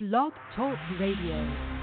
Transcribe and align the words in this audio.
Blog 0.00 0.32
Talk 0.56 0.76
Radio. 0.98 1.73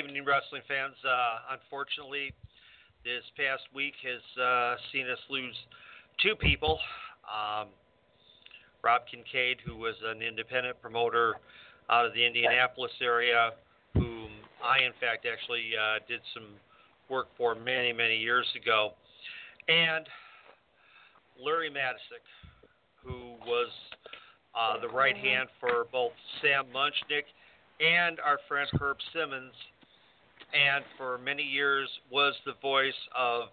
Evening, 0.00 0.24
wrestling 0.24 0.62
fans. 0.66 0.94
Uh, 1.04 1.60
unfortunately, 1.60 2.32
this 3.04 3.20
past 3.36 3.68
week 3.74 3.92
has 4.00 4.24
uh, 4.40 4.76
seen 4.92 5.04
us 5.10 5.18
lose 5.28 5.54
two 6.22 6.34
people. 6.36 6.78
Um, 7.28 7.68
Rob 8.82 9.02
Kincaid, 9.10 9.58
who 9.66 9.76
was 9.76 9.94
an 10.02 10.22
independent 10.22 10.80
promoter 10.80 11.34
out 11.90 12.06
of 12.06 12.14
the 12.14 12.24
Indianapolis 12.24 12.92
area, 13.02 13.50
whom 13.92 14.28
I, 14.64 14.86
in 14.86 14.92
fact, 15.00 15.26
actually 15.30 15.72
uh, 15.76 15.98
did 16.08 16.20
some 16.32 16.48
work 17.10 17.28
for 17.36 17.54
many, 17.54 17.92
many 17.92 18.16
years 18.16 18.46
ago, 18.56 18.94
and 19.68 20.06
Larry 21.38 21.68
Matysik, 21.68 22.24
who 23.04 23.36
was 23.44 23.68
uh, 24.56 24.80
the 24.80 24.88
right 24.88 25.16
hand 25.16 25.50
for 25.60 25.84
both 25.92 26.12
Sam 26.40 26.64
Muchnick 26.74 27.28
and 27.80 28.18
our 28.20 28.38
friend 28.48 28.68
Herb 28.80 28.96
Simmons, 29.12 29.52
and 30.54 30.84
for 30.96 31.18
many 31.18 31.42
years 31.42 31.88
was 32.10 32.34
the 32.46 32.54
voice 32.60 32.92
of 33.16 33.44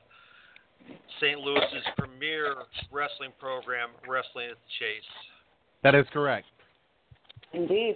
St. 1.19 1.39
Louis's 1.39 1.83
premier 1.97 2.55
wrestling 2.91 3.31
program, 3.39 3.89
Wrestling 4.07 4.49
at 4.51 4.55
the 4.57 4.71
Chase. 4.79 5.03
That 5.83 5.95
is 5.95 6.05
correct. 6.11 6.47
Indeed. 7.53 7.95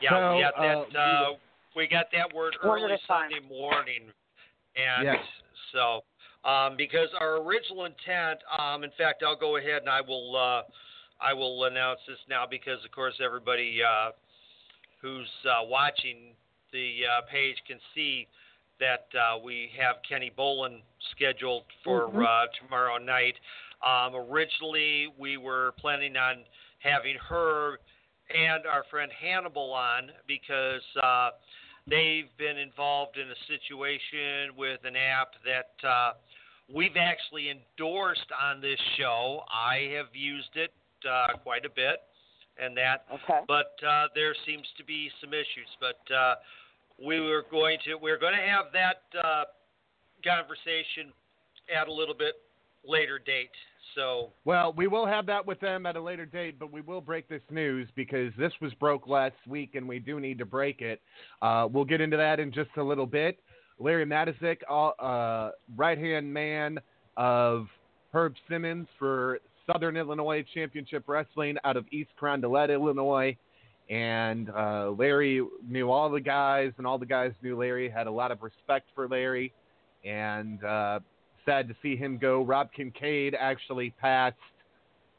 Yeah, 0.00 0.10
So, 0.10 0.36
we 0.36 0.42
got 0.42 0.54
that. 0.92 0.98
uh, 0.98 1.02
Uh, 1.32 1.36
we 1.74 1.86
got 1.86 2.06
that 2.12 2.32
word 2.34 2.56
early 2.62 2.84
a 2.92 2.98
time. 3.06 3.30
Sunday 3.30 3.48
morning, 3.48 4.10
and 4.76 5.04
Yes. 5.04 5.24
so 5.72 6.04
um, 6.44 6.76
because 6.76 7.08
our 7.20 7.36
original 7.36 7.84
intent, 7.84 8.40
um, 8.58 8.82
in 8.84 8.90
fact, 8.98 9.22
I'll 9.22 9.36
go 9.36 9.56
ahead 9.56 9.82
and 9.82 9.88
I 9.90 10.00
will 10.00 10.36
uh, 10.36 10.62
I 11.20 11.32
will 11.32 11.64
announce 11.64 12.00
this 12.06 12.18
now 12.28 12.46
because 12.46 12.84
of 12.84 12.90
course 12.90 13.14
everybody 13.24 13.80
uh, 13.82 14.10
who's 15.00 15.28
uh, 15.48 15.64
watching 15.64 16.34
the 16.72 17.02
uh, 17.06 17.20
page 17.30 17.56
can 17.66 17.78
see 17.94 18.26
that 18.80 19.06
uh, 19.14 19.38
we 19.38 19.70
have 19.78 19.96
Kenny 20.08 20.32
Bolin 20.36 20.80
scheduled 21.12 21.64
for 21.84 22.08
Mhm. 22.08 22.24
uh, 22.24 22.46
tomorrow 22.60 22.98
night. 22.98 23.38
Um, 23.82 24.14
originally, 24.14 25.08
we 25.18 25.36
were 25.36 25.72
planning 25.72 26.16
on 26.16 26.44
having 26.78 27.16
her 27.16 27.78
and 28.30 28.66
our 28.66 28.84
friend 28.84 29.12
Hannibal 29.12 29.72
on 29.72 30.10
because 30.26 30.82
uh, 30.96 31.30
they've 31.86 32.34
been 32.38 32.56
involved 32.56 33.18
in 33.18 33.30
a 33.30 33.36
situation 33.46 34.56
with 34.56 34.84
an 34.84 34.96
app 34.96 35.34
that 35.44 35.74
uh, 35.86 36.12
we've 36.72 36.96
actually 36.96 37.50
endorsed 37.50 38.30
on 38.40 38.60
this 38.60 38.80
show. 38.96 39.44
I 39.50 39.90
have 39.96 40.14
used 40.14 40.56
it 40.56 40.72
uh, 41.08 41.36
quite 41.42 41.64
a 41.66 41.70
bit, 41.70 42.02
and 42.58 42.76
that 42.76 43.04
Okay. 43.12 43.40
but 43.46 43.74
uh, 43.86 44.08
there 44.14 44.34
seems 44.46 44.66
to 44.78 44.84
be 44.84 45.10
some 45.20 45.34
issues. 45.34 45.68
But 45.80 46.00
uh, 46.14 46.36
we 47.04 47.20
were 47.20 47.44
going 47.50 47.78
to 47.84 47.94
we're 47.96 48.18
going 48.18 48.34
to 48.34 48.40
have 48.40 48.66
that 48.72 49.18
uh, 49.18 49.44
conversation 50.24 51.12
at 51.74 51.88
a 51.88 51.92
little 51.92 52.14
bit 52.14 52.34
later 52.86 53.18
date. 53.18 53.50
So 53.94 54.30
Well, 54.44 54.72
we 54.72 54.86
will 54.86 55.06
have 55.06 55.26
that 55.26 55.46
with 55.46 55.60
them 55.60 55.84
at 55.84 55.96
a 55.96 56.00
later 56.00 56.24
date, 56.24 56.58
but 56.58 56.72
we 56.72 56.80
will 56.80 57.00
break 57.00 57.28
this 57.28 57.42
news 57.50 57.88
because 57.94 58.32
this 58.38 58.52
was 58.60 58.72
broke 58.74 59.06
last 59.06 59.34
week 59.46 59.74
and 59.74 59.86
we 59.86 59.98
do 59.98 60.18
need 60.18 60.38
to 60.38 60.46
break 60.46 60.80
it. 60.80 61.00
Uh, 61.42 61.68
we'll 61.70 61.84
get 61.84 62.00
into 62.00 62.16
that 62.16 62.40
in 62.40 62.52
just 62.52 62.70
a 62.78 62.82
little 62.82 63.06
bit. 63.06 63.38
Larry 63.78 64.06
Matysik, 64.06 64.58
uh, 64.70 65.50
right 65.76 65.98
hand 65.98 66.32
man 66.32 66.78
of 67.16 67.66
Herb 68.12 68.34
Simmons 68.48 68.86
for 68.98 69.40
Southern 69.70 69.96
Illinois 69.96 70.44
Championship 70.54 71.04
Wrestling 71.06 71.56
out 71.64 71.76
of 71.76 71.84
East 71.90 72.10
Carondelet, 72.20 72.72
Illinois. 72.72 73.36
And 73.90 74.48
uh, 74.50 74.92
Larry 74.96 75.42
knew 75.68 75.90
all 75.90 76.10
the 76.10 76.20
guys, 76.20 76.72
and 76.78 76.86
all 76.86 76.98
the 76.98 77.06
guys 77.06 77.32
knew 77.42 77.58
Larry, 77.58 77.90
had 77.90 78.06
a 78.06 78.10
lot 78.10 78.30
of 78.30 78.42
respect 78.42 78.88
for 78.94 79.08
Larry. 79.08 79.52
And 80.04 80.62
uh, 80.64 81.00
sad 81.44 81.68
to 81.68 81.74
see 81.82 81.96
him 81.96 82.18
go. 82.18 82.42
Rob 82.42 82.70
Kincaid 82.74 83.36
actually 83.38 83.90
passed. 84.00 84.36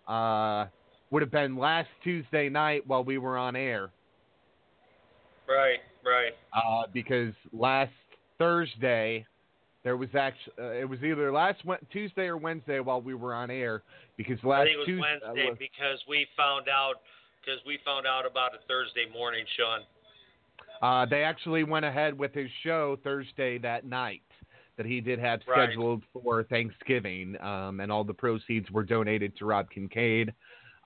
Uh, 0.07 0.66
would 1.12 1.22
have 1.22 1.31
been 1.31 1.56
last 1.56 1.90
Tuesday 2.03 2.50
night 2.50 2.85
while 2.88 3.03
we 3.03 3.19
were 3.19 3.38
on 3.38 3.56
air, 3.56 3.91
right, 5.47 5.79
right. 6.03 6.34
uh, 6.53 6.88
because 6.91 7.34
last 7.53 7.94
Thursday 8.40 9.25
there 9.84 9.96
was 9.96 10.09
actually 10.18 10.53
uh, 10.59 10.72
it 10.72 10.90
was 10.90 11.00
either 11.03 11.31
last 11.31 11.62
Tuesday 11.91 12.23
or 12.23 12.38
Wednesday 12.38 12.79
while 12.79 13.00
we 13.00 13.13
were 13.13 13.34
on 13.34 13.52
air 13.52 13.84
because 14.18 14.38
last 14.44 14.62
I 14.62 14.66
think 14.66 14.75
it 14.75 14.78
was 14.79 14.85
Tuesday 14.88 15.19
Wednesday 15.23 15.50
was- 15.50 15.57
because 15.59 16.00
we 16.09 16.28
found 16.35 16.67
out 16.67 16.96
because 17.43 17.59
we 17.66 17.79
found 17.85 18.05
out 18.07 18.25
about 18.25 18.53
it 18.53 18.61
Thursday 18.67 19.05
morning, 19.11 19.45
Sean. 19.57 19.81
uh, 20.81 21.05
they 21.05 21.23
actually 21.23 21.63
went 21.63 21.85
ahead 21.85 22.17
with 22.17 22.34
his 22.34 22.49
show 22.63 22.97
Thursday 23.03 23.57
that 23.59 23.85
night 23.85 24.22
that 24.75 24.85
he 24.85 24.99
did 25.01 25.19
have 25.19 25.41
Right. 25.47 25.67
scheduled 25.69 26.03
for 26.11 26.43
Thanksgiving, 26.43 27.40
um, 27.41 27.79
and 27.79 27.91
all 27.91 28.03
the 28.03 28.13
proceeds 28.13 28.69
were 28.72 28.84
donated 28.84 29.35
to 29.37 29.45
Rob 29.45 29.69
Kincaid. 29.69 30.34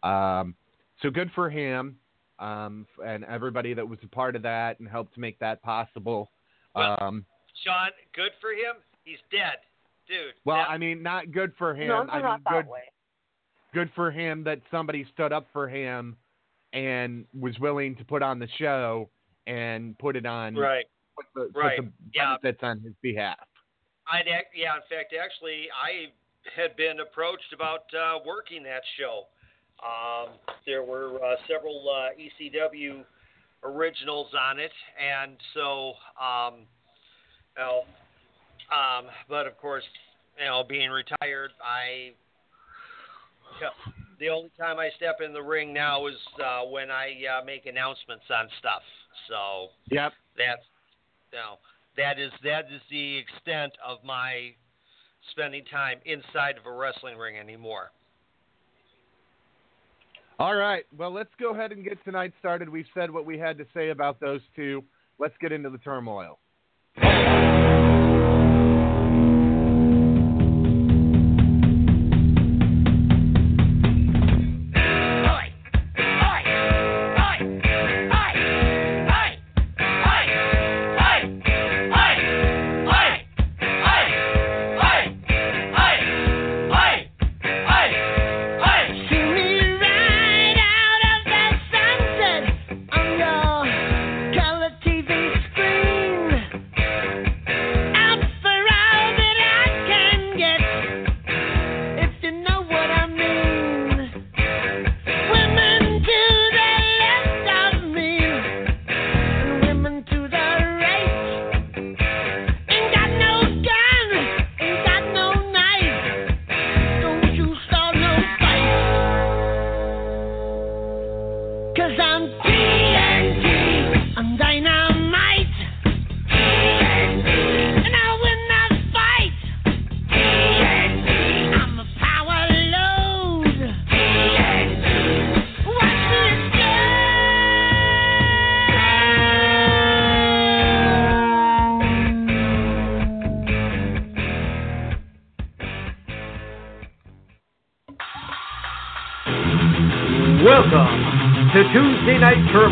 Um, 0.03 0.55
so 1.01 1.09
good 1.09 1.31
for 1.33 1.49
him 1.49 1.99
um, 2.39 2.85
and 3.03 3.25
everybody 3.25 3.73
that 3.73 3.87
was 3.87 3.97
a 4.03 4.07
part 4.07 4.35
of 4.35 4.43
that 4.43 4.79
and 4.79 4.87
helped 4.87 5.17
make 5.17 5.39
that 5.39 5.61
possible. 5.63 6.31
Well, 6.75 6.95
Um, 7.01 7.25
Sean, 7.63 7.89
good 8.13 8.31
for 8.39 8.51
him. 8.51 8.75
He's 9.05 9.17
dead, 9.31 9.57
dude. 10.07 10.35
well, 10.45 10.57
That- 10.57 10.69
I 10.69 10.77
mean, 10.77 11.01
not 11.01 11.31
good 11.31 11.55
for 11.55 11.73
him. 11.73 11.87
no, 11.87 12.01
I 12.01 12.03
not 12.03 12.13
mean, 12.15 12.43
that 12.43 12.43
good, 12.51 12.67
way. 12.67 12.83
good 13.73 13.91
for 13.93 14.11
him 14.11 14.43
that 14.43 14.61
somebody 14.69 15.03
stood 15.05 15.31
up 15.33 15.47
for 15.51 15.67
him 15.67 16.15
and 16.77 17.25
was 17.39 17.57
willing 17.59 17.95
to 17.95 18.05
put 18.05 18.21
on 18.21 18.37
the 18.37 18.47
show 18.59 19.09
and 19.47 19.97
put 19.97 20.15
it 20.15 20.25
on 20.27 20.55
right. 20.55 20.85
put 21.15 21.25
the, 21.33 21.51
put 21.53 21.59
right. 21.59 21.79
the 21.81 21.91
Yeah. 22.13 22.35
benefits 22.41 22.59
on 22.61 22.79
his 22.81 22.93
behalf. 23.01 23.39
I'd 24.11 24.27
ac- 24.27 24.53
yeah. 24.55 24.75
In 24.75 24.81
fact, 24.89 25.13
actually, 25.19 25.67
I 25.73 26.11
had 26.55 26.75
been 26.75 26.99
approached 26.99 27.51
about 27.51 27.85
uh, 27.93 28.19
working 28.25 28.63
that 28.63 28.83
show, 28.97 29.25
Um, 29.83 30.37
there 30.65 30.83
were 30.83 31.15
uh, 31.23 31.35
several 31.47 31.83
uh, 31.89 32.09
ECW 32.17 33.03
originals 33.63 34.27
on 34.39 34.59
it, 34.59 34.71
and 35.01 35.35
so, 35.53 35.93
um, 36.21 36.53
you 37.55 37.63
know, 37.63 37.83
um, 38.71 39.05
but 39.27 39.47
of 39.47 39.57
course, 39.57 39.83
you 40.39 40.45
know, 40.45 40.63
being 40.67 40.89
retired, 40.89 41.51
I. 41.61 42.13
Yeah, 43.61 43.69
the 44.19 44.29
only 44.29 44.51
time 44.57 44.79
I 44.79 44.89
step 44.95 45.17
in 45.23 45.33
the 45.33 45.41
ring 45.41 45.73
now 45.73 46.07
is 46.07 46.15
uh, 46.43 46.63
when 46.63 46.89
I 46.89 47.13
uh, 47.25 47.45
make 47.45 47.65
announcements 47.65 48.25
on 48.29 48.47
stuff. 48.59 48.81
So 49.29 49.69
Yep. 49.89 50.13
that's 50.37 50.61
you 51.31 51.39
know, 51.39 51.57
that 51.97 52.19
is 52.19 52.31
that 52.43 52.65
is 52.73 52.81
the 52.89 53.17
extent 53.17 53.73
of 53.85 54.03
my 54.03 54.53
spending 55.31 55.65
time 55.65 55.99
inside 56.05 56.57
of 56.57 56.65
a 56.65 56.71
wrestling 56.71 57.17
ring 57.17 57.37
anymore. 57.37 57.91
All 60.39 60.55
right. 60.55 60.85
Well, 60.95 61.11
let's 61.11 61.31
go 61.39 61.53
ahead 61.53 61.71
and 61.71 61.83
get 61.83 62.03
tonight 62.05 62.31
started. 62.39 62.69
We've 62.69 62.85
said 62.93 63.09
what 63.09 63.25
we 63.25 63.39
had 63.39 63.57
to 63.57 63.65
say 63.73 63.89
about 63.89 64.19
those 64.19 64.41
two. 64.55 64.83
Let's 65.19 65.33
get 65.41 65.51
into 65.51 65.69
the 65.71 65.79
turmoil. 65.79 66.39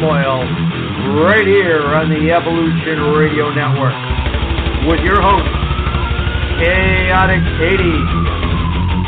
Turmoil, 0.05 0.45
right 1.25 1.47
here 1.47 1.81
on 1.81 2.13
the 2.13 2.29
Evolution 2.29 3.17
Radio 3.17 3.49
Network, 3.49 3.97
with 4.85 5.01
your 5.01 5.17
host, 5.17 5.49
Chaotic 6.61 7.41
Katie, 7.57 8.05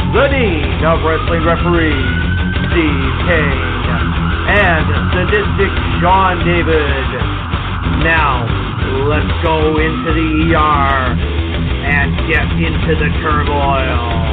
the 0.10 0.26
Dean 0.34 0.82
of 0.82 0.98
Wrestling 1.06 1.46
Referees, 1.46 2.18
Steve 2.74 3.14
Kane, 3.30 3.62
and 4.58 4.86
Sadistic 5.14 5.70
Sean 6.02 6.42
David. 6.42 7.06
Now, 8.02 8.50
let's 9.06 9.30
go 9.46 9.78
into 9.78 10.10
the 10.18 10.58
ER 10.58 11.14
and 11.94 12.10
get 12.26 12.50
into 12.58 12.98
the 12.98 13.14
turmoil. 13.22 14.26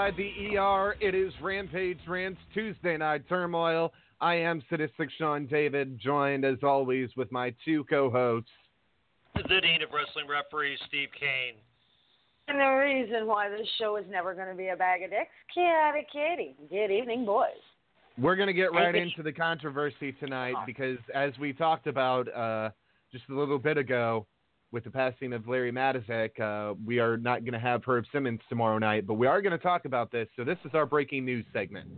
Inside 0.00 0.16
the 0.16 0.56
ER. 0.56 0.96
It 1.00 1.14
is 1.14 1.32
Rampage 1.42 1.98
Rants 2.08 2.40
Tuesday 2.54 2.96
Night 2.96 3.28
Turmoil. 3.28 3.92
I 4.20 4.34
am 4.34 4.62
Sadistic 4.70 5.10
Sean 5.18 5.46
David, 5.46 5.98
joined 6.00 6.44
as 6.44 6.56
always 6.62 7.10
with 7.16 7.30
my 7.30 7.54
two 7.64 7.84
co-hosts. 7.84 8.48
The 9.34 9.42
Dean 9.42 9.82
of 9.82 9.90
Wrestling 9.92 10.26
Referees, 10.28 10.78
Steve 10.88 11.08
Kane. 11.18 11.54
And 12.48 12.58
the 12.58 12.64
reason 12.64 13.26
why 13.26 13.50
this 13.50 13.66
show 13.78 13.96
is 13.96 14.04
never 14.10 14.34
going 14.34 14.48
to 14.48 14.54
be 14.54 14.68
a 14.68 14.76
bag 14.76 15.02
of 15.02 15.10
dicks, 15.10 15.30
Chaotic 15.54 16.06
kitty. 16.10 16.56
Good 16.70 16.90
evening, 16.90 17.26
boys. 17.26 17.50
We're 18.18 18.36
going 18.36 18.48
to 18.48 18.54
get 18.54 18.72
right 18.72 18.94
Thank 18.94 19.12
into 19.12 19.22
the 19.22 19.32
controversy 19.32 20.12
tonight 20.12 20.54
because, 20.66 20.98
as 21.14 21.32
we 21.38 21.52
talked 21.52 21.86
about 21.86 22.34
uh, 22.34 22.70
just 23.12 23.24
a 23.30 23.34
little 23.34 23.58
bit 23.58 23.76
ago 23.76 24.26
with 24.72 24.84
the 24.84 24.90
passing 24.90 25.32
of 25.32 25.48
Larry 25.48 25.72
Matysik, 25.72 26.38
uh, 26.40 26.74
we 26.84 26.98
are 26.98 27.16
not 27.16 27.40
going 27.40 27.54
to 27.54 27.58
have 27.58 27.82
Herb 27.84 28.04
Simmons 28.12 28.40
tomorrow 28.48 28.78
night, 28.78 29.06
but 29.06 29.14
we 29.14 29.26
are 29.26 29.42
going 29.42 29.52
to 29.52 29.58
talk 29.58 29.84
about 29.84 30.12
this. 30.12 30.28
So, 30.36 30.44
this 30.44 30.58
is 30.64 30.72
our 30.74 30.86
breaking 30.86 31.24
news 31.24 31.44
segment. 31.52 31.88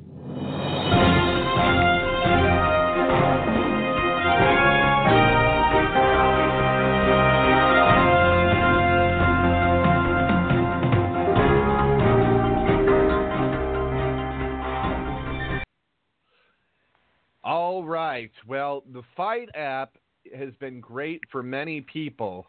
All 17.44 17.84
right. 17.84 18.31
Well, 18.46 18.84
the 18.93 19.02
FITE 19.17 19.50
app 19.55 19.96
has 20.36 20.55
been 20.60 20.81
great 20.81 21.20
for 21.31 21.43
many 21.43 21.81
people. 21.81 22.46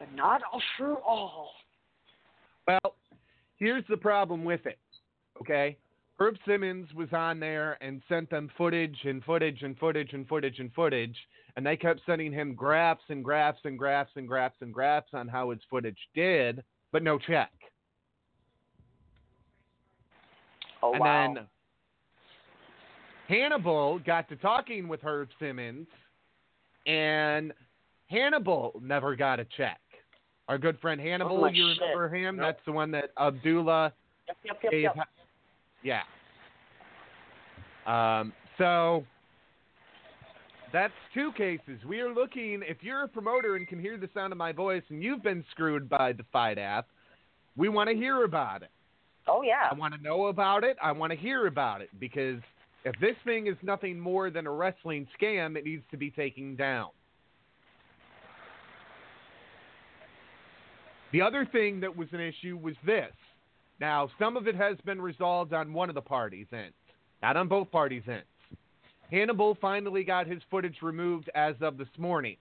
But 0.00 0.12
not 0.14 0.42
all 0.52 0.62
for 0.76 0.96
all. 1.02 1.52
Well, 2.66 2.96
here's 3.58 3.84
the 3.88 3.96
problem 3.96 4.44
with 4.44 4.66
it. 4.66 4.78
Okay? 5.40 5.76
Herb 6.18 6.36
Simmons 6.46 6.92
was 6.94 7.08
on 7.12 7.40
there 7.40 7.78
and 7.80 8.02
sent 8.08 8.28
them 8.28 8.50
footage 8.58 8.96
and 9.04 9.24
footage 9.24 9.62
and 9.62 9.78
footage 9.78 10.12
and 10.12 10.28
footage 10.28 10.58
and 10.58 10.72
footage, 10.74 11.16
and 11.56 11.64
they 11.64 11.76
kept 11.76 12.00
sending 12.04 12.32
him 12.32 12.54
graphs 12.54 13.04
and 13.08 13.24
graphs 13.24 13.60
and 13.64 13.78
graphs 13.78 14.10
and 14.16 14.28
graphs 14.28 14.56
and 14.60 14.74
graphs 14.74 15.08
on 15.14 15.28
how 15.28 15.50
his 15.50 15.60
footage 15.70 15.96
did, 16.14 16.62
but 16.92 17.02
no 17.02 17.18
check. 17.18 17.50
Oh, 20.82 20.92
and 20.92 21.00
wow. 21.00 21.34
then 21.34 21.46
Hannibal 23.28 23.98
got 24.00 24.28
to 24.28 24.36
talking 24.36 24.88
with 24.88 25.00
Herb 25.00 25.28
Simmons, 25.38 25.86
and 26.86 27.52
Hannibal 28.08 28.78
never 28.82 29.16
got 29.16 29.40
a 29.40 29.46
check. 29.56 29.80
Our 30.50 30.58
good 30.58 30.80
friend 30.80 31.00
Hannibal, 31.00 31.44
Oh, 31.44 31.46
you 31.46 31.72
shit. 31.74 31.80
remember 31.80 32.08
him? 32.12 32.34
Nope. 32.36 32.44
That's 32.46 32.64
the 32.66 32.72
one 32.72 32.90
that 32.90 33.12
Abdullah 33.16 33.92
Yep, 34.26 34.36
yep, 34.42 34.56
yep, 34.64 34.72
gave. 34.72 34.82
yep. 34.82 35.08
Yeah. 35.84 36.02
Um, 37.86 38.32
so 38.58 39.06
that's 40.72 40.92
two 41.14 41.30
cases. 41.38 41.78
We 41.86 42.00
are 42.00 42.12
looking. 42.12 42.64
If 42.66 42.82
you're 42.82 43.04
a 43.04 43.08
promoter 43.08 43.54
and 43.54 43.68
can 43.68 43.78
hear 43.78 43.96
the 43.96 44.08
sound 44.12 44.32
of 44.32 44.38
my 44.38 44.50
voice, 44.50 44.82
and 44.88 45.00
you've 45.04 45.22
been 45.22 45.44
screwed 45.52 45.88
by 45.88 46.12
the 46.12 46.24
FITE 46.32 46.58
app, 46.58 46.88
we 47.56 47.68
want 47.68 47.88
to 47.88 47.94
hear 47.94 48.24
about 48.24 48.62
it. 48.62 48.70
Oh, 49.28 49.42
yeah. 49.42 49.68
I 49.70 49.74
want 49.74 49.94
to 49.94 50.02
know 50.02 50.26
about 50.26 50.64
it. 50.64 50.76
I 50.82 50.90
want 50.90 51.12
to 51.12 51.16
hear 51.16 51.46
about 51.46 51.80
it 51.80 51.90
because 52.00 52.40
if 52.84 52.98
this 53.00 53.14
thing 53.24 53.46
is 53.46 53.56
nothing 53.62 54.00
more 54.00 54.30
than 54.30 54.48
a 54.48 54.50
wrestling 54.50 55.06
scam, 55.16 55.56
it 55.56 55.64
needs 55.64 55.84
to 55.92 55.96
be 55.96 56.10
taken 56.10 56.56
down. 56.56 56.88
The 61.12 61.22
other 61.22 61.44
thing 61.44 61.80
that 61.80 61.96
was 61.96 62.08
an 62.12 62.20
issue 62.20 62.56
was 62.56 62.74
this. 62.84 63.12
Now, 63.80 64.08
some 64.18 64.36
of 64.36 64.46
it 64.46 64.54
has 64.54 64.76
been 64.84 65.00
resolved 65.00 65.52
on 65.52 65.72
one 65.72 65.88
of 65.88 65.94
the 65.94 66.02
parties' 66.02 66.46
ends, 66.52 66.74
not 67.22 67.36
on 67.36 67.48
both 67.48 67.70
parties' 67.70 68.02
ends. 68.06 68.26
Hannibal 69.10 69.56
finally 69.60 70.04
got 70.04 70.26
his 70.26 70.42
footage 70.50 70.76
removed 70.82 71.30
as 71.34 71.56
of 71.60 71.78
this 71.78 71.88
morning 71.98 72.36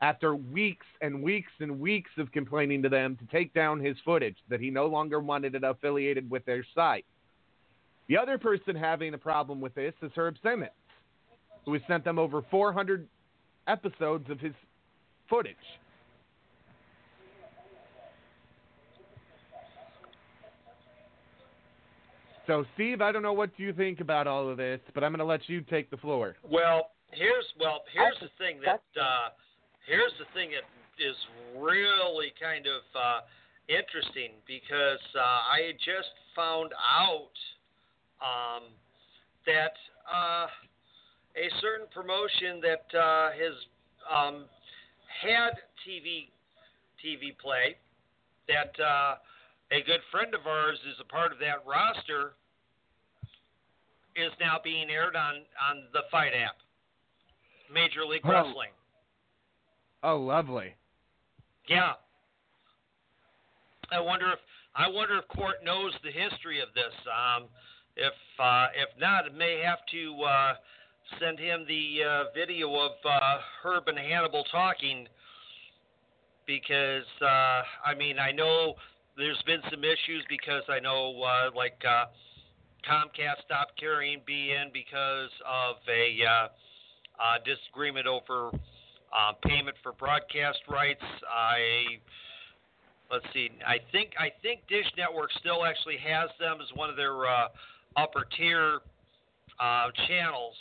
after 0.00 0.36
weeks 0.36 0.86
and 1.00 1.22
weeks 1.22 1.50
and 1.60 1.80
weeks 1.80 2.10
of 2.18 2.30
complaining 2.30 2.82
to 2.82 2.88
them 2.88 3.16
to 3.16 3.26
take 3.36 3.52
down 3.54 3.80
his 3.80 3.96
footage, 4.04 4.36
that 4.48 4.60
he 4.60 4.70
no 4.70 4.86
longer 4.86 5.18
wanted 5.18 5.54
it 5.54 5.64
affiliated 5.64 6.30
with 6.30 6.44
their 6.44 6.64
site. 6.74 7.06
The 8.08 8.18
other 8.18 8.36
person 8.36 8.76
having 8.76 9.14
a 9.14 9.18
problem 9.18 9.60
with 9.60 9.74
this 9.74 9.94
is 10.02 10.12
Herb 10.14 10.36
Simmons, 10.42 10.70
who 11.64 11.72
has 11.72 11.82
sent 11.88 12.04
them 12.04 12.18
over 12.18 12.42
400 12.50 13.08
episodes 13.66 14.28
of 14.28 14.38
his 14.38 14.52
footage. 15.28 15.56
So, 22.46 22.64
Steve, 22.74 23.00
I 23.00 23.10
don't 23.10 23.22
know 23.22 23.32
what 23.32 23.50
you 23.56 23.72
think 23.72 24.00
about 24.00 24.26
all 24.26 24.48
of 24.48 24.58
this, 24.58 24.80
but 24.94 25.02
I'm 25.02 25.12
going 25.12 25.18
to 25.20 25.24
let 25.24 25.48
you 25.48 25.62
take 25.62 25.90
the 25.90 25.96
floor. 25.96 26.36
Well, 26.42 26.90
here's 27.10 27.46
well, 27.58 27.82
here's 27.92 28.16
the 28.20 28.28
thing 28.38 28.60
that 28.64 28.82
uh, 29.00 29.30
here's 29.86 30.12
the 30.18 30.26
thing 30.34 30.50
that 30.50 30.66
is 31.02 31.16
really 31.56 32.32
kind 32.40 32.66
of 32.66 32.82
uh, 32.94 33.20
interesting 33.68 34.36
because 34.46 35.00
uh, 35.16 35.56
I 35.56 35.66
had 35.66 35.76
just 35.76 36.12
found 36.36 36.72
out 36.76 37.34
um, 38.20 38.64
that 39.46 39.72
uh, 40.04 40.46
a 41.36 41.48
certain 41.60 41.86
promotion 41.92 42.60
that 42.60 42.86
uh, 42.98 43.30
has 43.32 43.56
um, 44.04 44.44
had 45.22 45.56
TV 45.80 46.28
TV 47.00 47.36
play 47.40 47.76
that 48.48 48.72
uh, 48.82 49.16
a 49.74 49.82
good 49.82 50.00
friend 50.10 50.34
of 50.34 50.46
ours 50.46 50.78
is 50.88 50.94
a 51.00 51.04
part 51.04 51.32
of 51.32 51.38
that 51.40 51.66
roster 51.66 52.34
is 54.14 54.30
now 54.38 54.58
being 54.62 54.88
aired 54.88 55.16
on 55.16 55.42
on 55.68 55.84
the 55.92 56.02
FITE 56.10 56.34
app, 56.34 56.56
Major 57.72 58.06
League 58.06 58.22
Oh. 58.24 58.30
Wrestling. 58.30 58.70
Oh, 60.04 60.16
lovely. 60.16 60.74
Yeah. 61.68 61.94
I 63.90 63.98
wonder 63.98 64.30
if 64.32 64.38
I 64.76 64.88
wonder 64.88 65.18
if 65.18 65.26
Court 65.28 65.64
knows 65.64 65.92
the 66.04 66.10
history 66.10 66.60
of 66.60 66.68
this. 66.74 66.94
Um, 67.08 67.44
if 67.96 68.12
uh, 68.38 68.68
if 68.76 68.88
not, 69.00 69.26
it 69.26 69.34
may 69.34 69.60
have 69.64 69.78
to 69.90 70.22
uh, 70.22 70.54
send 71.18 71.38
him 71.38 71.64
the 71.66 72.04
uh, 72.04 72.24
video 72.34 72.72
of 72.74 72.92
uh, 73.04 73.38
Herb 73.62 73.88
and 73.88 73.98
Hannibal 73.98 74.44
talking 74.52 75.08
because 76.46 77.06
uh, 77.22 77.62
I 77.84 77.94
mean 77.96 78.18
I 78.18 78.30
know 78.30 78.74
there's 79.16 79.42
been 79.46 79.60
some 79.70 79.84
issues 79.84 80.24
because 80.28 80.62
I 80.68 80.80
know 80.80 81.22
uh, 81.22 81.50
like 81.54 81.80
uh, 81.86 82.06
Comcast 82.88 83.44
stopped 83.44 83.78
carrying 83.78 84.20
beIN 84.28 84.72
because 84.72 85.30
of 85.46 85.76
a 85.88 86.24
uh, 86.24 86.48
uh, 87.18 87.38
disagreement 87.44 88.06
over 88.06 88.50
uh, 88.50 89.32
payment 89.46 89.76
for 89.82 89.92
broadcast 89.92 90.58
rights. 90.68 91.04
I 91.30 92.00
let's 93.10 93.26
see. 93.32 93.50
I 93.66 93.78
think 93.92 94.10
I 94.18 94.30
think 94.42 94.60
Dish 94.68 94.90
Network 94.96 95.30
still 95.40 95.64
actually 95.64 95.98
has 95.98 96.30
them 96.40 96.58
as 96.60 96.68
one 96.76 96.90
of 96.90 96.96
their 96.96 97.26
uh, 97.26 97.48
upper 97.96 98.26
tier 98.36 98.80
uh, 99.60 99.88
channels, 100.08 100.54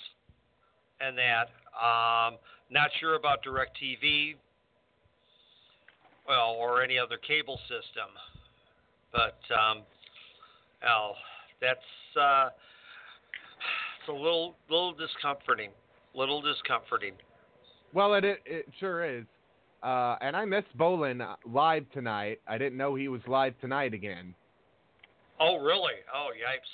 and 1.02 1.18
that. 1.18 1.50
Um, 1.74 2.38
not 2.70 2.90
sure 3.00 3.16
about 3.16 3.44
DirecTV, 3.44 4.36
well, 6.28 6.56
or 6.58 6.84
any 6.84 7.00
other 7.00 7.18
cable 7.18 7.60
system, 7.68 8.10
but 9.14 9.38
um, 9.54 9.84
well, 10.84 11.16
that's 11.62 12.20
uh, 12.20 12.50
it's 14.00 14.10
a 14.10 14.12
little 14.12 14.56
little 14.70 14.94
discomforting. 14.94 15.70
Little 16.14 16.42
discomforting. 16.42 17.14
Well, 17.94 18.16
it 18.16 18.26
it, 18.26 18.40
it 18.46 18.66
sure 18.80 19.06
is. 19.06 19.26
Uh, 19.84 20.16
and 20.22 20.36
I 20.36 20.46
missed 20.46 20.76
Bolin 20.78 21.22
live 21.46 21.86
tonight. 21.92 22.40
I 22.48 22.58
didn't 22.58 22.78
know 22.78 22.96
he 22.96 23.10
was 23.10 23.22
live 23.28 23.54
tonight 23.60 23.94
again. 23.94 24.34
Oh, 25.42 25.58
really? 25.58 25.94
Oh, 26.14 26.30
yipes. 26.30 26.70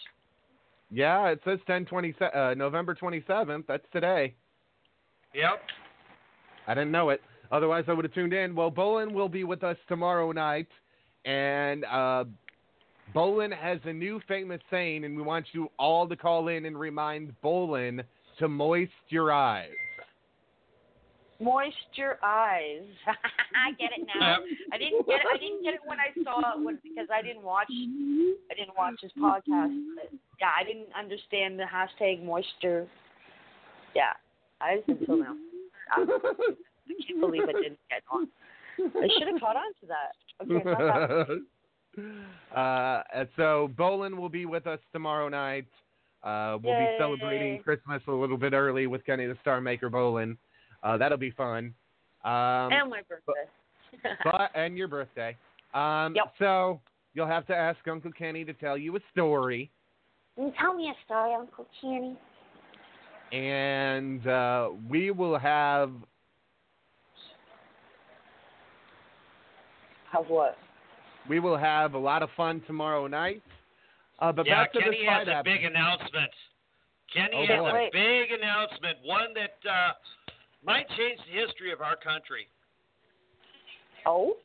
Yeah, 0.91 1.27
it 1.29 1.39
says 1.43 1.60
10 1.65 1.88
uh, 2.22 2.53
November 2.55 2.93
27th. 2.93 3.63
That's 3.67 3.86
today. 3.91 4.36
Yep. 5.34 5.62
I 6.67 6.74
didn't 6.75 6.91
know 6.91 7.10
it. 7.10 7.22
Otherwise, 7.51 7.86
I 7.88 7.93
would 7.93 8.05
have 8.05 8.13
tuned 8.13 8.34
in. 8.34 8.55
Well, 8.55 8.72
Bolin 8.72 9.12
will 9.12 9.29
be 9.29 9.43
with 9.43 9.63
us 9.63 9.77
tomorrow 9.88 10.31
night, 10.31 10.67
and 11.29 11.86
uh, 11.86 12.24
Bolin 13.13 13.55
has 13.55 13.77
a 13.86 13.93
new 13.93 14.19
famous 14.27 14.59
saying, 14.71 15.05
and 15.05 15.15
we 15.15 15.21
want 15.21 15.45
you 15.51 15.69
all 15.77 16.07
to 16.07 16.15
call 16.15 16.48
in 16.48 16.65
and 16.65 16.79
remind 16.79 17.33
Bolin 17.43 18.03
to 18.39 18.48
moist 18.48 18.91
your 19.09 19.31
eyes. 19.31 19.69
Moist 21.39 21.75
your 21.93 22.17
eyes. 22.24 22.81
I 23.07 23.71
get 23.79 23.91
it 23.95 24.07
now. 24.19 24.38
I 24.74 24.77
didn't 24.77 25.05
get 25.05 25.19
it. 25.19 25.25
I 25.33 25.38
didn't 25.38 25.63
get 25.63 25.75
it 25.75 25.79
when 25.86 26.00
I 26.00 26.12
saw 26.24 26.39
it 26.57 26.65
when, 26.65 26.79
because 26.83 27.07
I 27.13 27.21
didn't 27.21 27.43
watch. 27.43 27.67
I 27.69 28.55
didn't 28.55 28.75
watch 28.75 28.95
his 29.01 29.12
podcast. 29.12 29.74
But 29.95 30.12
yeah, 30.41 30.50
I 30.59 30.63
didn't 30.63 30.89
understand 30.98 31.59
the 31.59 31.63
hashtag 31.63 32.25
moisture. 32.25 32.88
Yeah, 33.95 34.13
I 34.59 34.77
just 34.77 35.01
until 35.01 35.17
now. 35.17 35.36
I, 35.91 36.01
I 36.01 36.93
can't 37.07 37.21
believe 37.21 37.43
I 37.43 37.53
didn't 37.53 37.79
get 37.89 38.01
on. 38.12 38.27
I 38.79 39.07
should 39.17 39.27
have 39.27 39.39
caught 39.39 39.55
on 39.55 39.71
to 39.81 39.88
that. 39.88 40.15
Okay, 40.50 41.41
uh, 42.56 43.01
and 43.13 43.27
so 43.36 43.70
Bolin 43.77 44.18
will 44.18 44.29
be 44.29 44.46
with 44.46 44.68
us 44.68 44.79
tomorrow 44.91 45.29
night. 45.29 45.65
Uh, 46.24 46.58
we'll 46.62 46.74
Yay. 46.74 46.86
be 46.86 46.96
celebrating 47.00 47.62
Christmas 47.63 48.01
a 48.08 48.12
little 48.12 48.38
bit 48.38 48.53
early 48.53 48.88
with 48.88 49.06
Kenny 49.06 49.25
the 49.25 49.38
Star 49.41 49.62
Maker 49.62 49.89
Bolin. 49.89 50.38
Uh, 50.84 50.98
that'll 50.98 51.18
be 51.18 51.32
fun. 51.32 51.74
Um, 52.25 52.72
and 52.72 52.89
my 52.89 53.01
birthday. 53.08 54.12
but 54.25 54.51
and 54.56 54.77
your 54.77 54.88
birthday. 54.88 55.36
Um, 55.74 56.13
Yep. 56.15 56.34
So 56.39 56.82
you'll 57.13 57.27
have 57.27 57.46
to 57.48 57.56
ask 57.56 57.79
Uncle 57.88 58.12
Kenny 58.12 58.44
to 58.46 58.53
tell 58.53 58.77
you 58.77 58.96
a 58.96 59.00
story, 59.12 59.72
Tell 60.60 60.74
me 60.74 60.89
a 60.89 60.94
story, 61.06 61.34
Uncle 61.34 61.68
Kenny. 61.82 62.18
and 63.32 64.25
uh, 64.27 64.70
we 64.89 65.12
will 65.12 65.38
have 65.38 65.91
Have 70.12 70.25
what? 70.28 70.58
we 71.30 71.39
will 71.39 71.58
have 71.58 71.94
a 71.94 71.98
lot 71.98 72.24
of 72.24 72.30
fun 72.36 72.62
tomorrow 72.66 73.06
night. 73.08 73.42
Uh, 74.20 74.32
but 74.32 74.46
yeah, 74.48 74.63
back 74.63 74.74
to 74.74 74.80
Kenny 74.80 74.98
this 75.01 75.10
has 75.10 75.28
a 75.28 75.34
app- 75.36 75.46
big 75.46 75.63
announcement. 75.63 76.32
Kenny 77.13 77.36
Oh, 77.36 77.46
has 77.46 77.60
boy. 77.60 77.88
a 77.88 77.89
big 77.92 78.32
announcement, 78.32 78.98
one 79.04 79.34
that 79.36 79.58
uh, 79.70 79.92
might 80.66 80.88
change 80.98 81.20
the 81.32 81.39
history 81.39 81.72
of 81.72 81.82
our 81.82 81.96
country. 81.96 82.48
Oh, 84.06 84.38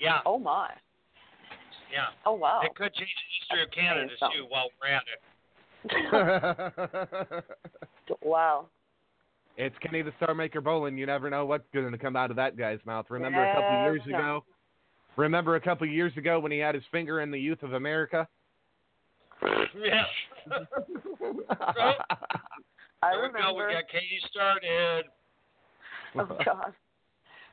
Yeah, 0.00 0.18
oh 0.26 0.38
my. 0.38 0.70
yeah. 1.92 2.06
Oh 2.26 2.34
wow. 2.34 2.60
It 2.62 2.74
could 2.74 2.92
change 2.94 3.08
the 3.08 3.56
history 3.56 3.62
of 3.64 3.70
Canada 3.70 4.14
too. 4.34 4.44
While 4.48 4.68
we're 4.80 4.88
at 4.92 5.04
it. 5.12 5.20
wow. 8.22 8.66
It's 9.56 9.76
Kenny 9.80 10.02
the 10.02 10.12
Star 10.22 10.34
Maker 10.34 10.60
Bolin. 10.60 10.98
You 10.98 11.06
never 11.06 11.30
know 11.30 11.46
what's 11.46 11.64
going 11.72 11.90
to 11.90 11.98
come 11.98 12.16
out 12.16 12.30
of 12.30 12.36
that 12.36 12.56
guy's 12.56 12.80
mouth. 12.84 13.06
Remember 13.08 13.42
a 13.42 13.54
couple 13.54 13.82
years 13.82 14.02
know. 14.06 14.18
ago? 14.18 14.44
Remember 15.16 15.56
a 15.56 15.60
couple 15.60 15.86
years 15.86 16.12
ago 16.16 16.38
when 16.38 16.52
he 16.52 16.58
had 16.58 16.74
his 16.74 16.84
finger 16.92 17.20
in 17.22 17.30
the 17.30 17.40
youth 17.40 17.62
of 17.62 17.72
America? 17.72 18.28
yeah. 19.42 20.04
I 23.02 23.12
There 23.12 23.22
we 23.22 23.40
go. 23.40 23.54
We 23.54 23.72
got 23.72 23.88
Katie 23.90 24.20
started. 24.30 25.04
Oh 26.18 26.26
God. 26.44 26.72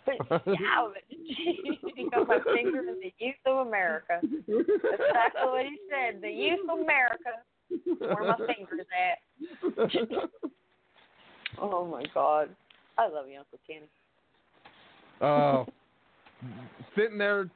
But 0.05 0.15
yeah, 0.47 0.87
but 0.93 1.03
you 1.09 2.09
got 2.11 2.27
my 2.27 2.39
finger 2.53 2.79
in 2.79 2.99
the 2.99 3.13
youth 3.19 3.35
of 3.45 3.67
America. 3.67 4.19
That's 4.21 4.41
exactly 4.47 5.45
what 5.45 5.65
he 5.65 5.77
said. 5.89 6.21
The 6.21 6.29
youth 6.29 6.59
of 6.69 6.79
America. 6.79 7.39
Where 7.99 8.23
my 8.27 8.37
fingers 8.45 8.85
at? 8.91 9.19
Oh 11.59 11.85
my 11.85 12.03
God. 12.13 12.49
I 12.97 13.07
love 13.07 13.25
you, 13.27 13.39
Uncle 13.39 13.59
Kenny. 13.67 13.87
Oh, 15.21 15.65
sitting 16.95 17.17
there 17.17 17.49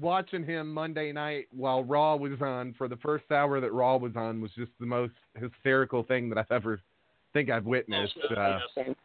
watching 0.00 0.44
him 0.44 0.72
Monday 0.72 1.12
night 1.12 1.48
while 1.52 1.84
Raw 1.84 2.16
was 2.16 2.40
on 2.40 2.74
for 2.78 2.88
the 2.88 2.96
first 2.96 3.30
hour 3.30 3.60
that 3.60 3.72
Raw 3.72 3.96
was 3.96 4.12
on 4.16 4.40
was 4.40 4.50
just 4.56 4.70
the 4.78 4.86
most 4.86 5.12
hysterical 5.36 6.02
thing 6.02 6.28
that 6.28 6.38
I've 6.38 6.50
ever 6.50 6.80
think 7.32 7.50
I've 7.50 7.66
witnessed. 7.66 8.16
Uh, 8.36 8.58
it, 8.76 8.96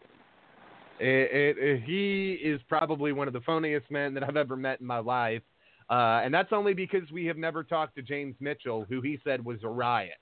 it, 1.00 1.58
it, 1.58 1.84
he 1.84 2.34
is 2.34 2.62
probably 2.70 3.12
one 3.12 3.28
of 3.28 3.34
the 3.34 3.42
funniest 3.42 3.90
men 3.92 4.14
that 4.14 4.24
I've 4.24 4.38
ever 4.38 4.56
met 4.56 4.80
in 4.80 4.88
my 4.88 5.00
life, 5.00 5.42
uh, 5.90 6.22
and 6.24 6.34
that's 6.34 6.54
only 6.54 6.74
because 6.74 7.12
we 7.12 7.26
have 7.26 7.38
never 7.38 7.64
talked 7.64 7.96
to 7.96 8.02
James 8.02 8.36
Mitchell, 8.40 8.86
who 8.88 9.02
he 9.02 9.20
said 9.24 9.44
was 9.44 9.58
a 9.64 9.70
riot. 9.70 10.18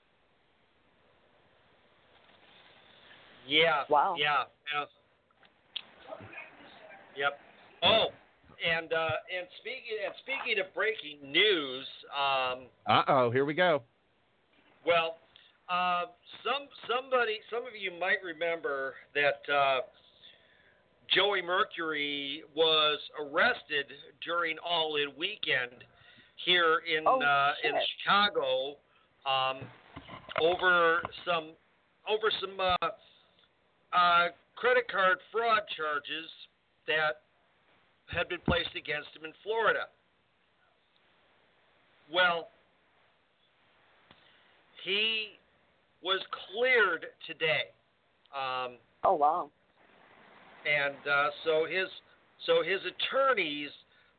Yeah. 3.46 3.82
Wow. 3.88 4.16
Yeah. 4.18 4.44
yeah. 4.74 4.84
Yep. 7.16 7.38
Oh, 7.82 8.06
and 8.64 8.92
uh, 8.92 9.08
and 9.36 9.46
speaking 9.60 9.98
and 10.04 10.14
speaking 10.22 10.58
of 10.60 10.74
breaking 10.74 11.30
news, 11.30 11.86
um, 12.10 12.66
Uh 12.88 13.02
oh, 13.08 13.30
here 13.30 13.44
we 13.44 13.54
go. 13.54 13.82
well, 14.86 15.18
uh, 15.68 16.06
some 16.42 16.66
somebody, 16.88 17.38
some 17.50 17.62
of 17.62 17.74
you 17.78 17.92
might 18.00 18.18
remember 18.24 18.94
that 19.14 19.52
uh, 19.52 19.80
Joey 21.14 21.42
Mercury 21.42 22.42
was 22.56 22.98
arrested 23.20 23.86
during 24.24 24.56
All 24.66 24.96
In 24.96 25.08
Weekend 25.18 25.84
here 26.44 26.80
in 26.90 27.04
Oh, 27.06 27.20
uh, 27.20 27.52
in. 27.62 27.72
Chicago 28.02 28.76
um, 29.26 29.60
over 30.40 31.02
some 31.24 31.50
over 32.08 32.30
some 32.40 32.58
uh, 33.94 34.28
credit 34.56 34.90
card 34.90 35.18
fraud 35.32 35.62
charges 35.76 36.28
that 36.86 37.22
had 38.06 38.28
been 38.28 38.40
placed 38.46 38.74
against 38.76 39.08
him 39.16 39.24
in 39.24 39.32
Florida. 39.42 39.86
Well, 42.12 42.48
he 44.84 45.38
was 46.02 46.20
cleared 46.52 47.06
today. 47.26 47.72
Um, 48.34 48.76
Oh 49.04 49.14
wow. 49.14 49.50
and 50.66 50.94
uh, 51.10 51.28
so 51.44 51.66
his 51.66 51.88
so 52.46 52.62
his 52.62 52.80
attorneys 52.84 53.70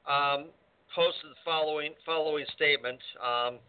um, 0.10 0.46
posted 0.96 1.32
the 1.32 1.42
following 1.44 1.94
following 2.06 2.46
statement, 2.56 3.00
um, 3.22 3.60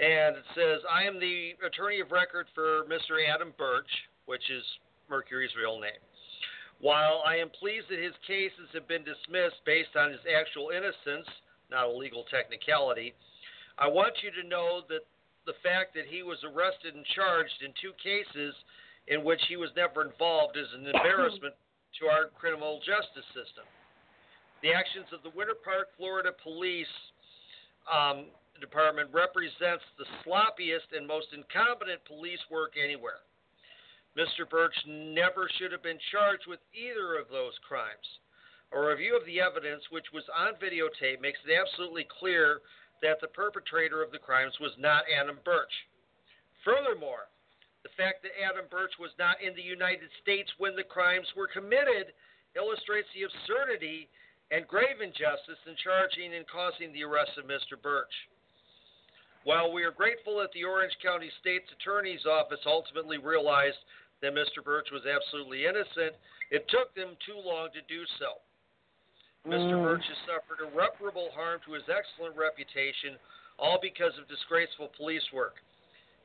and 0.00 0.36
it 0.36 0.44
says, 0.54 0.80
"I 0.92 1.04
am 1.04 1.20
the 1.20 1.52
attorney 1.66 2.00
of 2.00 2.10
record 2.10 2.46
for 2.54 2.84
Mr. 2.84 3.22
Adam 3.28 3.52
Birch, 3.56 3.88
which 4.26 4.50
is 4.50 4.64
Mercury's 5.08 5.54
real 5.56 5.80
name. 5.80 6.00
While 6.80 7.22
I 7.24 7.36
am 7.36 7.48
pleased 7.48 7.88
that 7.88 7.98
his 7.98 8.16
cases 8.26 8.68
have 8.74 8.86
been 8.86 9.04
dismissed 9.04 9.64
based 9.64 9.96
on 9.96 10.12
his 10.12 10.20
actual 10.28 10.70
innocence, 10.70 11.26
not 11.70 11.88
a 11.88 11.92
legal 11.92 12.24
technicality, 12.28 13.14
I 13.78 13.88
want 13.88 14.12
you 14.22 14.30
to 14.42 14.48
know 14.48 14.82
that 14.88 15.08
the 15.46 15.56
fact 15.62 15.94
that 15.94 16.06
he 16.10 16.22
was 16.22 16.38
arrested 16.44 16.94
and 16.94 17.04
charged 17.14 17.62
in 17.64 17.72
two 17.80 17.96
cases." 18.02 18.54
in 19.08 19.22
which 19.22 19.40
he 19.48 19.56
was 19.56 19.70
never 19.76 20.02
involved 20.02 20.56
is 20.56 20.66
an 20.74 20.86
embarrassment 20.86 21.54
to 22.00 22.06
our 22.06 22.26
criminal 22.34 22.82
justice 22.82 23.26
system. 23.30 23.64
The 24.62 24.74
actions 24.74 25.06
of 25.14 25.22
the 25.22 25.30
Winter 25.30 25.54
Park, 25.54 25.94
Florida 25.96 26.34
Police 26.42 26.90
um, 27.86 28.26
Department 28.58 29.12
represents 29.14 29.84
the 30.00 30.08
sloppiest 30.24 30.90
and 30.90 31.06
most 31.06 31.30
incompetent 31.30 32.02
police 32.08 32.40
work 32.50 32.74
anywhere. 32.74 33.22
Mr. 34.16 34.48
Birch 34.48 34.74
never 34.88 35.48
should 35.58 35.72
have 35.72 35.82
been 35.82 36.00
charged 36.10 36.48
with 36.48 36.60
either 36.72 37.20
of 37.20 37.28
those 37.28 37.52
crimes. 37.68 38.08
A 38.72 38.80
review 38.80 39.12
of 39.12 39.26
the 39.28 39.40
evidence, 39.40 39.84
which 39.92 40.08
was 40.12 40.24
on 40.32 40.56
videotape, 40.56 41.20
makes 41.20 41.38
it 41.44 41.52
absolutely 41.52 42.08
clear 42.08 42.64
that 43.04 43.20
the 43.20 43.28
perpetrator 43.28 44.02
of 44.02 44.10
the 44.10 44.18
crimes 44.18 44.56
was 44.58 44.72
not 44.80 45.04
Adam 45.12 45.38
Birch. 45.44 45.72
Furthermore, 46.64 47.28
the 47.84 47.92
fact 47.94 48.24
that 48.24 48.34
Adam 48.40 48.64
Birch 48.72 48.96
was 48.98 49.12
not 49.20 49.38
in 49.44 49.54
the 49.54 49.62
United 49.62 50.08
States 50.24 50.50
when 50.58 50.74
the 50.74 50.82
crimes 50.82 51.28
were 51.36 51.46
committed 51.46 52.16
illustrates 52.56 53.06
the 53.12 53.28
absurdity 53.28 54.08
and 54.50 54.66
grave 54.66 55.04
injustice 55.04 55.60
in 55.68 55.76
charging 55.84 56.34
and 56.34 56.48
causing 56.48 56.90
the 56.90 57.04
arrest 57.04 57.36
of 57.36 57.44
Mr. 57.44 57.76
Birch. 57.76 58.10
While 59.44 59.70
we 59.70 59.84
are 59.84 59.94
grateful 59.94 60.42
that 60.42 60.50
the 60.50 60.64
Orange 60.64 60.98
County 60.98 61.30
State's 61.38 61.70
Attorney's 61.78 62.26
Office 62.26 62.58
ultimately 62.66 63.18
realized 63.18 63.78
that 64.26 64.34
Mr. 64.34 64.58
Birch 64.58 64.90
was 64.90 65.06
absolutely 65.06 65.70
innocent, 65.70 66.18
it 66.50 66.66
took 66.66 66.90
them 66.98 67.14
too 67.22 67.38
long 67.38 67.70
to 67.70 67.82
do 67.86 68.02
so. 68.18 68.42
Mr. 69.46 69.78
Mm. 69.78 69.86
Birch 69.86 70.02
has 70.10 70.20
suffered 70.26 70.58
irreparable 70.58 71.30
harm 71.30 71.62
to 71.62 71.78
his 71.78 71.86
excellent 71.86 72.34
reputation, 72.34 73.14
all 73.62 73.78
because 73.78 74.10
of 74.18 74.26
disgraceful 74.26 74.90
police 74.98 75.22
work. 75.30 75.62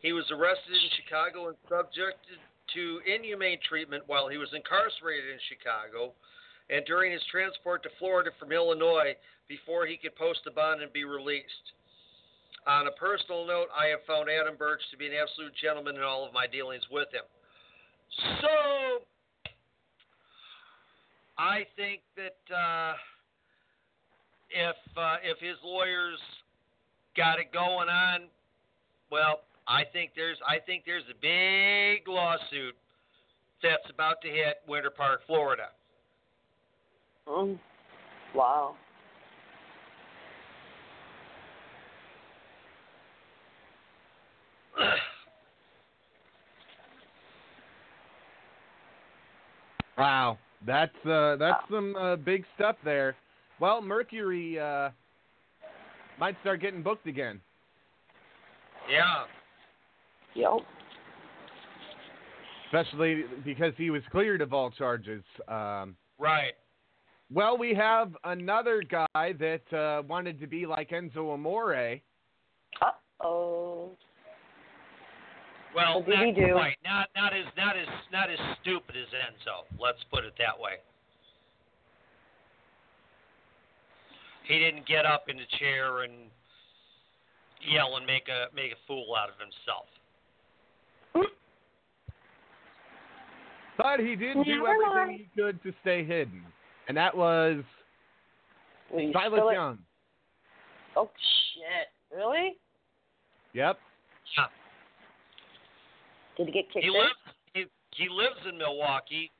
He 0.01 0.17
was 0.17 0.25
arrested 0.33 0.73
in 0.73 0.89
Chicago 0.97 1.53
and 1.53 1.57
subjected 1.69 2.41
to 2.73 3.05
inhumane 3.05 3.61
treatment 3.61 4.01
while 4.09 4.25
he 4.25 4.41
was 4.41 4.49
incarcerated 4.57 5.29
in 5.29 5.41
Chicago 5.45 6.17
and 6.73 6.81
during 6.89 7.13
his 7.13 7.21
transport 7.29 7.85
to 7.85 7.93
Florida 8.01 8.33
from 8.41 8.49
Illinois 8.49 9.13
before 9.45 9.85
he 9.85 10.01
could 10.01 10.15
post 10.17 10.41
a 10.49 10.51
bond 10.51 10.81
and 10.81 10.89
be 10.89 11.05
released. 11.05 11.77
On 12.65 12.87
a 12.87 12.97
personal 12.97 13.45
note, 13.45 13.69
I 13.69 13.93
have 13.93 14.01
found 14.09 14.29
Adam 14.29 14.57
Birch 14.57 14.81
to 14.89 14.97
be 14.97 15.05
an 15.05 15.13
absolute 15.13 15.53
gentleman 15.61 15.97
in 15.97 16.01
all 16.01 16.25
of 16.25 16.33
my 16.33 16.47
dealings 16.47 16.85
with 16.89 17.13
him. 17.13 17.25
So, 18.17 19.03
I 21.37 21.65
think 21.75 22.01
that 22.15 22.55
uh, 22.55 22.93
if 24.49 24.75
uh, 24.97 25.15
if 25.23 25.39
his 25.39 25.57
lawyers 25.63 26.19
got 27.15 27.39
it 27.39 27.51
going 27.53 27.89
on, 27.89 28.21
well, 29.11 29.41
I 29.67 29.83
think 29.91 30.11
there's 30.15 30.37
I 30.47 30.59
think 30.59 30.83
there's 30.85 31.03
a 31.09 31.17
big 31.21 32.07
lawsuit 32.07 32.75
that's 33.63 33.89
about 33.89 34.21
to 34.21 34.27
hit 34.27 34.57
Winter 34.67 34.89
Park, 34.89 35.21
Florida. 35.27 35.69
Um, 37.27 37.59
wow. 38.33 38.75
Wow, 50.01 50.39
that's 50.65 50.95
uh, 51.05 51.35
that's 51.35 51.61
some 51.69 51.95
uh, 51.95 52.15
big 52.15 52.43
stuff 52.55 52.75
there. 52.83 53.15
Well, 53.59 53.83
Mercury 53.83 54.59
uh, 54.59 54.89
might 56.19 56.35
start 56.41 56.59
getting 56.59 56.81
booked 56.81 57.05
again. 57.05 57.39
Yeah. 58.89 59.25
Yep. 60.33 60.65
especially 62.65 63.25
because 63.45 63.73
he 63.77 63.91
was 63.91 64.01
cleared 64.11 64.41
of 64.41 64.53
all 64.53 64.71
charges. 64.71 65.23
Um, 65.47 65.95
Right. 66.17 66.53
well, 67.31 67.55
we 67.55 67.75
have 67.75 68.15
another 68.23 68.81
guy 68.81 69.05
that 69.33 69.71
uh, 69.71 70.01
wanted 70.07 70.39
to 70.39 70.47
be 70.47 70.65
like 70.65 70.89
Enzo 70.89 71.31
Amore. 71.31 71.99
Uh 72.81 72.85
oh. 73.23 73.91
Well, 75.75 75.99
What 75.99 76.05
did 76.07 76.19
he 76.19 76.31
not 76.41 76.47
do? 76.47 76.53
quite. 76.53 76.77
Not 76.83 77.09
not 77.15 77.33
as 77.33 77.45
not 77.55 77.77
as 77.77 77.87
not 78.11 78.29
as 78.29 78.39
stupid 78.61 78.95
as 78.95 79.07
Enzo. 79.13 79.63
Let's 79.79 79.99
put 80.11 80.25
it 80.25 80.33
that 80.37 80.59
way. 80.59 80.73
He 84.47 84.59
didn't 84.59 84.85
get 84.85 85.05
up 85.05 85.29
in 85.29 85.37
the 85.37 85.45
chair 85.59 86.03
and 86.03 86.13
yell 87.61 87.95
and 87.95 88.05
make 88.05 88.27
a 88.27 88.53
make 88.55 88.71
a 88.73 88.75
fool 88.87 89.15
out 89.15 89.29
of 89.29 89.35
himself. 89.39 89.85
But 93.77 93.99
he 93.99 94.15
did 94.15 94.33
do 94.33 94.65
everything 94.67 94.93
mind. 94.93 95.11
he 95.11 95.41
could 95.41 95.63
to 95.63 95.73
stay 95.81 96.03
hidden, 96.03 96.43
and 96.87 96.97
that 96.97 97.15
was 97.15 97.63
Will 98.91 99.11
Silas? 99.13 99.41
Young. 99.53 99.79
Oh 100.95 101.09
shit! 101.55 101.87
Really? 102.15 102.57
Yep. 103.53 103.79
Yeah. 104.37 104.45
Did 106.45 106.47
he 106.47 106.53
get 106.53 106.73
kicked 106.73 106.83
He 106.85 106.89
in? 106.89 106.97
lives 106.97 107.13
he, 107.53 107.65
he 107.95 108.09
lives 108.09 108.39
in 108.49 108.57
Milwaukee. 108.57 109.31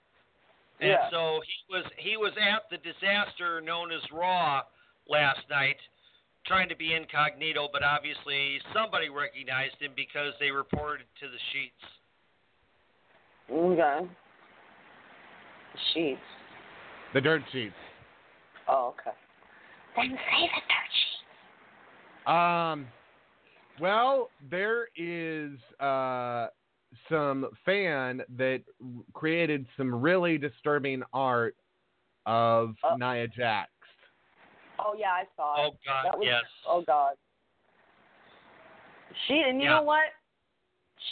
And 0.79 0.89
Yeah. 0.91 1.09
so 1.09 1.41
he 1.43 1.73
was 1.73 1.85
he 1.97 2.17
was 2.17 2.31
at 2.37 2.69
the 2.69 2.77
disaster 2.77 3.59
known 3.61 3.91
as 3.91 4.01
Raw 4.11 4.61
last 5.07 5.41
night, 5.49 5.77
trying 6.45 6.69
to 6.69 6.75
be 6.75 6.93
incognito, 6.93 7.69
but 7.73 7.81
obviously 7.83 8.61
somebody 8.73 9.09
recognized 9.09 9.81
him 9.81 9.93
because 9.95 10.33
they 10.39 10.51
reported 10.51 11.05
to 11.19 11.27
the 11.27 11.37
sheets. 11.51 11.83
Okay. 13.51 14.07
Sheets. 15.93 16.21
The 17.13 17.21
dirt 17.21 17.41
sheets. 17.51 17.73
Oh, 18.67 18.93
okay. 18.99 19.17
Then 19.95 20.11
say 20.11 20.49
the 20.55 20.61
dirt 20.69 20.91
sheet. 20.93 22.31
Um, 22.31 22.87
well, 23.79 24.29
there 24.51 24.87
is 24.95 25.57
uh, 25.79 26.47
some 27.10 27.47
fan 27.65 28.21
that 28.38 28.62
created 29.13 29.65
some 29.77 29.93
really 29.93 30.38
disturbing 30.38 31.04
art 31.13 31.56
of 32.25 32.75
Uh. 32.84 32.95
Nia 32.97 33.27
Jax. 33.27 33.71
Oh 34.80 34.95
yeah, 34.97 35.12
I 35.12 35.23
saw 35.36 35.56
it. 35.56 35.67
Oh 35.67 35.77
God, 35.86 36.06
that 36.06 36.17
was, 36.17 36.25
yes. 36.27 36.43
Oh 36.67 36.84
God. 36.86 37.15
She 39.27 39.43
and 39.47 39.60
you 39.60 39.65
Yeah. 39.65 39.75
know 39.77 39.84
what? 39.84 40.06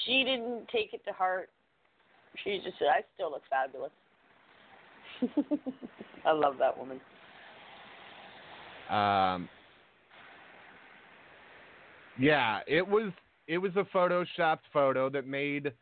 She 0.06 0.24
didn't 0.24 0.68
take 0.70 0.94
it 0.94 1.04
to 1.06 1.13
heart. 1.13 1.50
She 2.44 2.60
just 2.63 2.78
said, 2.80 2.88
"I 2.88 3.04
still 3.15 3.32
look 3.32 3.44
fabulous." 3.50 3.92
I 6.26 6.32
love 6.32 6.58
that 6.60 6.78
woman. 6.78 7.02
Um, 8.89 9.50
yeah, 12.18 12.62
it 12.68 12.88
was 12.88 13.12
it 13.50 13.58
was 13.58 13.72
a 13.76 13.84
photoshopped 13.96 14.64
photo 14.72 15.10
that 15.10 15.26
made 15.28 15.74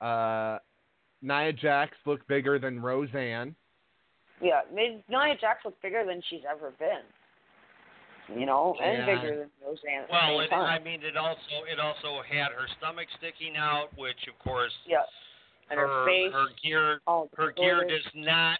uh, 0.00 0.58
Nia 1.22 1.52
Jax 1.52 1.96
look 2.04 2.26
bigger 2.26 2.58
than 2.58 2.82
Roseanne. 2.82 3.54
Yeah, 4.42 4.62
made 4.74 5.02
Nia 5.08 5.36
Jax 5.40 5.64
look 5.64 5.80
bigger 5.80 6.04
than 6.04 6.20
she's 6.28 6.42
ever 6.50 6.72
been. 6.78 7.06
you 8.38 8.46
know, 8.46 8.74
and 8.82 8.98
Yeah. 8.98 9.06
bigger 9.06 9.36
than 9.38 9.50
Roseanne 9.64 10.06
Well, 10.10 10.40
it. 10.40 10.52
I 10.52 10.78
mean, 10.78 11.02
it 11.02 11.16
also 11.16 11.64
it 11.70 11.78
also 11.78 12.22
had 12.22 12.52
her 12.52 12.66
stomach 12.78 13.08
sticking 13.18 13.56
out, 13.56 13.88
which 13.96 14.26
of 14.28 14.38
course 14.38 14.72
yeah. 14.86 15.02
And 15.70 15.78
her, 15.78 15.86
her 15.88 16.04
face. 16.06 16.32
her 16.32 16.46
gear 16.62 17.00
all 17.06 17.28
the 17.30 17.36
her 17.42 17.52
gear 17.52 17.80
shoulders. 17.80 18.02
does 18.04 18.12
not 18.14 18.58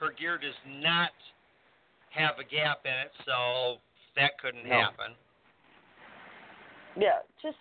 her 0.00 0.12
gear 0.12 0.38
does 0.38 0.54
not 0.66 1.10
have 2.10 2.38
a 2.38 2.44
gap 2.44 2.80
in 2.84 2.92
it, 2.92 3.12
so 3.26 3.76
that 4.16 4.38
couldn't 4.40 4.66
No. 4.66 4.74
happen. 4.80 5.14
Yeah, 6.96 7.20
just 7.42 7.58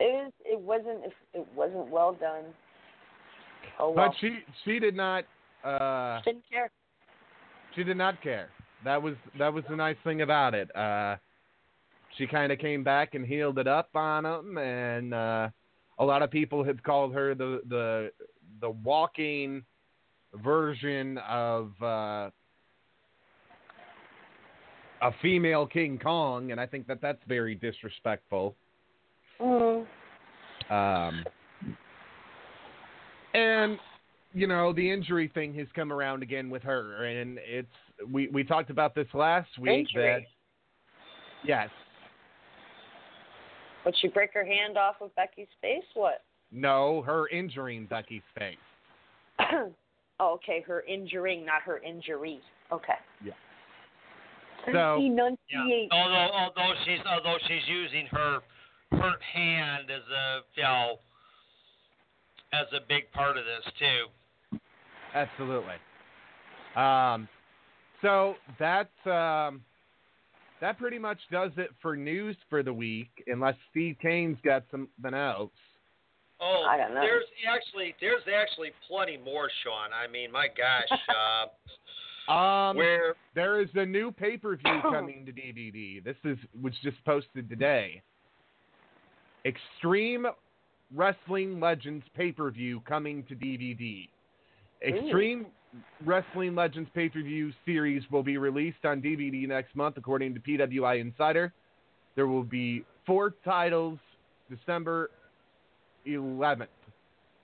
it 0.00 0.12
was. 0.12 0.32
It 0.44 0.60
wasn't. 0.60 1.12
It 1.32 1.46
wasn't 1.54 1.88
well 1.90 2.14
done. 2.14 2.44
Oh 3.78 3.90
well. 3.90 4.08
But 4.08 4.16
she 4.20 4.38
she 4.64 4.78
did 4.78 4.94
not 4.94 5.24
uh 5.64 6.20
didn't 6.24 6.44
care. 6.50 6.70
she 7.74 7.84
did 7.84 7.96
not 7.96 8.22
care. 8.22 8.48
That 8.84 9.02
was 9.02 9.14
that 9.38 9.52
was 9.52 9.64
the 9.68 9.76
nice 9.76 9.96
thing 10.04 10.22
about 10.22 10.54
it. 10.54 10.74
Uh 10.76 11.16
she 12.16 12.26
kind 12.26 12.52
of 12.52 12.58
came 12.58 12.84
back 12.84 13.14
and 13.14 13.26
healed 13.26 13.58
it 13.58 13.66
up 13.66 13.88
on 13.94 14.24
him 14.24 14.58
and 14.58 15.14
uh 15.14 15.48
a 15.98 16.04
lot 16.04 16.22
of 16.22 16.30
people 16.30 16.62
have 16.64 16.82
called 16.82 17.12
her 17.14 17.34
the 17.34 17.60
the 17.68 18.10
the 18.60 18.70
walking 18.70 19.64
version 20.42 21.18
of 21.18 21.72
uh 21.82 22.30
a 25.02 25.10
female 25.20 25.66
King 25.66 25.98
Kong 25.98 26.52
and 26.52 26.60
I 26.60 26.66
think 26.66 26.86
that 26.86 27.00
that's 27.00 27.22
very 27.26 27.54
disrespectful. 27.54 28.54
Mm. 29.40 29.86
Um, 30.70 31.24
and 33.34 33.78
you 34.32 34.46
know 34.46 34.72
the 34.72 34.90
injury 34.90 35.30
thing 35.32 35.54
has 35.54 35.66
come 35.74 35.92
around 35.92 36.22
again 36.22 36.50
with 36.50 36.62
her, 36.62 37.04
and 37.04 37.38
it's 37.42 37.68
we 38.10 38.28
we 38.28 38.44
talked 38.44 38.70
about 38.70 38.94
this 38.94 39.08
last 39.12 39.48
week 39.58 39.86
that 39.94 40.00
Injury. 40.00 40.28
yes, 41.44 41.68
Would 43.84 43.94
she 44.00 44.08
break 44.08 44.32
her 44.34 44.44
hand 44.44 44.78
off 44.78 44.96
of 45.00 45.14
Becky's 45.16 45.48
face? 45.60 45.84
What? 45.94 46.22
no, 46.50 47.02
her 47.02 47.28
injuring 47.28 47.86
Becky's 47.86 48.22
face. 48.38 48.56
oh, 50.20 50.34
okay, 50.34 50.64
her 50.66 50.82
injuring, 50.82 51.44
not 51.44 51.62
her 51.62 51.78
injury. 51.78 52.40
Okay. 52.72 52.94
Yeah. 53.24 53.32
So 54.72 54.96
enunciate. 54.96 55.90
Although 55.92 56.30
although 56.32 56.72
she's 56.86 57.00
although 57.06 57.36
she's 57.46 57.68
using 57.68 58.06
her 58.12 58.40
hurt 59.00 59.22
hand 59.22 59.90
as 59.90 60.02
a 60.10 60.40
you 60.54 60.62
know 60.62 60.98
as 62.52 62.66
a 62.72 62.80
big 62.88 63.10
part 63.12 63.36
of 63.36 63.44
this 63.44 63.72
too. 63.78 64.58
absolutely. 65.14 65.74
Um, 66.76 67.28
so 68.02 68.34
that 68.58 68.90
um, 69.06 69.62
that 70.60 70.78
pretty 70.78 70.98
much 70.98 71.18
does 71.30 71.50
it 71.56 71.70
for 71.80 71.96
news 71.96 72.36
for 72.48 72.62
the 72.62 72.72
week, 72.72 73.10
unless 73.26 73.56
Steve 73.70 73.96
Kane's 74.00 74.38
got 74.44 74.64
something 74.70 75.14
else. 75.14 75.50
Oh, 76.40 76.66
I 76.68 76.76
don't 76.76 76.94
know. 76.94 77.00
there's 77.00 77.24
actually 77.48 77.94
there's 78.00 78.22
actually 78.34 78.70
plenty 78.88 79.16
more, 79.16 79.48
Sean. 79.62 79.90
I 79.92 80.10
mean, 80.10 80.32
my 80.32 80.48
gosh, 80.48 81.00
uh, 81.08 82.32
Um, 82.32 82.76
where 82.76 83.14
there 83.34 83.60
is 83.60 83.68
a 83.74 83.84
new 83.84 84.10
pay 84.10 84.36
per 84.36 84.56
view 84.56 84.80
coming 84.82 85.26
to 85.26 85.32
DVD. 85.32 86.02
This 86.02 86.16
is 86.24 86.38
was 86.60 86.72
just 86.82 87.02
posted 87.04 87.48
today. 87.48 88.02
Extreme 89.44 90.26
Wrestling 90.94 91.60
Legends 91.60 92.04
pay 92.16 92.32
per 92.32 92.50
view 92.50 92.80
coming 92.80 93.24
to 93.24 93.34
DVD. 93.34 94.08
Extreme 94.86 95.46
Wrestling 96.04 96.54
Legends 96.54 96.88
pay 96.94 97.08
per 97.08 97.22
view 97.22 97.52
series 97.64 98.02
will 98.10 98.22
be 98.22 98.38
released 98.38 98.84
on 98.84 99.02
DVD 99.02 99.46
next 99.46 99.74
month, 99.74 99.96
according 99.96 100.34
to 100.34 100.40
PWI 100.40 101.00
Insider. 101.00 101.52
There 102.16 102.26
will 102.26 102.44
be 102.44 102.84
four 103.06 103.34
titles 103.44 103.98
December 104.48 105.10
11th. 106.06 106.68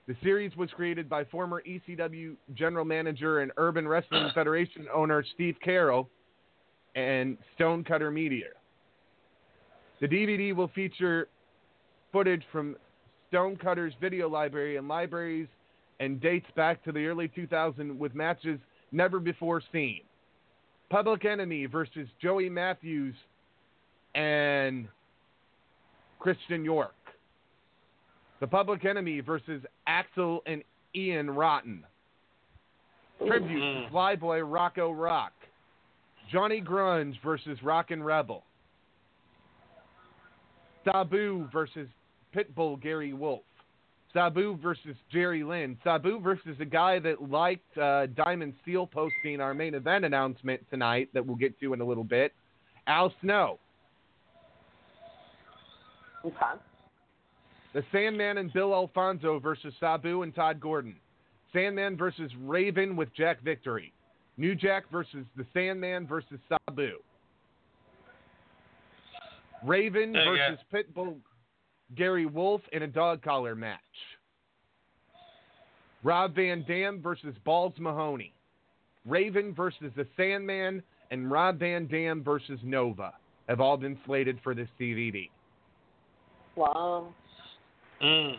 The 0.07 0.15
series 0.23 0.55
was 0.55 0.69
created 0.71 1.07
by 1.07 1.23
former 1.25 1.61
ECW 1.67 2.35
general 2.55 2.85
manager 2.85 3.41
and 3.41 3.51
Urban 3.57 3.87
Wrestling 3.87 4.29
Federation 4.35 4.87
owner 4.93 5.23
Steve 5.35 5.55
Karel 5.63 6.09
and 6.95 7.37
Stonecutter 7.55 8.11
Media. 8.11 8.47
The 9.99 10.07
DVD 10.07 10.55
will 10.55 10.69
feature 10.69 11.27
footage 12.11 12.43
from 12.51 12.75
Stonecutter's 13.31 13.93
video 14.01 14.27
library 14.29 14.77
and 14.77 14.87
libraries 14.87 15.47
and 15.99 16.19
dates 16.19 16.47
back 16.55 16.83
to 16.83 16.91
the 16.91 17.05
early 17.05 17.27
2000s 17.29 17.97
with 17.97 18.15
matches 18.15 18.59
never 18.91 19.19
before 19.19 19.61
seen. 19.71 20.01
Public 20.89 21.23
Enemy 21.25 21.67
versus 21.67 22.07
Joey 22.21 22.49
Matthews 22.49 23.15
and 24.15 24.87
Christian 26.19 26.65
York. 26.65 26.95
The 28.41 28.47
Public 28.47 28.83
Enemy 28.85 29.21
versus 29.21 29.61
Axel 29.87 30.41
and 30.45 30.63
Ian 30.95 31.29
Rotten. 31.29 31.83
Tribute 33.25 33.59
to 33.59 33.65
mm-hmm. 33.65 33.95
Flyboy 33.95 34.41
Rocco 34.51 34.91
Rock. 34.91 35.33
Johnny 36.31 36.61
Grunge 36.61 37.13
versus 37.23 37.57
Rockin' 37.61 38.01
Rebel. 38.01 38.43
Sabu 40.83 41.47
versus 41.53 41.87
Pitbull 42.35 42.81
Gary 42.81 43.13
Wolf. 43.13 43.41
Sabu 44.13 44.57
versus 44.61 44.95
Jerry 45.11 45.43
Lynn. 45.43 45.77
Sabu 45.83 46.19
versus 46.19 46.57
a 46.59 46.65
guy 46.65 46.99
that 46.99 47.29
liked 47.29 47.77
uh, 47.77 48.07
Diamond 48.07 48.53
Steel 48.61 48.85
posting 48.85 49.39
our 49.39 49.53
main 49.53 49.73
event 49.73 50.03
announcement 50.03 50.61
tonight 50.69 51.09
that 51.13 51.25
we'll 51.25 51.37
get 51.37 51.57
to 51.61 51.73
in 51.73 51.79
a 51.81 51.85
little 51.85 52.03
bit. 52.03 52.33
Al 52.87 53.13
Snow. 53.21 53.57
Okay. 56.25 56.35
The 57.73 57.83
Sandman 57.91 58.37
and 58.37 58.51
Bill 58.51 58.73
Alfonso 58.73 59.39
versus 59.39 59.73
Sabu 59.79 60.23
and 60.23 60.35
Todd 60.35 60.59
Gordon. 60.59 60.95
Sandman 61.53 61.95
versus 61.95 62.31
Raven 62.41 62.95
with 62.95 63.13
Jack 63.15 63.41
Victory. 63.43 63.93
New 64.37 64.55
Jack 64.55 64.83
versus 64.91 65.25
the 65.37 65.45
Sandman 65.53 66.05
versus 66.05 66.39
Sabu. 66.49 66.97
Raven 69.63 70.15
Okay. 70.15 70.25
versus 70.25 70.59
Pitbull 70.73 71.17
Gary 71.95 72.25
Wolf 72.25 72.61
in 72.71 72.83
a 72.83 72.87
dog 72.87 73.21
collar 73.21 73.55
match. 73.55 73.79
Rob 76.03 76.35
Van 76.35 76.63
Dam 76.67 77.01
versus 77.01 77.35
Balls 77.45 77.73
Mahoney. 77.77 78.33
Raven 79.05 79.53
versus 79.53 79.91
the 79.95 80.07
Sandman 80.17 80.81
and 81.11 81.29
Rob 81.29 81.59
Van 81.59 81.87
Dam 81.87 82.23
versus 82.23 82.59
Nova 82.63 83.13
have 83.47 83.59
all 83.59 83.77
been 83.77 83.97
slated 84.05 84.39
for 84.43 84.55
this 84.55 84.69
DVD. 84.79 85.29
Wow. 86.55 87.13
Mm. 88.01 88.35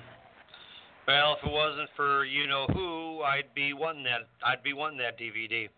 Well, 1.06 1.36
if 1.38 1.46
it 1.46 1.52
wasn't 1.52 1.88
for 1.96 2.24
you 2.24 2.46
know 2.46 2.66
who, 2.72 3.22
I'd 3.22 3.52
be 3.54 3.72
wanting 3.72 4.04
that. 4.04 4.28
I'd 4.44 4.62
be 4.62 4.72
wanting 4.72 4.98
that 4.98 5.18
DVD. 5.18 5.68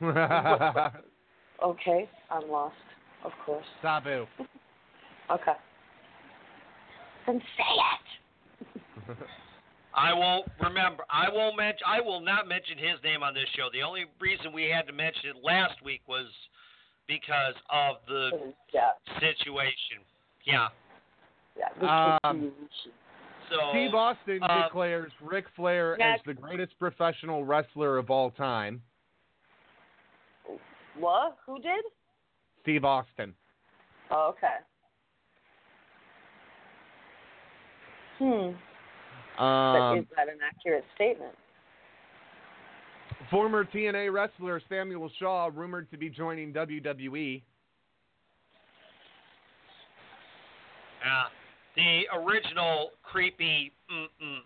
Okay, 1.62 2.08
I'm 2.30 2.50
lost. 2.50 2.74
Of 3.24 3.32
course. 3.44 3.64
Sabu. 3.82 4.26
Okay. 5.30 5.54
Then 7.26 7.40
say 7.56 9.10
it. 9.10 9.16
I 9.94 10.12
won't 10.12 10.46
remember. 10.60 11.04
I 11.10 11.28
won't 11.32 11.56
mention. 11.56 11.82
I 11.86 12.00
will 12.00 12.20
not 12.20 12.48
mention 12.48 12.76
his 12.78 13.02
name 13.04 13.22
on 13.22 13.32
this 13.32 13.46
show. 13.56 13.68
The 13.72 13.82
only 13.82 14.06
reason 14.20 14.52
we 14.52 14.64
had 14.64 14.86
to 14.88 14.92
mention 14.92 15.30
it 15.30 15.36
last 15.42 15.82
week 15.84 16.00
was 16.08 16.26
because 17.06 17.54
of 17.70 17.96
the 18.08 18.52
Yeah. 18.72 18.90
situation. 19.20 20.02
Yeah. 20.44 20.68
Yeah. 21.56 22.18
Um. 22.24 22.52
So 23.50 23.56
Steve 23.70 23.94
Austin 23.94 24.42
uh, 24.42 24.64
declares 24.64 25.12
Ric 25.20 25.44
Flair 25.54 26.00
as 26.00 26.18
the 26.26 26.34
greatest 26.34 26.76
professional 26.78 27.44
wrestler 27.44 27.98
of 27.98 28.10
all 28.10 28.30
time. 28.30 28.82
What? 30.98 31.36
Who 31.46 31.60
did? 31.60 31.84
Steve 32.62 32.84
Austin. 32.84 33.34
Oh, 34.10 34.34
okay. 34.36 34.56
Hmm. 38.18 38.52
but 39.36 39.42
Um, 39.44 39.98
is 39.98 40.04
that 40.16 40.28
an 40.28 40.38
accurate 40.42 40.84
statement? 40.94 41.34
former 43.30 43.64
TNA 43.64 44.12
wrestler 44.12 44.60
Samuel 44.68 45.10
Shaw 45.18 45.50
rumored 45.52 45.90
to 45.90 45.96
be 45.96 46.08
joining. 46.08 46.52
WWE. 46.52 47.42
yeah. 51.04 51.24
The 51.76 52.02
original 52.16 52.90
creepy. 53.02 53.72
Mm-mm. 53.90 54.38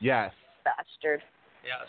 Yes. 0.00 0.32
Bastard. 0.64 1.22
Yes. 1.64 1.88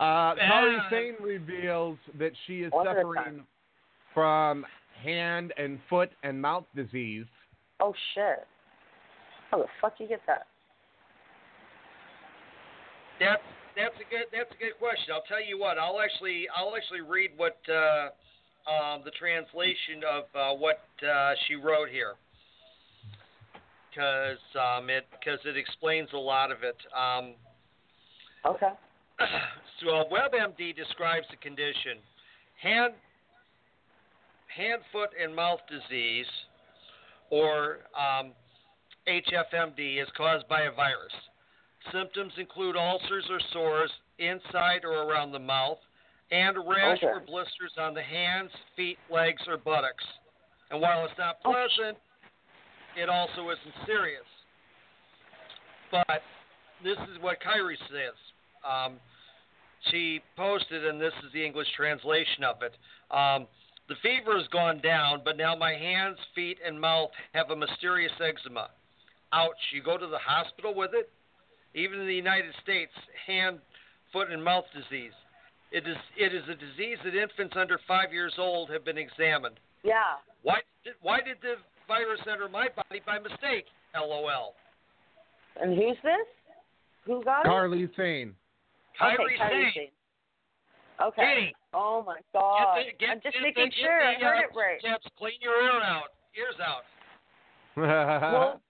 Uh, 0.00 0.34
Kairi. 0.34 0.90
Sane 0.90 1.14
reveals 1.20 1.98
that 2.18 2.32
she 2.46 2.62
is 2.62 2.72
One 2.72 2.86
suffering 2.86 3.44
from 4.12 4.66
hand 5.02 5.52
and 5.56 5.78
foot 5.88 6.10
and 6.22 6.40
mouth 6.40 6.64
disease. 6.74 7.26
Oh 7.80 7.94
shit. 8.14 8.46
How 9.50 9.58
the 9.58 9.66
fuck 9.80 9.94
you 9.98 10.06
get 10.06 10.20
that? 10.26 10.46
That's 13.18 13.42
that's 13.76 13.94
a 13.96 14.06
good 14.10 14.26
that's 14.32 14.50
a 14.50 14.58
good 14.58 14.78
question. 14.78 15.12
I'll 15.12 15.26
tell 15.28 15.42
you 15.42 15.58
what. 15.58 15.78
I'll 15.78 16.00
actually 16.00 16.46
I'll 16.56 16.74
actually 16.76 17.02
read 17.02 17.30
what 17.36 17.58
uh, 17.68 18.10
um, 18.70 19.02
the 19.04 19.10
translation 19.18 20.02
of 20.08 20.24
uh, 20.34 20.56
what 20.56 20.80
uh, 21.02 21.32
she 21.46 21.54
wrote 21.54 21.88
here 21.90 22.14
because 23.90 24.38
um, 24.54 24.88
it 24.88 25.06
because 25.10 25.38
it 25.44 25.56
explains 25.56 26.08
a 26.14 26.18
lot 26.18 26.50
of 26.50 26.62
it. 26.62 26.76
Um, 26.96 27.34
Okay. 28.46 28.70
so 29.80 29.90
uh, 29.90 30.04
WebMD 30.08 30.74
describes 30.74 31.26
the 31.30 31.36
condition 31.36 31.98
hand 32.60 32.94
hand, 34.54 34.82
foot, 34.92 35.10
and 35.20 35.34
mouth 35.34 35.60
disease, 35.70 36.26
or 37.30 37.78
um, 37.94 38.32
HFMD, 39.08 40.02
is 40.02 40.08
caused 40.16 40.46
by 40.48 40.62
a 40.62 40.72
virus. 40.72 41.12
Symptoms 41.92 42.32
include 42.36 42.76
ulcers 42.76 43.24
or 43.30 43.40
sores 43.52 43.90
inside 44.18 44.84
or 44.84 45.02
around 45.04 45.32
the 45.32 45.38
mouth, 45.38 45.78
and 46.30 46.56
rash 46.68 46.98
Okay. 46.98 47.06
or 47.06 47.20
blisters 47.20 47.72
on 47.78 47.94
the 47.94 48.02
hands, 48.02 48.50
feet, 48.76 48.98
legs, 49.10 49.42
or 49.48 49.56
buttocks. 49.56 50.04
And 50.70 50.80
while 50.80 51.04
it's 51.04 51.18
not 51.18 51.42
pleasant, 51.42 51.98
it 52.96 53.08
also 53.08 53.50
isn't 53.50 53.74
serious. 53.86 54.26
But 55.90 56.22
this 56.84 56.98
is 57.10 57.18
what 57.20 57.40
Kairi 57.40 57.76
says. 57.88 58.14
Um, 58.64 59.00
she 59.90 60.20
posted, 60.36 60.86
and 60.86 61.00
this 61.00 61.14
is 61.24 61.32
the 61.32 61.44
English 61.44 61.68
translation 61.74 62.44
of 62.44 62.62
it. 62.62 62.76
Um, 63.10 63.48
the 63.88 63.96
fever 64.02 64.38
has 64.38 64.46
gone 64.48 64.80
down, 64.80 65.22
but 65.24 65.36
now 65.36 65.56
my 65.56 65.72
hands, 65.72 66.18
feet, 66.34 66.58
and 66.64 66.80
mouth 66.80 67.10
have 67.34 67.50
a 67.50 67.56
mysterious 67.56 68.12
eczema. 68.20 68.68
Ouch. 69.32 69.56
You 69.72 69.82
go 69.82 69.96
to 69.96 70.06
the 70.06 70.18
hospital 70.18 70.74
with 70.74 70.90
it? 70.94 71.08
Even 71.74 72.00
in 72.00 72.06
the 72.06 72.14
United 72.14 72.52
States, 72.62 72.90
hand, 73.26 73.58
foot, 74.12 74.30
and 74.30 74.42
mouth 74.42 74.64
disease. 74.74 75.12
It 75.70 75.86
is, 75.86 75.96
it 76.18 76.34
is 76.34 76.42
a 76.50 76.54
disease 76.54 76.98
that 77.04 77.14
infants 77.14 77.54
under 77.56 77.78
five 77.86 78.12
years 78.12 78.34
old 78.38 78.70
have 78.70 78.84
been 78.84 78.98
examined. 78.98 79.60
Yeah. 79.84 80.18
Why 80.42 80.60
did, 80.84 80.94
why 81.00 81.18
did 81.18 81.36
the 81.42 81.54
virus 81.86 82.20
enter 82.30 82.48
my 82.48 82.68
body 82.74 83.00
by 83.06 83.18
mistake? 83.20 83.66
LOL. 83.94 84.54
And 85.60 85.76
who's 85.76 85.96
this? 86.02 86.26
Who 87.06 87.22
got 87.22 87.42
it? 87.42 87.48
Carly 87.48 87.88
Sane. 87.96 88.34
Kairi 89.00 89.14
okay, 89.14 89.38
Kairi 89.38 89.64
Sane. 89.64 89.72
Sane. 89.74 89.88
Okay. 91.06 91.22
Hey. 91.22 91.54
Oh 91.72 92.02
my 92.04 92.18
God! 92.32 92.76
Get 92.76 92.84
the- 92.84 92.98
get- 92.98 93.10
I'm 93.10 93.20
just 93.22 93.34
get 93.34 93.42
making 93.42 93.64
the- 93.64 93.70
get 93.70 93.78
sure 93.80 94.02
I 94.02 94.14
heard 94.14 94.36
uh, 94.36 94.48
it 94.50 94.56
right. 94.58 94.80
Chaps, 94.82 95.06
clean 95.16 95.38
your 95.40 95.62
ear 95.62 95.80
out. 95.82 96.10
Ears 96.36 96.58
out. 96.60 96.84
Well, 98.32 98.60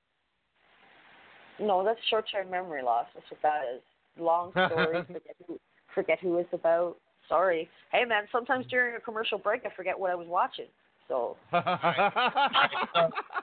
no, 1.60 1.84
that's 1.84 1.98
short-term 2.08 2.50
memory 2.50 2.82
loss. 2.82 3.06
That's 3.14 3.26
what 3.30 3.42
that 3.42 3.62
is. 3.74 3.82
Long 4.18 4.50
story. 4.70 5.02
forget 5.06 5.36
who, 5.46 5.60
forget 5.94 6.18
who 6.20 6.38
it's 6.38 6.52
about. 6.52 6.96
Sorry. 7.28 7.68
Hey 7.92 8.04
man, 8.04 8.24
sometimes 8.32 8.66
during 8.66 8.96
a 8.96 9.00
commercial 9.00 9.38
break, 9.38 9.62
I 9.64 9.70
forget 9.76 9.98
what 9.98 10.10
I 10.10 10.14
was 10.14 10.26
watching. 10.28 10.66
So 11.08 11.36
All 11.52 11.62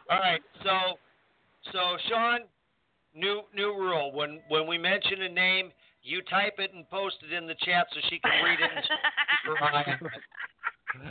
right, 0.09 0.41
so 0.63 0.97
so 1.71 1.97
Sean, 2.09 2.39
new 3.15 3.41
new 3.55 3.73
rule. 3.77 4.11
When 4.13 4.39
when 4.49 4.67
we 4.67 4.77
mention 4.77 5.21
a 5.23 5.29
name, 5.29 5.71
you 6.03 6.21
type 6.23 6.55
it 6.59 6.73
and 6.73 6.89
post 6.89 7.15
it 7.29 7.33
in 7.33 7.47
the 7.47 7.55
chat 7.65 7.87
so 7.93 7.99
she 8.09 8.19
can 8.19 8.31
read 8.43 8.59
it. 8.59 8.71
And 9.45 10.07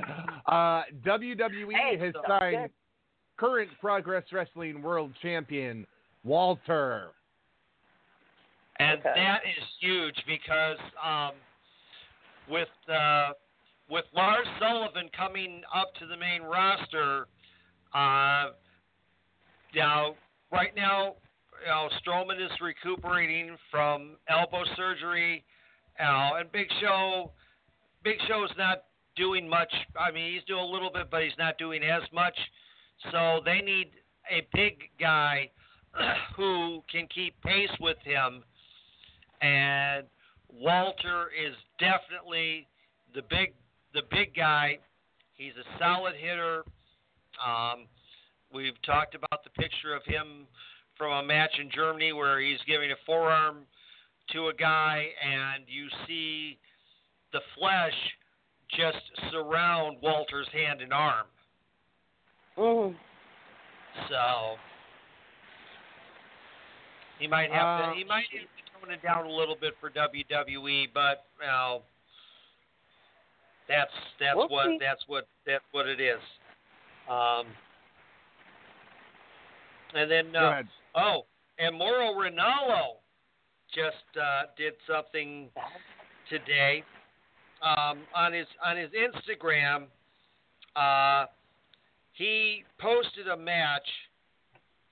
uh, 0.47 0.83
WWE 1.05 1.73
Hey, 1.73 1.99
has 1.99 2.14
sounds 2.14 2.27
signed 2.40 2.57
good. 2.62 2.71
current 3.38 3.71
Progress 3.81 4.25
Wrestling 4.33 4.83
World 4.83 5.12
Champion 5.23 5.87
Walter. 6.27 7.12
and 8.79 9.01
Okay. 9.01 9.12
that 9.15 9.41
is 9.47 9.65
huge 9.81 10.17
because 10.27 10.79
um, 11.03 11.33
with 12.49 12.69
uh, 12.93 13.31
with 13.89 14.05
Lars 14.15 14.47
Sullivan 14.59 15.09
coming 15.17 15.62
up 15.75 15.95
to 16.01 16.07
the 16.07 16.17
main 16.17 16.43
roster, 16.43 17.29
uh, 17.95 18.51
now 19.75 20.17
right 20.53 20.75
now, 20.77 21.15
you 21.62 21.69
know, 21.69 21.89
Strowman 22.01 22.45
is 22.45 22.53
recuperating 22.61 23.57
from 23.71 24.17
elbow 24.29 24.65
surgery, 24.77 25.45
you 25.99 26.05
know, 26.05 26.33
and 26.39 26.51
Big 26.53 26.67
Show, 26.81 27.31
Big 28.05 28.17
Show's 28.29 28.51
not 28.59 28.85
doing 29.17 29.49
much. 29.49 29.73
I 29.99 30.11
mean, 30.11 30.35
he's 30.35 30.45
doing 30.45 30.61
a 30.61 30.67
little 30.67 30.91
bit, 30.93 31.11
but 31.11 31.23
he's 31.23 31.39
not 31.39 31.57
doing 31.57 31.83
as 31.83 32.03
much. 32.12 32.37
So 33.12 33.41
they 33.45 33.61
need 33.61 33.93
a 34.31 34.47
big 34.53 34.91
guy 35.01 35.51
who 36.37 36.83
can 36.91 37.07
keep 37.15 37.41
pace 37.43 37.71
with 37.81 37.99
him, 38.05 38.43
and 39.43 40.07
Walter 40.53 41.29
is 41.31 41.55
definitely 41.79 42.67
the 43.15 43.23
big 43.23 43.53
the 43.95 44.03
big 44.11 44.35
guy. 44.35 44.79
He's 45.35 45.53
a 45.53 45.79
solid 45.79 46.15
hitter. 46.17 46.65
Um, 47.45 47.87
we've 48.53 48.81
talked 48.85 49.15
about 49.15 49.45
the 49.45 49.51
picture 49.51 49.95
of 49.95 50.03
him 50.05 50.47
from 50.97 51.13
a 51.13 51.23
match 51.27 51.53
in 51.61 51.71
Germany 51.71 52.13
where 52.13 52.41
he's 52.41 52.59
giving 52.67 52.91
a 52.91 52.97
forearm 53.05 53.59
to 54.33 54.49
a 54.49 54.55
guy, 54.55 55.07
and 55.23 55.65
you 55.69 55.89
see 56.07 56.59
the 57.33 57.41
flesh 57.59 57.93
just 58.71 59.31
surround 59.31 59.99
Walter's 60.03 60.49
hand 60.53 60.81
and 60.81 60.93
arm. 60.93 61.27
mm, 62.59 62.95
So 64.09 64.57
he 67.18 67.26
might 67.26 67.50
have 67.50 67.81
Uh, 67.81 67.90
to 67.92 67.96
he 67.98 68.05
might 68.05 68.24
have 68.33 68.42
to 68.42 68.81
tone 68.87 68.92
it 68.92 69.02
down 69.02 69.26
a 69.26 69.31
little 69.31 69.57
bit 69.57 69.74
for 69.81 69.90
WWE, 69.90 70.88
but 70.92 71.24
you 71.40 71.46
know 71.46 71.83
that's 73.68 73.90
that's 74.20 74.37
We'll 74.37 74.48
what 74.48 74.66
see. 74.66 74.79
that's 74.81 75.02
what 75.07 75.26
that's 75.46 75.64
what 75.72 75.87
it 75.88 76.00
is. 76.00 76.20
Um, 77.09 77.46
and 79.94 80.11
then 80.11 80.33
Go 80.33 80.38
uh, 80.38 80.50
ahead. 80.50 80.68
oh, 80.94 81.26
and 81.59 81.76
Mauro 81.79 82.12
Ranallo 82.14 82.96
just 83.74 83.96
uh, 84.20 84.42
did 84.57 84.74
something 84.87 85.48
today 86.29 86.85
um, 87.62 88.00
on 88.14 88.33
his 88.33 88.46
on 88.64 88.76
his 88.76 88.90
Instagram. 88.90 89.85
Uh, 90.74 91.26
he 92.12 92.64
posted 92.79 93.29
a 93.29 93.37
match 93.37 93.87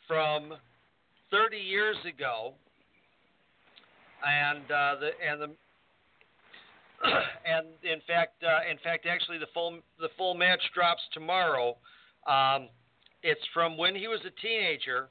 from 0.07 0.55
30 1.31 1.57
years 1.57 1.97
ago, 2.07 2.53
and 4.27 4.65
uh, 4.71 4.97
the 5.01 5.11
and 5.27 5.41
the 5.41 5.51
and 7.47 7.67
in 7.83 8.01
fact, 8.07 8.43
uh, 8.43 8.61
in 8.71 8.79
fact, 8.79 9.05
actually, 9.07 9.39
the 9.39 9.47
full 9.53 9.79
the 10.01 10.09
full 10.17 10.33
match 10.35 10.63
drops 10.75 11.03
tomorrow. 11.13 11.77
Um, 12.27 12.69
it's 13.23 13.41
from 13.53 13.77
when 13.77 13.95
he 13.95 14.09
was 14.09 14.21
a 14.27 14.31
teenager, 14.41 15.09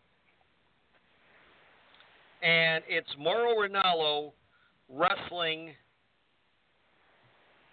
and 2.42 2.84
it's 2.88 3.10
Mauro 3.18 3.68
Ranallo 3.68 4.32
wrestling 4.90 5.74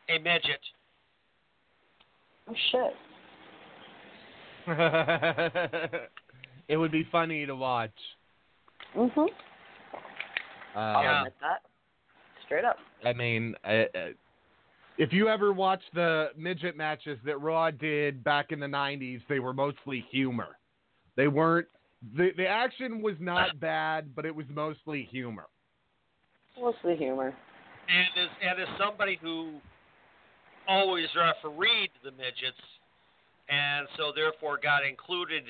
a 0.09 0.19
midget. 0.19 0.61
oh 2.49 2.55
shit. 2.73 2.95
it 6.69 6.77
would 6.77 6.93
be 6.93 7.09
funny 7.11 7.47
to 7.47 7.57
watch. 7.57 7.91
Mhm. 8.95 9.29
Uh, 10.75 10.79
I'll 10.79 11.03
Yeah. 11.03 11.19
admit 11.19 11.35
that. 11.41 11.63
Straight 12.45 12.65
up. 12.65 12.79
I 13.05 13.13
mean, 13.13 13.55
uh, 13.65 13.85
uh, 13.95 14.09
if 14.99 15.13
you 15.13 15.29
ever 15.29 15.53
watch 15.53 15.83
the 15.95 16.31
midget 16.37 16.77
matches 16.77 17.19
that 17.25 17.41
Raw 17.41 17.71
did 17.71 18.23
back 18.23 18.53
in 18.53 18.61
the 18.61 18.67
'90s, 18.67 19.23
they 19.29 19.41
were 19.41 19.53
mostly 19.53 20.01
humor. 20.11 20.59
They 21.17 21.29
weren't. 21.29 21.69
The 22.17 22.31
the 22.37 22.47
action 22.47 23.03
was 23.03 23.15
not 23.21 23.59
bad, 23.61 24.15
but 24.15 24.27
it 24.27 24.35
was 24.35 24.47
mostly 24.49 25.05
humor. 25.05 25.47
Mostly 26.61 26.97
humor. 26.97 27.35
And 27.89 28.09
as 28.17 28.29
and 28.43 28.61
as 28.61 28.69
somebody 28.79 29.19
who 29.21 29.61
always 30.69 31.07
refereed 31.17 31.91
the 32.05 32.11
midgets, 32.13 32.61
and 33.49 33.89
so 33.97 34.13
therefore 34.15 34.59
got 34.63 34.85
included 34.85 35.45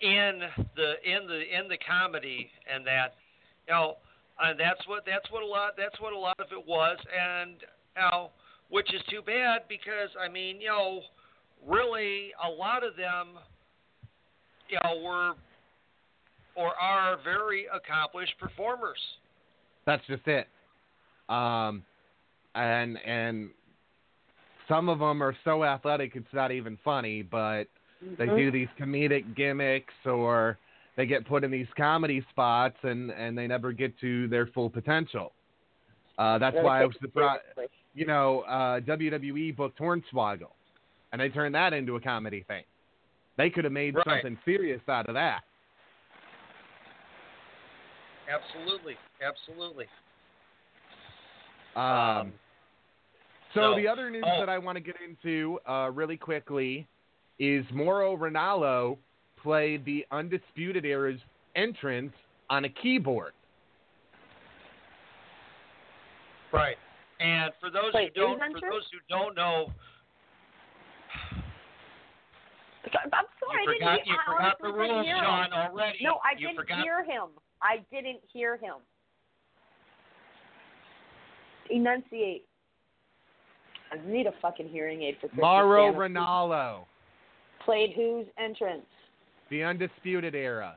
in 0.00 0.40
the 0.76 0.92
in 1.04 1.26
the 1.26 1.40
in 1.40 1.68
the 1.68 1.78
comedy, 1.78 2.50
and 2.72 2.86
that 2.86 3.14
you 3.66 3.74
know, 3.74 3.96
and 4.40 4.58
that's 4.58 4.86
what 4.86 5.04
that's 5.06 5.30
what 5.30 5.42
a 5.42 5.46
lot 5.46 5.72
that's 5.76 6.00
what 6.00 6.12
a 6.12 6.18
lot 6.18 6.38
of 6.38 6.46
it 6.52 6.66
was, 6.66 6.96
and 7.12 7.56
you 7.96 8.02
know, 8.02 8.30
which 8.70 8.92
is 8.94 9.02
too 9.10 9.22
bad 9.22 9.62
because 9.68 10.10
I 10.18 10.28
mean, 10.28 10.60
you 10.60 10.68
know, 10.68 11.00
really 11.66 12.32
a 12.44 12.48
lot 12.48 12.84
of 12.84 12.96
them, 12.96 13.42
you 14.68 14.78
know, 14.84 15.02
were 15.02 15.32
or 16.54 16.74
are 16.80 17.18
very 17.22 17.66
accomplished 17.72 18.34
performers. 18.38 18.98
That's 19.86 20.04
just 20.06 20.26
it. 20.26 20.48
Um, 21.28 21.84
and 22.54 22.98
and 23.04 23.50
some 24.68 24.88
of 24.88 24.98
them 24.98 25.22
are 25.22 25.36
so 25.44 25.64
athletic 25.64 26.14
it's 26.14 26.26
not 26.32 26.52
even 26.52 26.78
funny, 26.84 27.22
but 27.22 27.68
they 28.00 28.26
Mhm. 28.26 28.36
do 28.36 28.50
these 28.50 28.68
comedic 28.78 29.34
gimmicks 29.34 29.94
or 30.06 30.58
they 30.96 31.06
get 31.06 31.24
put 31.26 31.44
in 31.44 31.50
these 31.50 31.68
comedy 31.76 32.20
spots 32.30 32.76
and 32.82 33.10
and 33.10 33.36
they 33.36 33.46
never 33.46 33.72
get 33.72 33.98
to 34.00 34.28
their 34.28 34.46
full 34.48 34.70
potential. 34.70 35.32
Uh, 36.18 36.38
that's 36.38 36.56
why 36.56 36.82
I 36.82 36.86
was 36.86 36.96
surprised. 37.00 37.42
You 37.94 38.06
know, 38.06 38.40
uh, 38.40 38.80
WWE 38.80 39.52
booked 39.52 39.78
Hornswoggle, 39.78 40.50
and 41.12 41.20
they 41.20 41.28
turned 41.28 41.54
that 41.54 41.72
into 41.72 41.96
a 41.96 42.00
comedy 42.00 42.42
thing. 42.42 42.64
They 43.36 43.50
could 43.50 43.64
have 43.64 43.72
made 43.72 43.94
Right. 43.94 44.04
something 44.06 44.38
serious 44.44 44.80
out 44.88 45.06
of 45.08 45.14
that. 45.14 45.44
Absolutely, 48.28 48.96
absolutely. 49.22 49.86
Um, 51.76 52.32
so 53.54 53.72
so- 53.72 53.76
the 53.76 53.88
other 53.88 54.10
news 54.10 54.24
oh. 54.26 54.40
that 54.40 54.48
I 54.48 54.58
want 54.58 54.76
to 54.76 54.80
get 54.80 54.96
into 55.00 55.58
uh, 55.66 55.90
really 55.92 56.16
quickly 56.16 56.86
is 57.38 57.64
Mauro 57.72 58.16
Ranallo 58.16 58.96
played 59.42 59.84
the 59.84 60.04
Undisputed 60.10 60.84
Era's 60.84 61.20
entrance 61.54 62.12
on 62.50 62.64
a 62.64 62.68
keyboard. 62.68 63.32
Right. 66.52 66.76
And 67.20 67.52
for 67.60 67.70
those 67.70 67.92
Wait, 67.94 68.12
who 68.14 68.22
don't, 68.22 68.38
for 68.38 68.44
entrance? 68.44 68.64
those 68.70 68.84
who 68.92 68.98
don't 69.08 69.34
know, 69.36 69.72
I'm 72.94 73.10
sorry, 73.10 73.64
you 73.64 73.70
I 73.70 73.74
forgot 73.74 73.96
didn't 73.96 74.06
you 74.06 74.14
I 74.14 74.32
forgot 74.32 74.56
the 74.62 74.72
rules, 74.72 75.04
hear 75.04 75.16
him. 75.16 75.24
Sean, 75.24 75.52
already. 75.52 75.98
No, 76.02 76.20
I 76.24 76.38
you 76.38 76.46
didn't 76.48 76.60
forgot. 76.60 76.82
hear 76.82 77.04
him. 77.04 77.28
I 77.62 77.78
didn't 77.90 78.20
hear 78.32 78.56
him. 78.56 78.74
Enunciate. 81.70 82.46
I 83.92 83.96
need 84.06 84.26
a 84.26 84.32
fucking 84.40 84.68
hearing 84.68 85.02
aid 85.02 85.16
for 85.20 85.28
Christmas. 85.28 85.42
Mauro 85.42 85.92
Santa. 85.92 85.98
Ranallo, 86.20 86.84
Played 87.68 87.92
whose 87.94 88.24
entrance? 88.42 88.86
the 89.50 89.62
Undisputed 89.62 90.34
Era. 90.34 90.74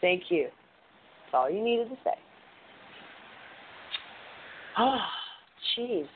Thank 0.00 0.24
you. 0.30 0.44
That's 0.44 1.34
all 1.34 1.50
you 1.50 1.62
needed 1.62 1.90
to 1.90 1.96
say. 2.04 2.14
Oh, 4.78 4.96
jeez. 5.78 6.06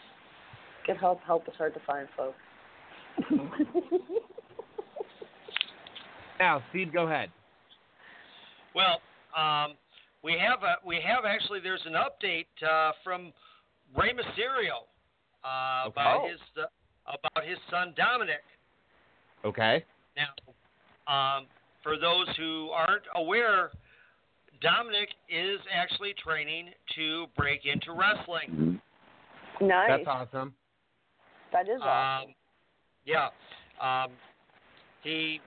Good 0.87 0.97
help. 0.97 1.21
Help 1.21 1.47
is 1.49 1.55
hard 1.59 1.75
to 1.75 1.81
find, 1.87 2.09
folks. 2.17 2.39
Now, 6.39 6.63
Steve, 6.71 6.93
go 6.95 7.07
ahead. 7.07 7.31
Well, 8.75 9.03
um, 9.37 9.75
we 10.25 10.33
have 10.39 10.63
a 10.63 10.87
we 10.87 10.97
have 11.07 11.25
actually 11.27 11.61
there's 11.61 11.85
an 11.85 11.93
update 11.93 12.47
uh, 12.67 12.93
from 13.05 13.33
Rey 13.95 14.13
Mysterio 14.15 14.87
uh, 15.45 15.89
Okay. 15.89 15.93
about 15.93 16.21
Oh. 16.25 16.29
his 16.31 16.41
uh, 16.57 16.67
about 17.07 17.47
his 17.47 17.59
son 17.71 17.93
Dominic. 17.99 18.41
Okay. 19.45 19.85
Now, 20.17 21.39
um, 21.39 21.47
for 21.83 21.97
those 21.97 22.27
who 22.37 22.69
aren't 22.71 23.05
aware, 23.15 23.71
Dominic 24.61 25.09
is 25.29 25.59
actually 25.73 26.15
training 26.23 26.71
to 26.97 27.27
break 27.37 27.63
into 27.65 27.93
wrestling. 27.93 28.81
nice. 29.61 29.89
That's 29.89 30.07
awesome. 30.07 30.55
That 31.53 31.69
is 31.69 31.81
awesome. 31.83 32.29
Um, 32.29 32.35
yeah. 33.07 33.29
Um, 33.81 34.11
he 35.03 35.41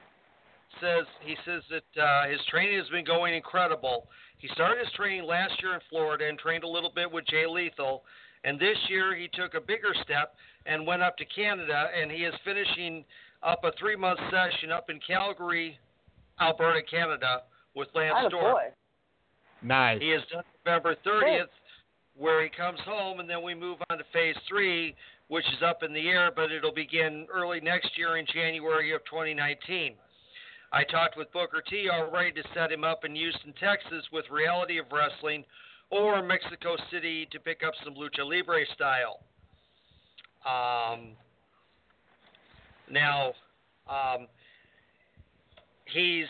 says 0.81 1.05
he 1.21 1.35
says 1.45 1.61
that 1.69 2.01
uh, 2.01 2.29
his 2.29 2.39
training 2.49 2.77
has 2.79 2.89
been 2.89 3.05
going 3.05 3.35
incredible. 3.35 4.07
He 4.39 4.47
started 4.49 4.79
his 4.83 4.91
training 4.93 5.23
last 5.23 5.53
year 5.61 5.75
in 5.75 5.79
Florida 5.89 6.27
and 6.27 6.37
trained 6.37 6.63
a 6.63 6.67
little 6.67 6.91
bit 6.93 7.09
with 7.09 7.25
Jay 7.27 7.45
Lethal, 7.47 8.03
and 8.43 8.59
this 8.59 8.77
year 8.89 9.15
he 9.15 9.29
took 9.33 9.53
a 9.53 9.61
bigger 9.61 9.93
step 10.03 10.35
and 10.65 10.85
went 10.85 11.01
up 11.01 11.15
to 11.17 11.25
Canada, 11.25 11.87
and 11.99 12.11
he 12.11 12.23
is 12.23 12.33
finishing 12.43 13.05
up 13.45 13.63
a 13.63 13.71
three-month 13.79 14.19
session 14.31 14.71
up 14.71 14.89
in 14.89 14.99
Calgary, 15.05 15.77
Alberta, 16.39 16.81
Canada, 16.89 17.43
with 17.75 17.87
Lance 17.95 18.27
Storm. 18.27 18.53
boy. 18.53 18.63
Nice. 19.61 20.01
He 20.01 20.11
is 20.11 20.21
done 20.31 20.43
November 20.65 20.95
30th, 21.05 21.47
where 22.17 22.43
he 22.43 22.49
comes 22.49 22.79
home, 22.85 23.19
and 23.19 23.29
then 23.29 23.41
we 23.41 23.55
move 23.55 23.77
on 23.89 23.97
to 23.97 24.03
phase 24.11 24.35
three, 24.47 24.95
which 25.27 25.45
is 25.45 25.63
up 25.65 25.83
in 25.83 25.93
the 25.93 26.07
air, 26.07 26.31
but 26.35 26.51
it'll 26.51 26.73
begin 26.73 27.25
early 27.33 27.59
next 27.61 27.97
year 27.97 28.17
in 28.17 28.25
January 28.33 28.93
of 28.93 29.01
2019. 29.05 29.93
I 30.71 30.83
talked 30.83 31.17
with 31.17 31.31
Booker 31.31 31.63
T 31.69 31.87
already 31.89 32.31
to 32.33 32.43
set 32.53 32.71
him 32.71 32.83
up 32.83 33.05
in 33.05 33.15
Houston, 33.15 33.53
Texas, 33.59 34.03
with 34.11 34.25
Reality 34.31 34.79
of 34.79 34.85
Wrestling, 34.91 35.45
or 35.91 36.21
Mexico 36.23 36.75
City 36.91 37.27
to 37.31 37.39
pick 37.39 37.61
up 37.65 37.73
some 37.83 37.93
lucha 37.93 38.27
libre 38.27 38.65
style. 38.73 39.19
Um, 40.45 41.11
now, 42.89 43.33
um, 43.89 44.27
he's 45.85 46.27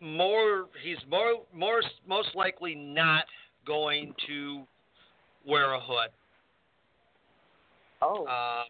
more 0.00 0.66
he's 0.82 0.98
more 1.08 1.42
more 1.54 1.82
most 2.06 2.28
likely 2.34 2.74
not 2.74 3.24
going 3.66 4.14
to 4.26 4.62
wear 5.46 5.74
a 5.74 5.80
hood. 5.80 6.10
Oh. 8.02 8.24
Uh, 8.24 8.62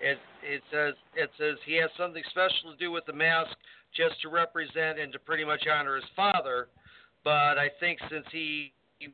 it 0.00 0.18
it 0.42 0.62
says 0.72 0.94
it 1.14 1.30
says 1.38 1.56
he 1.66 1.76
has 1.76 1.90
something 1.96 2.22
special 2.30 2.72
to 2.72 2.76
do 2.78 2.90
with 2.90 3.04
the 3.06 3.12
mask, 3.12 3.56
just 3.94 4.20
to 4.22 4.28
represent 4.28 4.98
and 4.98 5.12
to 5.12 5.18
pretty 5.18 5.44
much 5.44 5.64
honor 5.72 5.96
his 5.96 6.04
father. 6.16 6.68
But 7.24 7.58
I 7.58 7.68
think 7.78 8.00
since 8.10 8.24
he, 8.32 8.72
he 8.98 9.08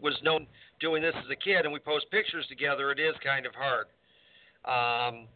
was 0.00 0.18
known 0.22 0.46
doing 0.80 1.02
this 1.02 1.14
as 1.18 1.30
a 1.30 1.36
kid, 1.36 1.64
and 1.64 1.72
we 1.72 1.78
post 1.78 2.06
pictures 2.10 2.46
together, 2.48 2.90
it 2.90 2.98
is 2.98 3.14
kind 3.22 3.44
of 3.44 3.52
hard. 3.54 3.86
Um, 4.64 5.26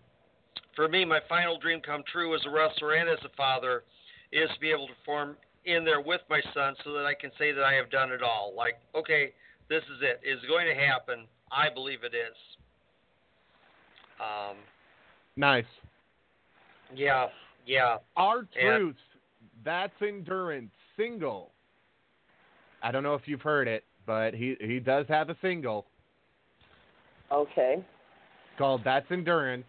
for 0.75 0.88
me, 0.88 1.05
my 1.05 1.21
final 1.29 1.59
dream 1.59 1.81
come 1.81 2.03
true 2.11 2.35
as 2.35 2.40
a 2.47 2.51
wrestler 2.51 2.95
and 2.95 3.09
as 3.09 3.19
a 3.25 3.35
father 3.37 3.85
is 4.33 4.49
to 4.55 4.61
be 4.61 4.71
able 4.71 4.87
to 4.87 4.95
perform 4.95 5.37
in 5.64 5.85
there 5.85 6.01
with 6.01 6.21
my 6.31 6.40
son, 6.55 6.75
so 6.85 6.92
that 6.92 7.05
I 7.07 7.14
can 7.14 7.31
say 7.38 7.53
that 7.53 7.64
I 7.64 7.75
have 7.75 7.90
done 7.90 8.12
it 8.12 8.23
all. 8.23 8.53
Like, 8.57 8.75
okay, 8.95 9.33
this 9.69 9.83
is 9.85 10.01
it. 10.01 10.21
It's 10.23 10.45
going 10.47 10.66
to 10.66 10.75
happen. 10.75 11.27
I 11.51 11.69
believe 11.73 12.05
it 12.05 12.14
is. 12.14 12.37
Um, 14.21 14.57
Nice. 15.37 15.64
yeah, 16.95 17.27
yeah. 17.66 17.99
Our 18.16 18.47
Yeah. 18.57 18.79
Truth, 18.79 18.97
That's 19.64 19.92
Endurance 20.01 20.71
single. 20.97 21.51
I 22.83 22.92
don't 22.92 23.03
know 23.03 23.14
if 23.14 23.23
you've 23.27 23.42
heard 23.42 23.66
it, 23.69 23.85
but 24.07 24.35
he 24.35 24.57
he 24.61 24.79
does 24.79 25.07
have 25.09 25.31
a 25.31 25.37
single 25.42 25.87
Okay. 27.33 27.85
called 28.57 28.83
That's 28.85 29.11
Endurance. 29.11 29.66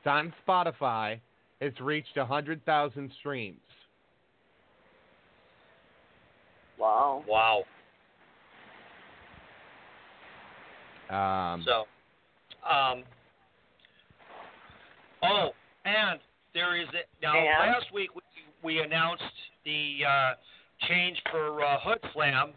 It's 0.00 0.06
on 0.06 0.32
Spotify. 0.46 1.20
It's 1.60 1.78
reached 1.78 2.16
100,000 2.16 3.12
streams. 3.20 3.58
Wow. 6.78 7.22
Wow. 7.28 7.64
Um, 11.10 11.64
So, 11.66 11.84
um, 12.66 13.02
oh, 15.22 15.50
and 15.84 16.18
there 16.54 16.80
is 16.80 16.88
a, 16.88 17.22
now 17.22 17.36
And? 17.36 17.72
last 17.72 17.92
week 17.92 18.14
we, 18.14 18.22
we 18.62 18.80
announced 18.80 19.22
the 19.66 19.98
uh, 20.08 20.32
change 20.88 21.20
for 21.30 21.62
uh, 21.62 21.78
Hood 21.80 21.98
Slam, 22.14 22.52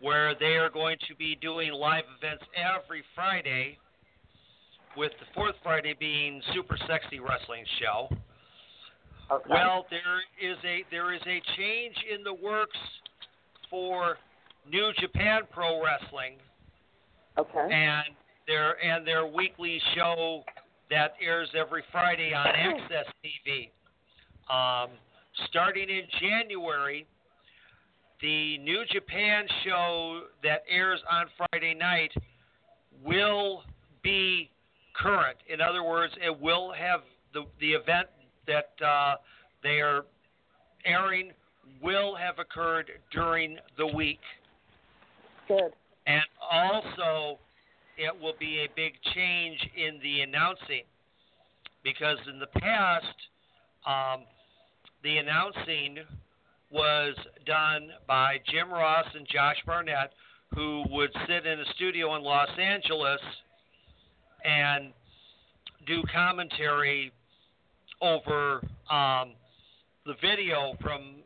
where 0.00 0.34
they 0.34 0.56
are 0.56 0.70
going 0.70 0.96
to 1.08 1.14
be 1.14 1.36
doing 1.40 1.70
live 1.72 2.04
events 2.18 2.42
every 2.56 3.04
Friday, 3.14 3.78
with 4.96 5.12
the 5.20 5.26
fourth 5.34 5.54
Friday 5.62 5.94
being 5.98 6.40
Super 6.54 6.76
Sexy 6.86 7.20
Wrestling 7.20 7.64
Show. 7.80 8.08
Okay. 9.30 9.48
Well, 9.48 9.86
there 9.90 10.50
is 10.50 10.58
a 10.64 10.84
there 10.90 11.14
is 11.14 11.20
a 11.22 11.40
change 11.56 11.96
in 12.14 12.22
the 12.22 12.34
works 12.34 12.76
for 13.70 14.18
New 14.70 14.92
Japan 15.00 15.42
Pro 15.50 15.82
Wrestling 15.82 16.34
okay. 17.38 17.72
and 17.72 18.14
their 18.46 18.82
and 18.84 19.06
their 19.06 19.26
weekly 19.26 19.80
show 19.94 20.42
that 20.90 21.14
airs 21.24 21.48
every 21.58 21.82
Friday 21.90 22.34
on 22.34 22.46
AXS 22.46 23.08
TV. 23.24 23.70
Um, 24.52 24.90
starting 25.48 25.88
in 25.88 26.02
January, 26.20 27.06
the 28.20 28.58
New 28.58 28.84
Japan 28.92 29.46
show 29.64 30.22
that 30.42 30.64
airs 30.68 31.00
on 31.10 31.26
Friday 31.38 31.74
night 31.74 32.12
will 33.04 33.62
be 34.02 34.50
current. 34.94 35.36
In 35.48 35.60
other 35.60 35.82
words, 35.82 36.12
it 36.24 36.40
will 36.40 36.72
have 36.72 37.00
the 37.32 37.44
the 37.60 37.72
event 37.72 38.08
that 38.46 38.70
uh, 38.84 39.16
they 39.62 39.80
are 39.80 40.04
airing 40.84 41.32
will 41.82 42.14
have 42.14 42.38
occurred 42.38 42.90
during 43.12 43.58
the 43.76 43.86
week. 43.86 44.20
Good. 45.48 45.72
And 46.06 46.22
also, 46.50 47.38
it 47.96 48.12
will 48.20 48.34
be 48.38 48.58
a 48.60 48.68
big 48.74 48.94
change 49.14 49.58
in 49.76 50.00
the 50.02 50.22
announcing 50.22 50.82
because 51.84 52.18
in 52.28 52.38
the 52.38 52.46
past, 52.46 53.06
um, 53.86 54.24
the 55.02 55.18
announcing 55.18 55.98
was 56.70 57.14
done 57.46 57.90
by 58.06 58.38
Jim 58.50 58.70
Ross 58.70 59.06
and 59.14 59.26
Josh 59.28 59.56
Barnett, 59.66 60.12
who 60.54 60.84
would 60.90 61.10
sit 61.28 61.46
in 61.46 61.60
a 61.60 61.64
studio 61.74 62.16
in 62.16 62.22
Los 62.22 62.48
Angeles 62.58 63.20
and 64.44 64.92
do 65.86 66.02
commentary 66.12 67.12
over 68.00 68.60
um, 68.90 69.32
the 70.06 70.14
video 70.20 70.74
from 70.80 71.16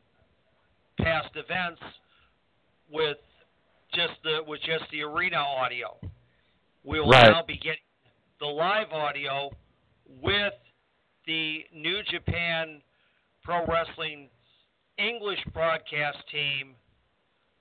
past 1.01 1.29
events 1.35 1.81
with 2.91 3.19
just 3.95 4.13
the 4.25 4.39
with 4.47 4.61
just 4.61 4.85
the 4.93 5.03
arena 5.03 5.37
audio. 5.37 5.97
We 6.85 7.01
will 7.01 7.11
Right. 7.11 7.31
now 7.31 7.43
be 7.43 7.57
getting 7.57 7.81
the 8.41 8.47
live 8.47 8.93
audio 8.93 9.51
with 10.23 10.53
the 11.27 11.65
New 11.75 12.03
Japan 12.11 12.81
Pro 13.43 13.65
Wrestling 13.67 14.29
English 14.99 15.41
broadcast 15.53 16.19
team 16.31 16.75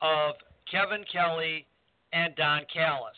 of 0.01 0.35
Kevin 0.69 1.03
Kelly 1.11 1.65
and 2.13 2.35
Don 2.35 2.61
Callis. 2.73 3.15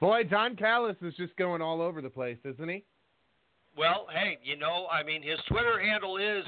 Boy, 0.00 0.24
Don 0.24 0.56
Callis 0.56 0.96
is 1.02 1.14
just 1.14 1.34
going 1.36 1.62
all 1.62 1.80
over 1.80 2.02
the 2.02 2.10
place, 2.10 2.38
isn't 2.44 2.68
he? 2.68 2.84
Well, 3.76 4.06
hey, 4.12 4.38
you 4.42 4.56
know, 4.56 4.86
I 4.90 5.02
mean, 5.02 5.22
his 5.22 5.38
Twitter 5.48 5.78
handle 5.80 6.16
is 6.16 6.44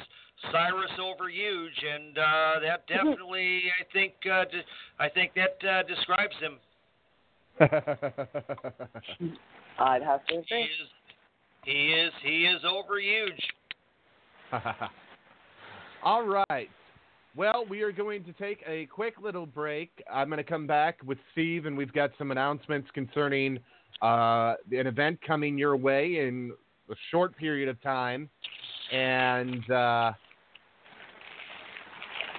Cyrus 0.53 0.91
Over 1.01 1.29
Huge, 1.29 1.85
and 1.95 2.17
uh, 2.19 2.61
that 2.63 2.87
definitely, 2.89 3.63
I 3.81 3.85
think, 3.93 4.15
uh, 4.25 4.45
de- 4.45 4.65
I 4.99 5.09
think 5.09 5.33
that 5.35 5.59
uh, 5.69 5.83
describes 5.85 6.35
him. 6.41 6.59
I'd 9.79 10.03
have 10.03 10.25
to 10.27 10.35
He 10.35 10.39
agree. 10.41 10.63
is, 10.63 10.89
he 11.65 11.93
is, 11.93 12.13
he 12.23 12.45
is 12.47 12.61
over 12.65 13.01
huge. 13.01 13.43
All 16.03 16.23
right. 16.27 16.71
Well, 17.37 17.65
we 17.69 17.83
are 17.83 17.93
going 17.93 18.25
to 18.25 18.33
take 18.33 18.63
a 18.67 18.87
quick 18.87 19.15
little 19.23 19.47
break. 19.47 19.91
I'm 20.13 20.29
going 20.29 20.39
to 20.39 20.45
come 20.45 20.67
back 20.67 20.99
with 21.05 21.19
Steve, 21.33 21.67
and 21.67 21.77
we've 21.77 21.93
got 21.93 22.11
some 22.19 22.31
announcements 22.31 22.89
concerning 22.95 23.59
uh, 24.03 24.55
an 24.73 24.87
event 24.87 25.21
coming 25.27 25.57
your 25.59 25.77
way 25.77 26.27
in 26.27 26.53
a 26.91 26.95
short 27.11 27.37
period 27.37 27.69
of 27.69 27.81
time. 27.83 28.29
And 28.93 29.71
uh, 29.71 30.13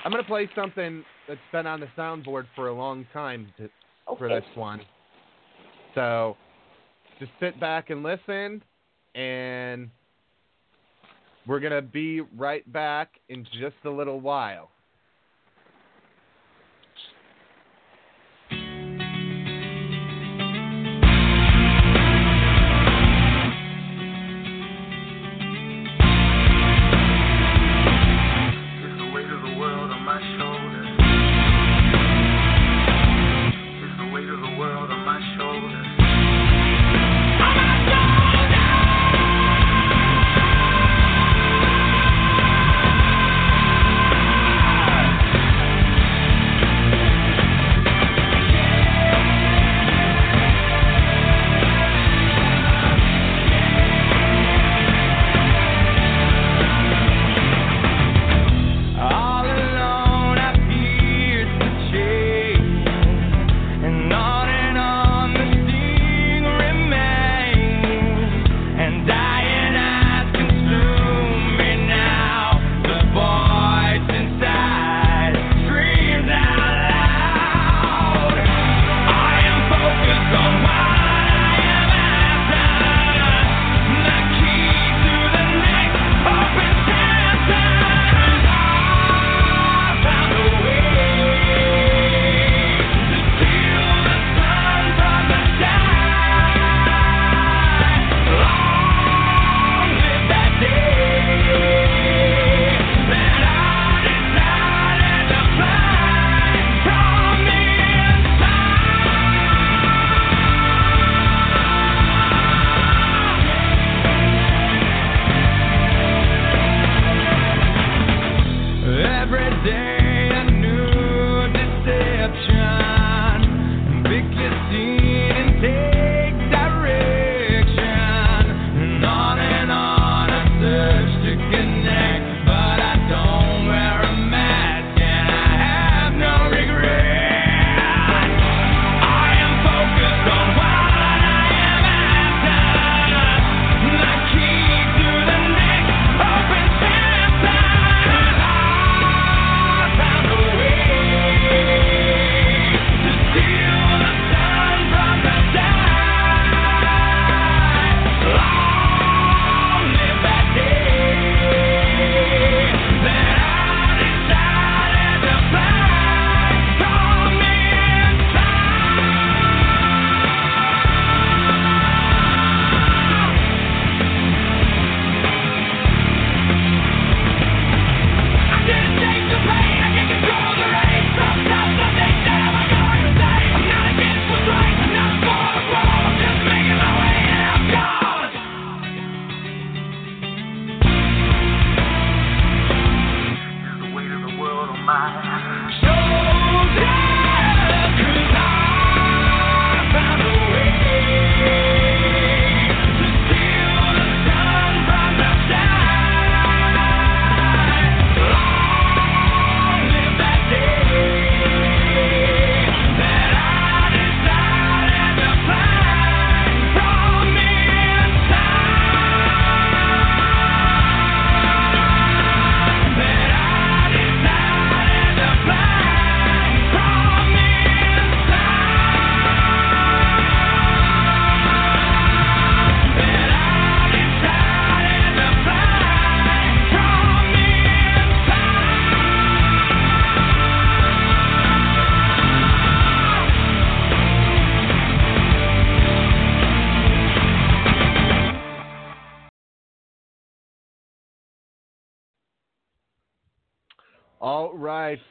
I'm 0.03 0.11
going 0.11 0.23
to 0.23 0.27
play 0.27 0.49
something 0.55 1.03
that's 1.27 1.39
been 1.51 1.67
on 1.67 1.79
the 1.79 1.87
soundboard 1.97 2.45
for 2.55 2.67
a 2.67 2.73
long 2.73 3.05
time 3.13 3.53
to, 3.57 3.69
for 4.17 4.27
this 4.27 4.43
one. 4.55 4.81
So 5.95 6.35
just 7.19 7.31
sit 7.39 7.59
back 7.59 7.89
and 7.89 8.03
listen, 8.03 8.63
and 9.15 9.89
we're 11.47 11.59
going 11.59 11.73
to 11.73 11.81
be 11.81 12.21
right 12.37 12.69
back 12.73 13.11
in 13.29 13.45
just 13.59 13.75
a 13.85 13.89
little 13.89 14.19
while. 14.19 14.71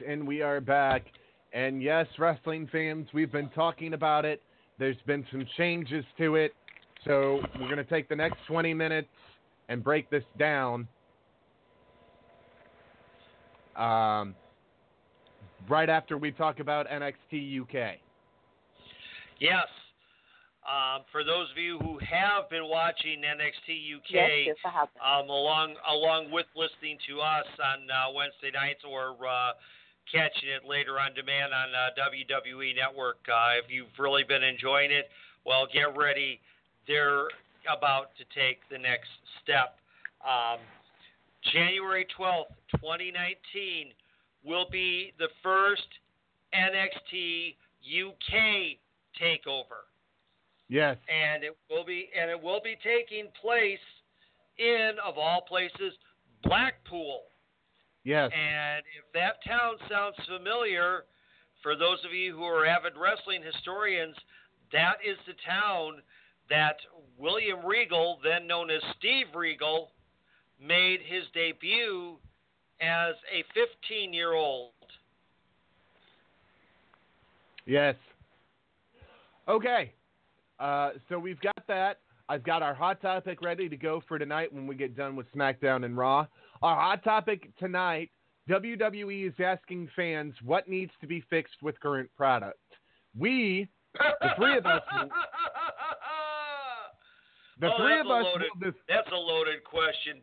And 0.07 0.27
we 0.27 0.41
are 0.41 0.61
back. 0.61 1.05
And 1.53 1.81
yes, 1.81 2.07
wrestling 2.17 2.67
fans, 2.71 3.07
we've 3.13 3.31
been 3.31 3.49
talking 3.49 3.93
about 3.93 4.25
it. 4.25 4.41
There's 4.77 4.97
been 5.05 5.25
some 5.31 5.45
changes 5.57 6.05
to 6.17 6.35
it. 6.35 6.53
So 7.05 7.41
we're 7.59 7.67
going 7.67 7.77
to 7.77 7.83
take 7.83 8.09
the 8.09 8.15
next 8.15 8.37
20 8.47 8.73
minutes 8.73 9.07
and 9.67 9.83
break 9.83 10.09
this 10.09 10.23
down. 10.37 10.87
Um, 13.75 14.35
right 15.69 15.89
after 15.89 16.17
we 16.17 16.31
talk 16.31 16.59
about 16.59 16.87
NXT 16.89 17.61
UK. 17.61 17.97
Yes. 19.39 19.67
Um, 20.69 21.01
for 21.11 21.23
those 21.23 21.49
of 21.49 21.57
you 21.57 21.79
who 21.81 21.97
have 21.97 22.47
been 22.53 22.69
watching 22.69 23.25
NXT 23.25 23.73
UK, 23.89 24.13
Yes, 24.13 24.55
yes, 24.63 24.87
um, 25.01 25.25
along 25.25 25.73
along 25.89 26.29
with 26.29 26.45
listening 26.55 27.01
to 27.09 27.21
us 27.21 27.49
on 27.57 27.89
uh, 27.89 28.13
Wednesday 28.13 28.53
nights 28.53 28.85
or 28.85 29.17
uh, 29.25 29.57
catching 30.05 30.49
it 30.49 30.69
later 30.69 31.01
on 31.01 31.17
demand 31.17 31.57
on 31.57 31.73
uh, 31.73 31.89
WWE 31.97 32.75
Network, 32.77 33.17
uh, 33.25 33.57
if 33.57 33.65
you've 33.73 33.97
really 33.97 34.21
been 34.21 34.43
enjoying 34.43 34.91
it, 34.91 35.09
well, 35.43 35.65
get 35.73 35.97
ready. 35.97 36.39
They're 36.85 37.25
about 37.65 38.13
to 38.21 38.23
take 38.37 38.61
the 38.69 38.77
next 38.77 39.09
step. 39.41 39.81
Um, 40.21 40.61
January 41.51 42.05
12th, 42.13 42.53
2019, 42.77 43.89
will 44.45 44.69
be 44.69 45.13
the 45.17 45.29
first 45.41 45.89
NXT 46.53 47.55
UK 47.89 48.77
takeover 49.17 49.88
Yes. 50.69 50.97
and 51.09 51.43
it 51.43 51.57
will 51.69 51.83
be 51.83 52.09
and 52.19 52.29
it 52.29 52.41
will 52.41 52.61
be 52.63 52.77
taking 52.83 53.27
place 53.41 53.79
in 54.59 54.91
of 55.03 55.17
all 55.17 55.41
places 55.41 55.93
Blackpool. 56.43 57.21
Yes. 58.03 58.31
And 58.33 58.83
if 58.97 59.11
that 59.13 59.43
town 59.47 59.75
sounds 59.89 60.15
familiar, 60.27 61.05
for 61.61 61.75
those 61.75 61.97
of 62.05 62.13
you 62.13 62.35
who 62.35 62.43
are 62.43 62.65
avid 62.65 62.93
wrestling 62.97 63.41
historians, 63.43 64.15
that 64.71 64.97
is 65.05 65.17
the 65.27 65.33
town 65.45 66.01
that 66.49 66.77
William 67.17 67.65
Regal, 67.65 68.19
then 68.23 68.47
known 68.47 68.69
as 68.69 68.81
Steve 68.97 69.27
Regal, 69.35 69.89
made 70.61 70.99
his 71.05 71.23
debut 71.33 72.17
as 72.81 73.15
a 73.33 73.43
15 73.53 74.13
year 74.13 74.33
old. 74.33 74.71
Yes. 77.65 77.95
Okay. 79.47 79.93
Uh, 80.59 80.91
so 81.07 81.17
we've 81.19 81.39
got 81.41 81.67
that. 81.67 81.99
I've 82.27 82.43
got 82.43 82.61
our 82.61 82.73
hot 82.75 83.01
topic 83.01 83.41
ready 83.41 83.67
to 83.69 83.77
go 83.77 84.03
for 84.07 84.19
tonight 84.19 84.53
when 84.53 84.67
we 84.67 84.75
get 84.75 84.95
done 84.95 85.15
with 85.15 85.25
SmackDown 85.33 85.83
and 85.85 85.97
Raw. 85.97 86.27
Our 86.61 86.75
hot 86.75 87.03
topic 87.03 87.49
tonight 87.57 88.11
WWE 88.49 89.27
is 89.27 89.33
asking 89.43 89.89
fans 89.95 90.33
what 90.43 90.67
needs 90.67 90.91
to 91.01 91.07
be 91.07 91.21
fixed 91.29 91.61
with 91.61 91.79
current 91.79 92.09
product. 92.15 92.59
We, 93.17 93.67
the 93.93 94.29
three 94.37 94.57
of 94.57 94.65
us, 94.65 94.81
the 97.59 97.67
Oh, 97.67 97.77
three 97.77 97.95
that's 97.95 98.05
of 98.05 98.07
a 98.07 98.13
us 98.13 98.25
loaded, 98.25 98.47
dis- 98.61 98.81
That's 98.87 99.09
a 99.11 99.15
loaded 99.15 99.63
question. 99.63 100.17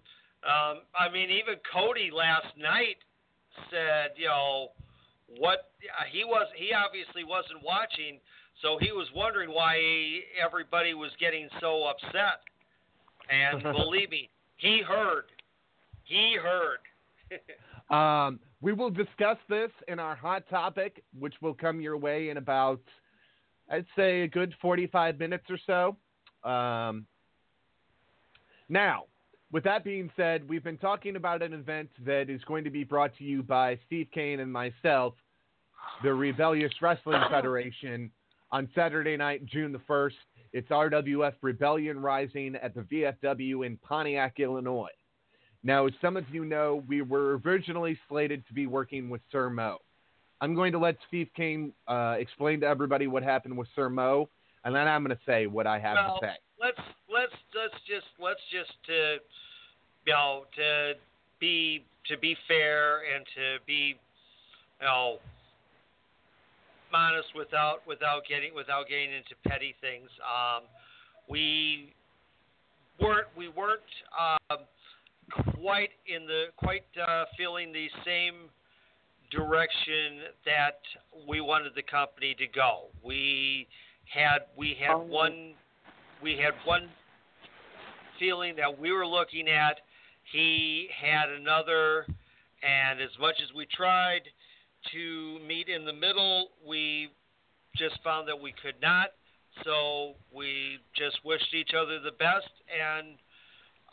Um, 0.45 0.82
I 0.99 1.09
mean, 1.12 1.30
even 1.30 1.57
Cody 1.72 2.11
last 2.12 2.57
night 2.57 2.97
said, 3.70 4.12
you 4.16 4.26
know, 4.26 4.68
what 5.39 5.70
he 6.12 6.24
was. 6.24 6.47
He 6.57 6.72
obviously 6.72 7.24
wasn't 7.24 7.62
watching, 7.64 8.20
so 8.62 8.78
he 8.80 8.92
was 8.92 9.07
wondering 9.14 9.50
why 9.50 9.78
everybody 10.42 10.94
was 10.94 11.11
getting 11.20 11.48
so 11.61 11.84
upset. 11.84 12.40
And 13.30 13.62
believe 13.76 14.11
me, 14.11 14.28
he 14.57 14.82
heard. 14.86 15.24
He 16.04 16.36
heard. 16.40 16.78
Um, 17.88 18.40
we 18.61 18.72
will 18.72 18.90
discuss 18.90 19.36
this 19.48 19.70
in 19.86 20.00
our 20.00 20.16
hot 20.16 20.42
topic, 20.50 21.04
which 21.16 21.34
will 21.40 21.54
come 21.54 21.80
your 21.80 21.96
way 21.96 22.30
in 22.30 22.36
about, 22.36 22.80
I'd 23.70 23.86
say, 23.94 24.22
a 24.22 24.26
good 24.26 24.52
45 24.61 25.20
minutes 25.20 25.44
or 25.48 25.59
so. 26.44 26.50
Um, 26.50 27.07
now, 28.68 29.04
with 29.52 29.62
that 29.64 29.84
being 29.84 30.11
said, 30.16 30.48
we've 30.48 30.64
been 30.64 30.78
talking 30.78 31.14
about 31.14 31.42
an 31.42 31.52
event 31.52 31.88
that 32.04 32.28
is 32.28 32.42
going 32.42 32.64
to 32.64 32.70
be 32.70 32.82
brought 32.82 33.16
to 33.18 33.24
you 33.24 33.42
by 33.42 33.78
Steve 33.86 34.09
Kane 34.12 34.40
and 34.40 34.52
myself, 34.52 35.14
the 36.02 36.12
Rebellious 36.12 36.72
Wrestling 36.82 37.22
Federation, 37.30 38.11
on 38.51 38.68
Saturday 38.74 39.16
night, 39.16 39.44
June 39.47 39.72
the 39.72 39.78
1st. 39.80 40.12
It's 40.53 40.68
RWF 40.68 41.34
Rebellion 41.42 42.01
Rising 42.01 42.57
at 42.57 42.74
the 42.74 42.82
VFW 42.82 43.66
in 43.66 43.76
Pontiac, 43.78 44.38
Illinois. 44.38 44.88
Now, 45.62 45.86
as 45.86 45.92
some 46.01 46.16
of 46.16 46.24
you 46.32 46.44
know, 46.44 46.84
we 46.88 47.03
were 47.03 47.40
originally 47.44 47.99
slated 48.09 48.47
to 48.47 48.55
be 48.55 48.66
working 48.66 49.11
with 49.11 49.20
Sir 49.32 49.51
Mo. 49.51 49.78
I'm 50.40 50.55
going 50.55 50.72
to 50.72 50.78
let 50.78 50.97
Steve 51.09 51.28
King 51.34 51.72
uh, 51.88 52.16
explain 52.18 52.61
to 52.61 52.66
everybody 52.66 53.07
what 53.07 53.22
happened 53.22 53.57
with 53.57 53.68
Sir 53.74 53.88
Mo, 53.88 54.28
and 54.64 54.74
then 54.74 54.86
I'm 54.86 55.03
going 55.03 55.16
to 55.16 55.22
say 55.26 55.47
what 55.47 55.66
I 55.66 55.78
have 55.78 55.97
well, 55.97 56.20
to 56.20 56.26
say. 56.26 56.34
let's 56.61 56.78
let's 57.12 57.32
let's 57.55 57.74
just 57.86 58.07
let's 58.20 58.40
just 58.53 58.72
to 58.86 59.16
you 60.07 60.12
know 60.12 60.44
to 60.57 60.92
be 61.40 61.84
to 62.09 62.18
be 62.18 62.36
fair 62.47 62.99
and 63.14 63.24
to 63.34 63.64
be 63.66 63.97
you 64.80 64.86
know 64.86 65.18
honest 66.97 67.28
without 67.36 67.86
without 67.86 68.22
getting 68.28 68.55
without 68.55 68.88
getting 68.88 69.12
into 69.12 69.34
petty 69.47 69.74
things. 69.80 70.09
Um, 70.24 70.64
we 71.28 71.92
weren't 73.01 73.28
we 73.36 73.49
weren't 73.49 73.80
um, 74.18 74.59
quite 75.61 75.90
in 76.07 76.26
the 76.26 76.47
quite 76.57 76.84
uh, 76.97 77.24
feeling 77.36 77.72
the 77.72 77.88
same 78.05 78.49
direction 79.30 80.32
that 80.44 80.80
we 81.28 81.40
wanted 81.40 81.72
the 81.74 81.82
company 81.82 82.34
to 82.38 82.47
go. 82.47 82.86
We 83.05 83.66
had 84.12 84.49
we 84.57 84.76
had 84.80 84.94
one 84.94 85.55
we 86.22 86.38
had 86.38 86.55
one 86.64 86.88
feeling 88.18 88.57
that 88.57 88.78
we 88.78 88.92
were 88.92 89.07
looking 89.07 89.49
at. 89.49 89.80
He 90.32 90.88
had 90.99 91.28
another, 91.28 92.07
and 92.62 93.01
as 93.01 93.11
much 93.20 93.36
as 93.42 93.55
we 93.55 93.66
tried 93.66 94.22
to 94.93 95.39
meet 95.47 95.68
in 95.68 95.84
the 95.84 95.93
middle, 95.93 96.49
we 96.66 97.09
just 97.76 97.99
found 98.03 98.28
that 98.28 98.41
we 98.41 98.53
could 98.62 98.80
not. 98.80 99.11
So 99.64 100.14
we 100.34 100.78
just 100.95 101.18
wished 101.24 101.55
each 101.55 101.70
other 101.74 101.99
the 102.01 102.12
best, 102.12 102.51
and 102.68 103.16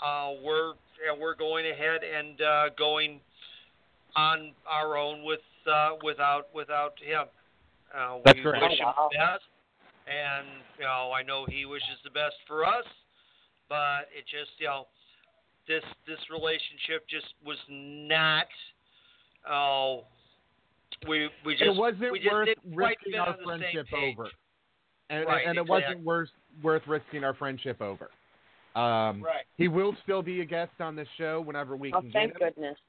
uh, 0.04 0.34
we're 0.44 0.74
and 1.08 1.20
we're 1.20 1.36
going 1.36 1.66
ahead 1.66 2.02
and 2.04 2.41
uh, 2.41 2.70
going 2.78 3.20
on 4.16 4.52
our 4.70 4.98
own 4.98 5.24
with 5.24 5.39
uh, 5.72 5.91
without 6.04 6.48
without 6.54 6.94
him. 7.02 7.26
Uh, 7.96 8.18
That's 8.26 8.38
we 8.38 8.44
correct. 8.44 8.64
wish 8.64 8.80
him 8.80 8.88
the 8.88 9.18
best, 9.18 9.44
and 10.08 10.48
you 10.78 10.86
know 10.86 11.12
I 11.16 11.24
know 11.24 11.46
he 11.48 11.66
wishes 11.66 11.98
the 12.04 12.10
best 12.10 12.36
for 12.48 12.66
us, 12.66 12.86
but 13.70 14.10
it 14.12 14.26
just 14.30 14.52
you 14.60 14.68
know 14.68 14.88
this 15.68 15.84
this 16.08 16.20
relationship 16.30 17.08
just 17.10 17.34
was 17.46 17.58
not. 17.70 18.48
Oh, 19.50 20.04
we 21.08 21.30
we 21.45 21.54
just 21.54 21.64
it 21.64 21.76
wasn't 21.76 22.16
just 22.16 22.32
worth 22.32 22.49
risking 22.66 23.16
our 23.20 23.30
on 23.30 23.36
the 23.45 23.51
same 23.51 23.60
friendship 23.60 23.88
over. 23.93 24.30
And, 25.10 25.26
Right, 25.28 25.45
and 25.45 25.58
it 25.58 25.62
exactly. 25.62 25.70
wasn't 25.70 26.06
worth, 26.06 26.30
worth 26.64 26.82
risking 26.88 27.24
our 27.24 27.34
friendship 27.34 27.82
over. 27.82 28.10
Um, 28.76 29.22
Right. 29.22 29.45
He 29.58 29.68
will 29.68 29.95
still 30.04 30.24
be 30.24 30.41
a 30.41 30.45
guest 30.45 30.72
on 30.80 30.95
this 30.95 31.08
show 31.18 31.41
whenever 31.41 31.76
we 31.76 31.93
Oh, 31.93 32.01
can 32.01 32.12
thank 32.12 32.34
get 32.39 32.41
him. 32.41 32.54
goodness. 32.56 32.80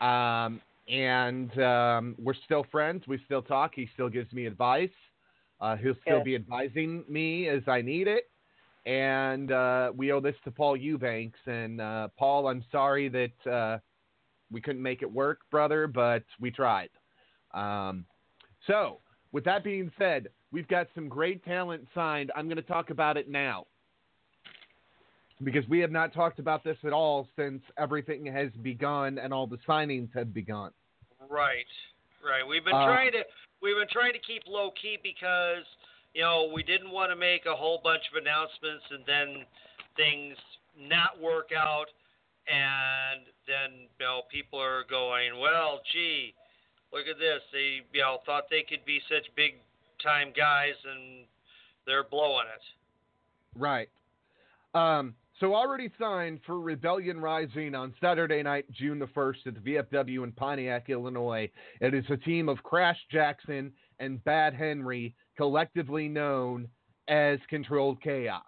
Um, 0.00 0.60
and 0.88 1.58
um, 1.60 2.14
we're 2.18 2.34
still 2.44 2.64
friends. 2.70 3.04
We 3.08 3.18
still 3.24 3.42
talk. 3.42 3.72
He 3.74 3.88
still 3.94 4.08
gives 4.08 4.32
me 4.32 4.46
advice. 4.46 4.90
Uh, 5.60 5.76
he'll 5.76 5.96
still 6.02 6.18
Good. 6.18 6.24
be 6.24 6.34
advising 6.36 7.02
me 7.08 7.48
as 7.48 7.62
I 7.66 7.80
need 7.80 8.06
it. 8.06 8.30
And 8.84 9.50
uh, 9.50 9.90
we 9.96 10.12
owe 10.12 10.20
this 10.20 10.36
to 10.44 10.52
Paul 10.52 10.76
Eubanks. 10.76 11.40
And 11.46 11.80
uh, 11.80 12.08
Paul, 12.16 12.46
I'm 12.46 12.64
sorry 12.70 13.08
that 13.08 13.50
uh, 13.50 13.78
we 14.52 14.60
couldn't 14.60 14.82
make 14.82 15.02
it 15.02 15.10
work, 15.10 15.40
brother, 15.50 15.88
but 15.88 16.22
we 16.38 16.52
tried. 16.52 16.90
Um, 17.56 18.04
so, 18.66 18.98
with 19.32 19.44
that 19.44 19.64
being 19.64 19.90
said, 19.98 20.28
we've 20.52 20.68
got 20.68 20.86
some 20.94 21.08
great 21.08 21.44
talent 21.44 21.86
signed. 21.94 22.30
I'm 22.36 22.46
going 22.46 22.56
to 22.56 22.62
talk 22.62 22.90
about 22.90 23.16
it 23.16 23.28
now 23.28 23.66
because 25.42 25.68
we 25.68 25.80
have 25.80 25.90
not 25.90 26.14
talked 26.14 26.38
about 26.38 26.64
this 26.64 26.76
at 26.84 26.92
all 26.92 27.28
since 27.36 27.62
everything 27.78 28.24
has 28.26 28.50
begun 28.62 29.18
and 29.18 29.32
all 29.32 29.46
the 29.46 29.58
signings 29.68 30.08
have 30.14 30.32
begun. 30.32 30.70
Right, 31.28 31.66
right. 32.24 32.46
We've 32.46 32.64
been 32.64 32.74
Uh, 32.74 32.86
trying 32.86 33.12
to 33.12 33.24
we've 33.62 33.76
been 33.76 33.88
trying 33.88 34.12
to 34.12 34.18
keep 34.20 34.42
low 34.46 34.70
key 34.80 34.98
because 35.02 35.64
you 36.14 36.22
know 36.22 36.50
we 36.54 36.62
didn't 36.62 36.90
want 36.90 37.10
to 37.10 37.16
make 37.16 37.46
a 37.46 37.54
whole 37.54 37.80
bunch 37.82 38.02
of 38.10 38.22
announcements 38.22 38.84
and 38.90 39.04
then 39.06 39.44
things 39.96 40.36
not 40.78 41.18
work 41.20 41.50
out, 41.56 41.86
and 42.48 43.26
then 43.46 43.88
you 43.98 44.06
know 44.06 44.22
people 44.30 44.58
are 44.58 44.84
going, 44.88 45.38
well, 45.40 45.80
gee, 45.92 46.34
look 46.96 47.06
at 47.08 47.18
this. 47.18 47.42
They 47.52 47.80
you 47.92 48.00
know 48.00 48.18
thought 48.24 48.44
they 48.50 48.64
could 48.68 48.84
be 48.86 49.00
such 49.08 49.26
big 49.36 49.54
time 50.02 50.32
guys 50.36 50.74
and 50.84 51.24
they're 51.86 52.04
blowing 52.04 52.46
it. 52.54 53.58
Right. 53.58 53.88
Um, 54.74 55.14
So 55.40 55.54
already 55.54 55.90
signed 56.00 56.40
for 56.46 56.60
Rebellion 56.60 57.20
Rising 57.20 57.74
on 57.74 57.94
Saturday 58.00 58.42
night, 58.42 58.64
June 58.72 58.98
the 58.98 59.06
1st 59.06 59.46
at 59.46 59.54
the 59.54 59.60
VFW 59.60 60.24
in 60.24 60.32
Pontiac, 60.32 60.88
Illinois. 60.88 61.50
It 61.80 61.92
is 61.92 62.04
a 62.08 62.16
team 62.16 62.48
of 62.48 62.62
Crash 62.62 62.98
Jackson 63.10 63.72
and 64.00 64.22
Bad 64.24 64.54
Henry, 64.54 65.14
collectively 65.36 66.08
known 66.08 66.68
as 67.08 67.38
Controlled 67.50 68.02
Chaos. 68.02 68.42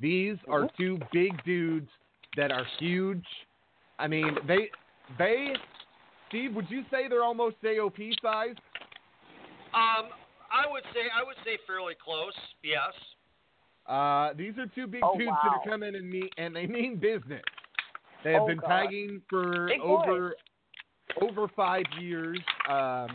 These 0.00 0.36
are 0.48 0.68
two 0.76 0.98
big 1.12 1.42
dudes 1.44 1.90
that 2.36 2.50
are 2.50 2.66
huge. 2.78 3.24
I 3.98 4.08
mean, 4.08 4.36
they 4.48 4.70
they 5.18 5.54
Steve, 6.30 6.54
would 6.54 6.70
you 6.70 6.82
say 6.90 7.08
they're 7.08 7.24
almost 7.24 7.56
AOP 7.62 8.12
size? 8.22 8.54
Um, 9.74 10.08
I 10.50 10.64
would 10.70 10.84
say 10.94 11.00
I 11.14 11.22
would 11.24 11.36
say 11.44 11.58
fairly 11.66 11.94
close. 12.02 12.32
Yes. 12.62 12.92
Uh, 13.86 14.32
these 14.34 14.56
are 14.58 14.66
two 14.74 14.86
big 14.86 15.02
Oh, 15.04 15.18
dudes 15.18 15.30
that 15.42 15.50
wow. 15.52 15.60
are 15.64 15.68
coming 15.68 15.94
and 15.96 16.08
meet, 16.08 16.32
and 16.38 16.54
they 16.54 16.66
mean 16.66 16.96
business. 16.96 17.42
They 18.22 18.32
have 18.32 18.42
Oh, 18.42 18.46
been 18.46 18.58
God. 18.58 18.68
tagging 18.68 19.22
for 19.28 19.66
Big 19.66 19.80
boys. 19.80 20.06
over 20.08 20.34
over 21.20 21.48
five 21.56 21.84
years, 22.00 22.38
um, 22.68 23.08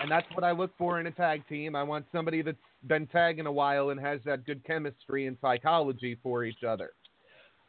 and 0.00 0.08
that's 0.08 0.26
what 0.34 0.44
I 0.44 0.52
look 0.52 0.70
for 0.78 1.00
in 1.00 1.06
a 1.08 1.10
tag 1.10 1.46
team. 1.48 1.74
I 1.74 1.82
want 1.82 2.06
somebody 2.12 2.40
that's 2.40 2.56
been 2.86 3.08
tagging 3.08 3.46
a 3.46 3.52
while 3.52 3.90
and 3.90 3.98
has 3.98 4.20
that 4.24 4.44
good 4.46 4.62
chemistry 4.64 5.26
and 5.26 5.36
psychology 5.40 6.16
for 6.22 6.44
each 6.44 6.62
other. 6.62 6.92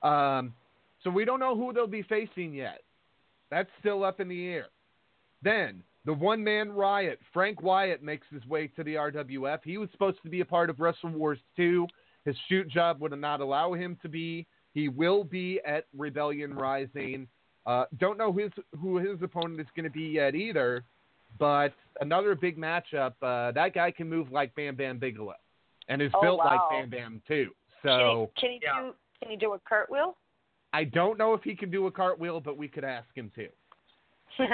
Um, 0.04 0.54
so 1.04 1.10
we 1.10 1.26
don't 1.26 1.40
know 1.40 1.56
who 1.56 1.74
they'll 1.74 1.88
be 1.88 2.04
facing 2.04 2.54
yet. 2.54 2.82
That's 3.50 3.70
still 3.80 4.04
up 4.04 4.20
in 4.20 4.28
the 4.28 4.48
air. 4.48 4.68
Then 5.42 5.84
the 6.06 6.14
one 6.14 6.44
man 6.44 6.72
riot, 6.72 7.20
Frank 7.34 7.62
Wyatt 7.62 8.02
makes 8.04 8.28
his 8.32 8.46
way 8.46 8.68
to 8.68 8.84
the 8.84 8.96
RWF. 8.96 9.60
He 9.64 9.78
was 9.78 9.90
supposed 9.92 10.22
to 10.24 10.30
be 10.30 10.42
a 10.42 10.46
part 10.46 10.70
of 10.70 10.80
Wrestle 10.80 11.10
Wars 11.12 11.40
2. 11.56 11.88
His 12.26 12.36
shoot 12.50 12.68
job 12.70 13.00
would 13.02 13.18
not 13.20 13.42
allow 13.42 13.74
him 13.74 13.98
to 14.02 14.10
be. 14.10 14.48
He 14.74 14.90
will 14.90 15.24
be 15.24 15.60
at 15.66 15.86
Rebellion 15.96 16.54
Rising. 16.54 17.28
Uh, 17.66 17.86
don't 18.00 18.18
know 18.18 18.32
his, 18.32 18.52
who 18.80 18.98
his 18.98 19.22
opponent 19.22 19.60
is 19.60 19.68
going 19.76 19.84
to 19.86 19.90
be 19.90 20.04
yet 20.04 20.36
either, 20.36 20.84
but 21.40 21.74
another 22.00 22.36
big 22.36 22.58
matchup. 22.58 23.14
Uh, 23.22 23.52
that 23.52 23.74
guy 23.74 23.92
can 23.92 24.10
move 24.10 24.32
like 24.32 24.54
Bam 24.56 24.76
Bam 24.76 24.98
Bigelow, 25.00 25.34
and 25.90 26.02
is 26.02 26.12
Oh, 26.16 26.22
built 26.22 26.38
like. 26.40 26.60
Bam 26.70 26.90
Bam 26.90 27.22
too. 27.28 27.50
Can 27.82 27.92
he, 27.92 27.98
So 28.00 28.32
can 28.38 28.52
he 28.52 28.60
Yeah. 28.64 28.82
do 28.82 28.96
can 29.22 29.32
he 29.32 29.38
do 29.38 29.54
a 29.54 29.60
cartwheel? 29.60 30.16
I 30.74 30.84
don't 30.84 31.18
know 31.18 31.34
if 31.34 31.42
he 31.44 31.56
can 31.56 31.72
do 31.72 31.88
a 31.88 31.92
cartwheel, 31.92 32.40
but 32.42 32.58
we 32.58 32.68
could 32.68 32.84
ask 32.84 33.08
him 33.16 33.32
to. 33.36 33.48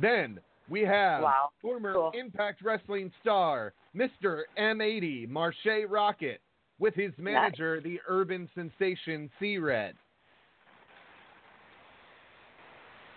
Then 0.00 0.38
we 0.68 0.82
have 0.82 1.22
Wow. 1.22 1.50
former 1.60 1.92
Cool. 1.92 2.12
Impact 2.14 2.62
Wrestling 2.62 3.12
star, 3.20 3.72
Mr. 3.96 4.42
M80, 4.56 5.28
Marche 5.28 5.86
Rocket, 5.88 6.40
with 6.78 6.94
his 6.94 7.12
manager, 7.18 7.80
the 7.80 8.00
urban 8.06 8.48
sensation 8.54 9.28
C 9.40 9.58
Red. 9.58 9.96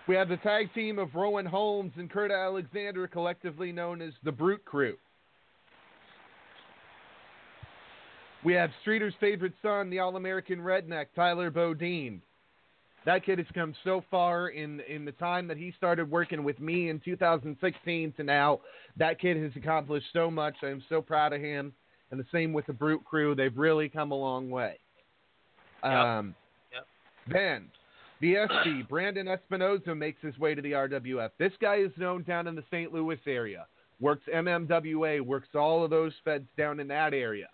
We 0.08 0.16
have 0.16 0.30
the 0.30 0.38
tag 0.38 0.74
team 0.74 0.98
of 0.98 1.14
Rowan 1.14 1.46
Holmes 1.46 1.94
and 1.98 2.10
Kurt 2.10 2.32
Alexander, 2.32 3.08
collectively 3.08 3.72
known 3.72 4.02
as 4.02 4.14
the 4.24 4.32
Brute 4.32 4.66
Crew. 4.66 4.98
We 8.44 8.54
have 8.54 8.72
Streator's 8.82 9.14
favorite 9.20 9.54
son, 9.62 9.90
the 9.90 10.00
All 10.00 10.16
American 10.16 10.60
redneck, 10.60 11.08
Tyler 11.16 11.52
Bodine. 11.52 12.22
That 13.06 13.26
kid 13.26 13.40
has 13.40 13.48
come 13.54 13.74
so 13.84 14.04
far 14.12 14.50
in 14.50 14.80
in 14.82 15.06
the 15.06 15.12
time 15.14 15.48
that 15.48 15.58
he 15.58 15.74
started 15.76 16.10
working 16.10 16.44
with 16.44 16.60
me 16.60 16.90
in 16.90 17.00
2016 17.00 18.14
to 18.18 18.24
now. 18.24 18.60
That 18.98 19.20
kid 19.20 19.38
has 19.38 19.52
accomplished 19.56 20.08
so 20.14 20.30
much. 20.30 20.56
I'm 20.64 20.84
so 20.88 21.02
proud 21.02 21.34
of 21.34 21.42
him. 21.42 21.74
And 22.12 22.20
the 22.20 22.26
same 22.32 22.52
with 22.54 22.68
the 22.68 22.74
Brute 22.74 23.04
Crew. 23.06 23.34
They've 23.36 23.58
really 23.58 23.90
come 23.90 24.12
a 24.12 24.16
long 24.16 24.50
way. 24.50 24.78
Yep. 25.84 25.94
Um, 25.94 26.36
Yep. 26.74 26.88
Then 27.28 27.70
the 28.20 28.36
SC, 28.48 28.88
Brandon 28.90 29.28
Espinoza 29.28 29.98
makes 29.98 30.22
his 30.22 30.38
way 30.38 30.54
to 30.54 30.62
the 30.62 30.74
RWF. 30.74 31.32
This 31.40 31.54
guy 31.60 31.78
is 31.78 31.92
known 31.98 32.24
down 32.24 32.48
in 32.48 32.56
the 32.56 32.64
St. 32.70 32.94
Louis 32.94 33.20
area. 33.26 33.66
Works 34.00 34.24
MMWA, 34.34 35.22
works 35.22 35.50
all 35.56 35.84
of 35.84 35.90
those 35.90 36.14
feds 36.24 36.48
down 36.58 36.80
in 36.80 36.88
that 36.90 37.14
area. 37.14 37.48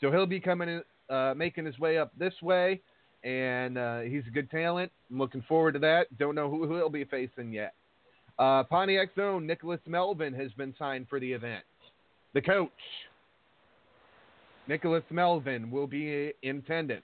So 0.00 0.10
he'll 0.10 0.26
be 0.26 0.40
coming, 0.40 0.68
in, 0.68 1.14
uh, 1.14 1.34
making 1.36 1.64
his 1.64 1.78
way 1.78 1.98
up 1.98 2.12
this 2.18 2.34
way, 2.42 2.80
and 3.24 3.78
uh, 3.78 4.00
he's 4.00 4.22
a 4.26 4.30
good 4.30 4.50
talent. 4.50 4.92
I'm 5.10 5.18
looking 5.18 5.42
forward 5.48 5.72
to 5.72 5.78
that. 5.80 6.16
Don't 6.18 6.34
know 6.34 6.50
who, 6.50 6.66
who 6.66 6.76
he'll 6.76 6.88
be 6.88 7.04
facing 7.04 7.52
yet. 7.52 7.74
Uh, 8.38 8.62
Pontiac's 8.64 9.18
own 9.18 9.46
Nicholas 9.46 9.80
Melvin 9.86 10.34
has 10.34 10.52
been 10.52 10.74
signed 10.78 11.06
for 11.08 11.18
the 11.18 11.32
event. 11.32 11.64
The 12.34 12.42
coach, 12.42 12.70
Nicholas 14.68 15.04
Melvin, 15.10 15.70
will 15.70 15.86
be 15.86 16.32
in 16.42 16.58
attendance. 16.58 17.02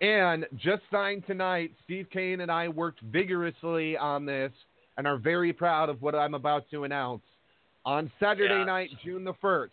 And 0.00 0.46
just 0.56 0.82
signed 0.90 1.24
tonight, 1.26 1.72
Steve 1.84 2.06
Kane 2.12 2.40
and 2.40 2.50
I 2.50 2.68
worked 2.68 3.00
vigorously 3.00 3.96
on 3.96 4.26
this 4.26 4.52
and 4.96 5.06
are 5.06 5.16
very 5.16 5.52
proud 5.52 5.88
of 5.88 6.02
what 6.02 6.14
I'm 6.14 6.34
about 6.34 6.70
to 6.70 6.84
announce. 6.84 7.22
On 7.84 8.10
Saturday 8.20 8.58
Yes. 8.58 8.66
night, 8.66 8.90
June 9.04 9.24
the 9.24 9.34
1st, 9.34 9.70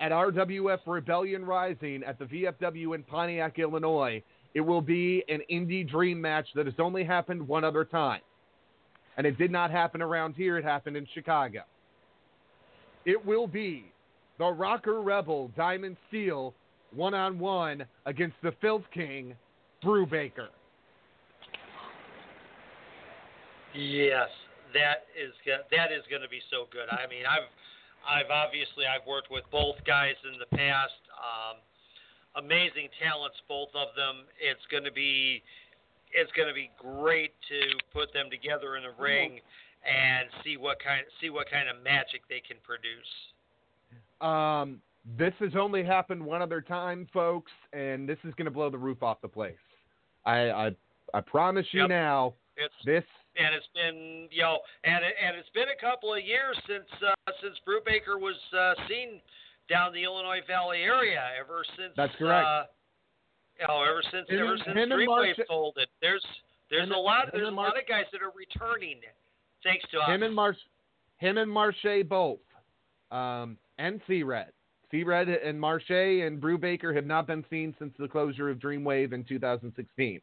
at 0.00 0.12
RWF 0.12 0.80
Rebellion 0.86 1.44
Rising 1.44 2.02
at 2.04 2.18
the 2.18 2.24
VFW 2.24 2.94
in 2.94 3.02
Pontiac, 3.02 3.58
Illinois, 3.58 4.22
it 4.54 4.60
will 4.60 4.80
be 4.80 5.22
an 5.28 5.42
indie 5.50 5.88
dream 5.88 6.20
match 6.20 6.48
that 6.54 6.66
has 6.66 6.74
only 6.78 7.04
happened 7.04 7.46
one 7.46 7.62
other 7.62 7.84
time. 7.84 8.22
And 9.16 9.26
it 9.26 9.36
did 9.36 9.50
not 9.50 9.70
happen 9.70 10.00
around 10.00 10.34
here, 10.34 10.56
it 10.56 10.64
happened 10.64 10.96
in 10.96 11.06
Chicago. 11.12 11.60
It 13.04 13.24
will 13.24 13.46
be 13.46 13.92
the 14.38 14.46
Rocker 14.46 15.02
Rebel 15.02 15.50
Diamond 15.56 15.96
Steel 16.08 16.54
one 16.94 17.14
on 17.14 17.38
one 17.38 17.84
against 18.06 18.36
the 18.42 18.52
Filth 18.60 18.84
King, 18.92 19.34
Brubaker. 19.84 20.48
Yes, 23.74 24.28
that 24.74 25.06
is 25.14 25.32
that 25.46 25.92
is 25.92 26.02
going 26.10 26.22
to 26.22 26.28
be 26.28 26.40
so 26.50 26.66
good. 26.72 26.88
I 26.90 27.06
mean, 27.06 27.22
I've 27.28 27.46
I've 28.08 28.30
obviously 28.30 28.84
I've 28.86 29.06
worked 29.06 29.30
with 29.30 29.44
both 29.52 29.76
guys 29.86 30.14
in 30.24 30.38
the 30.38 30.50
past. 30.56 31.00
Um, 31.16 31.56
amazing 32.36 32.88
talents, 33.02 33.36
both 33.48 33.70
of 33.74 33.88
them. 33.96 34.26
It's 34.40 34.64
going 34.70 34.84
to 34.84 34.92
be 34.92 35.42
it's 36.12 36.30
going 36.32 36.48
to 36.48 36.54
be 36.54 36.70
great 36.78 37.32
to 37.48 37.60
put 37.92 38.12
them 38.12 38.30
together 38.30 38.76
in 38.76 38.84
a 38.84 38.90
ring 39.00 39.40
and 39.86 40.28
see 40.44 40.56
what 40.56 40.82
kind 40.82 41.02
see 41.20 41.30
what 41.30 41.50
kind 41.50 41.68
of 41.68 41.82
magic 41.82 42.22
they 42.28 42.42
can 42.46 42.56
produce. 42.62 43.12
Um, 44.20 44.80
this 45.18 45.32
has 45.38 45.52
only 45.56 45.82
happened 45.82 46.22
one 46.24 46.42
other 46.42 46.60
time, 46.60 47.08
folks, 47.12 47.52
and 47.72 48.08
this 48.08 48.18
is 48.24 48.34
going 48.34 48.44
to 48.46 48.50
blow 48.50 48.70
the 48.70 48.78
roof 48.78 49.02
off 49.02 49.20
the 49.22 49.28
place. 49.28 49.54
I 50.24 50.50
I, 50.50 50.70
I 51.14 51.20
promise 51.20 51.66
you 51.72 51.82
Yep. 51.82 51.88
now. 51.88 52.34
It's 52.56 52.74
This 52.84 53.04
and 53.36 53.54
it's 53.54 53.70
been 53.74 54.28
you 54.30 54.42
know 54.42 54.58
and 54.84 55.04
and 55.04 55.36
it's 55.36 55.50
been 55.50 55.70
a 55.70 55.80
couple 55.80 56.12
of 56.12 56.22
years 56.24 56.56
since 56.66 56.88
uh, 57.02 57.32
since 57.42 57.54
Brubaker 57.66 58.18
was 58.18 58.38
uh, 58.56 58.74
seen 58.88 59.20
down 59.68 59.92
the 59.92 60.02
Illinois 60.02 60.40
Valley 60.46 60.82
area. 60.82 61.22
Ever 61.38 61.62
since 61.76 61.92
That's 61.96 62.14
correct. 62.16 62.46
Uh, 62.46 62.62
you 63.60 63.66
know, 63.68 63.82
ever 63.82 64.02
since 64.10 64.26
ever 64.30 64.56
since 64.64 64.76
Dreamwave 64.76 65.46
folded, 65.46 65.88
there's 66.00 66.24
there's 66.70 66.90
a 66.90 66.98
lot 66.98 67.30
there's 67.32 67.48
a 67.48 67.50
lot 67.50 67.78
of 67.78 67.86
guys 67.88 68.04
that 68.12 68.22
are 68.22 68.32
returning 68.34 69.00
thanks 69.62 69.84
to 69.92 69.98
us. 69.98 70.08
him 70.08 70.22
and 70.22 70.34
Marsh, 70.34 70.56
him 71.18 71.38
and 71.38 71.50
Marche 71.50 72.08
both, 72.08 72.40
um, 73.10 73.56
and 73.78 74.00
C 74.06 74.22
Red. 74.22 74.52
C 74.90 75.04
Red 75.04 75.28
and 75.28 75.60
Marche 75.60 75.90
and 75.90 76.40
Brubaker 76.40 76.94
have 76.94 77.06
not 77.06 77.26
been 77.26 77.44
seen 77.48 77.74
since 77.78 77.92
the 77.98 78.08
closure 78.08 78.50
of 78.50 78.58
Dreamwave 78.58 79.12
in 79.12 79.24
2016. 79.24 80.20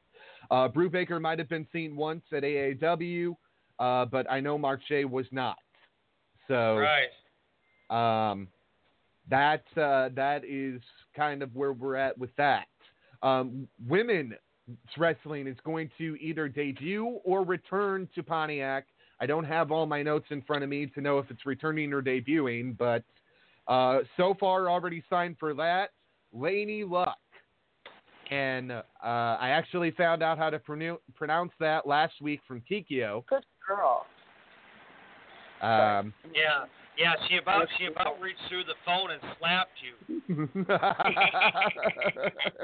Uh, 0.49 0.67
Brubaker 0.69 1.19
might 1.21 1.39
have 1.39 1.49
been 1.49 1.67
seen 1.71 1.95
once 1.95 2.23
at 2.31 2.43
AAW, 2.43 3.35
uh, 3.79 4.05
but 4.05 4.29
I 4.29 4.39
know 4.39 4.57
Marche 4.57 5.05
was 5.09 5.25
not. 5.31 5.57
So 6.47 6.77
right. 6.77 8.31
um, 8.31 8.47
that 9.29 9.63
uh, 9.75 10.09
that 10.15 10.43
is 10.47 10.81
kind 11.15 11.43
of 11.43 11.53
where 11.55 11.73
we're 11.73 11.95
at 11.95 12.17
with 12.17 12.33
that. 12.37 12.67
Um, 13.21 13.67
women's 13.87 14.33
wrestling 14.97 15.47
is 15.47 15.57
going 15.65 15.89
to 15.97 16.15
either 16.21 16.47
debut 16.47 17.19
or 17.23 17.43
return 17.43 18.07
to 18.15 18.23
Pontiac. 18.23 18.85
I 19.19 19.25
don't 19.25 19.45
have 19.45 19.71
all 19.71 19.85
my 19.85 20.03
notes 20.03 20.27
in 20.29 20.41
front 20.43 20.63
of 20.63 20.69
me 20.69 20.85
to 20.87 21.01
know 21.01 21.17
if 21.17 21.29
it's 21.31 21.45
returning 21.45 21.91
or 21.91 22.01
debuting, 22.01 22.77
but 22.77 23.03
uh, 23.67 23.99
so 24.15 24.35
far 24.39 24.69
already 24.69 25.03
signed 25.09 25.37
for 25.39 25.53
that. 25.55 25.89
Laney 26.31 26.83
Luck. 26.83 27.17
And 28.31 28.71
uh, 28.71 28.83
I 29.03 29.49
actually 29.49 29.91
found 29.91 30.21
out 30.21 30.37
how 30.37 30.49
to 30.49 30.59
pronou- 30.59 30.99
pronounce 31.15 31.51
that 31.59 31.87
last 31.87 32.13
week 32.21 32.41
from 32.47 32.61
Kikyo. 32.69 33.25
Good 33.27 33.45
girl. 33.67 34.05
Um, 35.61 36.13
Yeah, 36.33 36.65
yeah. 36.97 37.13
She 37.27 37.37
about 37.37 37.67
she 37.77 37.85
about 37.85 38.19
reached 38.21 38.39
through 38.49 38.65
the 38.65 38.75
phone 38.85 39.11
and 39.11 39.21
slapped 39.39 39.71
you. 39.81 40.49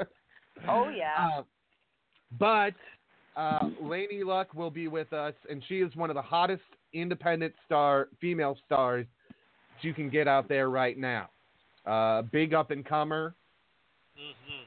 Oh 0.68 0.88
yeah. 0.88 1.30
Uh, 1.38 1.42
but 2.38 2.74
uh, 3.36 3.68
Lainey 3.82 4.22
Luck 4.22 4.54
will 4.54 4.70
be 4.70 4.88
with 4.88 5.12
us, 5.12 5.34
and 5.50 5.62
she 5.68 5.80
is 5.80 5.94
one 5.96 6.10
of 6.10 6.14
the 6.14 6.22
hottest 6.22 6.62
independent 6.92 7.52
star 7.66 8.08
female 8.20 8.56
stars 8.64 9.06
that 9.28 9.86
you 9.86 9.92
can 9.92 10.08
get 10.08 10.28
out 10.28 10.48
there 10.48 10.70
right 10.70 10.96
now. 10.96 11.28
Uh, 11.84 12.22
big 12.22 12.54
up 12.54 12.70
and 12.70 12.84
comer. 12.86 13.34
hmm 14.16 14.64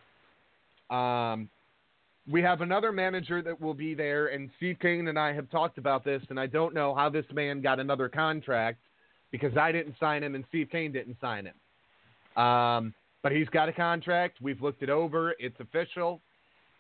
Um, 0.90 1.50
we 2.30 2.42
have 2.42 2.62
another 2.62 2.92
manager 2.92 3.42
that 3.42 3.60
will 3.60 3.74
be 3.74 3.94
there, 3.94 4.28
and 4.28 4.50
Steve 4.58 4.78
Kane 4.82 5.08
and 5.08 5.18
I 5.18 5.34
have 5.34 5.50
talked 5.50 5.78
about 5.78 6.04
this, 6.04 6.22
and 6.30 6.40
I 6.40 6.48
don't 6.48 6.74
know 6.74 6.94
how 6.94 7.10
this 7.10 7.26
man 7.34 7.62
got 7.62 7.80
another 7.80 8.10
contract 8.10 8.80
because 9.32 9.56
I 9.58 9.72
didn't 9.72 9.96
sign 10.00 10.24
him 10.24 10.36
and 10.36 10.44
Steve 10.50 10.70
Kane 10.72 10.92
didn't 10.92 11.18
sign 11.20 11.46
him. 11.48 12.42
Um, 12.42 12.94
but 13.24 13.32
he's 13.32 13.50
got 13.50 13.70
a 13.70 13.74
contract. 13.74 14.38
We've 14.42 14.62
looked 14.62 14.84
it 14.84 14.90
over. 14.90 15.36
It's 15.40 15.60
official. 15.60 16.22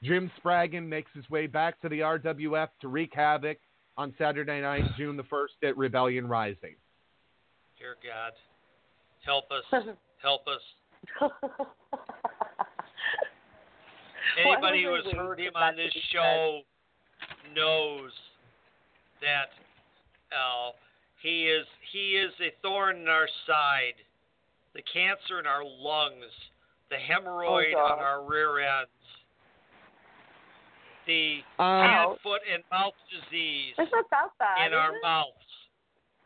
Jim 0.03 0.31
Spraggan 0.37 0.87
makes 0.87 1.09
his 1.13 1.27
way 1.29 1.47
back 1.47 1.81
to 1.81 1.89
the 1.89 1.99
RWF 1.99 2.69
to 2.81 2.87
wreak 2.87 3.11
havoc 3.13 3.57
on 3.97 4.13
Saturday 4.17 4.61
night, 4.61 4.83
June 4.97 5.17
the 5.17 5.23
1st 5.23 5.69
at 5.69 5.77
Rebellion 5.77 6.27
Rising. 6.27 6.75
Dear 7.79 7.95
God, 8.03 8.33
help 9.25 9.51
us, 9.51 9.63
help 10.21 10.47
us. 10.47 10.61
Anybody 14.39 14.83
who 14.83 14.93
has 14.95 15.05
heard 15.15 15.39
him 15.39 15.55
on 15.55 15.75
this 15.75 15.93
show 16.11 16.61
knows 17.55 18.11
that 19.21 19.49
uh, 20.35 20.71
he 21.21 21.45
is 21.47 21.65
he 21.91 22.17
is 22.17 22.31
a 22.41 22.51
thorn 22.61 22.97
in 22.97 23.07
our 23.07 23.27
side, 23.47 23.95
the 24.75 24.81
cancer 24.93 25.39
in 25.39 25.45
our 25.47 25.63
lungs, 25.63 26.31
the 26.89 26.97
hemorrhoid 26.97 27.73
Oh, 27.75 27.79
on 27.93 27.99
our 27.99 28.23
rear 28.23 28.59
ends, 28.59 28.91
the 31.07 31.39
Um, 31.57 31.81
hand, 31.81 32.17
foot, 32.21 32.41
and 32.51 32.63
mouth 32.71 32.93
disease 33.09 33.73
It's 33.77 33.91
not 33.91 34.05
that 34.11 34.29
bad. 34.39 34.67
in 34.67 34.73
our 34.73 34.93
it? 34.95 35.01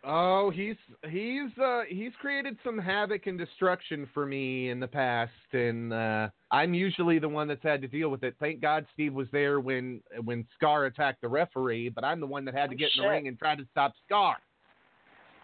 Oh, 0.03 0.49
he's 0.49 0.77
he's 1.09 1.55
uh 1.61 1.81
he's 1.87 2.11
created 2.19 2.57
some 2.63 2.77
havoc 2.79 3.27
and 3.27 3.37
destruction 3.37 4.09
for 4.15 4.25
me 4.25 4.69
in 4.71 4.79
the 4.79 4.87
past, 4.87 5.31
and 5.53 5.93
uh 5.93 6.29
I'm 6.49 6.73
usually 6.73 7.19
the 7.19 7.29
one 7.29 7.47
that's 7.47 7.61
had 7.61 7.81
to 7.83 7.87
deal 7.87 8.09
with 8.09 8.23
it. 8.23 8.35
Thank 8.39 8.61
God 8.61 8.85
Steve 8.93 9.13
was 9.13 9.27
there 9.31 9.59
when 9.59 10.01
when 10.23 10.45
Scar 10.55 10.85
attacked 10.85 11.21
the 11.21 11.27
referee, 11.27 11.89
but 11.89 12.03
I'm 12.03 12.19
the 12.19 12.25
one 12.25 12.45
that 12.45 12.55
had 12.55 12.71
to 12.71 12.75
Oh, 12.75 12.79
get 12.79 12.89
in 12.97 13.03
the 13.03 13.09
ring 13.09 13.27
and 13.27 13.37
try 13.37 13.55
to 13.55 13.63
stop 13.71 13.93
Scar. 14.07 14.37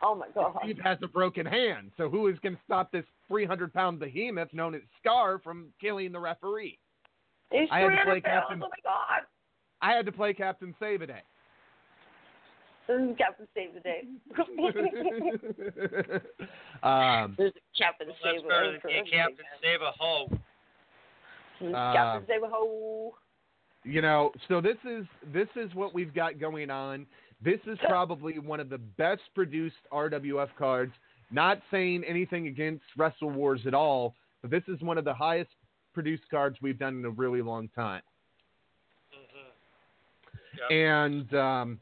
Oh 0.01 0.15
my 0.15 0.27
god. 0.33 0.55
Steve 0.63 0.79
has 0.83 0.97
a 1.03 1.07
broken 1.07 1.45
hand, 1.45 1.91
so 1.95 2.09
who 2.09 2.27
is 2.27 2.37
going 2.39 2.55
to 2.55 2.61
stop 2.65 2.91
this 2.91 3.05
300 3.27 3.71
pound 3.73 3.99
behemoth 3.99 4.53
known 4.53 4.73
as 4.73 4.81
Scar 4.99 5.39
from 5.39 5.67
killing 5.79 6.11
the 6.11 6.19
referee? 6.19 6.79
He's 7.51 7.67
I 7.71 7.81
had 7.81 7.89
to 7.89 8.03
play. 8.05 8.21
Captain- 8.21 8.63
Oh 8.63 8.69
my 8.69 8.75
god. 8.83 9.21
I 9.81 9.93
had 9.93 10.05
to 10.07 10.11
play 10.11 10.33
Captain 10.33 10.73
Save 10.79 11.03
a 11.03 11.07
Day. 11.07 11.21
This 12.88 13.01
is 13.01 13.17
Captain 13.17 13.47
Save 13.53 13.73
the 13.73 13.81
Day. 13.81 14.03
um, 16.83 17.35
This 17.38 17.47
is 17.53 17.61
Captain 17.77 18.07
Well, 18.07 18.15
Save 18.23 18.41
that's 18.47 18.81
the 18.83 18.89
Day. 18.89 19.03
Captain 19.11 19.45
Save 19.61 19.81
a 19.81 19.91
Hoe. 19.97 20.29
Uh, 21.61 21.93
Captain 21.93 22.25
Save 22.27 22.43
a 22.43 22.47
Ho. 22.49 23.13
you 23.83 24.01
know 24.01 24.31
so 24.47 24.61
this 24.61 24.77
is 24.89 25.05
this 25.33 25.47
is 25.55 25.73
what 25.73 25.93
we've 25.93 26.13
got 26.13 26.39
going 26.39 26.69
on 26.69 27.05
this 27.43 27.59
is 27.65 27.77
probably 27.88 28.38
one 28.39 28.59
of 28.59 28.69
the 28.69 28.77
best 28.77 29.21
produced 29.33 29.75
rwf 29.91 30.49
cards 30.57 30.91
not 31.31 31.59
saying 31.71 32.03
anything 32.07 32.45
against 32.47 32.83
wrestle 32.95 33.31
wars 33.31 33.61
at 33.65 33.73
all 33.73 34.13
but 34.41 34.51
this 34.51 34.61
is 34.67 34.79
one 34.81 34.97
of 34.99 35.05
the 35.05 35.13
highest 35.13 35.49
produced 35.93 36.23
cards 36.29 36.57
we've 36.61 36.77
done 36.79 36.97
in 36.99 37.05
a 37.05 37.09
really 37.09 37.41
long 37.41 37.67
time 37.75 38.01
Yep. 40.69 40.71
and 40.71 41.33
um, 41.35 41.79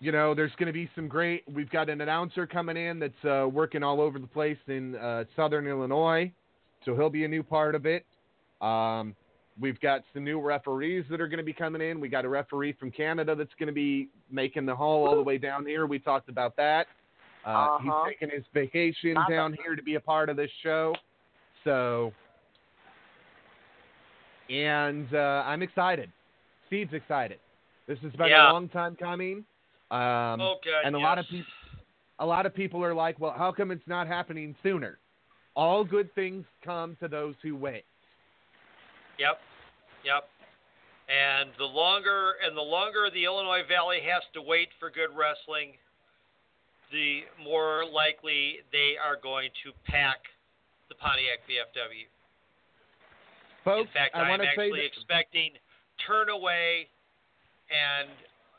you 0.00 0.12
know 0.12 0.34
there's 0.34 0.52
going 0.58 0.66
to 0.68 0.72
be 0.72 0.88
some 0.94 1.08
great 1.08 1.42
we've 1.52 1.70
got 1.70 1.88
an 1.88 2.00
announcer 2.00 2.46
coming 2.46 2.76
in 2.76 2.98
that's 2.98 3.24
uh, 3.24 3.48
working 3.48 3.82
all 3.82 4.00
over 4.00 4.18
the 4.18 4.26
place 4.26 4.58
in 4.68 4.94
uh, 4.96 5.24
southern 5.36 5.66
illinois 5.66 6.30
so 6.84 6.94
he'll 6.94 7.10
be 7.10 7.24
a 7.24 7.28
new 7.28 7.42
part 7.42 7.74
of 7.74 7.84
it 7.86 8.04
um, 8.60 9.14
we've 9.60 9.80
got 9.80 10.02
some 10.14 10.22
new 10.24 10.40
referees 10.40 11.04
that 11.10 11.20
are 11.20 11.26
going 11.28 11.38
to 11.38 11.44
be 11.44 11.52
coming 11.52 11.80
in 11.82 12.00
we 12.00 12.08
got 12.08 12.24
a 12.24 12.28
referee 12.28 12.72
from 12.74 12.90
canada 12.90 13.34
that's 13.34 13.54
going 13.58 13.66
to 13.66 13.72
be 13.72 14.08
making 14.30 14.64
the 14.66 14.74
haul 14.74 15.06
all 15.06 15.16
the 15.16 15.22
way 15.22 15.38
down 15.38 15.66
here 15.66 15.86
we 15.86 15.98
talked 15.98 16.28
about 16.28 16.56
that 16.56 16.86
uh, 17.46 17.50
Uh-huh. 17.50 17.78
he's 17.82 18.12
taking 18.14 18.34
his 18.36 18.44
vacation 18.54 19.14
Not 19.14 19.28
down 19.30 19.50
bad. 19.52 19.60
here 19.64 19.74
to 19.76 19.82
be 19.82 19.94
a 19.96 20.00
part 20.00 20.28
of 20.28 20.36
this 20.36 20.50
show 20.62 20.94
so 21.64 22.12
and 24.50 25.12
uh, 25.14 25.42
i'm 25.46 25.62
excited 25.62 26.10
Steve's 26.68 26.92
excited. 26.92 27.38
This 27.86 27.98
has 28.00 28.12
been 28.12 28.28
Yeah. 28.28 28.50
a 28.50 28.52
long 28.52 28.68
time 28.68 28.94
coming. 28.94 29.42
Um, 29.90 30.40
Oh, 30.40 30.56
God, 30.64 30.84
and 30.84 30.94
a 30.94 30.98
lot 30.98 31.18
of 31.18 31.26
people, 31.28 31.52
a 32.18 32.26
lot 32.26 32.46
of 32.46 32.54
people 32.54 32.84
are 32.84 32.94
like, 32.94 33.18
"Well, 33.18 33.32
how 33.32 33.52
come 33.52 33.70
it's 33.70 33.86
not 33.86 34.06
happening 34.06 34.54
sooner?" 34.62 34.98
All 35.56 35.84
good 35.84 36.14
things 36.14 36.44
come 36.62 36.96
to 37.00 37.08
those 37.08 37.34
who 37.42 37.56
wait. 37.56 37.84
Yep, 39.18 39.40
yep. 40.04 40.28
And 41.08 41.50
the 41.58 41.64
longer 41.64 42.34
and 42.44 42.56
the 42.56 42.62
longer 42.62 43.08
the 43.12 43.24
Illinois 43.24 43.62
Valley 43.66 44.00
has 44.02 44.22
to 44.34 44.42
wait 44.42 44.68
for 44.78 44.90
good 44.90 45.08
wrestling, 45.16 45.72
the 46.92 47.22
more 47.42 47.84
likely 47.84 48.60
they 48.72 48.96
are 49.02 49.16
going 49.16 49.50
to 49.64 49.72
pack 49.90 50.18
the 50.88 50.94
Pontiac 50.94 51.40
VFW. 51.48 52.06
Folks, 53.64 53.88
In 53.88 53.92
fact, 53.92 54.16
I 54.16 54.30
am 54.30 54.40
actually 54.40 54.70
that, 54.70 54.86
expecting 54.86 55.52
turn 56.06 56.28
away, 56.28 56.88
and 57.72 58.08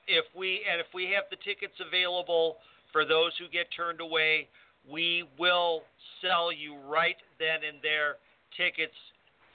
if 0.09 0.25
we 0.35 0.65
and 0.69 0.81
if 0.81 0.87
we 0.93 1.05
have 1.15 1.25
the 1.29 1.37
tickets 1.45 1.77
available 1.79 2.57
for 2.91 3.05
those 3.05 3.31
who 3.37 3.47
get 3.47 3.67
turned 3.71 4.01
away, 4.01 4.49
we 4.89 5.23
will 5.37 5.83
sell 6.21 6.51
you 6.51 6.75
right 6.89 7.15
then 7.37 7.61
and 7.63 7.77
there 7.81 8.17
tickets 8.57 8.97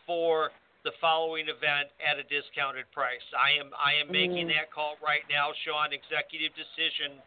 for 0.07 0.51
the 0.85 0.93
following 1.01 1.49
event 1.49 1.89
at 1.99 2.19
a 2.19 2.25
discounted 2.31 2.85
price. 2.93 3.25
I 3.35 3.59
am 3.59 3.71
I 3.75 3.95
am 4.01 4.07
making 4.13 4.47
Mm. 4.47 4.55
that 4.55 4.71
call 4.71 4.95
right 5.05 5.25
now, 5.29 5.51
Sean. 5.65 5.93
Executive 5.93 6.53
decision. 6.55 7.19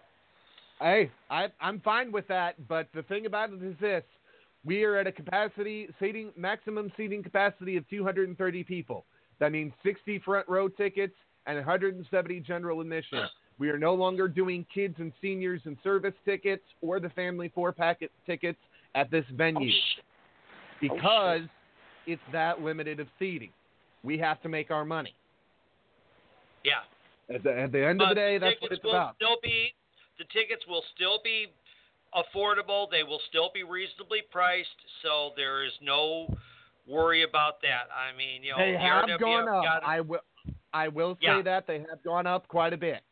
hey, 0.80 1.12
I, 1.30 1.48
I'm 1.60 1.80
fine 1.82 2.12
with 2.12 2.28
that. 2.30 2.56
But 2.68 2.88
the 2.94 3.04
thing 3.04 3.26
about 3.26 3.52
it 3.52 3.62
is 3.64 3.76
this: 3.80 4.04
we 4.64 4.84
are 4.84 4.96
at 4.96 5.08
a 5.08 5.12
capacity 5.12 5.90
seating 6.00 6.32
maximum 6.38 6.92
seating 6.96 7.22
capacity 7.24 7.78
of 7.78 7.88
230 7.90 8.64
people. 8.64 9.06
That 9.40 9.52
means 9.52 9.74
60 9.84 10.20
front 10.20 10.48
row 10.48 10.68
tickets 10.70 11.16
and 11.48 11.56
170 11.56 12.40
general 12.42 12.82
admission. 12.82 13.20
We 13.60 13.70
are 13.70 13.80
no 13.80 13.96
longer 13.96 14.28
doing 14.28 14.66
kids 14.72 14.96
and 15.00 15.12
seniors 15.22 15.62
and 15.66 15.78
service 15.84 16.14
tickets 16.26 16.64
or 16.82 17.00
the 17.00 17.10
family 17.10 17.52
four 17.56 17.72
packet 17.72 18.12
tickets 18.26 18.60
at 18.94 19.10
this 19.10 19.26
venue 19.36 19.72
oh, 19.72 19.98
oh, 19.98 20.02
because 20.80 21.42
it's 22.06 22.22
that 22.32 22.62
limited 22.62 23.00
of 23.00 23.08
seating. 23.18 23.50
We 24.04 24.18
have 24.20 24.42
to 24.44 24.50
make 24.50 24.70
our 24.70 24.86
money. 24.86 25.16
Yeah. 26.64 27.34
At 27.34 27.44
the, 27.44 27.60
at 27.60 27.72
the 27.72 27.86
end 27.86 28.02
of 28.02 28.10
the 28.10 28.16
day, 28.16 28.38
that's 28.38 28.62
what 28.62 28.70
tickets 28.70 28.80
it's 28.80 28.84
will 28.84 28.92
about. 28.92 29.16
Still 29.16 29.38
be 29.42 29.74
the 30.20 30.26
tickets 30.26 30.64
will 30.68 30.84
still 30.96 31.20
be 31.24 31.48
affordable. 32.16 32.90
They 32.90 33.04
will 33.04 33.22
still 33.30 33.50
be 33.54 33.64
reasonably 33.64 34.20
priced, 34.32 34.70
so 35.04 35.32
there 35.36 35.66
is 35.66 35.74
no 35.82 36.34
worry 36.88 37.24
about 37.24 37.62
that. 37.62 37.92
I 37.94 38.16
mean, 38.16 38.44
you 38.44 38.52
know, 38.52 38.58
They 38.58 38.72
the 38.74 38.80
have 38.80 39.20
gone 39.20 39.50
up. 39.50 39.64
got- 39.64 39.84
I 39.84 40.02
will. 40.02 40.22
I 40.74 40.88
will 40.88 41.16
say 41.16 41.20
Yeah. 41.28 41.42
that 41.44 41.68
they 41.68 41.80
have 41.90 42.04
gone 42.04 42.28
up 42.28 42.48
quite 42.48 42.74
a 42.74 42.78
bit. 42.78 43.04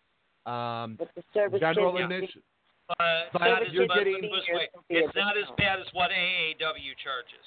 Um, 0.45 0.95
But 0.95 1.13
the 1.15 1.23
service 1.33 1.59
general 1.59 1.93
kids- 1.93 2.03
admission. 2.03 2.43
but 2.87 3.31
But 3.33 3.41
not 3.41 3.63
as, 3.63 3.73
you're 3.73 3.87
but 3.87 3.97
getting- 3.97 4.15
put 4.15 4.23
it 4.25 4.31
this 4.31 4.45
Seniors 4.45 4.57
way, 4.59 4.69
will 4.75 4.83
be 4.89 4.95
a 4.99 5.05
it's 5.07 5.15
not 5.15 5.37
as 5.37 5.49
bad 5.57 5.79
as 5.79 5.91
what 5.93 6.11
AAW 6.11 6.93
charges. 6.95 7.45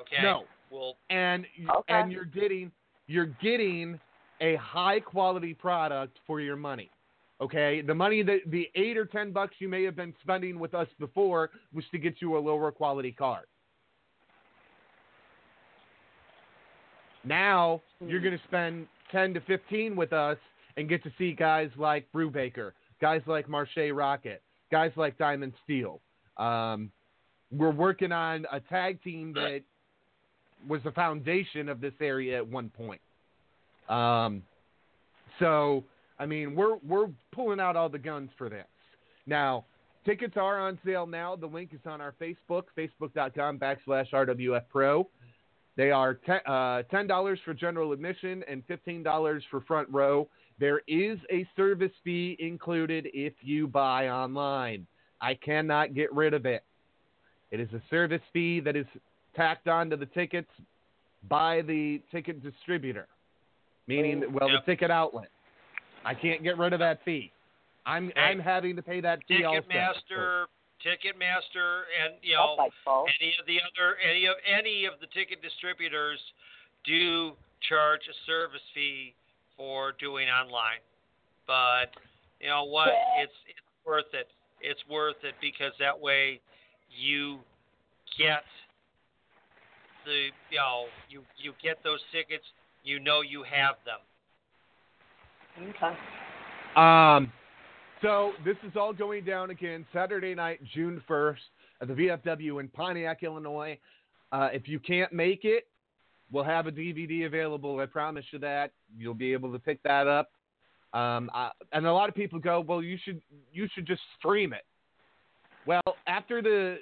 Okay. 0.00 0.22
No. 0.22 0.46
Well, 0.70 0.96
and 1.10 1.46
Okay. 1.68 1.94
and 1.94 2.10
you're 2.12 2.24
getting 2.24 2.72
you're 3.06 3.26
getting 3.26 4.00
a 4.40 4.56
high 4.56 4.98
quality 4.98 5.52
product 5.54 6.18
for 6.26 6.40
your 6.40 6.56
money. 6.56 6.90
Okay, 7.40 7.80
the 7.82 7.94
money 7.94 8.22
that 8.22 8.40
the 8.50 8.70
eight 8.74 8.96
or 8.96 9.04
ten 9.04 9.30
bucks 9.30 9.60
you 9.60 9.68
may 9.68 9.82
have 9.84 9.94
been 9.94 10.14
spending 10.22 10.58
with 10.58 10.72
us 10.74 10.88
before 10.98 11.50
was 11.72 11.86
to 11.90 11.98
get 11.98 12.20
you 12.22 12.36
a 12.36 12.40
lower 12.40 12.72
quality 12.72 13.12
card. 13.12 13.46
Now 17.24 17.82
you're 18.00 18.20
going 18.20 18.36
to 18.36 18.44
spend 18.44 18.88
ten 19.14 19.32
to 19.34 19.40
fifteen 19.42 19.96
with 19.96 20.12
us 20.12 20.38
and 20.76 20.88
get 20.88 21.02
to 21.04 21.12
see 21.16 21.32
guys 21.32 21.70
like 21.76 22.06
Brubaker, 22.12 22.72
guys 23.00 23.22
like 23.26 23.48
Marche 23.48 23.90
Rocket, 23.92 24.42
guys 24.70 24.90
like 24.96 25.16
Diamond 25.18 25.52
Steel. 25.62 26.00
Um, 26.36 26.90
we're 27.52 27.70
working 27.70 28.10
on 28.10 28.44
a 28.50 28.58
tag 28.58 29.02
team 29.02 29.32
that 29.34 29.60
was 30.68 30.82
the 30.82 30.90
foundation 30.90 31.68
of 31.68 31.80
this 31.80 31.92
area 32.00 32.38
at 32.38 32.46
one 32.46 32.70
point. 32.70 33.00
Um, 33.88 34.42
so 35.38 35.84
I 36.18 36.26
mean, 36.26 36.54
we're 36.54 36.76
we're 36.86 37.08
pulling 37.32 37.60
out 37.60 37.76
all 37.76 37.88
the 37.88 37.98
guns 37.98 38.30
for 38.36 38.48
this. 38.48 38.66
Now, 39.26 39.64
tickets 40.04 40.34
are 40.36 40.58
on 40.60 40.78
sale 40.84 41.06
now. 41.06 41.36
The 41.36 41.46
link 41.46 41.70
is 41.72 41.80
on 41.86 42.00
our 42.00 42.14
Facebook, 42.20 42.64
facebook.com 42.76 43.58
backslash 43.58 44.10
RWF 44.12 44.62
Pro. 44.70 45.08
They 45.76 45.90
are 45.90 46.14
te- 46.14 46.44
uh, 46.46 46.82
ten 46.90 47.06
dollars 47.06 47.38
for 47.44 47.52
general 47.54 47.92
admission 47.92 48.44
and 48.48 48.62
fifteen 48.66 49.02
dollars 49.02 49.42
for 49.50 49.60
front 49.62 49.88
row. 49.90 50.28
There 50.60 50.82
is 50.86 51.18
a 51.32 51.46
service 51.56 51.90
fee 52.04 52.36
included 52.38 53.08
if 53.12 53.32
you 53.40 53.66
buy 53.66 54.08
online. 54.08 54.86
I 55.20 55.34
cannot 55.34 55.94
get 55.94 56.12
rid 56.12 56.32
of 56.32 56.46
it. 56.46 56.62
It 57.50 57.58
is 57.58 57.68
a 57.72 57.82
service 57.90 58.22
fee 58.32 58.60
that 58.60 58.76
is 58.76 58.86
tacked 59.34 59.66
onto 59.68 59.96
the 59.96 60.06
tickets 60.06 60.50
by 61.28 61.62
the 61.62 62.00
ticket 62.12 62.42
distributor, 62.42 63.08
meaning 63.88 64.32
well 64.32 64.48
Yep. 64.48 64.64
the 64.64 64.72
ticket 64.72 64.90
outlet. 64.90 65.28
I 66.04 66.14
can't 66.14 66.42
get 66.42 66.56
rid 66.58 66.72
of 66.72 66.78
that 66.80 67.02
fee. 67.04 67.32
I'm 67.86 68.12
I'm 68.16 68.38
having 68.38 68.76
to 68.76 68.82
pay 68.82 69.00
that 69.00 69.20
fee 69.26 69.42
also. 69.44 70.46
Ticketmaster, 70.84 71.00
Ticketmaster, 71.16 71.88
and 72.04 72.14
you 72.22 72.34
know 72.34 72.56
any 72.60 73.34
of 73.40 73.46
the 73.46 73.56
other 73.64 73.96
any 74.04 74.26
of 74.26 74.36
any 74.44 74.84
of 74.84 74.94
the 75.00 75.06
ticket 75.16 75.40
distributors 75.40 76.20
do 76.84 77.32
charge 77.68 78.00
a 78.08 78.16
service 78.26 78.60
fee 78.74 79.14
for 79.56 79.92
doing 79.98 80.28
online. 80.28 80.84
But 81.46 81.96
you 82.40 82.48
know 82.48 82.64
what? 82.64 82.88
It's 83.18 83.32
it's 83.48 83.86
worth 83.86 84.12
it. 84.12 84.28
It's 84.60 84.80
worth 84.90 85.16
it 85.22 85.34
because 85.40 85.72
that 85.80 85.98
way 85.98 86.40
you 86.90 87.38
get 88.18 88.44
the 90.04 90.28
you 90.50 90.58
know 90.58 90.86
you 91.08 91.22
you 91.38 91.52
get 91.62 91.82
those 91.82 92.00
tickets. 92.12 92.44
You 92.84 93.00
know 93.00 93.22
you 93.22 93.42
have 93.42 93.76
them. 93.84 94.00
Okay. 95.56 95.96
Um, 96.76 97.32
so 98.02 98.32
this 98.44 98.56
is 98.66 98.76
all 98.76 98.92
going 98.92 99.24
down 99.24 99.50
again 99.50 99.86
Saturday 99.92 100.34
night, 100.34 100.60
June 100.74 101.02
1st, 101.08 101.36
at 101.80 101.88
the 101.88 101.94
VFW 101.94 102.60
in 102.60 102.68
Pontiac, 102.68 103.22
Illinois. 103.22 103.78
Uh, 104.32 104.48
if 104.52 104.68
you 104.68 104.78
can't 104.78 105.12
make 105.12 105.44
it, 105.44 105.66
we'll 106.30 106.44
have 106.44 106.66
a 106.66 106.72
DVD 106.72 107.26
available. 107.26 107.78
I 107.80 107.86
promise 107.86 108.24
you 108.32 108.38
that. 108.40 108.72
You'll 108.96 109.14
be 109.14 109.32
able 109.32 109.52
to 109.52 109.58
pick 109.58 109.82
that 109.84 110.06
up. 110.06 110.30
Um, 110.92 111.30
I, 111.34 111.50
and 111.72 111.86
a 111.86 111.92
lot 111.92 112.08
of 112.08 112.14
people 112.14 112.38
go, 112.38 112.60
well, 112.60 112.82
you 112.82 112.96
should 113.04 113.20
you 113.52 113.68
should 113.74 113.86
just 113.86 114.00
stream 114.18 114.52
it. 114.52 114.64
Well, 115.66 115.82
after 116.06 116.40
the 116.40 116.78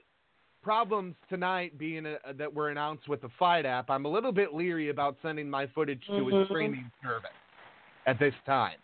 problems 0.62 1.14
tonight 1.28 1.78
being 1.78 2.06
uh 2.06 2.16
that 2.36 2.52
were 2.52 2.68
announced 2.68 3.08
with 3.08 3.22
the 3.22 3.30
FITE 3.38 3.64
app, 3.66 3.88
I'm 3.90 4.04
a 4.04 4.08
little 4.08 4.32
bit 4.32 4.54
leery 4.54 4.90
about 4.90 5.16
sending 5.22 5.48
my 5.48 5.66
footage 5.68 6.04
to 6.06 6.14
a 6.28 6.32
Mhm. 6.32 6.44
streaming 6.46 6.90
service 7.02 7.30
at 8.06 8.18
this 8.18 8.34
time. 8.44 8.78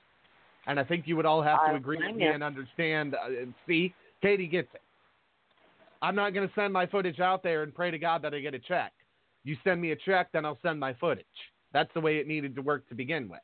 And 0.69 0.79
I 0.79 0.85
think 0.85 1.09
you 1.09 1.17
would 1.17 1.27
all 1.27 1.43
have 1.43 1.59
to 1.67 1.73
I 1.73 1.77
agree 1.77 1.97
with 1.97 2.15
me 2.17 2.25
you. 2.25 2.31
and 2.31 2.45
understand. 2.45 3.15
Uh, 3.15 3.47
see, 3.67 3.93
Katie 4.23 4.47
gets 4.47 4.69
it. 4.75 4.83
I'm 6.01 6.15
not 6.15 6.35
going 6.35 6.47
to 6.47 6.55
send 6.55 6.73
my 6.73 6.87
footage 6.87 7.19
out 7.19 7.43
there 7.43 7.65
and 7.65 7.75
pray 7.75 7.91
to 7.91 7.99
God 7.99 8.23
that 8.23 8.33
I 8.33 8.41
get 8.41 8.55
a 8.55 8.59
check. 8.59 8.93
You 9.45 9.57
send 9.65 9.81
me 9.81 9.91
a 9.93 9.97
check, 9.97 10.31
then 10.33 10.45
I'll 10.45 10.59
send 10.63 10.79
my 10.79 10.95
footage. 10.95 11.25
That's 11.73 11.91
the 11.95 12.01
way 12.01 12.19
it 12.19 12.29
needed 12.29 12.55
to 12.55 12.63
work 12.63 12.89
to 12.91 12.95
begin 12.95 13.29
with. 13.29 13.41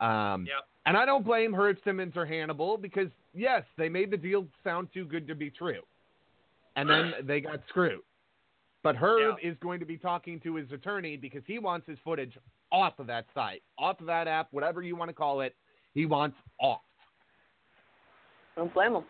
Um, 0.00 0.46
Yep. 0.46 0.64
And 0.86 0.96
I 0.96 1.04
don't 1.04 1.24
blame 1.24 1.52
Herb 1.52 1.78
Simmons 1.82 2.12
or 2.16 2.24
Hannibal 2.24 2.76
because, 2.76 3.08
yes, 3.34 3.64
they 3.76 3.88
made 3.88 4.12
the 4.12 4.16
deal 4.16 4.46
sound 4.62 4.88
too 4.94 5.04
good 5.04 5.26
to 5.26 5.34
be 5.34 5.50
true. 5.50 5.80
And 6.76 6.88
then 6.88 7.12
they 7.24 7.40
got 7.40 7.60
screwed. 7.68 8.02
But 8.84 8.94
Herb 8.94 9.38
is 9.42 9.56
going 9.60 9.80
to 9.80 9.86
be 9.86 9.96
talking 9.96 10.38
to 10.40 10.54
his 10.54 10.70
attorney 10.70 11.16
because 11.16 11.42
he 11.44 11.58
wants 11.58 11.88
his 11.88 11.98
footage 12.04 12.38
off 12.70 13.00
of 13.00 13.08
that 13.08 13.26
site, 13.34 13.64
off 13.80 13.98
of 13.98 14.06
that 14.06 14.28
app, 14.28 14.46
whatever 14.52 14.80
you 14.80 14.94
want 14.94 15.08
to 15.08 15.14
call 15.14 15.40
it. 15.40 15.56
He 15.96 16.04
wants 16.04 16.36
off. 16.60 16.82
Don't 18.54 18.72
blame 18.74 18.92
him. 18.92 19.04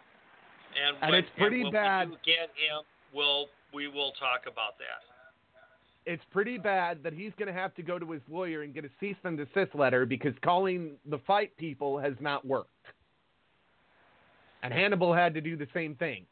And, 0.86 0.96
And 1.02 1.10
when, 1.10 1.18
it's 1.18 1.28
pretty 1.36 1.64
when 1.64 1.72
bad. 1.72 2.10
We 2.10 2.16
get 2.24 2.50
him. 2.54 2.84
We'll 3.12 3.46
we 3.74 3.88
will 3.88 4.12
talk 4.12 4.42
about 4.44 4.78
that. 4.78 5.02
It's 6.10 6.22
pretty 6.30 6.58
bad 6.58 7.02
that 7.02 7.12
he's 7.12 7.32
going 7.36 7.52
to 7.52 7.60
have 7.60 7.74
to 7.74 7.82
go 7.82 7.98
to 7.98 8.12
his 8.12 8.22
lawyer 8.30 8.62
and 8.62 8.72
get 8.72 8.84
a 8.84 8.88
cease 9.00 9.16
and 9.24 9.36
desist 9.36 9.74
letter 9.74 10.06
because 10.06 10.32
calling 10.44 10.92
the 11.10 11.18
FITE 11.26 11.56
people 11.56 11.98
has 11.98 12.14
not 12.20 12.46
worked. 12.46 12.70
And 14.62 14.72
Hannibal 14.72 15.12
had 15.12 15.34
to 15.34 15.40
do 15.40 15.56
the 15.56 15.66
same 15.74 15.96
thing. 15.96 16.24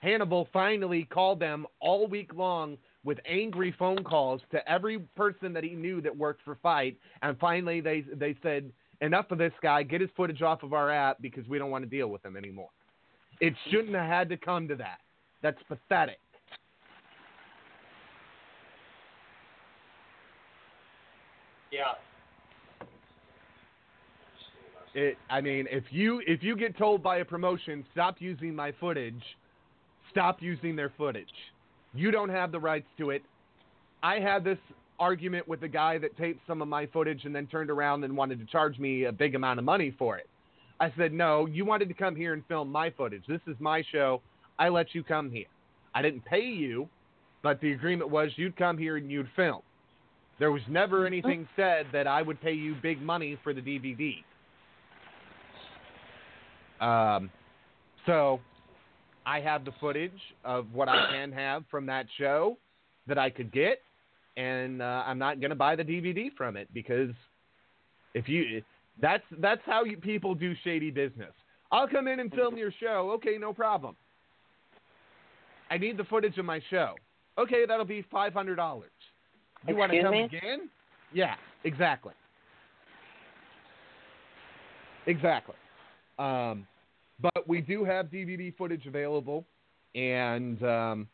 Hannibal 0.00 0.48
finally 0.52 1.04
called 1.04 1.40
them 1.40 1.66
all 1.80 2.06
week 2.06 2.34
long 2.34 2.76
with 3.04 3.18
angry 3.26 3.74
phone 3.78 4.04
calls 4.04 4.42
to 4.50 4.70
every 4.70 4.98
person 5.16 5.54
that 5.54 5.64
he 5.64 5.70
knew 5.70 6.02
that 6.02 6.14
worked 6.14 6.42
for 6.44 6.58
FITE, 6.62 6.98
and 7.22 7.38
finally 7.38 7.80
they 7.80 8.04
they 8.14 8.36
said, 8.42 8.70
"Enough 9.00 9.30
of 9.30 9.38
this 9.38 9.52
guy. 9.62 9.82
Get 9.82 10.00
his 10.00 10.10
footage 10.16 10.42
off 10.42 10.62
of 10.62 10.72
our 10.72 10.90
app 10.90 11.20
because 11.20 11.46
we 11.48 11.58
don't 11.58 11.70
want 11.70 11.84
to 11.84 11.90
deal 11.90 12.08
with 12.08 12.24
him 12.24 12.36
anymore." 12.36 12.70
It 13.40 13.54
shouldn't 13.70 13.94
have 13.94 14.06
had 14.06 14.28
to 14.30 14.36
come 14.36 14.66
to 14.68 14.74
that. 14.76 14.98
That's 15.42 15.62
pathetic. 15.68 16.18
Yeah. 21.70 21.94
It, 24.94 25.18
I 25.30 25.40
mean, 25.40 25.66
if 25.70 25.84
you 25.90 26.22
if 26.26 26.42
you 26.42 26.56
get 26.56 26.76
told 26.76 27.02
by 27.02 27.18
a 27.18 27.24
promotion 27.24 27.84
stop 27.92 28.16
using 28.18 28.54
my 28.54 28.72
footage, 28.80 29.22
stop 30.10 30.40
using 30.40 30.74
their 30.74 30.92
footage. 30.96 31.26
You 31.94 32.10
don't 32.10 32.30
have 32.30 32.52
the 32.52 32.58
rights 32.58 32.88
to 32.98 33.10
it. 33.10 33.22
I 34.02 34.18
had 34.18 34.44
this 34.44 34.58
argument 34.98 35.46
with 35.46 35.62
a 35.62 35.68
guy 35.68 35.98
that 35.98 36.16
taped 36.16 36.40
some 36.46 36.62
of 36.62 36.68
my 36.68 36.86
footage 36.86 37.24
and 37.24 37.34
then 37.34 37.46
turned 37.46 37.70
around 37.70 38.04
and 38.04 38.16
wanted 38.16 38.38
to 38.38 38.46
charge 38.46 38.78
me 38.78 39.04
a 39.04 39.12
big 39.12 39.34
amount 39.34 39.58
of 39.58 39.64
money 39.64 39.94
for 39.98 40.16
it. 40.18 40.28
I 40.80 40.92
said, 40.96 41.12
"No, 41.12 41.46
you 41.46 41.64
wanted 41.64 41.88
to 41.88 41.94
come 41.94 42.14
here 42.14 42.32
and 42.32 42.44
film 42.46 42.70
my 42.70 42.90
footage. 42.90 43.24
This 43.26 43.40
is 43.46 43.56
my 43.58 43.82
show. 43.90 44.20
I 44.58 44.68
let 44.68 44.94
you 44.94 45.02
come 45.02 45.30
here. 45.30 45.46
I 45.94 46.02
didn't 46.02 46.24
pay 46.24 46.44
you, 46.44 46.88
but 47.42 47.60
the 47.60 47.72
agreement 47.72 48.10
was 48.10 48.30
you'd 48.36 48.56
come 48.56 48.78
here 48.78 48.96
and 48.96 49.10
you'd 49.10 49.28
film. 49.34 49.62
There 50.38 50.52
was 50.52 50.62
never 50.68 51.06
anything 51.06 51.48
said 51.56 51.86
that 51.92 52.06
I 52.06 52.22
would 52.22 52.40
pay 52.40 52.52
you 52.52 52.76
big 52.82 53.02
money 53.02 53.36
for 53.42 53.52
the 53.52 53.60
DVD." 53.60 54.24
Um, 56.80 57.30
so 58.06 58.40
I 59.26 59.40
have 59.40 59.64
the 59.64 59.72
footage 59.80 60.20
of 60.44 60.72
what 60.72 60.88
I 60.88 61.10
can 61.10 61.32
have 61.32 61.64
from 61.70 61.86
that 61.86 62.06
show 62.16 62.56
that 63.08 63.18
I 63.18 63.30
could 63.30 63.52
get, 63.52 63.82
and 64.38 64.80
uh, 64.80 65.02
I'm 65.04 65.18
not 65.18 65.40
going 65.40 65.50
to 65.50 65.56
buy 65.56 65.74
the 65.74 65.82
DVD 65.82 66.28
from 66.36 66.56
it 66.56 66.72
because 66.72 67.10
if 68.14 68.28
you 68.28 68.62
that's 69.02 69.24
that's 69.40 69.60
how 69.66 69.84
you 69.84 69.96
people 69.96 70.34
do 70.34 70.54
shady 70.64 70.90
business. 70.90 71.32
I'll 71.70 71.88
come 71.88 72.08
in 72.08 72.20
and 72.20 72.32
film 72.32 72.56
your 72.56 72.72
show. 72.80 73.10
Okay, 73.16 73.36
no 73.38 73.52
problem. 73.52 73.94
I 75.70 75.76
need 75.76 75.98
the 75.98 76.04
footage 76.04 76.38
of 76.38 76.46
my 76.46 76.62
show. 76.70 76.94
Okay, 77.36 77.66
that'll 77.66 77.84
be 77.84 78.04
five 78.10 78.32
hundred 78.32 78.56
dollars. 78.56 78.90
You 79.66 79.76
want 79.76 79.92
to 79.92 80.00
come 80.00 80.12
me? 80.12 80.22
again? 80.22 80.70
Yeah, 81.12 81.34
exactly. 81.64 82.14
Exactly. 85.06 85.56
Um, 86.18 86.66
but 87.20 87.46
we 87.48 87.60
do 87.60 87.84
have 87.84 88.06
DVD 88.06 88.56
footage 88.56 88.86
available, 88.86 89.44
and 89.94 90.62
um, 90.62 91.08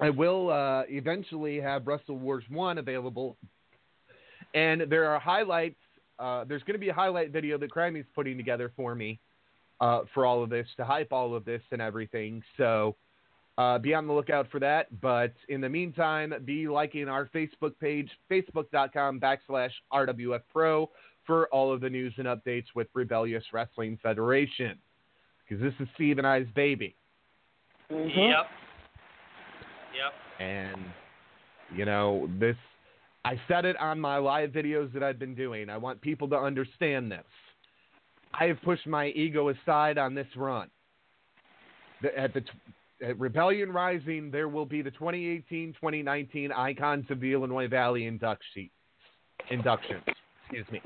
I 0.00 0.10
will 0.10 0.50
uh, 0.50 0.82
eventually 0.88 1.60
have 1.60 1.86
Wrestle 1.86 2.18
Wars 2.18 2.44
1 2.48 2.78
available. 2.78 3.36
And 4.54 4.82
there 4.90 5.06
are 5.06 5.18
highlights. 5.18 5.76
Uh, 6.18 6.44
there's 6.44 6.62
going 6.62 6.74
to 6.74 6.80
be 6.80 6.88
a 6.88 6.94
highlight 6.94 7.30
video 7.30 7.58
that 7.58 7.70
Crimey's 7.70 8.06
putting 8.14 8.36
together 8.36 8.72
for 8.76 8.94
me 8.94 9.20
uh, 9.80 10.02
for 10.14 10.24
all 10.24 10.42
of 10.42 10.50
this, 10.50 10.66
to 10.76 10.84
hype 10.84 11.12
all 11.12 11.34
of 11.34 11.44
this 11.44 11.62
and 11.72 11.82
everything. 11.82 12.42
So 12.56 12.96
uh, 13.58 13.78
be 13.78 13.94
on 13.94 14.06
the 14.06 14.12
lookout 14.12 14.50
for 14.50 14.60
that. 14.60 15.00
But 15.00 15.32
in 15.48 15.60
the 15.60 15.68
meantime, 15.68 16.32
be 16.44 16.68
liking 16.68 17.08
our 17.08 17.26
Facebook 17.26 17.78
page, 17.80 18.10
facebook.com 18.30 19.20
backslash 19.20 19.72
RWF 19.92 20.40
Pro, 20.52 20.90
for 21.26 21.48
all 21.48 21.72
of 21.72 21.80
the 21.80 21.90
news 21.90 22.14
and 22.18 22.26
updates 22.26 22.66
with 22.74 22.86
Rebellious 22.94 23.44
Wrestling 23.52 23.98
Federation. 24.02 24.78
Because 25.48 25.62
this 25.62 25.74
is 25.80 25.88
Steve 25.94 26.18
and 26.18 26.26
I's 26.26 26.46
baby. 26.54 26.96
Mm-hmm. 27.90 28.18
Yep. 28.18 28.46
Yep. 29.96 30.46
And, 30.46 30.84
you 31.74 31.84
know, 31.84 32.28
this, 32.38 32.56
I 33.24 33.40
said 33.48 33.64
it 33.64 33.76
on 33.80 34.00
my 34.00 34.18
live 34.18 34.50
videos 34.50 34.92
that 34.92 35.02
I've 35.02 35.18
been 35.18 35.34
doing. 35.34 35.70
I 35.70 35.76
want 35.76 36.00
people 36.00 36.28
to 36.28 36.36
understand 36.36 37.10
this. 37.10 37.24
I 38.38 38.44
have 38.44 38.60
pushed 38.62 38.86
my 38.86 39.08
ego 39.08 39.48
aside 39.48 39.98
on 39.98 40.14
this 40.14 40.26
run. 40.36 40.68
The, 42.02 42.16
at 42.18 42.34
the 42.34 42.42
at 43.02 43.18
Rebellion 43.18 43.72
Rising, 43.72 44.30
there 44.30 44.48
will 44.48 44.64
be 44.64 44.82
the 44.82 44.90
2018-2019 44.90 46.50
Icons 46.56 47.04
of 47.10 47.20
the 47.20 47.32
Illinois 47.32 47.68
Valley 47.68 48.06
induction, 48.06 48.70
inductions. 49.50 50.02
Excuse 50.44 50.66
me. 50.70 50.80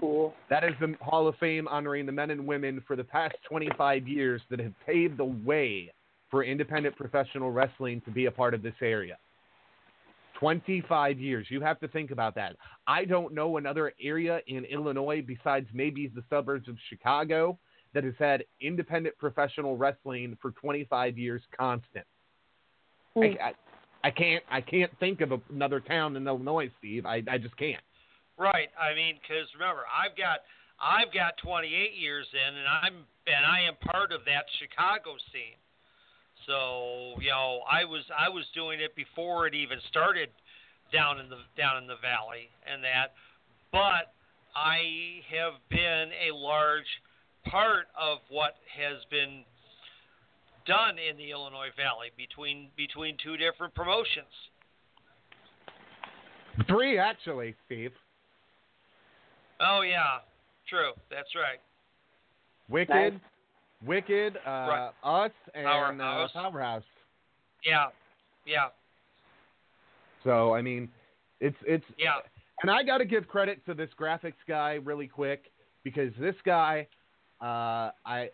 Cool. 0.00 0.34
That 0.50 0.64
is 0.64 0.72
the 0.80 0.94
Hall 1.00 1.28
of 1.28 1.36
Fame 1.36 1.68
honoring 1.68 2.06
the 2.06 2.12
men 2.12 2.30
and 2.30 2.46
women 2.46 2.82
for 2.86 2.96
the 2.96 3.04
past 3.04 3.36
25 3.48 4.06
years 4.08 4.42
that 4.50 4.58
have 4.58 4.72
paved 4.84 5.16
the 5.16 5.24
way 5.24 5.92
for 6.36 6.44
independent 6.44 6.94
professional 6.96 7.50
wrestling 7.50 8.02
to 8.02 8.10
be 8.10 8.26
a 8.26 8.30
part 8.30 8.52
of 8.52 8.60
this 8.62 8.74
area. 8.82 9.16
25 10.38 11.18
years. 11.18 11.46
You 11.48 11.62
have 11.62 11.80
to 11.80 11.88
think 11.88 12.10
about 12.10 12.34
that. 12.34 12.56
I 12.86 13.06
don't 13.06 13.32
know 13.32 13.56
another 13.56 13.94
area 13.98 14.40
in 14.46 14.66
Illinois 14.66 15.24
besides 15.26 15.66
maybe 15.72 16.08
the 16.08 16.22
suburbs 16.28 16.68
of 16.68 16.76
Chicago 16.90 17.58
that 17.94 18.04
has 18.04 18.12
had 18.18 18.44
independent 18.60 19.16
professional 19.16 19.78
wrestling 19.78 20.36
for 20.42 20.50
25 20.50 21.16
years 21.16 21.40
constant. 21.58 22.04
Hmm. 23.14 23.22
I, 23.22 23.24
I, 23.40 23.52
I 24.04 24.10
can't 24.10 24.44
I 24.50 24.60
can't 24.60 24.92
think 25.00 25.22
of 25.22 25.40
another 25.50 25.80
town 25.80 26.16
in 26.16 26.26
Illinois, 26.28 26.70
Steve. 26.78 27.06
I, 27.06 27.22
I 27.30 27.38
just 27.38 27.56
can't. 27.56 27.82
Right. 28.36 28.68
I 28.78 28.94
mean, 28.94 29.14
because 29.22 29.48
remember, 29.58 29.84
I've 29.88 30.18
got 30.18 30.40
I've 30.78 31.14
got 31.14 31.38
28 31.38 31.94
years 31.98 32.26
in, 32.34 32.56
and 32.58 32.68
I'm 32.68 33.06
and 33.26 33.46
I 33.46 33.62
am 33.62 33.76
part 33.90 34.12
of 34.12 34.20
that 34.26 34.44
Chicago 34.60 35.16
scene. 35.32 35.56
So 36.44 37.14
you 37.20 37.30
know, 37.30 37.60
I 37.70 37.84
was 37.84 38.02
I 38.16 38.28
was 38.28 38.44
doing 38.54 38.80
it 38.80 38.94
before 38.94 39.46
it 39.46 39.54
even 39.54 39.78
started 39.88 40.28
down 40.92 41.18
in 41.18 41.28
the 41.28 41.38
down 41.56 41.82
in 41.82 41.86
the 41.86 41.96
valley 42.02 42.50
and 42.70 42.82
that, 42.84 43.14
but 43.72 44.12
I 44.54 45.22
have 45.30 45.54
been 45.70 46.10
a 46.28 46.34
large 46.34 46.86
part 47.46 47.86
of 47.98 48.18
what 48.28 48.56
has 48.76 49.02
been 49.10 49.44
done 50.66 50.96
in 50.98 51.16
the 51.16 51.30
Illinois 51.30 51.70
Valley 51.76 52.10
between 52.16 52.68
between 52.76 53.16
two 53.22 53.36
different 53.36 53.74
promotions. 53.74 54.26
Three 56.66 56.98
actually, 56.98 57.54
Steve. 57.66 57.92
Oh 59.60 59.82
yeah, 59.82 60.18
true. 60.68 60.92
That's 61.10 61.34
right. 61.34 61.60
Wicked, 62.68 62.94
Nice. 62.94 63.12
Wicked, 63.84 64.36
uh, 64.38 64.40
Right. 64.50 64.90
us, 65.02 65.32
and 65.54 65.66
Powerhouse. 65.66 66.30
Uh, 66.34 66.42
Powerhouse. 66.42 66.82
Yeah, 67.64 67.86
yeah, 68.46 68.68
So 70.22 70.54
I 70.54 70.62
mean, 70.62 70.88
it's 71.40 71.56
it's 71.66 71.84
yeah. 71.98 72.18
and 72.62 72.70
I 72.70 72.82
got 72.82 72.98
to 72.98 73.04
give 73.04 73.26
credit 73.28 73.64
to 73.66 73.74
this 73.74 73.90
graphics 73.98 74.34
guy 74.46 74.74
really 74.74 75.08
quick 75.08 75.50
because 75.84 76.12
this 76.18 76.36
guy, 76.44 76.86
uh, 77.40 77.90
I 78.04 78.30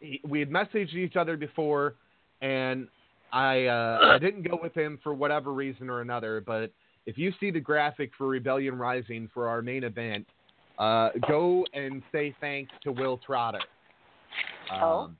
he, 0.00 0.20
we 0.26 0.40
had 0.40 0.50
messaged 0.50 0.94
each 0.94 1.16
other 1.16 1.36
before, 1.36 1.94
and 2.42 2.88
I 3.32 3.66
uh, 3.66 3.98
I 4.14 4.18
didn't 4.18 4.42
go 4.42 4.58
with 4.62 4.74
him 4.74 4.98
for 5.02 5.14
whatever 5.14 5.52
reason 5.52 5.88
or 5.88 6.00
another. 6.00 6.40
But 6.40 6.72
if 7.06 7.16
you 7.16 7.32
see 7.40 7.50
the 7.50 7.60
graphic 7.60 8.10
for 8.18 8.26
Rebellion 8.26 8.76
Rising 8.76 9.30
for 9.32 9.48
our 9.48 9.62
main 9.62 9.84
event, 9.84 10.26
uh, 10.78 11.10
go 11.28 11.64
and 11.74 12.02
say 12.12 12.34
thanks 12.40 12.72
to 12.82 12.92
Will 12.92 13.18
Trotter. 13.18 13.60
Um, 14.82 14.82
Oh. 14.82 15.10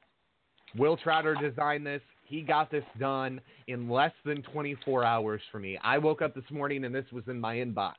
Will 0.76 0.96
Trotter 0.96 1.36
designed 1.40 1.86
this. 1.86 2.02
He 2.24 2.40
got 2.42 2.70
this 2.70 2.84
done 2.98 3.40
in 3.68 3.88
less 3.88 4.12
than 4.24 4.42
24 4.42 5.04
hours 5.04 5.40
for 5.52 5.60
me. 5.60 5.78
I 5.84 5.98
woke 5.98 6.20
up 6.22 6.34
this 6.34 6.50
morning 6.50 6.84
and 6.84 6.94
this 6.94 7.04
was 7.12 7.22
in 7.28 7.38
my 7.38 7.56
inbox. 7.56 7.94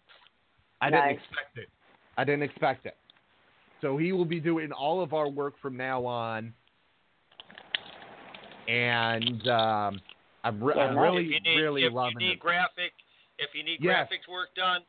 I 0.81 0.89
didn't 0.89 1.09
expect 1.11 1.57
it. 1.57 1.69
I 2.17 2.23
didn't 2.25 2.43
expect 2.43 2.85
it. 2.85 2.97
So 3.81 3.97
he 3.97 4.11
will 4.11 4.25
be 4.25 4.39
doing 4.39 4.71
all 4.71 5.01
of 5.01 5.13
our 5.13 5.29
work 5.29 5.53
from 5.61 5.77
now 5.77 6.05
on. 6.05 6.53
And 8.67 9.47
um, 9.47 10.01
I'm, 10.43 10.61
re- 10.63 10.73
Yeah, 10.75 10.83
I'm 10.83 10.97
really, 10.97 11.27
need, 11.27 11.55
really 11.55 11.83
if 11.83 11.93
loving 11.93 12.13
you 12.19 12.27
need 12.27 12.33
it. 12.33 12.39
graphic, 12.39 12.91
if 13.37 13.49
you 13.53 13.63
need 13.63 13.77
Yes. 13.79 14.07
graphics 14.09 14.27
work 14.31 14.49
done, 14.55 14.81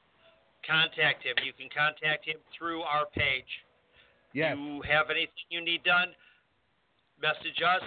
contact 0.66 1.22
him. 1.24 1.34
You 1.44 1.52
can 1.52 1.68
contact 1.76 2.24
him 2.26 2.36
through 2.56 2.80
our 2.82 3.06
page. 3.14 3.44
Yes. 4.32 4.56
You 4.58 4.82
have 4.88 5.10
anything 5.10 5.28
you 5.50 5.60
need 5.64 5.84
done, 5.84 6.08
message 7.20 7.62
us. 7.62 7.82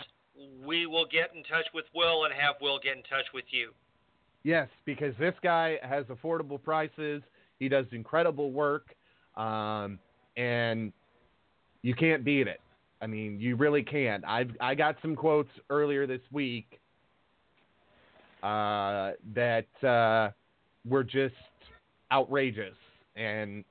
We 0.65 0.86
will 0.86 1.05
get 1.05 1.36
in 1.36 1.43
touch 1.43 1.65
with 1.73 1.86
Will 1.93 2.25
and 2.25 2.34
have 2.34 2.55
Will 2.61 2.80
get 2.80 2.97
in 2.97 3.03
touch 3.03 3.25
with 3.34 3.45
you. 3.51 3.71
Yes, 4.43 4.69
because 4.86 5.13
this 5.19 5.34
guy 5.43 5.77
has 5.82 6.05
affordable 6.05 6.61
prices. 6.61 7.21
He 7.59 7.67
does 7.67 7.86
incredible 7.91 8.51
work, 8.51 8.95
um, 9.36 9.99
and 10.38 10.93
you 11.82 11.93
can't 11.93 12.23
beat 12.23 12.47
it. 12.47 12.61
I 13.01 13.07
mean, 13.07 13.39
you 13.39 13.55
really 13.55 13.84
can't. 13.84 14.23
I've 14.25 14.51
I 14.59 14.75
got 14.75 14.95
some 15.01 15.15
quotes 15.15 15.49
earlier 15.69 16.07
this 16.07 16.21
week 16.32 16.80
uh, 18.43 19.11
that 19.36 19.84
uh, 19.84 20.32
were 20.88 21.03
just 21.03 21.36
outrageous, 22.11 22.75
and 23.15 23.63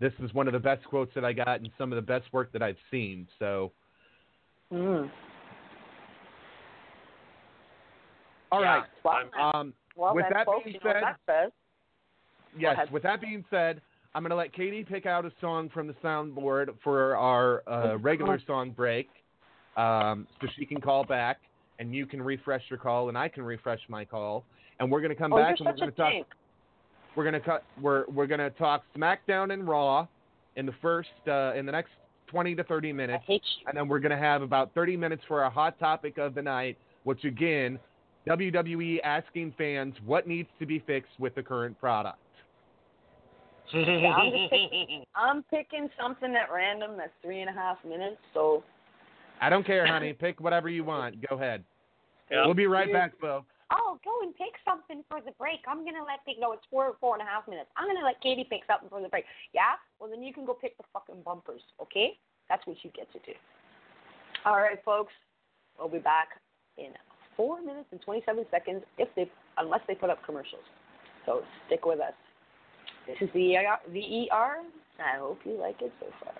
this 0.00 0.12
is 0.20 0.32
one 0.34 0.46
of 0.46 0.52
the 0.52 0.58
best 0.58 0.84
quotes 0.84 1.12
that 1.14 1.24
I 1.24 1.32
got 1.32 1.60
and 1.60 1.70
some 1.78 1.92
of 1.92 1.96
the 1.96 2.02
best 2.02 2.30
work 2.32 2.52
that 2.52 2.62
I've 2.62 2.76
seen. 2.90 3.26
So, 3.38 3.72
Mm. 4.72 5.08
all 8.50 8.60
Yeah, 8.62 8.76
right. 8.78 8.84
Well, 9.04 9.30
Um, 9.54 9.74
well 9.94 10.14
with 10.14 10.26
that 10.30 10.46
being 10.46 10.74
you 10.74 10.80
know 10.82 10.90
what 10.90 10.94
said- 10.96 11.16
that. 11.26 11.52
Yes. 12.58 12.90
With 12.90 13.02
that 13.02 13.20
being 13.20 13.44
said, 13.50 13.80
I'm 14.14 14.22
going 14.22 14.30
to 14.30 14.36
let 14.36 14.52
Katie 14.52 14.82
pick 14.82 15.04
out 15.04 15.26
a 15.26 15.32
song 15.40 15.68
from 15.68 15.86
the 15.86 15.92
soundboard 15.94 16.74
for 16.82 17.16
our 17.16 17.62
uh, 17.68 17.98
regular 17.98 18.40
song 18.46 18.70
break, 18.70 19.10
um, 19.76 20.26
so 20.40 20.48
she 20.56 20.64
can 20.64 20.80
call 20.80 21.04
back, 21.04 21.38
and 21.78 21.94
you 21.94 22.06
can 22.06 22.22
refresh 22.22 22.62
your 22.70 22.78
call, 22.78 23.10
and 23.10 23.18
I 23.18 23.28
can 23.28 23.42
refresh 23.42 23.80
my 23.88 24.04
call, 24.06 24.42
and 24.80 24.90
we're 24.90 25.00
going 25.02 25.10
to 25.10 25.16
come 25.16 25.34
Oh, 25.34 25.36
back 25.36 25.56
and 25.60 25.66
we're 25.66 25.76
going 25.76 25.90
to 25.90 25.96
talk. 25.96 26.12
dink. 26.12 26.26
We're 27.14 27.24
going 27.24 27.34
to 27.34 27.40
cut. 27.40 27.62
We're 27.80 28.06
we're 28.08 28.26
going 28.26 28.40
to 28.40 28.50
talk 28.50 28.84
SmackDown 28.96 29.52
and 29.52 29.68
Raw 29.68 30.06
in 30.56 30.64
the 30.66 30.74
first 30.80 31.08
uh, 31.28 31.52
in 31.54 31.66
the 31.66 31.72
next 31.72 31.90
20 32.28 32.54
to 32.56 32.64
30 32.64 32.88
I 32.88 32.92
minutes, 32.92 33.24
hate 33.26 33.42
you. 33.60 33.68
and 33.68 33.76
then 33.76 33.88
we're 33.88 33.98
going 34.00 34.10
to 34.10 34.16
have 34.18 34.42
about 34.42 34.72
30 34.74 34.96
minutes 34.96 35.22
for 35.28 35.42
our 35.42 35.50
hot 35.50 35.78
topic 35.78 36.18
of 36.18 36.34
the 36.34 36.42
night, 36.42 36.76
which 37.04 37.24
again, 37.24 37.78
WWE 38.26 38.98
asking 39.04 39.54
fans 39.56 39.94
what 40.04 40.26
needs 40.26 40.48
to 40.58 40.66
be 40.66 40.80
fixed 40.80 41.12
with 41.18 41.34
the 41.34 41.42
current 41.42 41.78
product. 41.80 42.18
Yeah, 43.74 44.12
I'm 44.14 44.48
picking, 44.48 45.04
I'm 45.16 45.42
picking 45.44 45.88
something 46.00 46.34
at 46.36 46.52
random 46.54 46.92
that's 46.96 47.10
three 47.20 47.40
and 47.40 47.50
a 47.50 47.52
half 47.52 47.78
minutes. 47.84 48.18
So 48.32 48.62
I 49.40 49.50
don't 49.50 49.66
care, 49.66 49.84
honey. 49.86 50.12
Pick 50.12 50.40
whatever 50.40 50.68
you 50.68 50.84
want. 50.84 51.16
Go 51.28 51.34
ahead. 51.34 51.64
Yeah. 52.30 52.44
We'll 52.44 52.54
be 52.54 52.68
right 52.68 52.92
back, 52.92 53.18
folks. 53.20 53.48
Oh, 53.72 53.98
go 54.04 54.22
and 54.22 54.34
pick 54.36 54.54
something 54.64 55.02
for 55.08 55.20
the 55.20 55.32
break. 55.38 55.60
I'm 55.66 55.84
gonna 55.84 56.06
let 56.06 56.22
Katie. 56.24 56.38
No, 56.40 56.52
it's 56.52 56.64
four 56.70 56.94
four 57.00 57.18
and 57.18 57.22
a 57.22 57.26
half 57.26 57.48
minutes. 57.48 57.70
I'm 57.76 57.88
gonna 57.88 58.04
let 58.04 58.20
Katie 58.20 58.46
pick 58.48 58.62
something 58.66 58.88
for 58.88 59.02
the 59.02 59.08
break. 59.08 59.24
Yeah. 59.52 59.74
Well, 59.98 60.08
then 60.08 60.22
you 60.22 60.32
can 60.32 60.46
go 60.46 60.54
pick 60.54 60.76
the 60.76 60.84
fucking 60.92 61.22
bumpers. 61.24 61.62
Okay? 61.82 62.18
That's 62.48 62.64
what 62.66 62.76
you 62.82 62.90
get 62.94 63.10
to 63.12 63.18
do. 63.26 63.32
All 64.44 64.56
right, 64.56 64.78
folks. 64.84 65.12
We'll 65.78 65.88
be 65.88 65.98
back 65.98 66.28
in 66.78 66.92
four 67.36 67.60
minutes 67.60 67.88
and 67.92 68.00
27 68.00 68.46
seconds 68.50 68.82
if 68.98 69.08
they, 69.14 69.30
unless 69.58 69.80
they 69.88 69.94
put 69.94 70.10
up 70.10 70.24
commercials. 70.24 70.62
So 71.26 71.42
stick 71.66 71.84
with 71.84 72.00
us. 72.00 72.14
This 73.06 73.16
is 73.20 73.28
the 73.34 73.56
ER. 73.56 73.78
The 73.92 74.28
ER. 74.30 74.62
I 74.98 75.18
hope 75.18 75.40
you 75.44 75.58
like 75.60 75.82
it 75.82 75.92
so 76.00 76.06
far. 76.22 76.32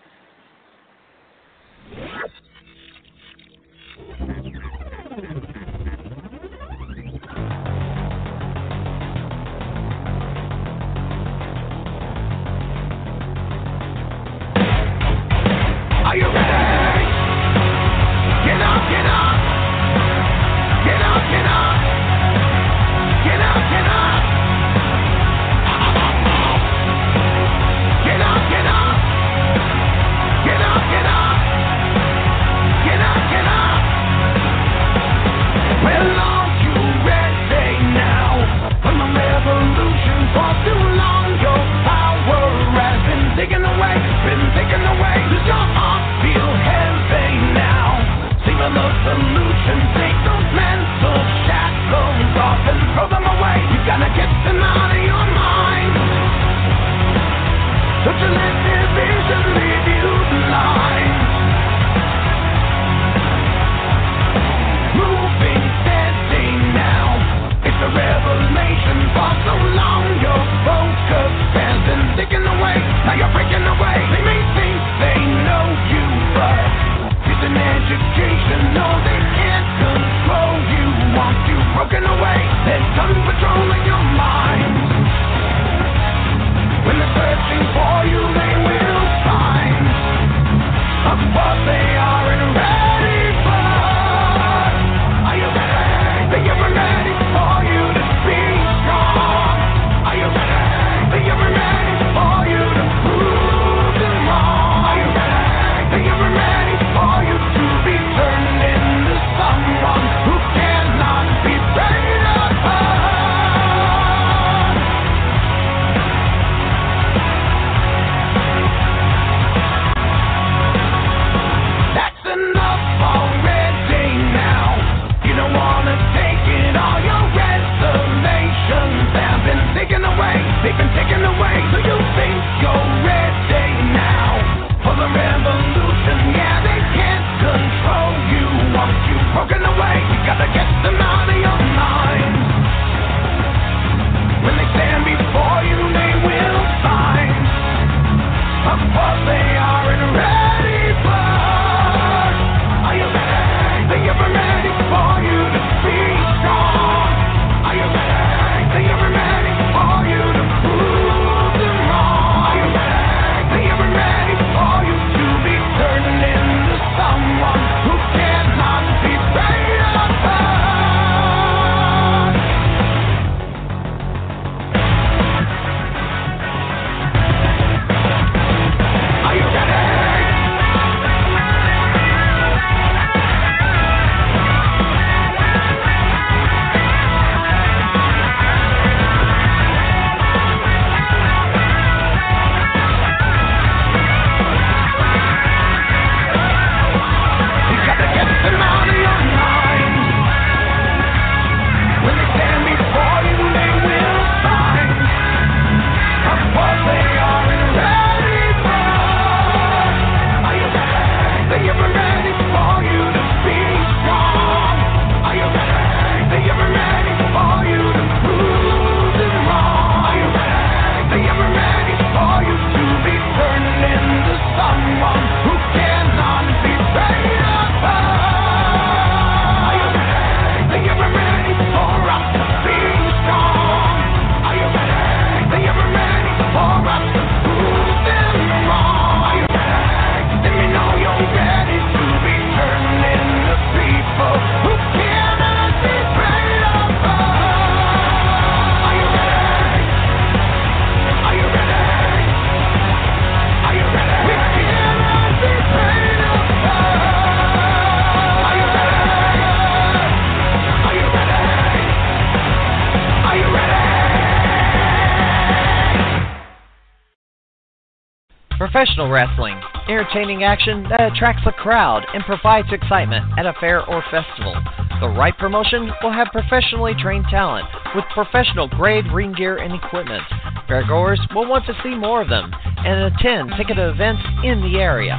Wrestling, 269.17 269.59
entertaining 269.89 270.45
action 270.45 270.85
that 270.93 271.01
attracts 271.01 271.41
a 271.47 271.53
crowd 271.53 272.05
and 272.12 272.23
provides 272.25 272.69
excitement 272.71 273.25
at 273.39 273.47
a 273.47 273.57
fair 273.59 273.81
or 273.89 274.05
festival. 274.11 274.53
The 275.01 275.09
right 275.09 275.33
promotion 275.39 275.89
will 276.03 276.12
have 276.12 276.29
professionally 276.37 276.93
trained 277.01 277.25
talent 277.31 277.64
with 277.95 278.05
professional 278.12 278.69
grade 278.69 279.07
ring 279.09 279.33
gear 279.33 279.57
and 279.57 279.73
equipment. 279.73 280.21
Fairgoers 280.69 281.17
will 281.35 281.49
want 281.49 281.64
to 281.64 281.73
see 281.83 281.95
more 281.97 282.21
of 282.21 282.29
them 282.29 282.53
and 282.53 283.09
attend 283.09 283.57
ticketed 283.57 283.89
events 283.89 284.21
in 284.45 284.61
the 284.61 284.77
area. 284.77 285.17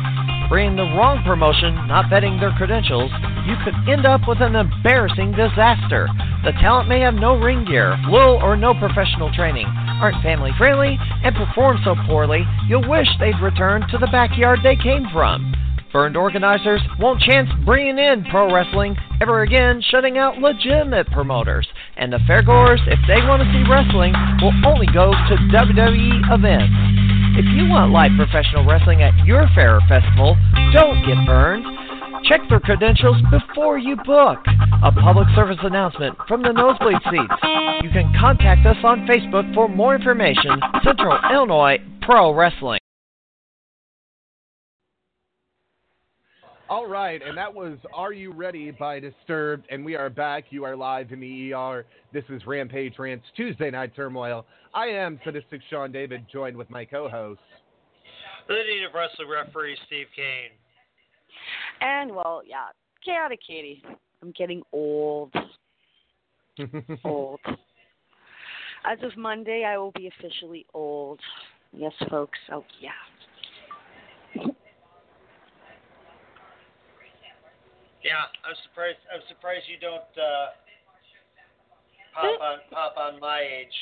Bringing 0.47 0.77
the 0.77 0.93
wrong 0.93 1.25
promotion, 1.25 1.73
not 1.89 2.05
vetting 2.05 2.39
their 2.39 2.53
credentials, 2.53 3.09
you 3.49 3.57
could 3.65 3.75
end 3.89 4.05
up 4.05 4.21
with 4.27 4.41
an 4.45 4.55
embarrassing 4.55 5.33
disaster. 5.33 6.07
The 6.45 6.53
talent 6.61 6.87
may 6.87 7.01
have 7.01 7.15
no 7.15 7.33
ring 7.35 7.65
gear, 7.65 7.97
little 8.07 8.37
or 8.37 8.55
no 8.55 8.77
professional 8.77 9.33
training, 9.33 9.65
aren't 9.99 10.21
family 10.21 10.51
friendly, 10.55 11.01
and 11.23 11.35
perform 11.35 11.77
so 11.83 11.95
poorly 12.07 12.45
you'll 12.67 12.87
wish 12.87 13.07
they'd 13.19 13.39
return 13.41 13.81
to 13.89 13.97
the 13.97 14.09
backyard 14.11 14.59
they 14.63 14.75
came 14.75 15.07
from. 15.13 15.53
Burned 15.93 16.17
organizers 16.17 16.81
won't 16.99 17.21
chance 17.21 17.49
bringing 17.65 17.97
in 17.97 18.25
pro 18.29 18.53
wrestling 18.53 18.95
ever 19.21 19.41
again, 19.41 19.81
shutting 19.81 20.17
out 20.17 20.37
legitimate 20.37 21.07
promoters. 21.11 21.67
And 21.95 22.11
the 22.11 22.17
fairgoers, 22.29 22.79
if 22.87 22.99
they 23.07 23.25
want 23.25 23.41
to 23.41 23.49
see 23.53 23.63
wrestling, 23.69 24.13
will 24.41 24.53
only 24.67 24.87
go 24.87 25.11
to 25.11 25.35
WWE 25.55 26.33
events. 26.33 26.75
If 27.39 27.45
you 27.55 27.69
want 27.69 27.91
live 27.91 28.11
professional 28.17 28.65
wrestling 28.65 29.01
at 29.01 29.13
your 29.25 29.47
fair 29.55 29.79
festival, 29.87 30.35
don't 30.73 31.05
get 31.05 31.25
burned. 31.25 31.76
Check 32.27 32.41
their 32.49 32.59
credentials 32.59 33.15
before 33.31 33.77
you 33.77 33.95
book. 34.05 34.39
A 34.83 34.91
public 34.91 35.27
service 35.33 35.57
announcement 35.63 36.17
from 36.27 36.41
the 36.41 36.51
nosebleed 36.51 36.97
seats. 37.05 37.41
You 37.81 37.89
can 37.89 38.13
contact 38.19 38.65
us 38.65 38.75
on 38.83 39.07
Facebook 39.07 39.53
for 39.53 39.69
more 39.69 39.95
information. 39.95 40.59
Central 40.83 41.17
Illinois 41.31 41.77
Pro 42.01 42.33
Wrestling. 42.33 42.79
All 46.69 46.85
right, 46.85 47.21
and 47.25 47.37
that 47.37 47.53
was 47.53 47.77
Are 47.93 48.11
You 48.11 48.33
Ready 48.33 48.71
by 48.71 48.99
Disturbed, 48.99 49.65
and 49.69 49.85
we 49.85 49.95
are 49.95 50.09
back. 50.09 50.45
You 50.49 50.65
are 50.65 50.75
live 50.75 51.13
in 51.13 51.21
the 51.21 51.53
ER. 51.53 51.85
This 52.11 52.25
is 52.27 52.45
Rampage 52.45 52.99
Rants 52.99 53.25
Tuesday 53.37 53.71
Night 53.71 53.95
Turmoil. 53.95 54.45
I 54.73 54.87
am 54.87 55.17
Sadistic 55.23 55.61
Sean 55.69 55.93
David, 55.93 56.25
joined 56.29 56.57
with 56.57 56.69
my 56.69 56.83
co 56.83 57.07
host. 57.07 57.39
The 58.49 58.55
native 58.55 58.93
wrestling 58.93 59.29
referee, 59.29 59.77
Steve 59.87 60.07
Karel. 60.13 60.51
And 61.81 62.15
well, 62.15 62.41
yeah, 62.45 62.67
chaotic 63.03 63.39
Katie. 63.45 63.83
I'm 64.21 64.31
getting 64.31 64.63
old. 64.71 65.33
old. 67.05 67.39
As 68.85 68.97
of 69.03 69.17
Monday, 69.17 69.65
I 69.67 69.77
will 69.77 69.91
be 69.91 70.07
officially 70.07 70.65
old. 70.73 71.19
Yes, 71.73 71.93
folks. 72.09 72.39
Oh, 72.51 72.63
yeah. 72.79 72.91
Yeah, 78.03 78.23
I'm 78.47 78.55
surprised. 78.63 79.03
I'm 79.13 79.21
surprised 79.27 79.65
you 79.67 79.79
don't 79.79 80.07
uh, 80.15 80.55
pop 82.15 82.39
on 82.39 82.57
pop 82.71 82.95
on 82.95 83.19
my 83.19 83.41
age. 83.41 83.73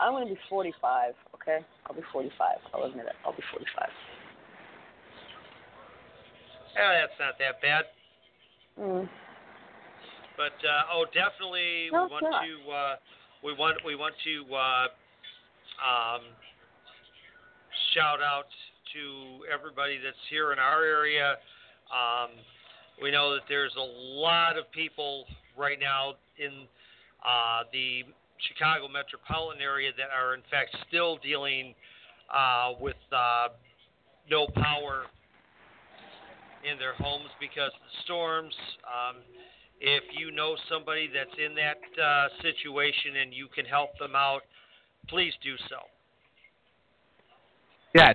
I'm 0.00 0.14
gonna 0.14 0.26
be 0.26 0.38
45. 0.48 1.12
Okay, 1.34 1.58
I'll 1.86 1.94
be 1.94 2.02
45. 2.12 2.32
I'll 2.72 2.84
admit 2.84 3.06
it. 3.06 3.12
I'll 3.26 3.36
be 3.36 3.42
45. 3.52 3.88
Yeah, 6.74 7.06
that's 7.06 7.18
not 7.20 7.38
that 7.38 7.60
bad. 7.60 7.84
Mm. 8.78 9.08
But 10.36 10.56
uh, 10.66 10.92
oh, 10.92 11.04
definitely 11.12 11.90
No, 11.92 12.04
we 12.04 12.10
want 12.10 12.24
not. 12.24 12.42
to 12.42 12.72
uh, 12.72 12.94
we 13.44 13.52
want 13.52 13.78
we 13.84 13.96
want 13.96 14.14
to 14.24 14.54
uh, 14.54 14.86
um, 15.82 16.22
shout 17.94 18.22
out 18.22 18.48
to 18.94 19.44
everybody 19.52 19.98
that's 20.02 20.16
here 20.30 20.52
in 20.52 20.58
our 20.58 20.84
area. 20.84 21.36
Um, 21.92 22.30
we 23.00 23.10
know 23.10 23.32
that 23.34 23.42
there's 23.48 23.74
a 23.76 23.88
lot 24.18 24.56
of 24.56 24.70
people 24.72 25.24
right 25.56 25.78
now 25.80 26.14
in 26.38 26.66
uh, 27.26 27.64
the 27.72 28.02
Chicago 28.48 28.88
metropolitan 28.88 29.62
area 29.62 29.90
that 29.96 30.08
are 30.10 30.34
in 30.34 30.42
fact 30.50 30.74
still 30.88 31.18
dealing 31.22 31.74
uh, 32.32 32.72
with 32.80 32.96
uh, 33.12 33.48
no 34.30 34.46
power 34.54 35.06
in 36.70 36.78
their 36.78 36.94
homes 36.94 37.30
because 37.40 37.70
of 37.74 37.80
the 37.80 38.02
storms. 38.04 38.54
Um, 38.86 39.16
if 39.80 40.04
you 40.16 40.30
know 40.30 40.56
somebody 40.70 41.10
that's 41.12 41.36
in 41.44 41.54
that 41.56 41.82
uh, 42.00 42.28
situation 42.40 43.16
and 43.20 43.34
you 43.34 43.48
can 43.54 43.64
help 43.64 43.90
them 43.98 44.14
out, 44.14 44.42
please 45.08 45.32
do 45.42 45.56
so. 45.68 45.76
Yes. 47.94 48.14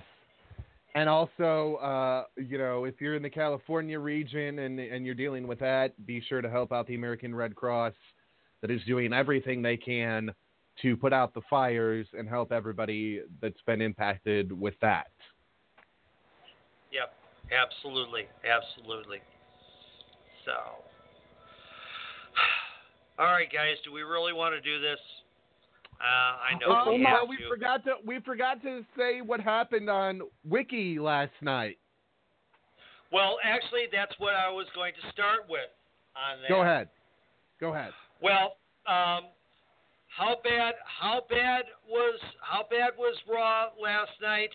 And 0.94 1.08
also, 1.08 1.76
uh, 1.76 2.24
you 2.36 2.58
know, 2.58 2.84
if 2.84 3.00
you're 3.00 3.14
in 3.14 3.22
the 3.22 3.30
California 3.30 3.98
region 3.98 4.60
and 4.60 4.80
and 4.80 5.06
you're 5.06 5.14
dealing 5.14 5.46
with 5.46 5.60
that, 5.60 5.94
be 6.06 6.20
sure 6.28 6.40
to 6.40 6.50
help 6.50 6.72
out 6.72 6.86
the 6.86 6.94
American 6.94 7.34
Red 7.34 7.54
Cross 7.54 7.94
that 8.62 8.70
is 8.70 8.80
doing 8.84 9.12
everything 9.12 9.62
they 9.62 9.76
can 9.76 10.32
to 10.82 10.96
put 10.96 11.12
out 11.12 11.34
the 11.34 11.42
fires 11.50 12.06
and 12.16 12.28
help 12.28 12.52
everybody 12.52 13.20
that's 13.40 13.60
been 13.66 13.80
impacted 13.80 14.52
with 14.52 14.74
that. 14.80 15.08
Absolutely, 17.52 18.26
absolutely. 18.44 19.18
So, 20.44 20.52
all 23.18 23.26
right, 23.26 23.50
guys, 23.52 23.76
do 23.84 23.92
we 23.92 24.02
really 24.02 24.32
want 24.32 24.54
to 24.54 24.60
do 24.60 24.80
this? 24.80 24.98
Uh, 26.00 26.54
I 26.54 26.58
know 26.60 26.82
Oh, 26.86 26.92
we 26.92 26.98
no, 26.98 27.08
have 27.10 27.28
we 27.28 27.36
to. 27.38 27.48
forgot 27.48 27.84
to 27.84 27.94
we 28.06 28.20
forgot 28.20 28.62
to 28.62 28.84
say 28.96 29.20
what 29.20 29.40
happened 29.40 29.90
on 29.90 30.20
Wiki 30.48 30.98
last 30.98 31.32
night. 31.42 31.76
Well, 33.10 33.38
actually, 33.42 33.86
that's 33.90 34.12
what 34.18 34.34
I 34.34 34.50
was 34.50 34.66
going 34.74 34.92
to 34.94 35.12
start 35.12 35.40
with. 35.48 35.68
On 36.14 36.40
that. 36.42 36.48
Go 36.48 36.62
ahead. 36.62 36.88
Go 37.60 37.74
ahead. 37.74 37.92
Well, 38.22 38.56
um, 38.86 39.24
how 40.16 40.36
bad? 40.44 40.74
How 41.00 41.22
bad 41.28 41.64
was? 41.88 42.20
How 42.40 42.62
bad 42.70 42.92
was 42.98 43.16
Raw 43.28 43.68
last 43.82 44.10
night? 44.22 44.50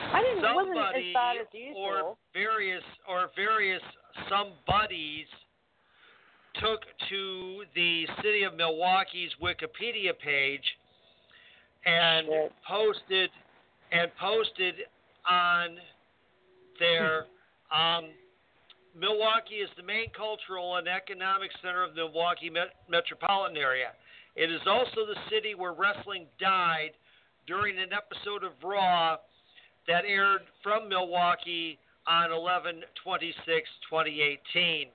I 0.00 0.22
didn't. 0.22 0.44
As 0.44 0.54
Somebody 0.56 1.12
bad 1.12 1.36
as 1.40 1.46
or 1.76 2.16
various 2.32 2.82
or 3.08 3.30
various 3.36 3.82
somebodies 4.28 5.26
took 6.60 6.80
to 7.08 7.62
the 7.74 8.06
city 8.22 8.42
of 8.42 8.54
Milwaukee's 8.54 9.30
Wikipedia 9.40 10.12
page 10.18 10.64
and 11.84 12.26
posted 12.66 13.30
and 13.90 14.10
posted 14.20 14.74
on 15.28 15.76
their 16.78 17.26
um, 17.72 18.10
Milwaukee 18.98 19.64
is 19.64 19.70
the 19.76 19.82
main 19.82 20.08
cultural 20.16 20.76
and 20.76 20.86
economic 20.86 21.50
center 21.62 21.82
of 21.82 21.94
the 21.94 22.04
Milwaukee 22.04 22.50
met- 22.50 22.76
metropolitan 22.88 23.56
area. 23.56 23.88
It 24.36 24.50
is 24.50 24.60
also 24.66 25.06
the 25.06 25.16
city 25.30 25.54
where 25.54 25.72
wrestling 25.72 26.26
died 26.38 26.92
during 27.46 27.78
an 27.78 27.90
episode 27.92 28.44
of 28.44 28.52
Raw 28.62 29.16
that 29.88 30.04
aired 30.06 30.42
from 30.62 30.88
Milwaukee 30.88 31.78
on 32.06 32.32
11 32.32 32.82
26 33.02 33.68
2018. 33.88 34.88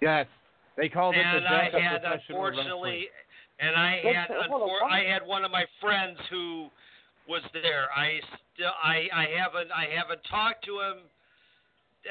Yes, 0.00 0.26
they 0.76 0.88
called 0.88 1.16
it 1.16 1.24
and 1.24 1.44
the 1.44 1.48
I 1.48 1.64
death 1.64 1.74
of 1.74 1.80
had 1.80 2.02
professional 2.02 2.44
unfortunately, 2.44 3.08
and 3.58 3.74
I 3.74 4.00
had 4.04 4.28
hold 4.48 4.62
on, 4.62 4.68
unfor- 4.68 4.82
what? 4.82 4.92
I 4.92 5.04
had 5.04 5.26
one 5.26 5.44
of 5.44 5.50
my 5.50 5.64
friends 5.80 6.18
who 6.30 6.68
was 7.28 7.42
there. 7.52 7.88
I 7.94 8.20
still 8.54 8.70
I 8.82 9.08
I 9.12 9.26
haven't 9.36 9.72
I 9.72 9.86
haven't 9.92 10.20
talked 10.30 10.64
to 10.66 10.80
him 10.80 10.98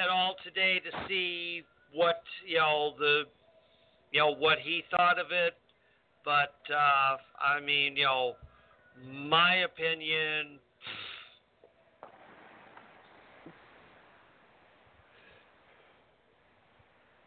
at 0.01 0.09
all 0.09 0.35
today 0.43 0.79
to 0.79 1.07
see 1.07 1.63
what 1.93 2.21
you 2.45 2.57
know 2.57 2.93
the 2.99 3.23
you 4.11 4.19
know 4.19 4.35
what 4.35 4.59
he 4.59 4.83
thought 4.91 5.17
of 5.17 5.27
it, 5.31 5.55
but 6.27 6.73
uh, 6.73 7.15
I 7.41 7.61
mean 7.65 7.95
you 7.95 8.03
know 8.03 8.33
my 9.29 9.63
opinion. 9.63 10.59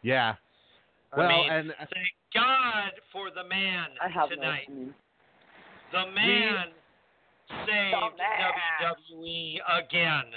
Yeah. 0.03 0.35
Well, 1.15 1.27
I 1.27 1.29
mean, 1.29 1.51
and 1.51 1.67
thank 1.77 2.13
God 2.33 2.91
for 3.11 3.29
the 3.31 3.47
man 3.47 3.87
I 4.03 4.07
have 4.07 4.29
no 4.29 4.35
tonight. 4.35 4.67
The 5.91 6.11
man 6.15 6.67
saved 7.49 8.17
man. 8.17 8.95
WWE 9.19 9.57
again. 9.79 10.31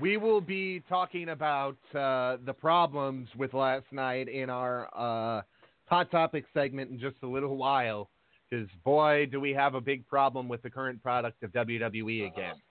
we 0.00 0.16
will 0.16 0.40
be 0.40 0.82
talking 0.88 1.30
about 1.30 1.76
uh, 1.94 2.36
the 2.44 2.52
problems 2.52 3.28
with 3.36 3.54
last 3.54 3.86
night 3.92 4.28
in 4.28 4.50
our 4.50 4.88
uh, 4.94 5.42
hot 5.86 6.10
topic 6.10 6.44
segment 6.52 6.90
in 6.90 6.98
just 6.98 7.16
a 7.22 7.26
little 7.26 7.56
while. 7.56 8.10
Because 8.48 8.68
boy, 8.84 9.26
do 9.30 9.40
we 9.40 9.52
have 9.52 9.74
a 9.74 9.80
big 9.80 10.06
problem 10.06 10.48
with 10.48 10.62
the 10.62 10.70
current 10.70 11.02
product 11.02 11.42
of 11.42 11.50
WWE 11.52 12.32
again. 12.32 12.54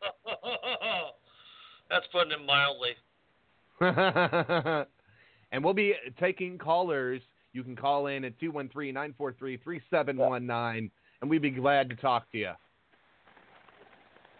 That's 1.89 2.05
putting 2.11 2.31
it 2.31 2.45
mildly. 2.45 2.91
and 5.51 5.63
we'll 5.63 5.73
be 5.73 5.93
taking 6.19 6.57
callers. 6.57 7.21
you 7.53 7.63
can 7.63 7.75
call 7.75 8.07
in 8.07 8.23
at 8.23 8.39
213-943-3719, 8.39 10.89
and 11.21 11.29
we'd 11.29 11.41
be 11.41 11.51
glad 11.51 11.89
to 11.89 11.95
talk 11.95 12.31
to 12.31 12.37
you. 12.37 12.51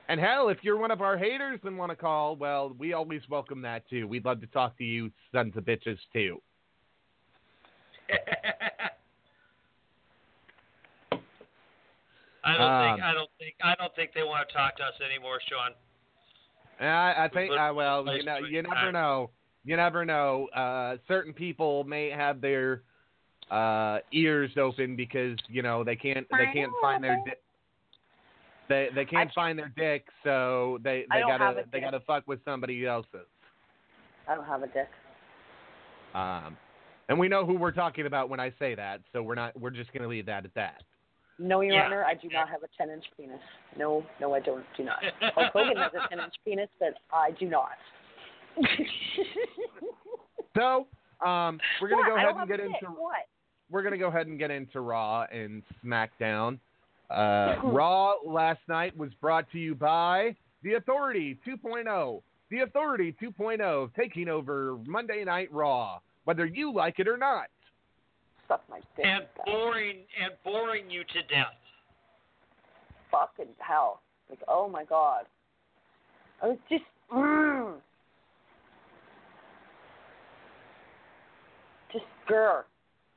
And 0.08 0.20
hell, 0.20 0.50
if 0.50 0.60
you're 0.62 0.78
one 0.78 0.92
of 0.92 1.02
our 1.02 1.18
haters 1.18 1.60
and 1.64 1.76
want 1.78 1.92
to 1.92 1.96
call, 1.96 2.36
well, 2.36 2.76
we 2.78 2.94
always 2.94 3.22
welcome 3.30 3.62
that 3.64 3.90
too. 3.90 4.08
We'd 4.08 4.24
love 4.24 4.40
to 4.42 4.48
talk 4.48 4.78
to 4.78 4.84
you 4.84 5.12
sons 5.34 5.58
of 5.58 5.66
bitches 5.66 5.98
too. 6.14 6.40
I 12.46 12.58
don't 12.58 12.62
Um, 12.62 12.96
think 12.96 13.04
I 13.04 13.14
don't 13.14 13.30
think 13.40 13.56
I 13.64 13.76
don't 13.76 13.96
think 13.96 14.12
they 14.14 14.24
want 14.24 14.48
to 14.48 14.54
talk 14.54 14.78
to 14.78 14.84
us 14.84 14.94
anymore, 15.04 15.40
Sean. 15.50 15.72
I, 16.80 17.26
I 17.26 17.30
think, 17.30 17.52
We've 17.52 17.60
uh, 17.60 17.74
well, 17.74 18.06
you 18.16 18.24
know, 18.24 18.38
you 18.38 18.62
never 18.62 18.92
know. 18.92 19.32
You 19.64 19.78
never 19.78 20.06
know. 20.06 20.48
Uh, 20.48 20.98
certain 21.08 21.34
people 21.34 21.84
may 21.86 22.10
have 22.10 22.42
their 22.42 22.84
uh, 23.50 24.00
ears 24.12 24.52
open 24.58 24.96
because 24.96 25.38
you 25.48 25.62
know 25.62 25.84
they 25.84 25.96
can't 25.96 26.28
they 26.32 26.52
can't 26.54 26.72
find 26.82 27.04
their 27.04 27.18
di- 27.26 27.34
they 28.70 28.90
they 28.94 29.06
can't 29.06 29.32
find 29.34 29.58
their 29.58 29.72
dick, 29.76 30.06
so 30.24 30.80
they 30.84 31.06
they 31.12 31.22
gotta 31.22 31.64
they 31.72 31.80
gotta 31.80 32.00
fuck 32.02 32.28
with 32.28 32.40
somebody 32.46 32.86
else's. 32.86 33.28
I 34.28 34.36
don't 34.36 34.46
have 34.46 34.64
a 34.64 34.68
dick. 34.68 34.90
Um, 36.14 36.58
and 37.10 37.20
we 37.20 37.28
know 37.28 37.46
who 37.46 37.56
we're 37.56 37.72
talking 37.72 38.06
about 38.06 38.30
when 38.30 38.40
I 38.40 38.54
say 38.58 38.76
that, 38.76 39.02
so 39.14 39.22
we're 39.24 39.36
not 39.36 39.60
we're 39.60 39.70
just 39.70 39.92
gonna 39.94 40.08
leave 40.08 40.26
that 40.28 40.46
at 40.46 40.54
that. 40.56 40.84
No, 41.38 41.62
Your 41.62 41.74
Yeah. 41.76 41.86
Honor, 41.86 42.04
I 42.06 42.14
do 42.14 42.30
not 42.30 42.48
have 42.50 42.64
a 42.64 42.68
10 42.78 42.90
inch 42.90 43.06
penis. 43.18 43.40
No, 43.78 44.06
no, 44.22 44.34
I 44.34 44.40
don't. 44.40 44.64
Do 44.78 44.84
not. 44.86 45.04
Hulk 45.36 45.52
Hogan 45.54 45.76
has 45.78 45.92
a 45.94 46.08
10 46.08 46.20
inch 46.20 46.34
penis, 46.46 46.70
but 46.80 46.96
I 47.12 47.32
do 47.32 47.48
not. 47.50 47.72
So 50.56 50.88
um, 51.26 51.60
we're 51.82 51.90
gonna 51.90 52.02
What? 52.04 52.08
go 52.08 52.16
I 52.16 52.24
ahead 52.24 52.36
and 52.38 52.48
get 52.48 52.60
into. 52.62 52.86
What? 52.98 53.28
we're 53.70 53.84
gonna 53.84 53.98
go 53.98 54.08
ahead 54.08 54.28
and 54.28 54.40
get 54.40 54.52
into 54.52 54.80
Raw 54.80 55.24
and 55.24 55.64
SmackDown. 55.84 56.60
Uh, 57.10 57.56
Raw 57.64 58.14
last 58.26 58.62
night 58.70 58.96
was 58.96 59.10
brought 59.20 59.52
to 59.52 59.60
you 59.60 59.76
by 59.76 60.34
The 60.64 60.76
Authority 60.76 61.38
2.0. 61.46 62.22
The 62.52 62.60
Authority 62.60 63.14
2.0 63.22 63.90
taking 64.00 64.30
over 64.30 64.78
Monday 64.88 65.26
Night 65.26 65.52
Raw, 65.52 66.00
whether 66.24 66.46
you 66.46 66.74
like 66.74 67.00
it 67.00 67.08
or 67.10 67.18
not. 67.18 67.48
Suck 68.48 68.62
my 68.70 68.80
dick. 68.96 69.06
And 69.06 69.26
boring 69.46 69.98
and 70.22 70.34
boring 70.44 70.90
you 70.90 71.04
to 71.04 71.22
death. 71.24 71.56
Fucking 73.12 73.54
hell. 73.60 74.02
Like, 74.30 74.40
oh 74.48 74.68
my 74.70 74.84
god. 74.84 75.26
I 76.42 76.48
was 76.48 76.58
just. 76.70 76.84
Mm. 77.12 77.76
Just 81.92 82.06
grr. 82.30 82.64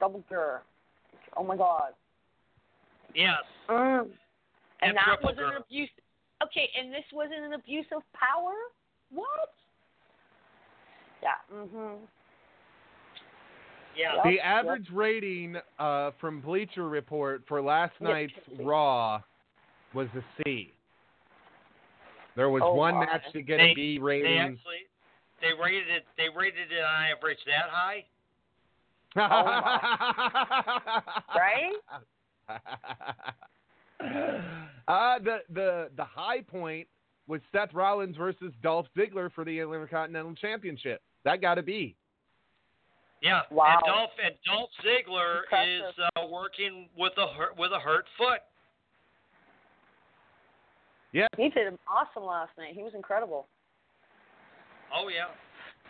Double 0.01 0.23
grr. 0.31 0.59
Oh 1.37 1.45
my 1.45 1.57
god. 1.57 1.93
Yes. 3.15 3.43
Mm. 3.69 4.03
And, 4.03 4.11
And 4.83 4.97
that 4.97 5.23
was 5.23 5.35
an 5.39 5.61
abuse. 5.61 5.91
Okay, 6.43 6.71
and 6.79 6.93
this 6.93 7.05
wasn't 7.13 7.41
an 7.41 7.55
abuse 7.55 7.87
of 7.95 8.03
power? 8.13 8.55
What? 9.11 9.53
Yeah. 11.23 11.39
Mhm. 11.53 11.99
Yeah. 13.99 14.15
Yep, 14.15 14.25
The 14.25 14.31
yep. 14.33 14.45
average 14.45 14.87
rating 14.93 15.57
uh, 15.79 16.11
from 16.21 16.41
Bleacher 16.41 16.89
Report 16.89 17.43
for 17.49 17.61
last 17.61 17.93
night's 18.01 18.33
Pixie. 18.49 18.65
Raw 18.65 19.21
was 19.95 20.09
a 20.17 20.23
C. 20.45 20.73
There 22.37 22.49
was 22.51 22.63
Oh, 22.65 22.75
one 22.75 22.95
my. 22.95 23.07
match 23.07 23.23
to 23.33 23.43
get 23.43 23.57
They- 23.59 23.73
a 23.73 23.75
B 23.75 23.97
They 23.99 24.03
rating. 24.03 24.39
actually 24.39 24.87
they 25.41 25.53
rated 25.61 25.89
it 25.89 26.05
they 26.17 26.29
rated 26.35 26.73
it 26.73 26.83
on 26.83 27.05
average 27.17 27.39
that 27.47 27.69
high. 27.71 28.05
Right? 31.35 31.73
uh, 34.89 35.19
the 35.19 35.39
the 35.53 35.91
the 35.97 36.05
high 36.05 36.41
point 36.43 36.87
was 37.27 37.41
Seth 37.53 37.75
Rollins 37.75 38.17
versus 38.17 38.53
Dolph 38.63 38.87
Ziggler 38.97 39.31
for 39.33 39.45
the 39.45 39.59
Intercontinental 39.59 40.35
Championship. 40.35 41.03
That 41.25 41.41
got 41.41 41.55
to 41.57 41.63
be. 41.63 41.97
Yeah. 43.21 43.43
Wow. 43.51 43.75
And 43.75 43.81
Dolph 43.87 44.11
and 44.25 44.35
Dolph 44.47 44.71
Ziggler 44.85 45.43
Impressive. 45.45 45.95
is 45.99 46.05
uh, 46.17 46.27
working 46.31 46.89
with 46.97 47.13
a 47.19 47.27
hurt, 47.37 47.57
with 47.59 47.73
a 47.73 47.81
hurt 47.81 48.05
foot. 48.17 48.41
Yeah. 51.13 51.27
He 51.37 51.49
did 51.49 51.79
awesome 51.89 52.25
last 52.27 52.51
night. 52.59 52.75
He 52.75 52.83
was 52.83 52.93
incredible. 52.95 53.47
Oh 54.95 55.09
yeah. 55.09 55.27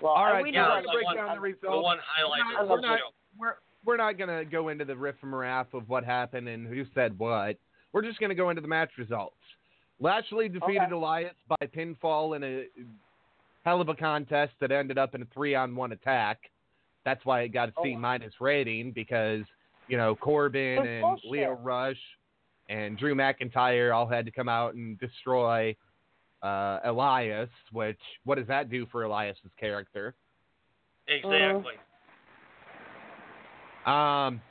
Well, 0.00 0.12
All 0.12 0.24
I- 0.24 0.32
right, 0.32 0.42
we 0.42 0.50
so 0.52 0.56
know 0.62 0.68
let's 0.74 0.86
break 0.92 1.04
one- 1.04 1.16
down 1.16 1.40
the 1.42 1.54
The 1.60 1.70
one 1.80 1.98
highlight 2.02 2.40
We're 2.46 2.52
not- 2.52 2.68
we're 2.68 2.80
not- 2.80 3.00
We're 3.38 3.54
we're 3.84 3.96
not 3.96 4.18
gonna 4.18 4.44
go 4.44 4.68
into 4.68 4.84
the 4.84 4.96
riff 4.96 5.14
and 5.22 5.36
raff 5.36 5.72
of 5.72 5.88
what 5.88 6.04
happened 6.04 6.48
and 6.48 6.66
who 6.66 6.84
said 6.94 7.16
what. 7.18 7.56
We're 7.92 8.02
just 8.02 8.18
gonna 8.20 8.34
go 8.34 8.50
into 8.50 8.60
the 8.62 8.68
match 8.68 8.90
results. 8.98 9.36
Lashley 10.00 10.48
defeated 10.48 10.82
Okay. 10.82 10.92
Elias 10.92 11.34
by 11.48 11.66
pinfall 11.66 12.36
in 12.36 12.44
a 12.44 12.66
hell 13.64 13.80
of 13.80 13.88
a 13.88 13.94
contest 13.94 14.54
that 14.60 14.70
ended 14.72 14.98
up 14.98 15.14
in 15.14 15.22
a 15.22 15.24
three 15.26 15.54
on 15.54 15.74
one 15.76 15.92
attack. 15.92 16.50
That's 17.08 17.24
why 17.24 17.40
it 17.40 17.54
got 17.54 17.70
a 17.70 17.72
C 17.82 17.94
Oh. 17.96 17.98
minus 17.98 18.34
rating 18.38 18.92
because 18.92 19.40
you 19.88 19.96
know 19.96 20.14
Corbin 20.14 20.86
and 20.86 21.00
bullshit. 21.00 21.30
Lio 21.30 21.52
Rush 21.62 21.96
and 22.68 22.98
Drew 22.98 23.14
McIntyre 23.14 23.94
all 23.96 24.06
had 24.06 24.26
to 24.26 24.30
come 24.30 24.46
out 24.46 24.74
and 24.74 25.00
destroy 25.00 25.74
uh, 26.42 26.80
Elias. 26.84 27.48
Which 27.72 27.98
what 28.24 28.34
does 28.36 28.46
that 28.48 28.68
do 28.68 28.84
for 28.92 29.04
Elias's 29.04 29.50
character? 29.58 30.14
Exactly. 31.06 31.76
Um, 33.86 34.42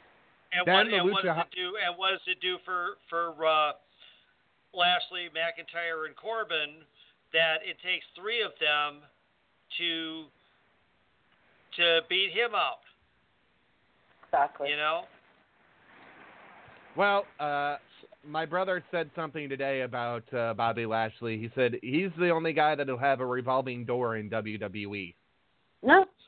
And 0.51 0.65
what 0.65 0.87
the 0.89 0.97
and 0.97 1.11
what 1.11 1.23
does 1.23 1.37
it 1.37 1.55
do? 1.55 1.77
And 1.85 1.95
what 1.95 2.09
does 2.09 2.25
it 2.25 2.41
do 2.41 2.57
for 2.65 2.97
for 3.07 3.45
uh, 3.45 3.73
Lashley, 4.73 5.29
McIntyre, 5.29 6.07
and 6.07 6.15
Corbin? 6.15 6.81
That 7.33 7.57
it 7.61 7.77
takes 7.85 8.05
three 8.19 8.41
of 8.41 8.53
them 8.59 9.03
to 9.77 10.25
to 11.77 12.01
beat 12.09 12.31
him 12.31 12.53
out. 12.55 12.79
Exactly. 14.25 14.69
You 14.69 14.77
know. 14.77 15.03
Well, 16.95 17.25
uh, 17.39 17.77
my 18.27 18.45
brother 18.45 18.83
said 18.91 19.09
something 19.15 19.47
today 19.47 19.81
about 19.81 20.31
uh, 20.33 20.53
Bobby 20.53 20.85
Lashley. 20.85 21.37
He 21.37 21.49
said 21.55 21.75
he's 21.81 22.09
the 22.19 22.29
only 22.29 22.53
guy 22.53 22.75
that'll 22.75 22.97
have 22.97 23.19
a 23.21 23.25
revolving 23.25 23.85
door 23.85 24.17
in. 24.17 24.29
WWE. 24.29 25.13
No. 25.83 26.05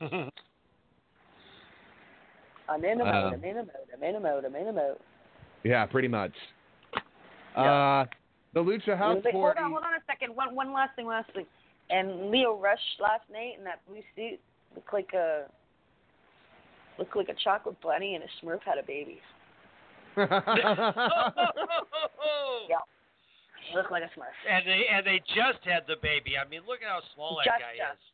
I'm 2.68 2.84
in 2.84 3.00
a 3.00 3.04
mode. 3.04 3.14
Um, 3.14 3.34
I'm 3.34 3.44
in 3.44 3.56
a 3.56 3.62
mode. 3.62 3.90
I'm 3.94 4.02
in 4.02 4.14
a 4.14 4.20
mode. 4.20 4.44
I'm 4.44 4.54
in 4.54 4.68
a 4.68 4.72
mode. 4.72 4.96
Yeah, 5.64 5.84
pretty 5.86 6.08
much. 6.08 6.32
Yeah. 7.56 8.02
Uh, 8.02 8.06
the 8.54 8.60
Lucha 8.60 8.96
House 8.96 9.20
Wait, 9.24 9.34
hold 9.34 9.44
Party. 9.44 9.60
on, 9.60 9.70
hold 9.72 9.82
on 9.82 9.94
a 9.94 10.02
second. 10.06 10.34
One, 10.34 10.54
one 10.54 10.72
last 10.72 10.94
thing, 10.96 11.06
last 11.06 11.32
thing. 11.34 11.46
And 11.90 12.30
Lio 12.30 12.56
Rush 12.56 12.78
last 13.00 13.24
night 13.30 13.54
in 13.58 13.64
that 13.64 13.80
blue 13.88 14.02
suit 14.14 14.38
looked 14.74 14.92
like 14.92 15.12
a 15.14 15.44
looked 16.98 17.16
like 17.16 17.28
a 17.28 17.34
chocolate 17.42 17.80
bunny 17.80 18.14
and 18.14 18.24
a 18.24 18.28
Smurf 18.44 18.60
had 18.64 18.78
a 18.78 18.86
baby. 18.86 19.20
Yeah. 22.68 22.76
Looked 23.74 23.90
like 23.90 24.02
a 24.02 24.18
Smurf. 24.18 24.34
And 24.48 24.66
they 24.66 24.82
and 24.92 25.06
they 25.06 25.20
just 25.28 25.64
had 25.64 25.84
the 25.86 25.96
baby. 26.02 26.32
I 26.36 26.48
mean, 26.48 26.60
look 26.66 26.80
at 26.82 26.88
how 26.88 27.00
small 27.14 27.36
that 27.38 27.50
Just, 27.50 27.60
guy 27.60 27.76
just. 27.76 27.98
is. 27.98 28.04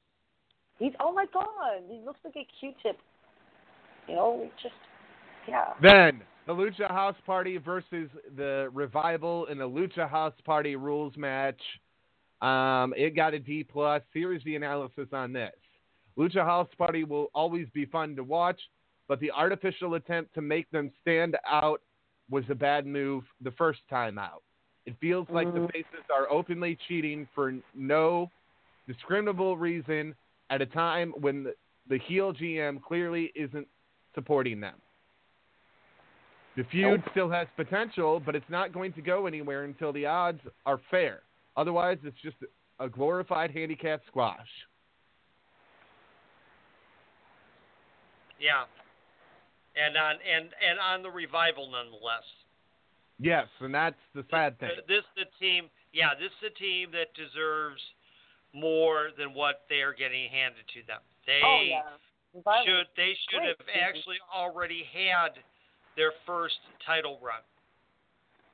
He's 0.79 0.93
oh 1.01 1.13
my 1.13 1.27
god, 1.33 1.83
he 1.89 2.01
looks 2.05 2.21
like 2.25 2.37
a 2.37 2.47
Q-tip. 2.61 2.99
You 4.09 4.15
know, 4.15 4.51
just 4.63 4.75
yeah. 5.49 5.73
Then 5.83 6.23
the 6.47 6.53
Lucha 6.53 6.89
House 6.89 7.17
Party 7.25 7.57
versus 7.59 8.09
the 8.37 8.71
Revival 8.73 9.47
in 9.47 9.59
the 9.59 9.69
Lucha 9.69 10.09
House 10.09 10.35
Party 10.45 10.77
rules 10.77 11.17
match. 11.17 11.61
Um, 12.43 12.93
it 12.97 13.17
got 13.17 13.35
a 13.35 13.39
D 13.39 13.65
plus. 13.65 14.03
Here's 14.13 14.45
the 14.45 14.57
analysis 14.57 15.09
on 15.13 15.33
this. 15.33 15.53
Lucha 16.19 16.45
House 16.45 16.69
Party 16.79 17.05
will 17.05 17.31
always 17.35 17.67
be 17.75 17.85
fun 17.87 18.17
to 18.17 18.25
watch, 18.25 18.61
but 19.09 19.21
the 19.21 19.31
artificial 19.31 19.95
attempt 19.95 20.35
to 20.35 20.41
make 20.41 20.71
them 20.71 20.91
stand 21.01 21.37
out 21.47 21.83
was 22.31 22.45
a 22.51 22.55
bad 22.55 22.87
move 22.87 23.25
the 23.43 23.53
first 23.53 23.81
time 23.89 24.19
out. 24.19 24.43
It 24.87 24.97
feels 25.01 25.29
like 25.31 25.53
the 25.53 25.61
Mhm. 25.61 25.73
faces 25.73 26.05
are 26.11 26.31
openly 26.31 26.77
cheating 26.77 27.27
for 27.35 27.55
no 27.75 28.31
discriminable 28.87 29.57
reason 29.57 30.15
at 30.51 30.63
a 30.63 30.67
time 30.67 31.13
when 31.13 31.45
the, 31.45 31.57
the 31.89 31.99
heel 31.99 32.33
GM 32.33 32.81
clearly 32.81 33.33
isn't 33.35 33.69
supporting 34.15 34.61
them. 34.61 34.81
The 36.57 36.65
feud 36.65 37.03
still 37.11 37.29
has 37.29 37.49
potential, 37.57 38.19
but 38.19 38.35
it's 38.35 38.49
not 38.49 38.73
going 38.73 38.93
to 38.95 39.03
go 39.03 39.27
anywhere 39.27 39.65
until 39.65 39.93
the 39.93 40.07
odds 40.07 40.41
are 40.65 40.79
fair. 40.91 41.23
Otherwise, 41.57 41.99
it's 42.03 42.21
just 42.23 42.37
a 42.79 42.89
glorified 42.89 43.51
handicap 43.51 44.03
squash. 44.07 44.49
Yeah. 48.41 48.65
And 49.77 49.97
on 49.97 50.17
and 50.25 50.49
and 50.57 50.79
on 50.81 51.03
the 51.03 51.11
revival 51.11 51.71
nonetheless. 51.71 52.25
Yes, 53.19 53.49
and 53.61 53.75
that's 53.75 54.01
the 54.15 54.25
sad 54.31 54.59
thing. 54.59 54.71
This 54.89 55.05
the 55.17 55.25
team. 55.41 55.69
Yeah, 55.93 56.13
this 56.19 56.33
is 56.41 56.53
a 56.53 56.59
team 56.59 56.91
that 56.93 57.13
deserves 57.17 57.81
more 58.53 59.11
than 59.19 59.33
what 59.33 59.65
they 59.69 59.81
are 59.81 59.93
getting 59.93 60.29
handed 60.29 60.65
to 60.75 60.81
them. 60.87 61.01
They 61.27 61.41
Oh 61.45 61.63
yeah. 61.65 61.83
Should 62.65 62.87
they 62.97 63.17
should 63.29 63.41
Great 63.41 63.57
have 63.57 63.69
actually 63.73 64.21
already 64.35 64.85
had 64.93 65.41
their 65.97 66.13
first 66.27 66.57
title 66.85 67.19
run. 67.23 67.41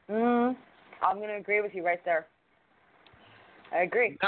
Mm, 0.08 0.56
I'm 1.02 1.20
gonna 1.20 1.36
agree 1.36 1.60
with 1.60 1.74
you 1.74 1.84
right 1.84 2.04
there. 2.04 2.26
I 3.72 3.82
agree. 3.82 4.18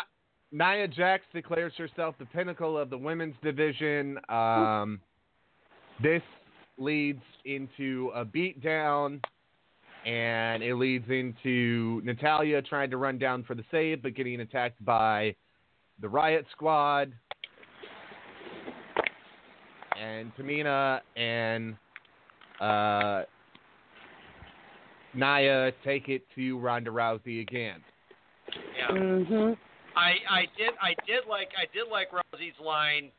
Nia 0.51 0.89
Jax 0.89 1.25
declares 1.33 1.73
herself 1.77 2.15
the 2.19 2.27
pinnacle 2.27 2.79
of 2.79 2.91
the 2.91 2.99
women's 2.99 3.35
division. 3.43 4.19
Um, 4.29 5.01
this 6.03 6.23
leads 6.79 7.23
into 7.45 8.11
a 8.15 8.25
beatdown, 8.25 9.21
and 10.05 10.63
it 10.63 10.75
leads 10.75 11.09
into 11.09 12.01
Natalya 12.05 12.63
trying 12.63 12.91
to 12.91 12.97
run 12.97 13.19
down 13.19 13.45
for 13.45 13.55
the 13.55 13.65
save, 13.71 14.03
but 14.03 14.15
getting 14.15 14.41
attacked 14.41 14.85
by 14.85 15.35
the 16.01 16.09
Riot 16.09 16.47
Squad. 16.53 17.13
And 20.01 20.33
Tamina 20.37 21.01
and 21.17 21.77
uh, 22.61 23.23
Nia 25.15 25.73
take 25.85 26.09
it 26.09 26.23
to 26.35 26.59
Ronda 26.59 26.91
Rousey 26.91 27.41
again. 27.41 27.81
Yeah. 28.77 28.97
Mm-hmm. 28.97 29.53
I 29.97 30.15
I 30.29 30.41
did 30.59 30.71
I 30.83 30.95
did 31.07 31.29
like 31.29 31.51
I 31.57 31.67
did 31.73 31.89
like 31.91 32.11
Rousey's 32.11 32.59
line 32.63 33.11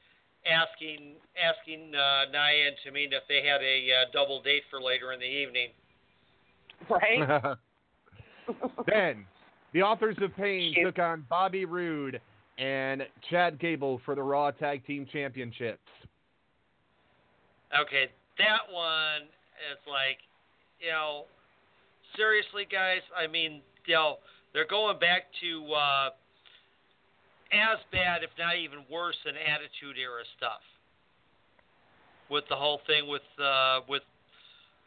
asking 0.45 1.15
asking 1.35 1.93
uh, 1.95 2.31
Nia 2.31 2.67
and 2.67 2.75
Tamina 2.85 3.17
if 3.17 3.23
they 3.27 3.47
had 3.47 3.61
a 3.61 3.87
uh, 3.91 4.11
double 4.13 4.41
date 4.41 4.63
for 4.69 4.81
later 4.81 5.11
in 5.13 5.19
the 5.19 5.25
evening. 5.25 5.69
Right? 6.89 7.57
then, 8.87 9.25
the 9.73 9.81
authors 9.81 10.17
of 10.21 10.35
Pain 10.35 10.75
took 10.83 10.99
on 10.99 11.25
Bobby 11.29 11.65
Roode 11.65 12.21
and 12.57 13.03
Chad 13.29 13.59
Gable 13.59 13.99
for 14.05 14.15
the 14.15 14.21
Raw 14.21 14.51
Tag 14.51 14.85
Team 14.85 15.05
Championships. 15.11 15.79
Okay, 17.73 18.09
that 18.37 18.71
one 18.71 19.23
is 19.71 19.79
like, 19.89 20.19
you 20.79 20.91
know, 20.91 21.25
seriously, 22.15 22.65
guys. 22.71 23.01
I 23.17 23.27
mean, 23.27 23.61
you 23.85 23.95
know, 23.95 24.17
they're 24.53 24.67
going 24.67 24.99
back 24.99 25.23
to 25.41 25.73
uh, 25.73 26.09
as 27.53 27.79
bad, 27.91 28.23
if 28.23 28.29
not 28.37 28.57
even 28.57 28.79
worse, 28.89 29.15
than 29.25 29.35
Attitude 29.35 29.97
Era 29.97 30.23
stuff. 30.37 30.63
With 32.29 32.45
the 32.49 32.55
whole 32.55 32.81
thing 32.87 33.07
with 33.07 33.25
uh, 33.37 33.81
with 33.87 34.01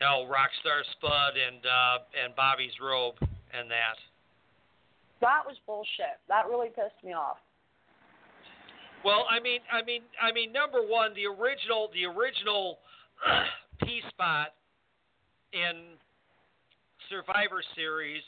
you 0.00 0.06
know 0.06 0.26
Rockstar 0.26 0.82
Spud 0.98 1.38
and 1.38 1.62
uh, 1.62 1.98
and 2.18 2.34
Bobby's 2.34 2.74
robe 2.82 3.14
and 3.54 3.70
that. 3.70 3.96
that 5.20 5.42
was 5.46 5.56
bullshit. 5.66 6.18
That 6.28 6.46
really 6.48 6.68
pissed 6.68 6.98
me 7.04 7.12
off. 7.12 7.38
Well, 9.04 9.26
I 9.30 9.38
mean, 9.40 9.60
I 9.72 9.82
mean, 9.84 10.02
I 10.20 10.32
mean, 10.32 10.52
number 10.52 10.82
one, 10.82 11.14
the 11.14 11.26
original, 11.26 11.90
the 11.94 12.04
original 12.06 12.78
P 13.82 14.02
spot 14.10 14.54
in 15.52 15.94
Survivor 17.08 17.62
Series 17.74 18.22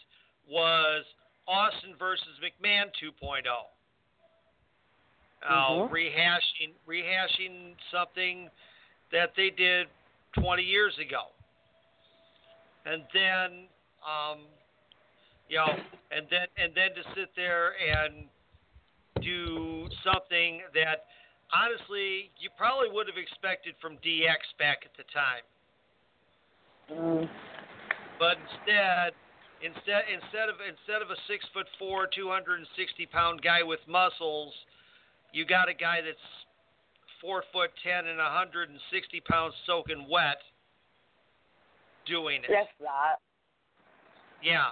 was 0.49 1.05
Austin 1.49 1.95
versus 1.99 2.39
McMahon 2.39 2.87
2.0. 3.03 3.43
Uh, 5.43 5.71
Mhm. 5.71 5.91
rehashing, 5.91 6.75
rehashing 6.87 7.75
something 7.91 8.51
that 9.11 9.35
they 9.35 9.49
did 9.49 9.89
20 10.35 10.63
years 10.63 10.99
ago, 10.99 11.33
and 12.85 13.09
then, 13.15 13.69
um, 14.05 14.47
you 15.49 15.57
know, 15.57 15.83
and 16.11 16.29
then 16.29 16.47
and 16.59 16.75
then 16.75 16.95
to 16.95 17.03
sit 17.15 17.35
there 17.35 17.75
and 17.81 18.29
do 19.23 19.89
something 20.05 20.63
that 20.75 21.07
honestly 21.53 22.31
you 22.39 22.51
probably 22.57 22.91
would 22.91 23.07
have 23.07 23.19
expected 23.19 23.75
from 23.81 23.97
DX 23.99 24.53
back 24.59 24.85
at 24.85 24.95
the 24.97 25.05
time. 25.05 25.43
Mm. 26.91 27.29
But 28.19 28.39
instead, 28.39 29.15
instead 29.63 30.05
instead 30.09 30.49
of 30.49 30.61
instead 30.61 31.03
of 31.03 31.11
a 31.11 31.17
six 31.27 31.45
foot 31.49 31.67
four, 31.79 32.07
two 32.07 32.29
hundred 32.29 32.59
and 32.59 32.69
sixty 32.77 33.07
pound 33.07 33.43
guy 33.43 33.63
with 33.63 33.81
muscles, 33.89 34.53
you 35.33 35.45
got 35.45 35.69
a 35.69 35.75
guy 35.75 36.01
that's 36.05 36.19
four 37.21 37.45
foot 37.53 37.71
ten 37.83 38.07
and 38.07 38.19
hundred 38.21 38.71
and 38.71 38.79
sixty 38.93 39.21
pounds 39.21 39.55
soaking 39.67 40.07
wet 40.11 40.39
doing 42.07 42.43
it. 42.43 42.51
Yes, 42.51 42.67
that. 42.81 43.17
Yeah. 44.43 44.71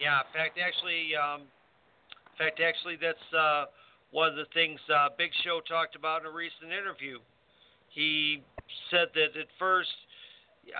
Yeah. 0.00 0.20
In 0.20 0.32
fact, 0.32 0.58
actually, 0.58 1.12
um, 1.16 1.42
in 1.42 2.36
fact, 2.38 2.60
actually, 2.60 2.96
that's 3.00 3.34
uh, 3.36 3.64
one 4.10 4.28
of 4.28 4.36
the 4.36 4.46
things 4.54 4.80
uh, 4.88 5.08
Big 5.18 5.30
Show 5.44 5.60
talked 5.68 5.96
about 5.96 6.22
in 6.22 6.26
a 6.26 6.30
recent 6.30 6.72
interview. 6.72 7.18
He 7.90 8.42
said 8.90 9.08
that 9.14 9.38
at 9.38 9.50
first, 9.58 9.90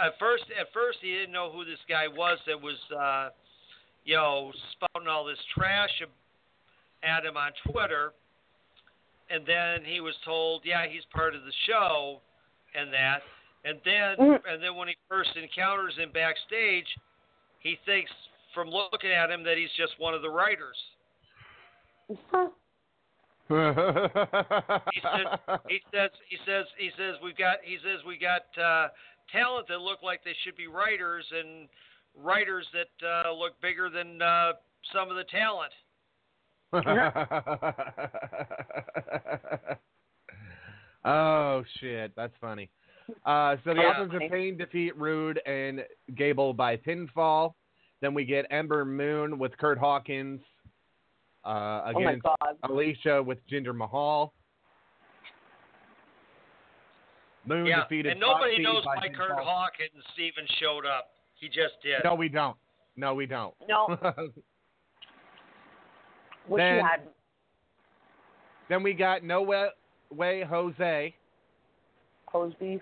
at 0.00 0.18
first, 0.18 0.44
at 0.58 0.72
first, 0.72 0.98
he 1.02 1.10
didn't 1.10 1.32
know 1.32 1.50
who 1.50 1.64
this 1.64 1.82
guy 1.88 2.06
was 2.06 2.38
that 2.46 2.60
was, 2.60 2.78
uh, 2.96 3.30
you 4.04 4.14
know, 4.14 4.52
spouting 4.72 5.08
all 5.08 5.24
this 5.24 5.42
trash 5.56 5.90
at 7.02 7.24
him 7.24 7.36
on 7.36 7.50
Twitter. 7.70 8.12
And 9.30 9.46
then 9.46 9.84
he 9.84 10.00
was 10.00 10.14
told, 10.24 10.62
yeah, 10.64 10.86
he's 10.90 11.04
part 11.14 11.34
of 11.34 11.42
the 11.42 11.52
show, 11.66 12.20
and 12.74 12.92
that. 12.92 13.20
And 13.64 13.78
then, 13.84 14.40
and 14.48 14.62
then 14.62 14.74
when 14.74 14.88
he 14.88 14.96
first 15.08 15.30
encounters 15.36 15.94
him 15.96 16.10
backstage, 16.12 16.86
he 17.60 17.78
thinks 17.86 18.10
from 18.54 18.68
looking 18.68 19.10
at 19.10 19.30
him 19.30 19.44
that 19.44 19.56
he's 19.56 19.70
just 19.76 19.92
one 19.98 20.14
of 20.14 20.22
the 20.22 20.30
writers. 20.30 20.76
He 22.08 22.16
says, 22.32 22.48
he 25.68 25.80
says, 25.92 26.10
he 26.28 26.36
says, 26.46 26.64
he 26.78 26.90
says 26.96 27.16
we've 27.22 27.36
got, 27.36 27.58
he 27.62 27.78
says 27.82 28.00
we 28.06 28.18
got 28.18 28.46
uh, 28.60 28.88
talent 29.30 29.68
that 29.68 29.80
look 29.80 30.02
like 30.02 30.24
they 30.24 30.34
should 30.44 30.56
be 30.56 30.66
writers, 30.66 31.24
and 31.30 31.68
writers 32.16 32.66
that 32.72 33.06
uh, 33.06 33.32
look 33.32 33.60
bigger 33.60 33.90
than 33.90 34.22
uh, 34.22 34.52
some 34.92 35.10
of 35.10 35.16
the 35.16 35.24
talent. 35.24 35.72
oh 41.04 41.64
shit, 41.80 42.12
that's 42.16 42.34
funny. 42.40 42.70
Uh, 43.24 43.56
so 43.64 43.74
the 43.74 43.80
Yeah. 43.80 43.88
Authors 43.88 44.12
of 44.14 44.30
Pain 44.30 44.56
defeat 44.56 44.96
Roode 44.96 45.40
and 45.46 45.84
Gable 46.14 46.54
by 46.54 46.76
pinfall. 46.76 47.54
Then 48.00 48.14
we 48.14 48.24
get 48.24 48.46
Ember 48.50 48.84
Moon 48.84 49.38
with 49.38 49.56
Kurt 49.58 49.78
Hawkins 49.78 50.40
uh, 51.44 51.82
Oh 51.86 51.98
against 51.98 52.22
God. 52.22 52.56
Alicia 52.62 53.22
with 53.22 53.38
Jinder 53.48 53.74
Mahal. 53.74 54.32
Moon 57.46 57.66
yeah, 57.66 57.82
defeated 57.82 58.12
and 58.12 58.20
nobody 58.20 58.52
Foxy 58.52 58.62
knows 58.62 58.84
by 58.84 58.96
why 58.96 59.08
Kurt 59.08 59.30
pinfall. 59.32 59.44
Hawkins 59.44 60.04
even 60.18 60.46
showed 60.60 60.86
up. 60.86 61.10
He 61.40 61.48
just 61.48 61.74
did. 61.82 62.04
No, 62.04 62.14
we 62.14 62.28
don't. 62.28 62.56
No, 62.96 63.14
we 63.14 63.26
don't. 63.26 63.54
No. 63.68 63.98
Wish 66.50 66.58
Then- 66.60 66.76
you 66.76 66.84
hadn't. 66.84 67.10
then 68.68 68.82
we 68.82 68.92
got 68.92 69.22
No 69.22 69.40
Way, 69.42 69.68
Way 70.10 70.42
Jose 70.42 71.14
Cosby. 72.26 72.80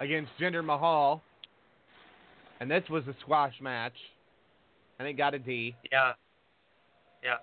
against 0.00 0.32
Jinder 0.40 0.64
Mahal. 0.64 1.22
And 2.60 2.70
this 2.70 2.82
was 2.88 3.06
a 3.08 3.14
squash 3.20 3.54
match. 3.60 3.94
And 4.98 5.06
it 5.08 5.14
got 5.14 5.34
a 5.34 5.38
D. 5.38 5.74
Yeah, 5.92 6.12
yeah. 7.22 7.36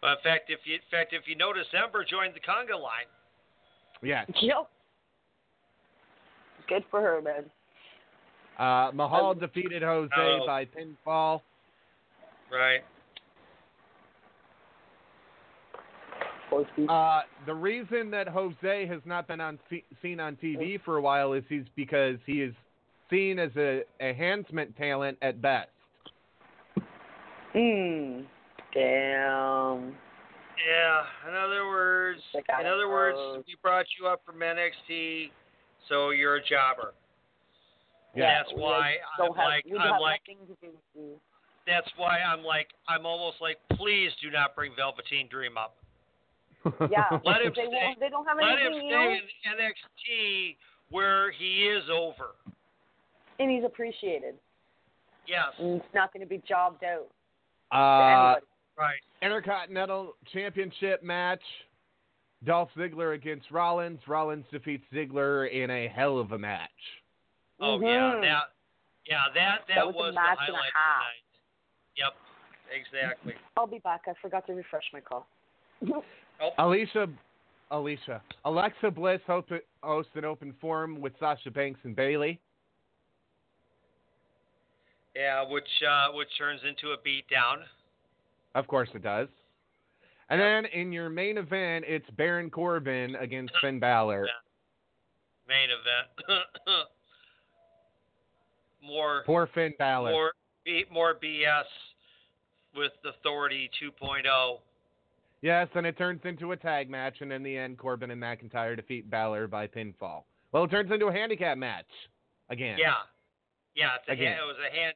But 0.00 0.12
in 0.12 0.22
fact, 0.22 0.50
if 0.50 0.60
you 0.66 0.74
in 0.74 0.80
fact 0.90 1.12
if 1.14 1.26
you 1.26 1.36
notice, 1.36 1.66
Ember 1.74 2.04
joined 2.04 2.34
the 2.34 2.40
conga 2.40 2.78
line. 2.80 3.08
Yes. 4.02 4.28
Yep. 4.40 4.68
Good 6.68 6.84
for 6.90 7.00
her, 7.00 7.20
man. 7.20 7.50
Uh, 8.58 8.90
Mahal 8.94 9.30
Um, 9.32 9.38
defeated 9.38 9.82
Jose 9.82 10.10
Oh. 10.16 10.46
by 10.46 10.64
pinfall. 10.66 11.42
Right. 12.50 12.82
Uh, 16.88 17.22
the 17.46 17.54
reason 17.54 18.10
that 18.10 18.28
Jose 18.28 18.86
has 18.86 19.00
not 19.04 19.26
been 19.26 19.40
on 19.40 19.58
se- 19.70 19.84
seen 20.02 20.20
on 20.20 20.36
TV 20.36 20.80
for 20.84 20.96
a 20.96 21.00
while 21.00 21.32
is 21.32 21.44
he's 21.48 21.64
because 21.76 22.16
he 22.26 22.42
is 22.42 22.54
seen 23.10 23.38
as 23.38 23.50
a 23.56 23.82
enhancement 24.00 24.76
talent 24.76 25.18
at 25.22 25.40
best. 25.40 25.68
Hmm. 27.52 28.22
Damn. 28.72 29.94
Yeah. 30.66 31.02
In 31.28 31.34
other 31.34 31.66
words, 31.66 32.20
in 32.34 32.40
it 32.40 32.66
other 32.66 32.88
words, 32.88 33.16
close. 33.16 33.44
we 33.46 33.56
brought 33.62 33.86
you 33.98 34.08
up 34.08 34.22
from 34.26 34.36
NXT, 34.40 35.30
so 35.88 36.10
you're 36.10 36.36
a 36.36 36.44
jobber. 36.44 36.94
Yeah. 38.16 38.42
That's 38.42 38.52
we 38.54 38.62
why 38.62 38.96
I'm 39.18 39.34
have, 39.34 39.36
like 39.36 39.64
I'm 39.66 40.00
like 40.00 40.20
nothing 40.28 40.46
to 40.46 40.54
do 40.60 40.72
with 40.72 40.74
you. 40.94 41.20
that's 41.66 41.88
why 41.96 42.20
I'm 42.20 42.44
like 42.44 42.68
I'm 42.88 43.06
almost 43.06 43.36
like 43.40 43.58
please 43.72 44.10
do 44.22 44.30
not 44.30 44.54
bring 44.54 44.72
Velveteen 44.76 45.28
Dream 45.28 45.56
up. 45.56 45.76
Yeah. 46.90 47.18
Let 47.24 47.42
him 47.42 47.52
they 47.56 47.62
stay. 47.62 47.68
won't. 47.70 48.00
They 48.00 48.08
don't 48.08 48.26
have 48.26 48.36
Let 48.40 48.58
him 48.58 48.72
anything, 48.72 48.88
you 48.88 48.92
stay 48.94 49.20
in 49.50 49.58
NXT 49.58 50.56
where 50.90 51.30
he 51.32 51.66
is 51.68 51.84
over. 51.92 52.30
and 53.38 53.50
he's 53.50 53.64
appreciated. 53.64 54.34
Yes. 55.26 55.46
And 55.58 55.76
it's 55.80 55.94
not 55.94 56.12
going 56.12 56.20
to 56.22 56.28
be 56.28 56.42
jobbed 56.46 56.84
out 56.84 57.06
to 57.72 57.76
Uh, 57.76 58.34
anybody. 58.34 58.46
Right. 58.76 59.00
Intercontinental 59.22 60.14
Championship 60.32 61.02
match. 61.02 61.42
Dolph 62.44 62.68
Ziggler 62.76 63.14
against 63.14 63.50
Rollins. 63.50 64.00
Rollins 64.06 64.44
defeats 64.52 64.84
Ziggler 64.92 65.50
in 65.50 65.70
a 65.70 65.88
hell 65.88 66.18
of 66.18 66.32
a 66.32 66.38
match. 66.38 66.70
Oh 67.60 67.78
Mhm. 67.78 67.86
yeah, 67.86 68.20
that 68.20 68.42
yeah 69.06 69.24
that 69.32 69.66
that, 69.68 69.74
That 69.76 69.86
was 69.86 69.94
a 69.94 69.98
was, 69.98 70.14
match 70.14 70.36
the 70.38 70.44
and 70.44 70.54
a 70.54 70.58
highlight 70.58 70.68
of 70.68 70.74
the 70.74 71.00
night. 71.00 71.24
Yep, 71.96 72.14
exactly. 72.70 73.34
I'll 73.56 73.66
be 73.66 73.78
back. 73.78 74.02
I 74.08 74.12
forgot 74.20 74.46
to 74.48 74.52
refresh 74.54 74.84
my 74.92 75.00
call. 75.00 75.26
Alicia, 76.58 77.08
Alicia, 77.70 78.22
Alexa 78.44 78.90
Bliss 78.90 79.20
hosts 79.26 80.10
an 80.14 80.24
open 80.24 80.54
forum 80.60 81.00
with 81.00 81.12
Sasha 81.18 81.50
Banks 81.50 81.80
and 81.84 81.96
Bayley. 81.96 82.40
Yeah, 85.14 85.48
which 85.48 85.68
uh, 85.88 86.08
which 86.12 86.28
turns 86.36 86.60
into 86.68 86.88
a 86.92 86.96
beatdown. 86.98 87.62
Of 88.54 88.66
course 88.66 88.88
it 88.94 89.02
does. 89.02 89.28
And 90.30 90.40
then 90.40 90.64
in 90.66 90.92
your 90.92 91.08
main 91.08 91.38
event, 91.38 91.84
it's 91.86 92.08
Baron 92.16 92.50
Corbin 92.50 93.14
against 93.16 93.52
Finn 93.60 93.78
Balor. 93.78 94.26
Main 95.46 95.68
event. 95.70 96.42
more 98.82 99.22
Poor 99.26 99.48
Finn 99.54 99.72
Balor. 99.78 100.10
more 100.10 100.32
more 100.90 101.14
BS 101.14 101.64
with 102.76 102.92
Authority 103.04 103.70
2.0. 103.82 104.58
Yes, 105.44 105.68
and 105.74 105.84
it 105.84 105.98
turns 105.98 106.22
into 106.24 106.52
a 106.52 106.56
tag 106.56 106.88
match, 106.88 107.16
and 107.20 107.30
in 107.30 107.42
the 107.42 107.54
end, 107.54 107.76
Corbin 107.76 108.10
and 108.10 108.18
McIntyre 108.22 108.74
defeat 108.74 109.10
Balor 109.10 109.46
by 109.46 109.66
pinfall. 109.66 110.22
Well, 110.52 110.64
it 110.64 110.70
turns 110.70 110.90
into 110.90 111.08
a 111.08 111.12
handicap 111.12 111.58
match 111.58 111.84
again. 112.48 112.78
Yeah, 112.80 112.94
yeah. 113.76 113.90
It's 114.00 114.08
a 114.08 114.12
Again. 114.12 114.28
hand, 114.32 114.40
it 114.42 114.46
was 114.46 114.56
a 114.66 114.74
hand. 114.74 114.94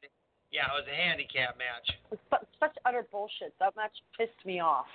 Yeah, 0.51 0.65
it 0.65 0.71
was 0.73 0.85
a 0.91 0.95
handicap 0.95 1.55
match. 1.59 1.95
It's 2.11 2.49
such 2.59 2.75
utter 2.83 3.05
bullshit. 3.11 3.53
That 3.59 3.75
match 3.75 3.91
pissed 4.17 4.43
me 4.43 4.59
off. 4.59 4.87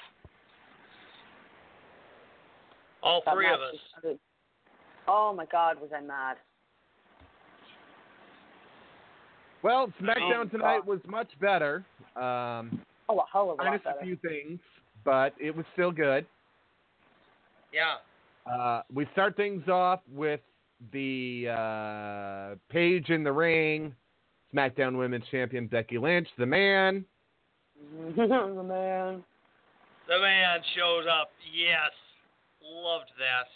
All 3.01 3.23
That 3.25 3.35
three 3.37 3.47
of 3.47 3.61
us. 3.61 3.77
was 4.03 4.17
Oh 5.07 5.33
my 5.37 5.47
God, 5.47 5.81
was 5.81 5.91
I 5.97 6.01
mad? 6.01 6.39
Well, 9.63 9.93
SmackDown 10.03 10.47
Oh, 10.47 10.49
tonight 10.49 10.79
God. 10.79 10.87
was 10.89 11.01
much 11.07 11.31
better. 11.41 11.85
Um, 12.17 12.81
Oh, 13.09 13.21
a 13.21 13.25
hell 13.33 13.51
of 13.53 13.61
a 13.61 13.63
lot 13.63 13.67
minus 13.67 13.83
better. 13.85 13.99
a 14.01 14.05
few 14.05 14.17
things, 14.17 14.59
but 15.05 15.35
it 15.39 15.55
was 15.55 15.65
still 15.75 15.91
good. 15.91 16.27
Yeah. 17.73 17.97
Uh, 18.51 18.83
we 18.93 19.07
start 19.13 19.37
things 19.37 19.69
off 19.69 20.01
with 20.13 20.41
the 20.93 21.49
uh, 21.49 22.55
Page 22.69 23.11
in 23.11 23.25
the 23.25 23.33
ring, 23.33 23.95
SmackDown 24.55 24.99
Women's 24.99 25.25
Champion 25.31 25.67
Becky 25.67 25.99
Lynch, 25.99 26.29
the 26.39 26.47
man. 26.47 27.05
the 28.17 28.27
man. 28.27 29.25
The 30.07 30.19
man 30.21 30.61
showed 30.77 31.07
up. 31.09 31.31
Yes, 31.55 31.91
loved 32.63 33.11
that. 33.19 33.49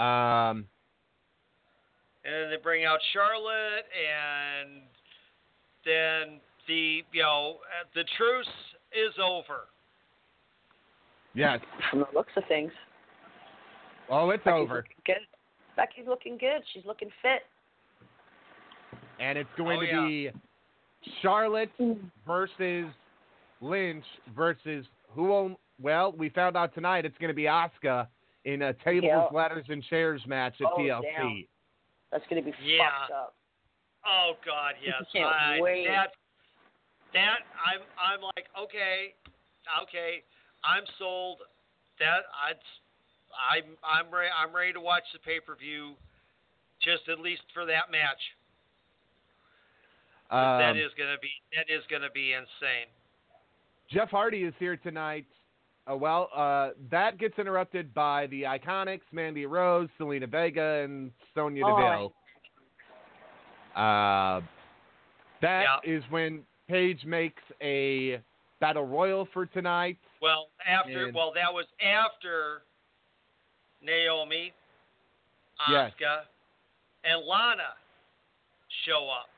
Um, 0.00 0.66
And 2.24 2.32
then 2.34 2.50
they 2.50 2.56
bring 2.62 2.84
out 2.84 2.98
Charlotte, 3.12 3.84
and 3.90 4.82
then 5.84 6.40
the 6.68 7.02
you 7.12 7.22
know 7.22 7.56
uh, 7.58 7.86
the 7.94 8.04
truce 8.16 8.46
is 8.92 9.14
over. 9.22 9.68
yes. 11.34 11.60
From 11.90 12.00
the 12.00 12.06
looks 12.14 12.32
of 12.36 12.42
things. 12.48 12.72
Oh, 14.10 14.30
it's 14.30 14.42
Becky's 14.44 14.54
over. 14.60 14.74
looking 14.76 14.96
Good. 15.04 15.26
Becky's 15.76 16.06
looking 16.08 16.38
good. 16.38 16.62
She's 16.72 16.84
looking 16.86 17.10
fit. 17.22 17.42
And 19.20 19.36
it's 19.38 19.50
going 19.56 19.78
Oh, 19.78 19.80
to 19.80 19.86
yeah. 19.86 20.06
be 20.06 20.30
Charlotte 21.22 21.70
versus 22.26 22.86
Lynch 23.60 24.04
versus 24.34 24.86
who 25.10 25.32
own. 25.34 25.56
Well, 25.80 26.12
we 26.12 26.28
found 26.30 26.56
out 26.56 26.74
tonight 26.74 27.04
it's 27.04 27.16
going 27.18 27.28
to 27.28 27.34
be 27.34 27.44
Asuka 27.44 28.08
in 28.44 28.62
a 28.62 28.72
tables, 28.72 29.04
Yeah. 29.04 29.26
ladders, 29.32 29.66
and 29.68 29.84
chairs 29.84 30.22
match 30.26 30.54
at 30.60 30.66
Oh, 30.72 30.76
TLC. 30.78 31.02
damn. 31.16 31.44
That's 32.10 32.24
gonna 32.28 32.40
be 32.42 32.54
Yeah. 32.62 32.88
fucked 33.00 33.10
up. 33.12 33.34
Oh 34.06 34.32
God, 34.46 34.74
yes. 34.82 34.94
Can't 35.12 35.26
I, 35.26 35.60
wait. 35.60 35.86
That 37.14 37.40
that 37.40 37.40
I'm 37.56 37.80
I'm 37.98 38.20
like 38.36 38.46
okay, 38.58 39.14
okay, 39.82 40.22
I'm 40.64 40.84
sold. 40.98 41.38
That 41.98 42.28
I 42.32 42.52
I'm 43.38 43.76
I'm 43.84 44.12
ready 44.12 44.30
I'm 44.30 44.54
ready 44.54 44.72
to 44.72 44.80
watch 44.80 45.04
the 45.12 45.18
pay 45.18 45.40
per 45.40 45.56
view, 45.56 45.94
just 46.82 47.08
at 47.08 47.18
least 47.20 47.42
for 47.54 47.64
that 47.66 47.90
match. 47.90 48.20
that 50.30 50.70
Um, 50.70 50.76
is 50.76 50.92
gonna 50.98 51.18
be 51.20 51.30
that 51.56 51.72
is 51.72 51.82
gonna 51.90 52.10
be 52.12 52.32
insane. 52.32 52.88
Jeff 53.90 54.10
Hardy 54.10 54.44
is 54.44 54.54
here 54.58 54.76
tonight. 54.76 55.26
Uh, 55.90 55.96
well, 55.96 56.28
uh, 56.36 56.70
that 56.90 57.16
gets 57.18 57.38
interrupted 57.38 57.94
by 57.94 58.26
the 58.26 58.42
Iconics, 58.42 59.00
Mandy 59.10 59.46
Rose, 59.46 59.88
Zelina 59.98 60.28
Vega, 60.30 60.82
and 60.84 61.10
Sonya 61.34 61.64
Oh, 61.64 61.70
Deville. 61.70 62.12
Uh, 63.74 64.40
that 65.40 65.80
is 65.84 66.02
Yeah. 66.04 66.10
when 66.10 66.44
Paige 66.68 67.04
makes 67.04 67.42
a 67.62 68.20
battle 68.60 68.84
royal 68.84 69.26
for 69.32 69.46
tonight. 69.46 69.96
Well, 70.20 70.48
after 70.66 71.06
And- 71.06 71.14
well 71.14 71.32
that 71.32 71.52
was 71.52 71.66
after 71.82 72.62
Naomi, 73.80 74.52
Yes. 75.70 75.92
And 77.04 77.24
Lana 77.24 77.74
show 78.84 79.08
up, 79.10 79.28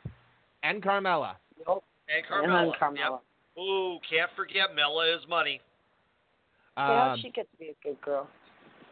And 0.63 0.83
Carmella. 0.83 1.37
Nope. 1.67 1.85
and 2.09 2.19
And 2.19 2.27
Carmella. 2.27 2.77
Carmella. 2.79 3.21
Yep. 3.57 3.65
Ooh, 3.65 3.99
can't 4.09 4.31
forget 4.33 4.75
Mella 4.75 5.07
is 5.17 5.27
money. 5.29 5.61
How 6.77 7.13
Um, 7.13 7.19
she 7.21 7.31
get 7.31 7.51
to 7.51 7.57
be 7.59 7.69
a 7.71 7.75
good 7.83 8.01
girl? 8.03 8.29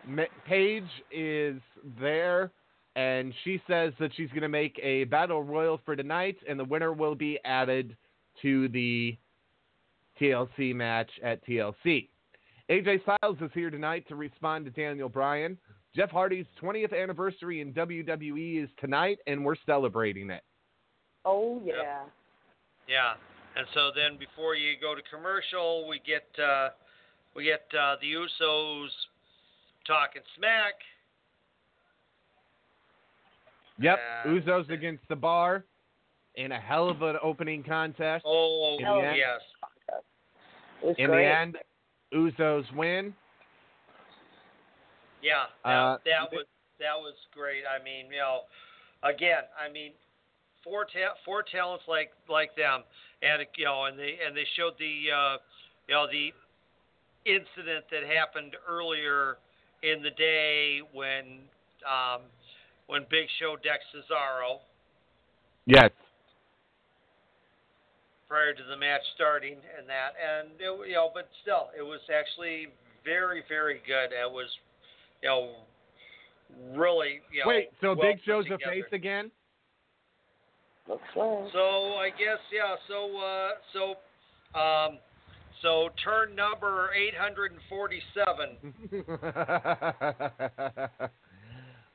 Ma- 0.04 0.24
Paige 0.46 0.88
is 1.10 1.60
there, 1.98 2.50
and 2.96 3.34
she 3.44 3.58
says 3.66 3.94
that 3.98 4.12
she's 4.14 4.30
going 4.30 4.42
to 4.42 4.48
make 4.48 4.78
a 4.82 5.04
battle 5.04 5.42
royal 5.42 5.78
for 5.78 5.94
tonight, 5.96 6.38
and 6.46 6.58
the 6.58 6.64
winner 6.64 6.92
will 6.92 7.14
be 7.14 7.38
added 7.44 7.96
to 8.42 8.68
the 8.68 9.16
TLC 10.20 10.74
match 10.74 11.10
at 11.22 11.44
TLC. 11.46 12.08
AJ 12.70 13.00
Styles 13.02 13.38
is 13.40 13.50
here 13.54 13.70
tonight 13.70 14.06
to 14.08 14.16
respond 14.16 14.64
to 14.66 14.70
Daniel 14.70 15.08
Bryan. 15.08 15.56
Jeff 15.96 16.10
Hardy's 16.10 16.46
20th 16.62 16.92
anniversary 16.96 17.60
in 17.60 17.72
WWE 17.72 18.62
is 18.62 18.68
tonight, 18.78 19.18
and 19.26 19.44
we're 19.44 19.56
celebrating 19.64 20.30
it. 20.30 20.42
Oh 21.24 21.60
yeah. 21.64 22.02
Yeah. 22.88 23.14
And 23.56 23.66
so 23.74 23.90
then 23.94 24.18
before 24.18 24.54
you 24.54 24.74
go 24.80 24.94
to 24.94 25.00
commercial, 25.12 25.88
we 25.88 26.00
get 26.06 26.26
uh, 26.42 26.70
we 27.34 27.44
get 27.44 27.62
uh, 27.78 27.96
the 28.00 28.12
Usos 28.12 28.88
talking 29.86 30.22
smack. 30.36 30.74
Yep, 33.80 33.98
Uh, 33.98 34.28
Usos 34.28 34.70
against 34.70 35.02
the 35.08 35.16
Bar 35.16 35.64
in 36.38 36.52
a 36.52 36.60
hell 36.60 36.88
of 36.88 37.02
an 37.02 37.16
opening 37.22 37.62
contest. 37.64 38.24
Oh 38.26 38.76
In 38.78 38.84
the 38.84 39.08
end- 39.08 39.16
yes. 39.18 39.40
In 40.96 41.06
great. 41.10 41.24
the 41.24 41.38
end, 41.40 41.58
Usos 42.14 42.72
win. 42.74 43.12
Yeah. 45.20 45.46
That, 45.64 45.70
Uh, 45.70 45.98
that 46.04 46.32
was 46.32 46.46
that 46.78 46.94
was 46.96 47.14
great. 47.34 47.64
I 47.66 47.82
mean, 47.82 48.06
you 48.06 48.18
know, 48.18 48.42
again, 49.02 49.42
I 49.58 49.68
mean, 49.68 49.92
four 50.62 50.84
ta- 50.84 51.16
four 51.24 51.42
talents 51.42 51.84
like 51.88 52.12
like 52.28 52.54
them, 52.54 52.84
and 53.22 53.44
you 53.56 53.64
know, 53.64 53.86
and 53.86 53.98
they 53.98 54.18
and 54.24 54.36
they 54.36 54.46
showed 54.54 54.74
the 54.78 55.10
uh, 55.10 55.36
you 55.88 55.94
know 55.94 56.06
the 56.06 56.32
incident 57.24 57.84
that 57.90 58.04
happened 58.06 58.54
earlier 58.68 59.38
in 59.82 60.02
the 60.02 60.10
day 60.10 60.80
when 60.92 61.40
um, 61.84 62.22
when 62.86 63.04
Big 63.10 63.26
Show 63.40 63.56
decked 63.56 63.84
Cesaro 63.92 64.60
Yes. 65.66 65.90
Prior 68.28 68.52
to 68.52 68.62
the 68.68 68.76
match 68.76 69.02
starting 69.14 69.56
and 69.78 69.88
that, 69.88 70.12
and 70.20 70.50
it, 70.60 70.88
you 70.88 70.94
know, 70.94 71.10
but 71.12 71.28
still, 71.42 71.70
it 71.76 71.82
was 71.82 72.00
actually 72.12 72.68
very 73.04 73.42
very 73.48 73.80
good. 73.86 74.12
It 74.12 74.30
was 74.30 74.48
you 75.22 75.28
know 75.28 75.52
really 76.76 77.20
you 77.32 77.40
know. 77.44 77.48
Wait, 77.48 77.70
so 77.80 77.94
well 77.94 78.12
Big 78.12 78.20
Show's 78.24 78.46
a 78.46 78.50
together. 78.50 78.72
face 78.72 78.92
again? 78.92 79.30
Looks 80.88 81.02
like. 81.16 81.52
So 81.52 81.96
I 81.96 82.10
guess 82.10 82.38
yeah. 82.52 82.76
So 82.86 83.18
uh, 83.18 83.50
so 83.72 83.96
um, 84.58 84.98
so 85.62 85.88
turn 86.04 86.34
number 86.36 86.90
847. 86.94 88.74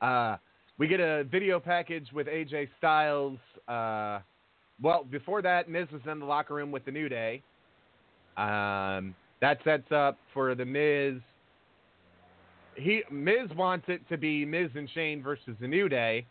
uh, 0.00 0.36
we 0.78 0.86
get 0.86 1.00
a 1.00 1.24
video 1.24 1.58
package 1.60 2.08
with 2.12 2.26
AJ 2.26 2.68
Styles. 2.78 3.38
Uh, 3.66 4.20
well, 4.82 5.04
before 5.04 5.42
that, 5.42 5.68
Miz 5.68 5.86
was 5.92 6.02
in 6.10 6.18
the 6.20 6.26
locker 6.26 6.54
room 6.54 6.70
with 6.70 6.84
the 6.84 6.90
New 6.90 7.08
Day. 7.08 7.42
Um, 8.36 9.14
that 9.40 9.58
sets 9.64 9.90
up 9.92 10.18
for 10.32 10.54
the 10.54 10.64
Miz. 10.64 11.20
He 12.76 13.02
Miz 13.10 13.48
wants 13.56 13.86
it 13.88 14.06
to 14.08 14.16
be 14.16 14.44
Miz 14.44 14.70
and 14.74 14.88
Shane 14.94 15.22
versus 15.22 15.54
the 15.60 15.68
New 15.68 15.88
Day. 15.88 16.26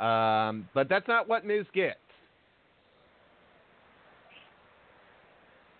Um, 0.00 0.68
but 0.74 0.88
that's 0.88 1.06
not 1.06 1.28
what 1.28 1.44
Miz 1.44 1.66
gets. 1.72 1.98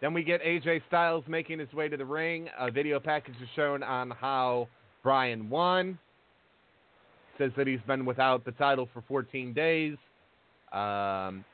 Then 0.01 0.13
we 0.13 0.23
get 0.23 0.43
AJ 0.43 0.83
Styles 0.87 1.25
making 1.27 1.59
his 1.59 1.73
way 1.73 1.89
to 1.89 1.97
the 1.97 2.05
ring. 2.05 2.49
A 2.59 2.71
video 2.71 3.01
package 3.01 3.35
is 3.43 3.49
shown 3.57 3.83
on 3.83 4.11
how 4.11 4.69
Bryan 5.03 5.49
won. 5.49 5.99
Says 7.39 7.51
that 7.57 7.67
he's 7.67 7.81
been 7.87 8.05
without 8.05 8.45
the 8.45 8.53
title 8.53 8.89
for 8.93 9.03
14 9.09 9.53
days. 9.53 9.97
Um, 10.75 11.45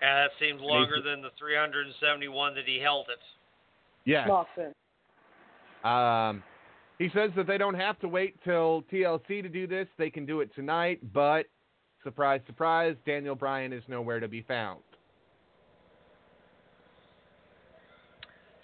And 0.00 0.16
that 0.16 0.30
seemed 0.38 0.60
longer 0.60 1.02
than 1.02 1.20
the 1.20 1.30
371 1.38 2.54
that 2.54 2.64
he 2.64 2.78
held 2.80 3.08
it. 3.10 3.18
yeah. 4.04 4.26
Um, 5.82 6.42
he 6.98 7.08
says 7.14 7.30
that 7.36 7.46
they 7.46 7.58
don't 7.58 7.74
have 7.74 7.98
to 8.00 8.08
wait 8.08 8.36
till 8.44 8.84
TLC 8.92 9.42
to 9.42 9.48
do 9.48 9.66
this. 9.66 9.88
They 9.98 10.10
can 10.10 10.24
do 10.24 10.40
it 10.40 10.54
tonight, 10.54 11.00
but 11.12 11.46
surprise, 12.04 12.40
surprise, 12.46 12.94
Daniel 13.06 13.34
Bryan 13.34 13.72
is 13.72 13.82
nowhere 13.88 14.20
to 14.20 14.28
be 14.28 14.42
found. 14.42 14.80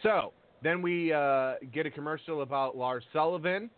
So 0.02 0.32
then 0.62 0.82
we 0.82 1.12
uh, 1.12 1.54
get 1.72 1.86
a 1.86 1.90
commercial 1.90 2.42
about 2.42 2.76
Lars 2.76 3.04
Sullivan. 3.12 3.70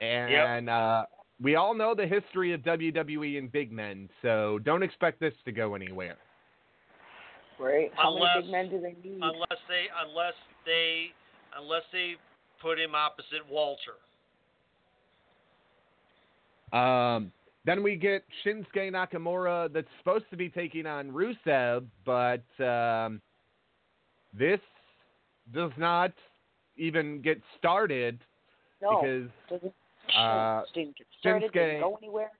And 0.00 0.68
uh, 0.68 1.04
we 1.42 1.56
all 1.56 1.74
know 1.74 1.94
the 1.94 2.06
history 2.06 2.52
of 2.52 2.60
WWE 2.60 3.38
and 3.38 3.50
big 3.50 3.72
men, 3.72 4.08
so 4.22 4.60
don't 4.64 4.82
expect 4.82 5.18
this 5.20 5.34
to 5.44 5.52
go 5.52 5.74
anywhere. 5.74 6.16
Right. 7.58 7.90
How 7.96 8.14
Unless- 8.14 8.28
many 8.36 8.42
big 8.42 8.52
men 8.52 8.70
do 8.70 8.80
they 8.80 9.08
need? 9.08 9.20
Unless 9.22 9.60
they, 9.68 9.86
unless 10.06 10.34
they, 10.64 11.06
unless 11.58 11.82
they 11.92 12.14
put 12.60 12.78
him 12.78 12.94
opposite 12.94 13.46
Walter. 13.50 13.98
Um, 16.72 17.32
then 17.66 17.82
we 17.82 17.96
get 17.96 18.24
Shinsuke 18.44 18.90
Nakamura 18.90 19.72
that's 19.72 19.88
supposed 19.98 20.24
to 20.30 20.36
be 20.36 20.48
taking 20.48 20.86
on 20.86 21.10
Rusev, 21.10 21.84
but 22.04 22.42
um, 22.64 23.20
this 24.36 24.60
does 25.52 25.72
not 25.76 26.12
even 26.76 27.20
get 27.20 27.40
started 27.58 28.18
no. 28.80 29.00
because 29.00 29.30
doesn't, 29.50 29.74
uh, 30.16 30.62
didn't 30.74 30.96
get 30.96 31.06
started. 31.20 31.52
Didn't 31.52 31.80
go 31.80 31.96
anywhere. 31.96 32.30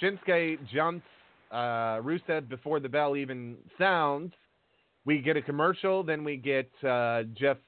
Shinsuke 0.00 0.58
jumps 0.72 1.06
uh, 1.50 2.00
Rusev 2.00 2.48
before 2.48 2.80
the 2.80 2.88
bell 2.88 3.16
even 3.16 3.56
sounds. 3.78 4.32
We 5.04 5.20
get 5.20 5.36
a 5.36 5.42
commercial, 5.42 6.02
then 6.02 6.24
we 6.24 6.36
get 6.36 6.70
uh, 6.84 7.22
Jeff 7.34 7.58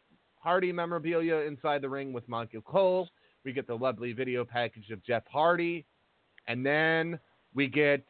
Hardy 0.40 0.72
memorabilia 0.72 1.36
inside 1.36 1.82
the 1.82 1.88
ring 1.88 2.12
with 2.12 2.28
Michael 2.28 2.62
Cole. 2.62 3.08
We 3.44 3.52
get 3.52 3.66
the 3.66 3.76
lovely 3.76 4.12
video 4.12 4.44
package 4.44 4.90
of 4.90 5.02
Jeff 5.04 5.22
Hardy, 5.30 5.86
and 6.48 6.66
then 6.66 7.18
we 7.54 7.68
get 7.68 8.04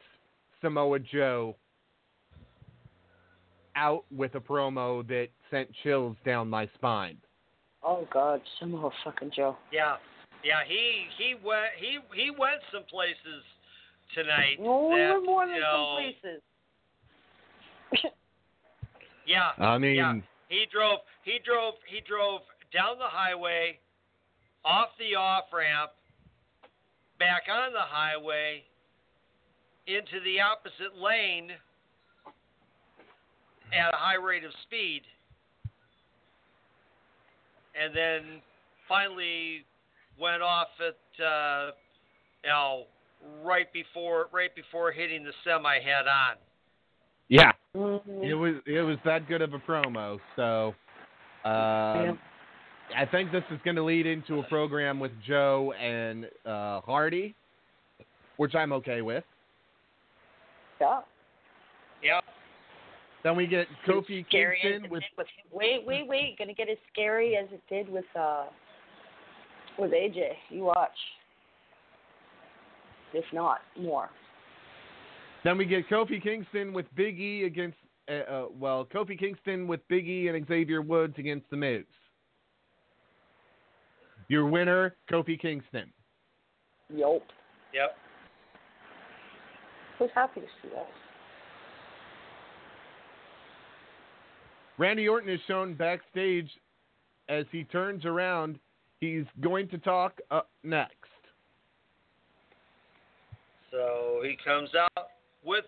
Samoa 0.61 0.99
Joe 0.99 1.55
out 3.75 4.03
with 4.11 4.35
a 4.35 4.39
promo 4.39 5.07
that 5.07 5.29
sent 5.51 5.69
chills 5.83 6.17
down 6.25 6.49
my 6.49 6.67
spine. 6.75 7.17
Oh 7.83 8.07
God, 8.11 8.41
Samoa 8.59 8.91
fucking 9.03 9.31
Joe. 9.35 9.55
Yeah, 9.71 9.97
yeah. 10.43 10.63
He 10.67 11.05
he 11.17 11.35
went 11.35 11.71
he 11.77 11.99
he 12.13 12.31
went 12.31 12.61
some 12.71 12.83
places 12.89 13.43
tonight. 14.15 14.57
No, 14.59 14.89
that, 14.89 15.23
more 15.25 15.45
than 15.45 15.55
you 15.55 15.61
some 15.61 15.95
places. 15.95 16.41
Yeah. 19.25 19.51
I 19.57 19.77
mean, 19.77 19.95
yeah. 19.95 20.13
He 20.47 20.65
drove 20.71 20.99
he 21.23 21.39
drove 21.45 21.75
he 21.87 22.01
drove 22.01 22.41
down 22.73 22.97
the 22.97 23.07
highway, 23.07 23.79
off 24.65 24.89
the 24.97 25.15
off 25.15 25.45
ramp, 25.53 25.91
back 27.19 27.43
on 27.51 27.73
the 27.73 27.79
highway, 27.79 28.63
into 29.87 30.19
the 30.23 30.39
opposite 30.39 30.97
lane 30.99 31.51
at 33.73 33.93
a 33.93 33.97
high 33.97 34.15
rate 34.15 34.43
of 34.43 34.51
speed. 34.63 35.01
And 37.79 37.95
then 37.95 38.41
finally 38.87 39.63
went 40.19 40.41
off 40.41 40.67
at 40.79 41.23
uh, 41.23 41.71
you 42.43 42.49
know 42.49 42.83
right 43.43 43.71
before 43.73 44.27
right 44.31 44.53
before 44.55 44.91
hitting 44.91 45.23
the 45.23 45.33
semi 45.43 45.79
head 45.79 46.07
on. 46.07 46.35
Yeah. 47.27 47.51
Mhm. 47.75 48.23
It 48.23 48.35
was 48.35 48.55
it 48.65 48.81
was 48.81 48.97
that 49.05 49.27
good 49.27 49.41
of 49.41 49.53
a 49.53 49.59
promo. 49.59 50.19
So 50.35 50.73
um, 51.45 52.19
I 52.95 53.05
think 53.09 53.31
this 53.31 53.43
is 53.51 53.59
going 53.63 53.75
to 53.75 53.83
lead 53.83 54.05
into 54.05 54.39
a 54.39 54.43
program 54.43 54.99
with 54.99 55.11
Joe 55.25 55.73
and 55.79 56.25
uh, 56.45 56.81
Hardy, 56.81 57.35
which 58.37 58.55
I'm 58.55 58.73
okay 58.73 59.01
with. 59.01 59.23
Yeah. 60.81 61.01
Yep. 62.01 62.23
Then 63.23 63.35
we 63.35 63.47
get 63.47 63.67
Kofi 63.87 64.25
Scary 64.27 64.59
Kingston 64.61 64.89
with 64.89 65.03
with 65.17 65.27
wait, 65.51 65.85
wait, 65.85 66.07
wait. 66.07 66.37
Gonna 66.37 66.53
get 66.53 66.69
as 66.69 66.77
scary 66.91 67.35
as 67.35 67.47
it 67.51 67.61
did 67.69 67.89
with 67.89 68.05
uh 68.17 68.45
with 69.79 69.91
AJ. 69.91 70.31
You 70.49 70.63
watch. 70.63 70.89
If 73.13 73.25
not 73.33 73.59
more. 73.79 74.09
then 75.43 75.57
we 75.57 75.65
get 75.65 75.89
Kofi 75.89 76.21
Kingston 76.21 76.73
with 76.73 76.85
Big 76.95 77.19
E 77.19 77.45
against 77.45 77.77
uh, 78.09 78.31
uh, 78.31 78.45
well 78.53 78.85
Kofi 78.85 79.17
Kingston 79.17 79.67
with 79.67 79.79
Big 79.87 80.07
E 80.07 80.27
and 80.27 80.47
Xavier 80.47 80.81
Woods 80.81 81.15
against 81.17 81.49
the 81.49 81.57
Miz. 81.57 81.85
Your 84.27 84.45
winner, 84.45 84.95
Kofi 85.11 85.39
Kingston. 85.39 85.91
Yup. 86.89 87.23
Yep. 87.73 87.95
I 89.99 90.03
was 90.03 90.11
happy 90.13 90.41
to 90.41 90.47
see 90.61 90.69
that. 90.75 90.87
Randy 94.77 95.09
Orton 95.09 95.29
is 95.29 95.41
shown 95.45 95.73
backstage 95.73 96.49
as 97.27 97.45
he 97.51 97.63
turns 97.65 98.05
around. 98.05 98.59
He's 98.99 99.25
going 99.39 99.67
to 99.69 99.77
talk 99.77 100.19
up 100.29 100.49
next. 100.63 100.95
So 103.71 104.21
he 104.23 104.37
comes 104.43 104.69
out 104.75 105.07
with 105.43 105.65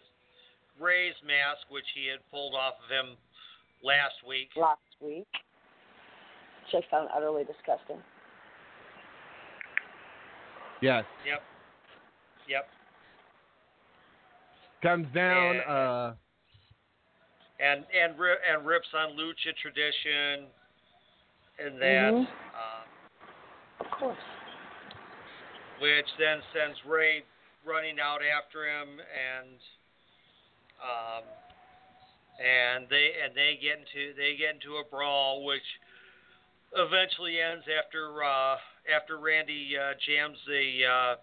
Rey's 0.80 1.14
mask, 1.26 1.70
which 1.70 1.86
he 1.96 2.08
had 2.08 2.20
pulled 2.32 2.56
off 2.56 2.74
of 2.84 2.90
him 2.90 3.16
last 3.84 4.16
week. 4.28 4.50
Last 4.58 4.80
week. 5.00 5.28
Which 6.74 6.84
I 6.84 6.92
found 6.92 7.10
utterly 7.16 7.44
disgusting. 7.44 7.98
Yes. 10.82 11.06
Yep. 11.26 11.42
Yep. 12.50 12.68
Comes 14.82 15.08
down. 15.14 15.56
Yeah. 15.56 15.72
Uh, 15.72 16.14
And 17.60 17.86
and 17.94 18.14
and 18.18 18.66
rips 18.66 18.88
on 18.98 19.12
lucha 19.12 19.56
tradition, 19.62 20.48
and 21.60 21.80
that, 21.80 22.12
Mhm. 22.14 22.26
uh, 22.26 22.81
Of 22.81 22.81
course. 24.02 24.18
which 25.80 26.10
then 26.18 26.42
sends 26.50 26.78
Rey 26.90 27.22
running 27.66 28.02
out 28.02 28.26
after 28.26 28.66
him, 28.66 28.98
and 28.98 29.58
um, 30.82 31.24
and 32.42 32.90
they 32.90 33.14
and 33.22 33.38
they 33.38 33.62
get 33.62 33.78
into 33.78 34.18
they 34.18 34.34
get 34.38 34.58
into 34.58 34.82
a 34.82 34.86
brawl, 34.90 35.46
which 35.46 35.66
eventually 36.74 37.38
ends 37.38 37.66
after 37.70 38.24
uh, 38.24 38.58
after 38.90 39.22
Randy 39.22 39.78
uh, 39.78 39.94
jams 40.06 40.38
the 40.48 40.66
uh, 40.82 41.16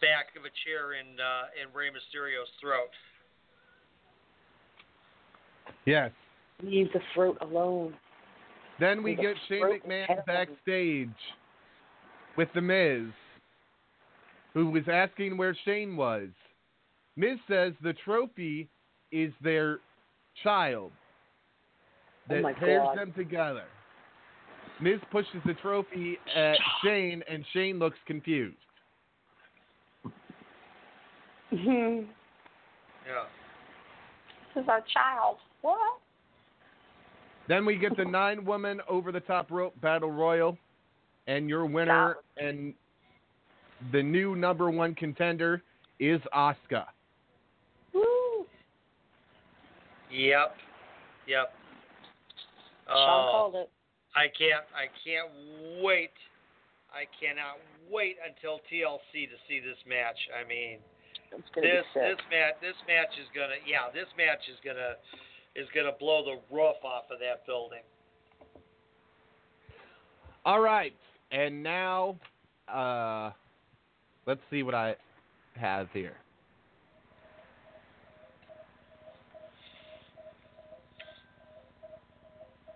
back 0.00 0.32
of 0.36 0.48
a 0.48 0.52
chair 0.64 0.96
in 0.96 1.20
uh, 1.20 1.52
in 1.60 1.68
Rey 1.76 1.92
Mysterio's 1.92 2.48
throat. 2.60 2.92
yes. 5.84 6.10
Leave 6.62 6.90
the 6.94 7.00
throat 7.12 7.36
alone. 7.42 7.94
Then 8.78 9.02
we 9.02 9.14
get 9.14 9.34
Shane 9.48 9.62
McMahon 9.62 10.06
terrible. 10.06 10.22
backstage 10.26 11.08
with 12.36 12.48
The 12.54 12.60
Miz, 12.60 13.06
who 14.54 14.70
was 14.70 14.82
asking 14.90 15.36
where 15.36 15.56
Shane 15.64 15.96
was. 15.96 16.28
Miz 17.16 17.38
says 17.48 17.72
the 17.82 17.94
trophy 18.04 18.68
is 19.12 19.32
their 19.42 19.78
child 20.42 20.92
oh 22.30 22.34
that 22.34 22.42
Oh 22.42 22.54
pairs 22.54 22.82
God. 22.84 22.98
them 22.98 23.12
together. 23.16 23.64
Miz 24.80 25.00
pushes 25.10 25.40
the 25.46 25.54
trophy 25.54 26.18
at 26.34 26.58
Shane, 26.84 27.22
and 27.30 27.44
Shane 27.52 27.78
looks 27.78 27.98
confused. 28.06 28.56
Yeah. 33.06 33.22
this 34.54 34.64
is 34.64 34.68
our 34.68 34.82
child. 34.92 35.36
What? 35.62 35.78
Then 37.48 37.64
we 37.64 37.76
get 37.76 37.96
the 37.96 38.04
nine 38.04 38.44
woman 38.44 38.80
over 38.88 39.12
the 39.12 39.20
top 39.20 39.50
rope 39.50 39.78
battle 39.80 40.10
royal, 40.10 40.58
and 41.26 41.48
your 41.48 41.66
winner 41.66 42.16
and 42.36 42.74
the 43.92 44.02
new 44.02 44.34
number 44.34 44.70
one 44.70 44.94
contender 44.94 45.62
is 46.00 46.20
Asuka. 46.34 46.86
Woo! 47.94 48.46
Yep, 50.10 50.56
yep. 51.26 51.52
Uh. 52.88 53.66
I 54.16 54.32
can't. 54.32 54.64
I 54.72 54.88
can't 55.04 55.28
wait. 55.84 56.16
I 56.88 57.04
cannot 57.20 57.60
wait 57.92 58.16
until 58.24 58.64
TLC 58.72 59.28
to 59.28 59.36
see 59.44 59.60
this 59.60 59.76
match. 59.84 60.16
I 60.32 60.40
mean, 60.48 60.80
this 61.30 61.84
this 61.92 62.20
match 62.32 62.56
this 62.64 62.78
match 62.88 63.12
is 63.20 63.28
gonna 63.36 63.60
yeah 63.68 63.92
this 63.92 64.08
match 64.16 64.40
is 64.48 64.56
gonna 64.64 64.96
is 65.56 65.66
going 65.74 65.86
to 65.86 65.98
blow 65.98 66.22
the 66.24 66.54
roof 66.54 66.76
off 66.84 67.04
of 67.10 67.18
that 67.20 67.46
building. 67.46 67.80
All 70.44 70.60
right, 70.60 70.94
and 71.32 71.62
now 71.62 72.16
uh, 72.72 73.30
let's 74.26 74.40
see 74.50 74.62
what 74.62 74.74
I 74.74 74.94
have 75.56 75.88
here. 75.92 76.16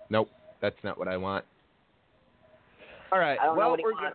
Nope, 0.08 0.28
that's 0.60 0.76
not 0.82 0.98
what 0.98 1.06
I 1.06 1.16
want. 1.16 1.44
All 3.12 3.18
right. 3.20 3.38
well, 3.56 3.76
we're, 3.82 3.92
gonna, 3.92 4.14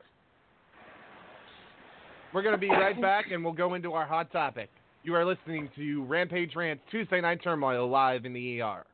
we're 2.33 2.41
going 2.41 2.53
to 2.55 2.59
be 2.59 2.69
right 2.69 2.99
back, 3.01 3.31
and 3.31 3.43
we'll 3.43 3.53
go 3.53 3.73
into 3.73 3.93
our 3.93 4.05
hot 4.05 4.31
topic. 4.31 4.69
You 5.05 5.13
are 5.13 5.23
listening 5.23 5.69
to 5.75 6.03
Rampage 6.05 6.55
Rants 6.55 6.81
Tuesday 6.89 7.21
Night 7.21 7.43
Turmoil 7.43 7.87
live 7.87 8.25
in 8.25 8.33
the 8.33 8.59
ER. 8.59 8.87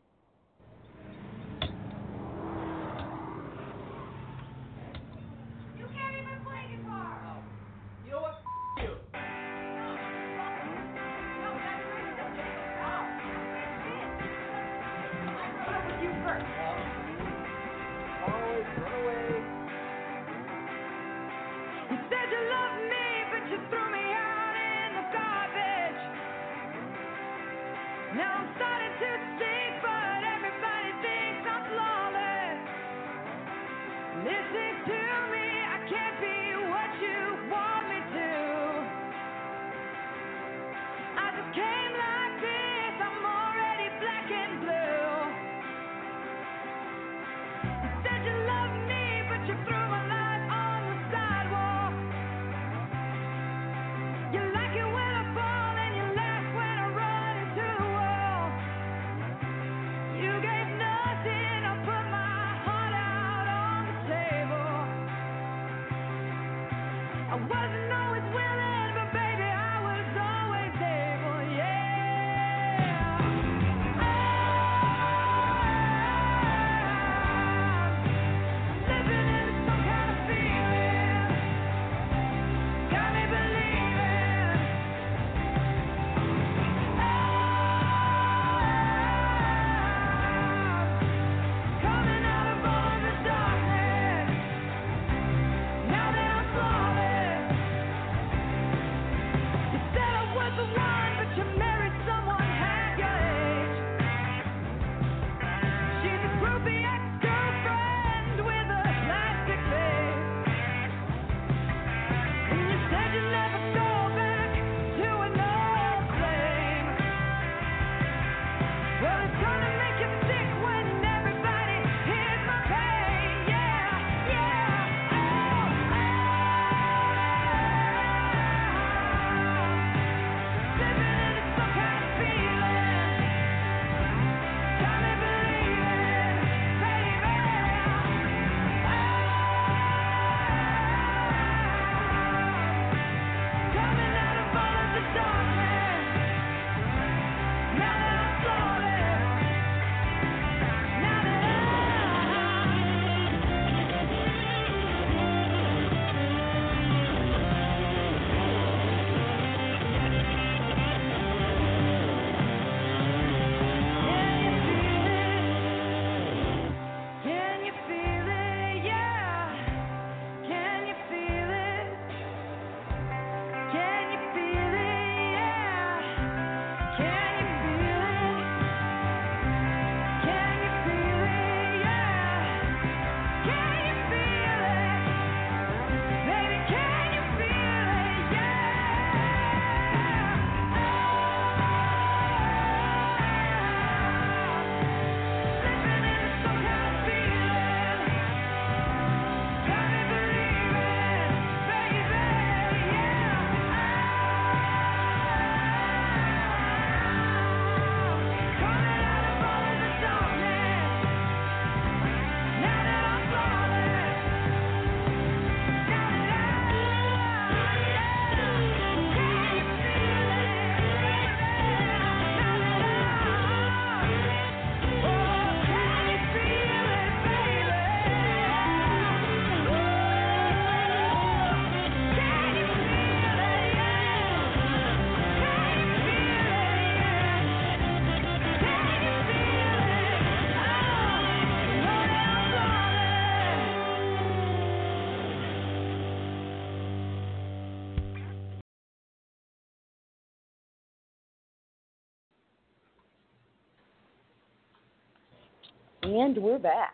And 256.11 256.37
we're 256.37 256.59
back. 256.59 256.93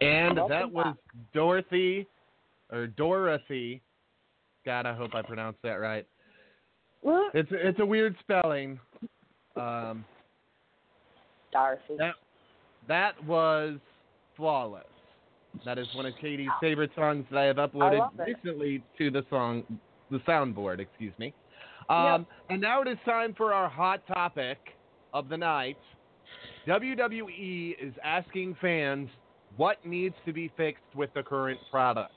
And 0.00 0.36
Welcome 0.36 0.48
that 0.48 0.72
was 0.72 0.86
back. 0.86 1.24
Dorothy, 1.34 2.06
or 2.72 2.86
Dorothy. 2.86 3.82
God, 4.64 4.86
I 4.86 4.94
hope 4.94 5.14
I 5.14 5.20
pronounced 5.20 5.60
that 5.62 5.74
right. 5.74 6.06
What? 7.02 7.34
it's 7.34 7.50
it's 7.52 7.78
a 7.80 7.84
weird 7.84 8.16
spelling. 8.20 8.80
Um, 9.54 10.02
Dorothy. 11.52 11.96
That, 11.98 12.14
that 12.88 13.22
was 13.26 13.78
flawless. 14.34 14.84
That 15.66 15.78
is 15.78 15.86
one 15.94 16.06
of 16.06 16.14
Katie's 16.18 16.48
favorite 16.58 16.92
songs 16.96 17.26
that 17.30 17.38
I 17.38 17.44
have 17.44 17.56
uploaded 17.56 18.08
I 18.18 18.24
recently 18.24 18.82
to 18.96 19.10
the 19.10 19.26
song, 19.28 19.62
the 20.10 20.20
soundboard. 20.20 20.78
Excuse 20.78 21.12
me. 21.18 21.34
Um, 21.90 22.22
yep. 22.22 22.26
And 22.48 22.62
now 22.62 22.80
it 22.80 22.88
is 22.88 22.96
time 23.04 23.34
for 23.36 23.52
our 23.52 23.68
hot 23.68 24.06
topic 24.06 24.56
of 25.12 25.28
the 25.28 25.36
night. 25.36 25.76
WWE 26.66 27.76
is 27.80 27.92
asking 28.04 28.56
fans 28.60 29.08
what 29.56 29.84
needs 29.84 30.14
to 30.26 30.32
be 30.32 30.50
fixed 30.56 30.82
with 30.94 31.12
the 31.14 31.22
current 31.22 31.58
product. 31.70 32.12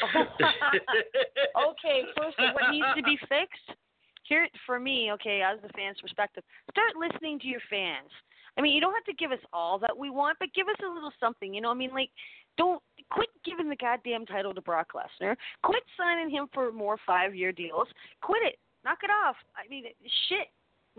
okay, 0.16 2.02
first, 2.16 2.36
what 2.38 2.70
needs 2.70 2.86
to 2.96 3.02
be 3.02 3.16
fixed? 3.28 3.78
Here, 4.24 4.48
for 4.64 4.78
me, 4.80 5.10
okay, 5.12 5.42
as 5.42 5.60
the 5.62 5.68
fan's 5.74 6.00
perspective, 6.00 6.44
start 6.70 6.92
listening 6.96 7.38
to 7.40 7.46
your 7.46 7.60
fans. 7.68 8.08
I 8.56 8.62
mean, 8.62 8.74
you 8.74 8.80
don't 8.80 8.94
have 8.94 9.04
to 9.04 9.14
give 9.14 9.32
us 9.32 9.44
all 9.52 9.78
that 9.80 9.96
we 9.96 10.10
want, 10.10 10.38
but 10.38 10.52
give 10.54 10.68
us 10.68 10.76
a 10.84 10.92
little 10.92 11.12
something. 11.20 11.52
You 11.52 11.60
know, 11.60 11.70
I 11.70 11.74
mean, 11.74 11.90
like, 11.92 12.10
don't 12.56 12.82
quit 13.10 13.28
giving 13.44 13.68
the 13.68 13.76
goddamn 13.76 14.26
title 14.26 14.54
to 14.54 14.60
Brock 14.60 14.88
Lesnar. 14.94 15.36
Quit 15.62 15.82
signing 15.96 16.30
him 16.30 16.46
for 16.52 16.72
more 16.72 16.96
five-year 17.06 17.52
deals. 17.52 17.88
Quit 18.22 18.42
it. 18.42 18.58
Knock 18.84 18.98
it 19.02 19.10
off. 19.10 19.36
I 19.56 19.68
mean, 19.68 19.84
shit. 20.28 20.48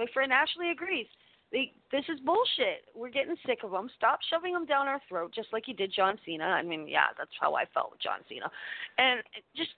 My 0.02 0.08
friend 0.16 0.34
Ashley 0.34 0.72
agrees. 0.72 1.06
They, 1.52 1.74
this 1.92 2.04
is 2.10 2.20
bullshit. 2.26 2.86
We're 2.96 3.12
getting 3.12 3.36
sick 3.46 3.60
of 3.64 3.70
them. 3.70 3.88
Stop 3.98 4.18
shoving 4.32 4.52
them 4.52 4.66
down 4.66 4.88
our 4.88 5.00
throat, 5.08 5.32
just 5.36 5.50
like 5.54 5.68
you 5.68 5.76
did 5.76 5.94
John 5.96 6.18
Cena. 6.26 6.46
I 6.46 6.64
mean, 6.64 6.88
yeah, 6.88 7.14
that's 7.16 7.30
how 7.40 7.54
I 7.54 7.66
felt 7.72 7.92
with 7.92 8.02
John 8.02 8.18
Cena. 8.28 8.50
And 8.98 9.22
just 9.56 9.70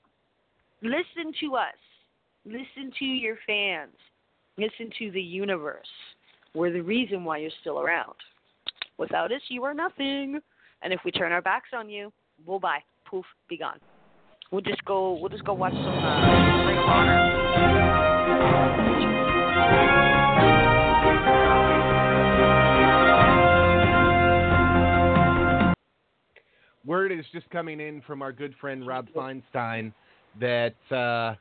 listen 0.81 1.33
to 1.41 1.55
us. 1.57 1.75
Listen 2.45 2.89
to 2.99 3.05
your 3.05 3.35
fans. 3.45 3.97
Listen 4.57 4.89
to 4.99 5.11
the 5.11 5.21
universe. 5.21 5.91
We're 6.53 6.71
the 6.71 6.79
reason 6.79 7.25
why 7.25 7.39
you're 7.39 7.51
still 7.59 7.81
around. 7.81 8.15
Without 8.97 9.33
us, 9.33 9.41
you 9.49 9.65
are 9.65 9.73
nothing. 9.73 10.39
And 10.83 10.93
if 10.93 11.01
we 11.03 11.11
turn 11.11 11.33
our 11.33 11.41
backs 11.41 11.71
on 11.75 11.89
you, 11.89 12.13
we'll 12.45 12.59
bye. 12.59 12.79
Poof, 13.09 13.25
be 13.49 13.57
gone. 13.57 13.79
We'll 14.51 14.61
just 14.61 14.85
go. 14.85 15.17
We'll 15.19 15.27
just 15.27 15.43
go 15.43 15.53
watch 15.53 15.73
some 15.73 15.85
uh, 15.85 16.65
Ring 16.65 16.77
of 16.77 16.85
Honor. 16.85 18.82
Word 26.85 27.11
is 27.11 27.25
just 27.31 27.49
coming 27.49 27.79
in 27.79 28.01
from 28.01 28.21
our 28.21 28.31
good 28.31 28.53
friend 28.59 28.85
Rob 28.85 29.07
Feinstein 29.15 29.93
that, 30.39 30.75
uh, 30.91 31.35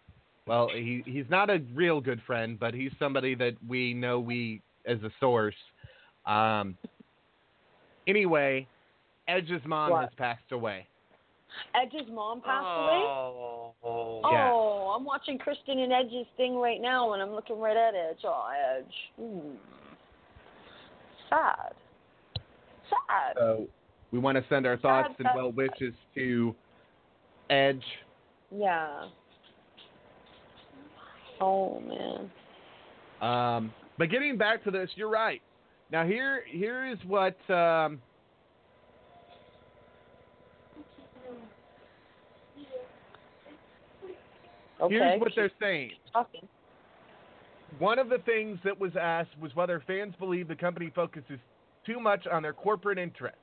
well, 0.47 0.69
he 0.73 1.03
he's 1.07 1.25
not 1.29 1.51
a 1.51 1.61
real 1.75 2.01
good 2.01 2.21
friend, 2.27 2.59
but 2.59 2.75
he's 2.75 2.93
somebody 2.99 3.35
that 3.37 3.55
we 3.69 3.95
know 3.95 4.21
we 4.21 4.61
as 4.87 4.99
a 5.03 5.11
source. 5.21 5.55
Um, 6.27 6.77
anyway, 8.07 8.67
Edge's 9.29 9.63
mom 9.65 9.91
What? 9.91 10.01
has 10.03 10.11
passed 10.17 10.53
away. 10.53 10.87
Edge's 11.75 12.09
mom 12.11 12.41
passed 12.41 12.65
away. 12.65 13.03
Oh. 13.05 14.21
Yeah. 14.31 14.51
Oh, 14.53 14.95
I'm 14.97 15.05
watching 15.05 15.39
Christian 15.39 15.81
and 15.81 15.93
Edge's 15.93 16.27
thing 16.37 16.57
right 16.57 16.81
now, 16.81 17.13
and 17.13 17.23
I'm 17.23 17.33
looking 17.33 17.59
right 17.59 17.77
at 17.77 17.95
Edge. 17.95 18.19
Oh, 18.25 18.49
Edge. 18.77 18.95
Hmm. 19.21 19.51
Sad. 21.29 21.75
Sad. 22.89 23.37
So 23.37 23.69
we 24.13 24.19
want 24.19 24.37
to 24.37 24.45
send 24.49 24.67
our 24.67 24.77
thoughts 24.77 25.15
and 25.19 25.29
well 25.35 25.51
wishes 25.51 25.95
to 26.15 26.55
Edge. 27.51 27.83
Yeah. 28.55 29.09
Oh 31.41 31.81
man. 31.81 32.31
Um, 33.21 33.73
but 33.99 34.11
getting 34.11 34.37
back 34.37 34.63
to 34.65 34.71
this, 34.71 34.91
you're 34.95 35.11
right. 35.11 35.43
Now 35.91 36.07
here 36.07 36.43
here 36.47 36.87
is 36.87 36.99
what 37.07 37.37
um, 37.51 38.01
Okay. 44.81 44.95
here's 44.95 45.21
what 45.21 45.33
they're 45.37 45.51
saying. 45.61 45.93
One 47.79 47.99
of 47.99 48.09
the 48.09 48.19
things 48.19 48.59
that 48.65 48.79
was 48.79 48.93
asked 49.01 49.31
was 49.41 49.55
whether 49.55 49.83
fans 49.87 50.15
believe 50.19 50.49
the 50.49 50.57
company 50.57 50.91
focuses 50.95 51.39
too 51.87 52.01
much 52.01 52.27
on 52.27 52.43
their 52.43 52.53
corporate 52.53 52.99
interests. 52.99 53.39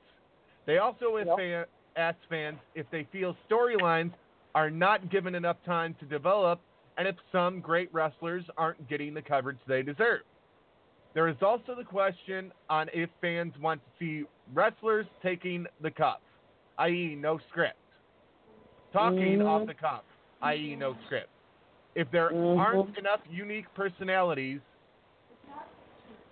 They 0.66 0.78
also 0.78 1.16
Yep. 1.16 1.36
fan, 1.36 1.66
asked 1.96 2.24
fans 2.28 2.58
if 2.74 2.88
they 2.90 3.04
feel 3.04 3.36
storylines 3.48 4.12
are 4.54 4.70
not 4.70 5.10
given 5.10 5.34
enough 5.34 5.62
time 5.64 5.94
to 5.94 6.06
develop 6.06 6.60
and 6.96 7.08
if 7.08 7.16
some 7.32 7.60
great 7.60 7.92
wrestlers 7.92 8.44
aren't 8.56 8.86
getting 8.88 9.14
the 9.14 9.22
coverage 9.22 9.58
they 9.66 9.82
deserve. 9.82 10.22
There 11.14 11.28
is 11.28 11.36
also 11.42 11.74
the 11.74 11.84
question 11.84 12.52
on 12.68 12.88
if 12.92 13.10
fans 13.20 13.56
want 13.58 13.82
to 13.84 13.90
see 13.98 14.24
wrestlers 14.52 15.06
taking 15.22 15.66
the 15.80 15.90
cup, 15.90 16.22
i.e., 16.78 17.16
no 17.16 17.38
script. 17.48 17.76
Talking 18.92 19.38
Mhm. 19.38 19.46
off 19.46 19.66
the 19.66 19.74
cuff, 19.74 20.04
i.e., 20.42 20.76
no 20.76 20.94
script. 21.06 21.30
If 21.94 22.10
there 22.10 22.30
Mhm. 22.30 22.58
aren't 22.58 22.98
enough 22.98 23.20
unique 23.26 23.72
personalities, 23.74 24.60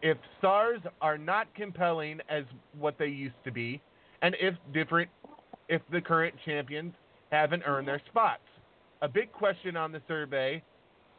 if 0.02 0.18
stars 0.38 0.80
are 1.00 1.18
not 1.18 1.52
compelling 1.54 2.20
as 2.28 2.44
what 2.72 2.98
they 2.98 3.08
used 3.08 3.42
to 3.44 3.50
be, 3.50 3.82
and 4.22 4.36
if 4.40 4.54
different, 4.72 5.10
if 5.68 5.82
the 5.92 6.00
current 6.00 6.34
champions 6.44 6.92
haven't 7.30 7.62
earned 7.66 7.86
their 7.86 8.02
spots. 8.10 8.42
A 9.02 9.08
big 9.08 9.30
question 9.32 9.76
on 9.76 9.92
the 9.92 10.02
survey 10.08 10.62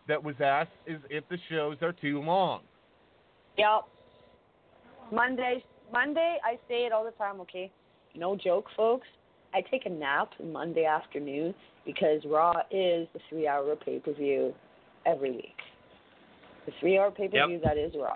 that 0.07 0.21
was 0.21 0.35
asked 0.43 0.71
is 0.85 0.99
if 1.09 1.23
the 1.29 1.37
shows 1.49 1.77
are 1.81 1.93
too 1.93 2.21
long. 2.21 2.61
Yep. 3.57 3.85
Monday, 5.11 5.63
Monday, 5.91 6.37
I 6.43 6.55
say 6.67 6.85
it 6.85 6.91
all 6.91 7.05
the 7.05 7.11
time. 7.11 7.39
Okay, 7.41 7.71
no 8.15 8.35
joke, 8.35 8.65
folks. 8.75 9.07
I 9.53 9.61
take 9.61 9.85
a 9.85 9.89
nap 9.89 10.29
Monday 10.43 10.85
afternoon 10.85 11.55
because 11.85 12.21
Raw 12.25 12.53
is 12.69 13.07
the 13.13 13.19
three-hour 13.29 13.75
pay-per-view 13.77 14.53
every 15.05 15.31
week. 15.31 15.57
The 16.65 16.71
three-hour 16.79 17.11
pay-per-view 17.11 17.61
that 17.63 17.77
is 17.77 17.93
Raw. 17.99 18.13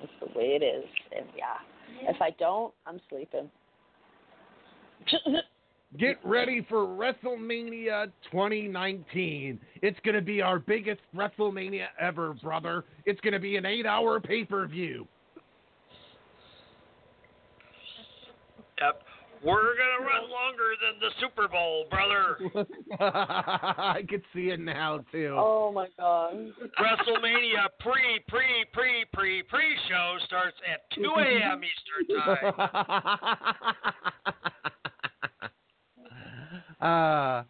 That's 0.00 0.12
the 0.20 0.38
way 0.38 0.56
it 0.60 0.62
is, 0.62 0.84
and 1.14 1.26
yeah, 1.36 2.08
if 2.08 2.22
I 2.22 2.30
don't, 2.38 2.72
I'm 2.86 3.00
sleeping. 3.10 3.50
Get 5.98 6.18
ready 6.22 6.66
for 6.68 6.86
WrestleMania 6.86 8.12
2019. 8.30 9.58
It's 9.80 9.98
going 10.04 10.14
to 10.14 10.20
be 10.20 10.42
our 10.42 10.58
biggest 10.58 11.00
WrestleMania 11.16 11.86
ever, 11.98 12.34
brother. 12.34 12.84
It's 13.06 13.20
going 13.22 13.32
to 13.32 13.40
be 13.40 13.56
an 13.56 13.64
eight 13.64 13.86
hour 13.86 14.20
pay 14.20 14.44
per 14.44 14.66
view. 14.66 15.06
Yep. 18.80 19.02
We're 19.44 19.76
gonna 19.76 20.04
run 20.04 20.30
longer 20.30 20.74
than 20.82 20.98
the 21.00 21.10
Super 21.20 21.46
Bowl, 21.46 21.86
brother. 21.90 22.66
I 23.00 24.02
could 24.08 24.22
see 24.34 24.48
it 24.50 24.58
now, 24.58 25.04
too. 25.12 25.36
Oh 25.38 25.70
my 25.72 25.86
god. 25.96 26.52
WrestleMania 26.80 27.68
pre 27.78 28.20
pre 28.26 28.64
pre 28.72 29.04
pre 29.12 29.42
pre 29.44 29.76
show 29.88 30.16
starts 30.26 30.56
at 30.68 30.90
2 30.96 31.02
a.m. 31.18 31.60
Eastern 31.62 32.16
time. 32.18 32.52
uh, 36.80 37.42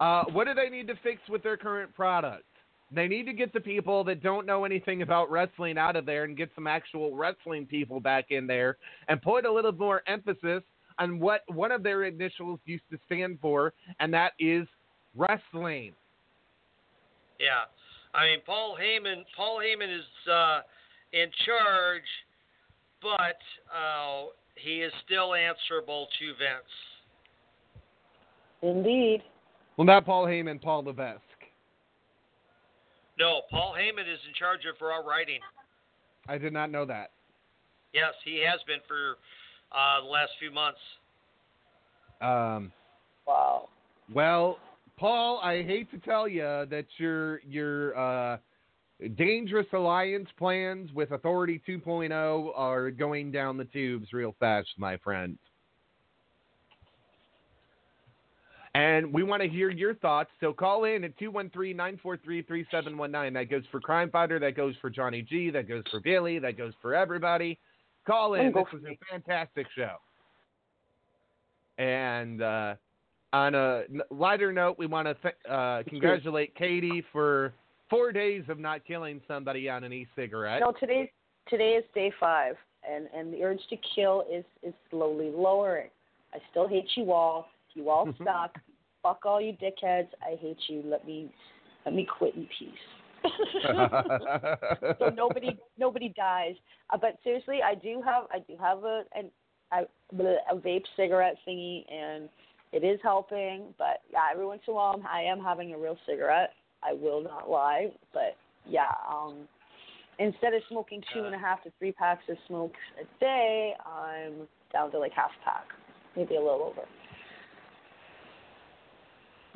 uh, 0.00 0.24
what 0.32 0.46
do 0.46 0.54
they 0.54 0.68
need 0.68 0.86
to 0.88 0.94
fix 1.02 1.20
with 1.28 1.42
their 1.42 1.56
current 1.56 1.94
product? 1.94 2.44
They 2.90 3.06
need 3.06 3.24
to 3.24 3.32
get 3.32 3.52
the 3.52 3.60
people 3.60 4.02
that 4.04 4.22
don't 4.22 4.46
know 4.46 4.64
anything 4.64 5.02
about 5.02 5.30
wrestling 5.30 5.76
out 5.76 5.96
of 5.96 6.06
there 6.06 6.24
and 6.24 6.36
get 6.36 6.50
some 6.54 6.66
actual 6.66 7.14
wrestling 7.14 7.66
people 7.66 8.00
back 8.00 8.26
in 8.30 8.46
there 8.46 8.78
and 9.08 9.20
put 9.20 9.44
a 9.44 9.52
little 9.52 9.72
more 9.72 10.02
emphasis 10.06 10.62
on 10.98 11.20
what 11.20 11.42
one 11.48 11.70
of 11.70 11.82
their 11.82 12.04
initials 12.04 12.58
used 12.64 12.84
to 12.90 12.98
stand 13.06 13.38
for, 13.40 13.74
and 14.00 14.12
that 14.14 14.32
is 14.38 14.66
wrestling. 15.14 15.92
Yeah, 17.38 17.68
I 18.14 18.26
mean 18.26 18.38
Paul 18.46 18.76
Heyman. 18.80 19.24
Paul 19.36 19.58
Heyman 19.58 19.94
is 19.94 20.30
uh, 20.32 20.60
in 21.12 21.28
charge, 21.44 22.08
but 23.02 23.38
uh, 23.70 24.30
he 24.56 24.80
is 24.80 24.92
still 25.04 25.34
answerable 25.34 26.08
to 26.18 26.26
Vince. 26.26 26.97
Indeed. 28.62 29.22
Well, 29.76 29.84
not 29.86 30.04
Paul 30.04 30.26
Heyman, 30.26 30.60
Paul 30.60 30.84
Levesque. 30.84 31.22
No, 33.18 33.42
Paul 33.50 33.74
Heyman 33.76 34.12
is 34.12 34.20
in 34.26 34.34
charge 34.38 34.60
of 34.68 34.80
Raw 34.80 34.98
writing. 35.08 35.40
I 36.28 36.38
did 36.38 36.52
not 36.52 36.70
know 36.70 36.84
that. 36.84 37.10
Yes, 37.92 38.12
he 38.24 38.44
has 38.44 38.60
been 38.66 38.80
for 38.86 39.16
uh, 39.72 40.02
the 40.02 40.08
last 40.08 40.32
few 40.38 40.50
months. 40.50 40.78
Um, 42.20 42.72
wow. 43.26 43.68
Well, 44.12 44.58
Paul, 44.96 45.40
I 45.42 45.62
hate 45.62 45.90
to 45.92 45.98
tell 45.98 46.28
you 46.28 46.42
that 46.42 46.86
your 46.96 47.40
your 47.40 47.96
uh, 47.96 48.38
dangerous 49.16 49.66
alliance 49.72 50.28
plans 50.36 50.92
with 50.92 51.12
Authority 51.12 51.62
2.0 51.68 52.52
are 52.54 52.90
going 52.90 53.30
down 53.30 53.56
the 53.56 53.64
tubes 53.66 54.12
real 54.12 54.34
fast, 54.40 54.68
my 54.76 54.96
friend. 54.98 55.38
And 58.78 59.12
we 59.12 59.24
want 59.24 59.42
to 59.42 59.48
hear 59.48 59.70
your 59.70 59.96
thoughts. 59.96 60.30
So 60.38 60.52
call 60.52 60.84
in 60.84 61.02
at 61.02 61.18
213 61.18 61.76
943 61.76 62.42
3719. 62.42 63.34
That 63.34 63.50
goes 63.50 63.64
for 63.72 63.80
Crime 63.80 64.08
Fighter. 64.08 64.38
That 64.38 64.56
goes 64.56 64.76
for 64.80 64.88
Johnny 64.88 65.20
G. 65.20 65.50
That 65.50 65.66
goes 65.66 65.82
for 65.90 65.98
Billy. 65.98 66.38
That 66.38 66.56
goes 66.56 66.72
for 66.80 66.94
everybody. 66.94 67.58
Call 68.06 68.34
in. 68.34 68.52
This 68.52 68.66
was 68.72 68.82
a 68.84 68.96
fantastic 69.10 69.66
show. 69.76 69.96
And 71.82 72.40
uh, 72.40 72.76
on 73.32 73.56
a 73.56 73.82
lighter 74.12 74.52
note, 74.52 74.78
we 74.78 74.86
want 74.86 75.08
to 75.08 75.14
th- 75.14 75.34
uh, 75.50 75.82
congratulate 75.88 76.54
Katie 76.54 77.04
for 77.10 77.52
four 77.90 78.12
days 78.12 78.44
of 78.48 78.60
not 78.60 78.84
killing 78.84 79.20
somebody 79.26 79.68
on 79.68 79.82
an 79.82 79.92
e-cigarette. 79.92 80.60
No, 80.60 80.72
today's 80.78 81.08
today 81.48 81.72
is 81.72 81.84
day 81.96 82.12
five, 82.20 82.54
and 82.88 83.08
and 83.12 83.32
the 83.32 83.42
urge 83.42 83.60
to 83.70 83.76
kill 83.96 84.24
is 84.32 84.44
is 84.62 84.74
slowly 84.88 85.32
lowering. 85.34 85.90
I 86.32 86.38
still 86.52 86.68
hate 86.68 86.88
you 86.94 87.10
all. 87.10 87.48
You 87.74 87.90
all 87.90 88.06
suck. 88.24 88.56
Fuck 89.08 89.24
all 89.24 89.40
you 89.40 89.54
dickheads. 89.54 90.08
I 90.22 90.36
hate 90.38 90.58
you. 90.68 90.82
Let 90.84 91.06
me 91.06 91.32
let 91.86 91.94
me 91.94 92.06
quit 92.18 92.34
in 92.34 92.46
peace. 92.58 93.24
so 94.98 95.08
nobody 95.16 95.58
nobody 95.78 96.12
dies. 96.14 96.56
Uh, 96.90 96.98
but 96.98 97.16
seriously, 97.24 97.60
I 97.64 97.74
do 97.74 98.02
have 98.04 98.24
I 98.30 98.40
do 98.40 98.54
have 98.60 98.84
a 98.84 99.04
an 99.14 99.30
a, 99.72 99.84
a 100.50 100.56
vape 100.56 100.84
cigarette 100.94 101.36
thingy, 101.48 101.90
and 101.90 102.28
it 102.72 102.84
is 102.84 103.00
helping. 103.02 103.72
But 103.78 104.02
yeah, 104.12 104.28
every 104.30 104.44
once 104.44 104.60
in 104.68 104.72
a 104.72 104.76
while, 104.76 105.02
I 105.10 105.22
am 105.22 105.40
having 105.40 105.72
a 105.72 105.78
real 105.78 105.96
cigarette. 106.06 106.50
I 106.82 106.92
will 106.92 107.22
not 107.22 107.48
lie, 107.48 107.86
but 108.12 108.36
yeah, 108.68 108.92
um, 109.10 109.48
instead 110.18 110.52
of 110.52 110.60
smoking 110.68 111.02
two 111.14 111.24
and 111.24 111.34
a 111.34 111.38
half 111.38 111.62
to 111.64 111.72
three 111.78 111.92
packs 111.92 112.24
of 112.28 112.36
smoke 112.46 112.74
a 113.00 113.20
day, 113.20 113.72
I'm 113.86 114.46
down 114.70 114.90
to 114.90 114.98
like 114.98 115.12
half 115.12 115.30
a 115.40 115.44
pack, 115.44 115.64
maybe 116.14 116.36
a 116.36 116.40
little 116.40 116.62
over. 116.62 116.86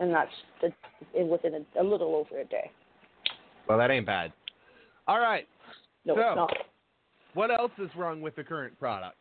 And 0.03 0.13
that's 0.13 0.31
the, 0.61 0.73
in- 1.19 1.29
within 1.29 1.55
a, 1.55 1.81
a 1.81 1.85
little 1.85 2.17
over 2.17 2.41
a 2.41 2.45
day. 2.45 2.73
well, 3.69 3.79
that 3.79 3.89
ain't 3.93 4.05
bad. 4.05 4.33
All 5.07 5.21
right. 5.21 5.47
No, 6.05 6.17
so, 6.17 6.21
it's 6.21 6.37
not. 6.37 6.57
what 7.35 7.53
else 7.53 7.71
is 7.79 7.89
wrong 7.97 8.21
with 8.21 8.35
the 8.35 8.43
current 8.43 8.77
product? 8.81 9.17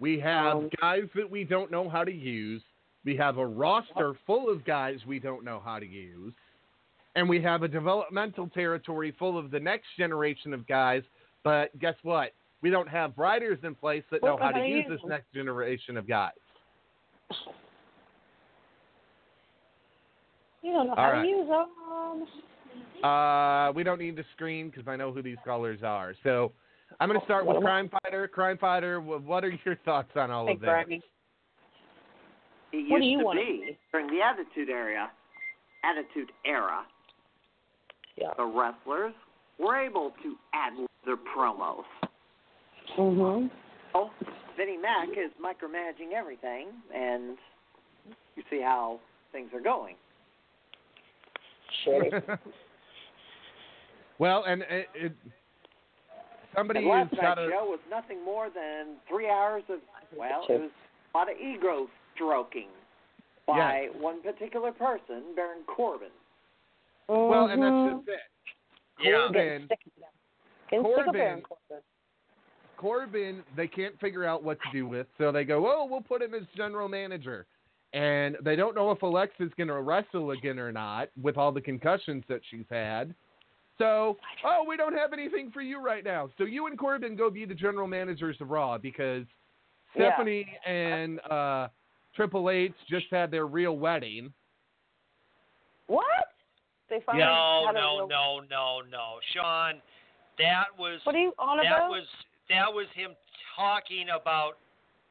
We 0.00 0.18
have 0.18 0.56
Um, 0.56 0.70
guys 0.80 1.04
that 1.14 1.30
we 1.30 1.44
don't 1.44 1.70
know 1.70 1.88
how 1.88 2.02
to 2.02 2.12
use. 2.12 2.60
We 3.04 3.16
have 3.18 3.38
a 3.38 3.46
roster 3.46 4.14
full 4.26 4.50
of 4.50 4.64
guys 4.64 4.98
we 5.06 5.20
don't 5.20 5.44
know 5.44 5.62
how 5.64 5.78
to 5.78 5.86
use. 5.86 6.34
And 7.14 7.28
we 7.28 7.40
have 7.42 7.62
a 7.62 7.68
developmental 7.68 8.48
territory 8.48 9.14
full 9.16 9.38
of 9.38 9.52
the 9.52 9.60
next 9.60 9.86
generation 9.96 10.52
of 10.52 10.66
guys. 10.66 11.04
But 11.44 11.78
guess 11.78 11.94
what? 12.02 12.32
We 12.62 12.70
don't 12.70 12.88
have 12.88 13.12
writers 13.16 13.60
in 13.62 13.76
place 13.76 14.02
that 14.10 14.24
know 14.24 14.36
how 14.36 14.50
to 14.50 14.66
use 14.66 14.86
this 14.88 15.00
next 15.06 15.32
generation 15.32 15.96
of 15.96 16.08
guys. 16.08 16.32
You 20.66 20.72
don't 20.72 20.88
know 20.88 20.94
All 20.94 21.04
how 21.04 21.12
right. 21.12 21.22
to 21.22 21.28
use 21.28 21.46
them. 21.48 23.04
Uh, 23.04 23.70
we 23.72 23.84
don't 23.84 24.00
need 24.00 24.16
to 24.16 24.24
screen 24.34 24.68
because 24.68 24.88
I 24.88 24.96
know 24.96 25.12
who 25.12 25.22
these 25.22 25.36
callers 25.44 25.78
are. 25.84 26.12
So 26.24 26.50
I'm 26.98 27.08
going 27.08 27.20
to 27.20 27.24
start 27.24 27.46
with 27.46 27.54
What 27.54 27.62
am 27.62 27.66
I- 27.66 27.70
Crime 27.70 27.90
Fighter. 28.02 28.26
Crime 28.26 28.58
Fighter, 28.58 29.00
what 29.00 29.44
are 29.44 29.52
your 29.64 29.76
thoughts 29.84 30.10
on 30.16 30.32
all 30.32 30.46
Hey, 30.48 30.54
of 30.54 30.60
this? 30.60 30.68
Grammy. 30.68 31.00
It 32.72 32.78
used 32.78 32.90
What 32.90 32.98
do 33.00 33.04
you 33.06 33.18
to 33.18 33.24
wanna 33.24 33.40
be 33.42 33.78
during 33.92 34.08
the 34.08 34.20
Attitude 34.20 34.68
Era, 34.68 35.08
Attitude 35.84 36.32
Era. 36.44 36.84
Yeah. 38.16 38.30
The 38.36 38.44
wrestlers 38.44 39.14
were 39.60 39.76
able 39.76 40.12
to 40.24 40.34
add 40.52 40.72
their 41.04 41.16
promos. 41.16 41.84
Mhm. 42.96 43.50
Oh, 43.94 44.10
Vinnie 44.56 44.78
Mac 44.78 45.10
is 45.10 45.30
micromanaging 45.40 46.12
everything, 46.12 46.68
and 46.92 47.38
you 48.34 48.42
see 48.50 48.60
how 48.60 48.98
things 49.30 49.52
are 49.54 49.60
going. 49.60 49.94
Shitty. 51.84 52.38
well, 54.18 54.44
and 54.46 54.62
it, 54.62 54.88
it 54.94 55.12
somebody 56.54 56.80
and 56.80 56.88
last 56.88 57.14
has 57.20 57.38
a 57.38 57.48
show 57.50 57.64
was 57.66 57.80
nothing 57.90 58.24
more 58.24 58.48
than 58.54 58.96
three 59.08 59.28
hours 59.28 59.62
of 59.68 59.78
well, 60.16 60.44
it 60.48 60.60
was 60.60 60.70
a 61.14 61.18
lot 61.18 61.30
of 61.30 61.36
ego 61.38 61.88
stroking 62.14 62.68
by 63.46 63.88
one 63.98 64.22
particular 64.22 64.72
person, 64.72 65.22
Baron 65.36 65.62
Corbin. 65.66 66.08
well, 67.08 67.46
and 67.46 67.60
Mm-hmm. 67.62 67.86
that's 67.86 68.06
just 68.06 68.08
it. 68.08 69.04
Yeah. 69.04 69.18
Corbin, 69.26 69.68
Getting 70.70 70.86
sick 70.96 71.06
of 71.06 71.12
Baron 71.12 71.42
Corbin, 71.42 71.42
Corbin. 71.42 71.82
Corbin, 72.78 73.42
they 73.56 73.68
can't 73.68 73.98
figure 74.00 74.24
out 74.24 74.42
what 74.42 74.58
to 74.62 74.68
do 74.72 74.86
with, 74.86 75.06
so 75.18 75.30
they 75.32 75.44
go, 75.44 75.66
"Oh, 75.70 75.86
we'll 75.88 76.00
put 76.00 76.22
him 76.22 76.34
as 76.34 76.42
general 76.56 76.88
manager," 76.88 77.46
and 77.96 78.36
they 78.42 78.56
don't 78.56 78.74
know 78.74 78.90
if 78.90 79.00
Alexa's 79.02 79.50
going 79.56 79.68
to 79.68 79.80
wrestle 79.80 80.32
again 80.32 80.58
or 80.58 80.70
not 80.70 81.08
with 81.22 81.36
all 81.38 81.50
the 81.50 81.60
concussions 81.60 82.22
that 82.28 82.40
she's 82.50 82.66
had. 82.70 83.14
So, 83.78 84.16
oh, 84.44 84.64
we 84.68 84.76
don't 84.76 84.92
have 84.94 85.12
anything 85.12 85.50
for 85.50 85.62
you 85.62 85.80
right 85.82 86.04
now. 86.04 86.28
So 86.38 86.44
you 86.44 86.66
and 86.66 86.78
Corbin 86.78 87.16
go 87.16 87.30
be 87.30 87.44
the 87.44 87.54
general 87.54 87.86
managers 87.86 88.36
of 88.40 88.50
Raw 88.50 88.76
because 88.78 89.24
Yeah. 89.94 90.10
Stephanie 90.14 90.46
and 90.66 91.20
uh, 91.30 91.68
Triple 92.14 92.50
H 92.50 92.72
just 92.88 93.06
had 93.10 93.30
their 93.30 93.46
real 93.46 93.76
wedding. 93.78 94.32
What? 95.86 96.04
They 96.90 97.00
finally 97.04 97.24
No, 97.24 97.64
had 97.66 97.76
a 97.76 97.80
no, 97.80 97.96
real- 97.98 98.08
no, 98.08 98.40
no, 98.50 98.80
no, 98.90 99.06
Sean. 99.34 99.80
That 100.38 100.66
was 100.78 101.00
What 101.04 101.14
are 101.14 101.18
you 101.18 101.32
on 101.38 101.58
that 101.58 101.66
about? 101.66 101.90
was 101.90 102.04
that 102.50 102.72
was 102.72 102.86
him 102.94 103.12
talking 103.56 104.06
about 104.20 104.58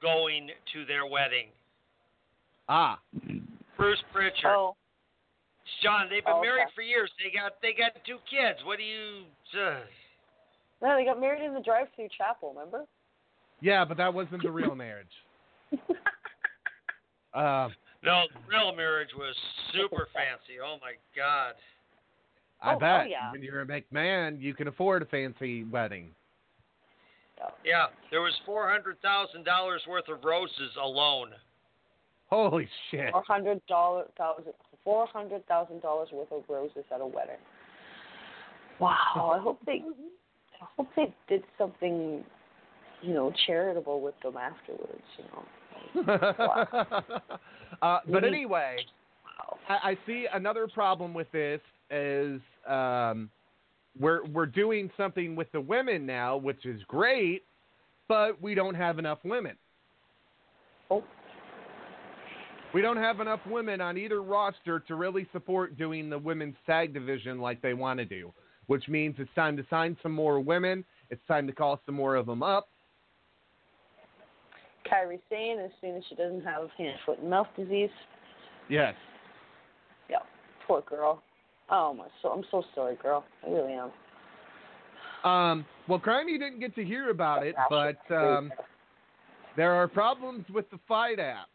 going 0.01 0.49
to 0.73 0.85
their 0.85 1.05
wedding. 1.05 1.47
Ah, 2.67 2.99
Bruce 3.77 4.01
Pritchard. 4.11 4.45
Oh, 4.45 4.75
Sean, 5.81 6.07
they've 6.09 6.23
been 6.23 6.33
Oh, 6.33 6.39
okay. 6.39 6.47
married 6.47 6.67
for 6.75 6.81
years. 6.81 7.11
They 7.23 7.29
got 7.37 7.53
they 7.61 7.73
got 7.73 7.91
two 8.05 8.17
kids. 8.29 8.59
What 8.65 8.77
do 8.77 8.83
you? 8.83 9.25
Uh, 9.53 9.79
no, 10.81 10.95
they 10.97 11.05
got 11.05 11.19
married 11.19 11.43
in 11.43 11.53
the 11.53 11.61
drive-through 11.61 12.09
chapel. 12.17 12.53
Remember? 12.55 12.85
yeah, 13.61 13.85
but 13.85 13.97
that 13.97 14.13
wasn't 14.13 14.41
the 14.43 14.51
real 14.51 14.75
marriage. 14.75 15.07
Uh, 17.33 17.67
no, 18.01 18.21
the 18.33 18.39
real 18.47 18.73
marriage 18.73 19.09
was 19.17 19.35
super 19.73 20.07
fancy. 20.13 20.61
Oh 20.63 20.77
my 20.81 20.93
God. 21.13 21.53
I 22.61 22.71
Oh, 22.71 22.75
oh, 22.77 22.79
bet 22.79 23.09
yeah. 23.09 23.29
when 23.29 23.43
you're 23.43 23.61
a 23.61 23.65
McMahon, 23.65 24.39
you 24.41 24.53
can 24.53 24.69
afford 24.69 25.01
a 25.01 25.05
fancy 25.05 25.65
wedding. 25.65 26.11
Yeah, 27.65 27.87
there 28.09 28.21
was 28.21 28.33
four 28.45 28.69
hundred 28.69 29.01
thousand 29.01 29.43
dollars 29.43 29.81
worth 29.85 30.07
of 30.07 30.23
roses 30.23 30.71
alone. 30.81 31.31
Holy 32.35 32.67
shit! 32.91 33.11
Four 33.11 33.23
hundred 33.25 33.65
dollar 33.67 34.05
thousand 34.17 34.53
four 34.83 35.07
hundred 35.07 35.47
thousand 35.47 35.81
dollars 35.81 36.09
worth 36.11 36.31
of 36.31 36.43
roses 36.49 36.83
at 36.93 36.99
a 36.99 37.05
wedding. 37.05 37.37
Wow! 38.79 39.33
I 39.33 39.39
hope 39.39 39.59
they, 39.65 39.81
I 40.61 40.65
hope 40.75 40.89
they 40.97 41.13
did 41.29 41.43
something, 41.57 42.25
you 43.01 43.13
know, 43.13 43.31
charitable 43.47 44.01
with 44.01 44.15
them 44.21 44.35
afterwards. 44.35 45.01
You 45.17 45.23
know. 45.31 45.45
uh, 47.81 47.99
but 48.05 48.05
Maybe- 48.07 48.27
anyway, 48.27 48.77
I, 49.69 49.91
I 49.91 49.97
see 50.05 50.27
another 50.33 50.67
problem 50.67 51.13
with 51.13 51.31
this 51.31 51.61
is 51.89 52.41
um, 52.67 53.29
we're 53.97 54.25
we're 54.25 54.45
doing 54.45 54.91
something 54.97 55.37
with 55.37 55.49
the 55.53 55.61
women 55.61 56.05
now, 56.05 56.35
which 56.35 56.65
is 56.65 56.81
great, 56.89 57.43
but 58.09 58.41
we 58.41 58.55
don't 58.55 58.75
have 58.75 58.99
enough 58.99 59.19
women. 59.23 59.55
Oh. 60.91 61.01
We 62.75 62.81
don't 62.81 62.97
have 62.97 63.21
enough 63.21 63.39
women 63.49 63.79
on 63.79 63.97
either 63.97 64.21
roster 64.21 64.81
to 64.81 64.95
really 64.95 65.25
support 65.31 65.77
doing 65.77 66.09
the 66.09 66.19
women's 66.19 66.57
tag 66.65 66.93
division 66.93 67.39
like 67.39 67.61
they 67.61 67.73
want 67.73 67.99
to 67.99 68.05
do, 68.05 68.33
which 68.67 68.89
means 68.89 69.15
it's 69.17 69.33
time 69.33 69.55
to 69.55 69.65
sign 69.69 69.95
some 70.03 70.11
more 70.11 70.41
women. 70.41 70.83
It's 71.09 71.21
time 71.25 71.47
to 71.47 71.53
call 71.53 71.79
some 71.85 71.95
more 71.95 72.15
of 72.15 72.25
them 72.25 72.43
up. 72.43 72.67
Kairi 74.91 75.21
Sane, 75.29 75.57
as 75.59 75.71
soon 75.79 75.95
as 75.95 76.03
she 76.09 76.15
doesn't 76.15 76.43
have 76.43 76.69
hand, 76.77 76.97
foot, 77.05 77.19
and 77.19 77.29
mouth 77.29 77.47
disease. 77.55 77.89
Yes. 78.67 78.93
Yeah, 80.09 80.17
poor 80.67 80.81
girl. 80.81 81.23
Oh 81.71 81.93
my, 81.93 82.07
so 82.21 82.27
I'm 82.27 82.43
so 82.51 82.61
sorry, 82.75 82.97
girl. 83.01 83.23
I 83.47 83.51
really 83.51 83.71
am. 83.71 83.91
Um, 85.23 85.65
well, 85.87 85.99
Crimey 85.99 86.37
didn't 86.37 86.59
get 86.59 86.75
to 86.75 86.83
hear 86.83 87.09
about 87.09 87.47
it, 87.47 87.55
but 87.69 87.99
um, 88.13 88.51
there 89.55 89.71
are 89.71 89.87
problems 89.87 90.43
with 90.53 90.69
the 90.71 90.79
FITE 90.89 91.19
app. 91.19 91.47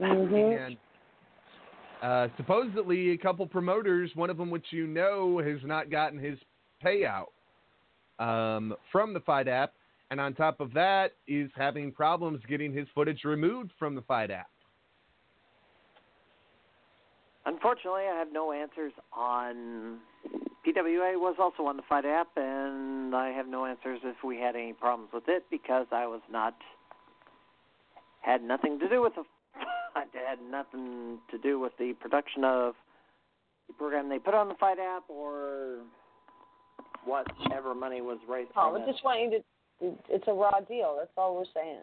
Mhm. 0.00 0.66
And 0.66 0.76
uh, 2.02 2.28
supposedly, 2.36 3.10
a 3.10 3.18
couple 3.18 3.46
promoters, 3.46 4.10
one 4.14 4.30
of 4.30 4.36
them 4.36 4.50
which 4.50 4.66
you 4.70 4.86
know, 4.86 5.38
has 5.38 5.58
not 5.64 5.90
gotten 5.90 6.18
his 6.18 6.38
payout 6.84 7.26
um, 8.18 8.74
from 8.92 9.12
the 9.12 9.20
FITE 9.20 9.48
app. 9.48 9.72
And 10.10 10.20
on 10.20 10.34
top 10.34 10.60
of 10.60 10.72
that, 10.72 11.12
is 11.26 11.50
having 11.54 11.92
problems 11.92 12.40
getting 12.48 12.72
his 12.72 12.86
footage 12.94 13.24
removed 13.24 13.72
from 13.78 13.94
the 13.94 14.02
FITE 14.02 14.30
app. 14.30 14.50
Unfortunately, 17.44 18.02
I 18.02 18.18
have 18.18 18.28
no 18.32 18.52
answers 18.52 18.92
on. 19.12 19.98
PWA 20.66 21.18
was 21.18 21.36
also 21.38 21.62
on 21.64 21.76
the 21.76 21.82
FITE 21.88 22.04
app, 22.04 22.28
and 22.36 23.14
I 23.14 23.30
have 23.30 23.48
no 23.48 23.64
answers 23.64 24.00
if 24.04 24.16
we 24.22 24.38
had 24.38 24.54
any 24.54 24.72
problems 24.72 25.10
with 25.12 25.24
it 25.28 25.44
because 25.50 25.86
I 25.90 26.06
was 26.06 26.20
not 26.30 26.54
had 28.20 28.42
nothing 28.42 28.78
to 28.80 28.88
do 28.88 29.00
with 29.00 29.14
the 29.14 29.24
had 29.94 30.38
nothing 30.50 31.18
to 31.30 31.38
do 31.38 31.58
with 31.58 31.72
the 31.78 31.94
production 32.00 32.44
of 32.44 32.74
the 33.66 33.74
program 33.74 34.08
they 34.08 34.18
put 34.18 34.34
on 34.34 34.48
the 34.48 34.54
FITE 34.58 34.78
app 34.78 35.04
or 35.08 35.78
whatever 37.04 37.74
money 37.74 38.00
was 38.00 38.18
raised 38.28 38.50
Oh, 38.56 38.72
from 38.72 38.82
we 38.82 38.88
it. 38.88 38.92
just 38.92 39.04
want 39.04 39.20
you 39.20 39.30
to. 39.30 39.96
It's 40.08 40.24
a 40.26 40.32
raw 40.32 40.58
deal. 40.60 40.96
That's 40.98 41.10
all 41.16 41.36
we're 41.36 41.44
saying. 41.54 41.80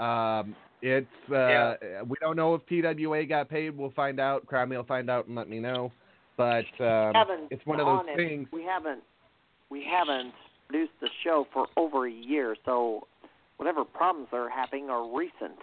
Um, 0.00 0.56
it's 0.82 1.30
uh, 1.32 1.74
we 2.06 2.16
don't 2.20 2.36
know 2.36 2.54
if 2.54 2.62
TWA 2.66 3.24
got 3.26 3.48
paid. 3.48 3.76
We'll 3.76 3.92
find 3.92 4.18
out. 4.18 4.46
Crowley 4.46 4.76
will 4.76 4.84
find 4.84 5.10
out 5.10 5.26
and 5.26 5.36
let 5.36 5.48
me 5.48 5.60
know. 5.60 5.92
But 6.36 6.64
um, 6.80 7.12
haven't 7.14 7.48
it's 7.50 7.64
one 7.66 7.78
of 7.80 7.86
those 7.86 8.00
honest, 8.00 8.16
things. 8.16 8.48
We 8.52 8.64
haven't 8.64 9.02
we 9.70 9.84
haven't 9.84 10.32
produced 10.68 10.92
the 11.00 11.08
show 11.22 11.46
for 11.52 11.66
over 11.76 12.06
a 12.06 12.10
year, 12.12 12.56
so 12.64 13.06
whatever 13.58 13.84
problems 13.84 14.28
are 14.32 14.48
happening 14.48 14.88
are 14.88 15.06
recent. 15.14 15.58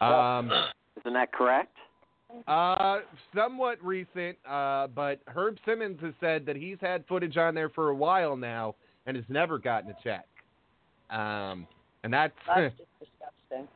Um, 0.00 0.50
Isn't 1.00 1.12
that 1.14 1.32
correct? 1.32 1.74
uh, 2.46 2.98
somewhat 3.34 3.82
recent. 3.82 4.36
Uh, 4.48 4.86
but 4.88 5.20
Herb 5.26 5.56
Simmons 5.64 5.98
has 6.02 6.12
said 6.20 6.46
that 6.46 6.56
he's 6.56 6.76
had 6.80 7.04
footage 7.08 7.36
on 7.36 7.54
there 7.54 7.68
for 7.70 7.88
a 7.90 7.94
while 7.94 8.36
now 8.36 8.74
and 9.06 9.16
has 9.16 9.24
never 9.28 9.58
gotten 9.58 9.90
a 9.90 9.96
check. 10.04 10.26
Um, 11.10 11.66
and 12.04 12.12
that's 12.12 12.34
That's 12.46 12.74
just 12.76 12.88
disgusting. 13.00 13.68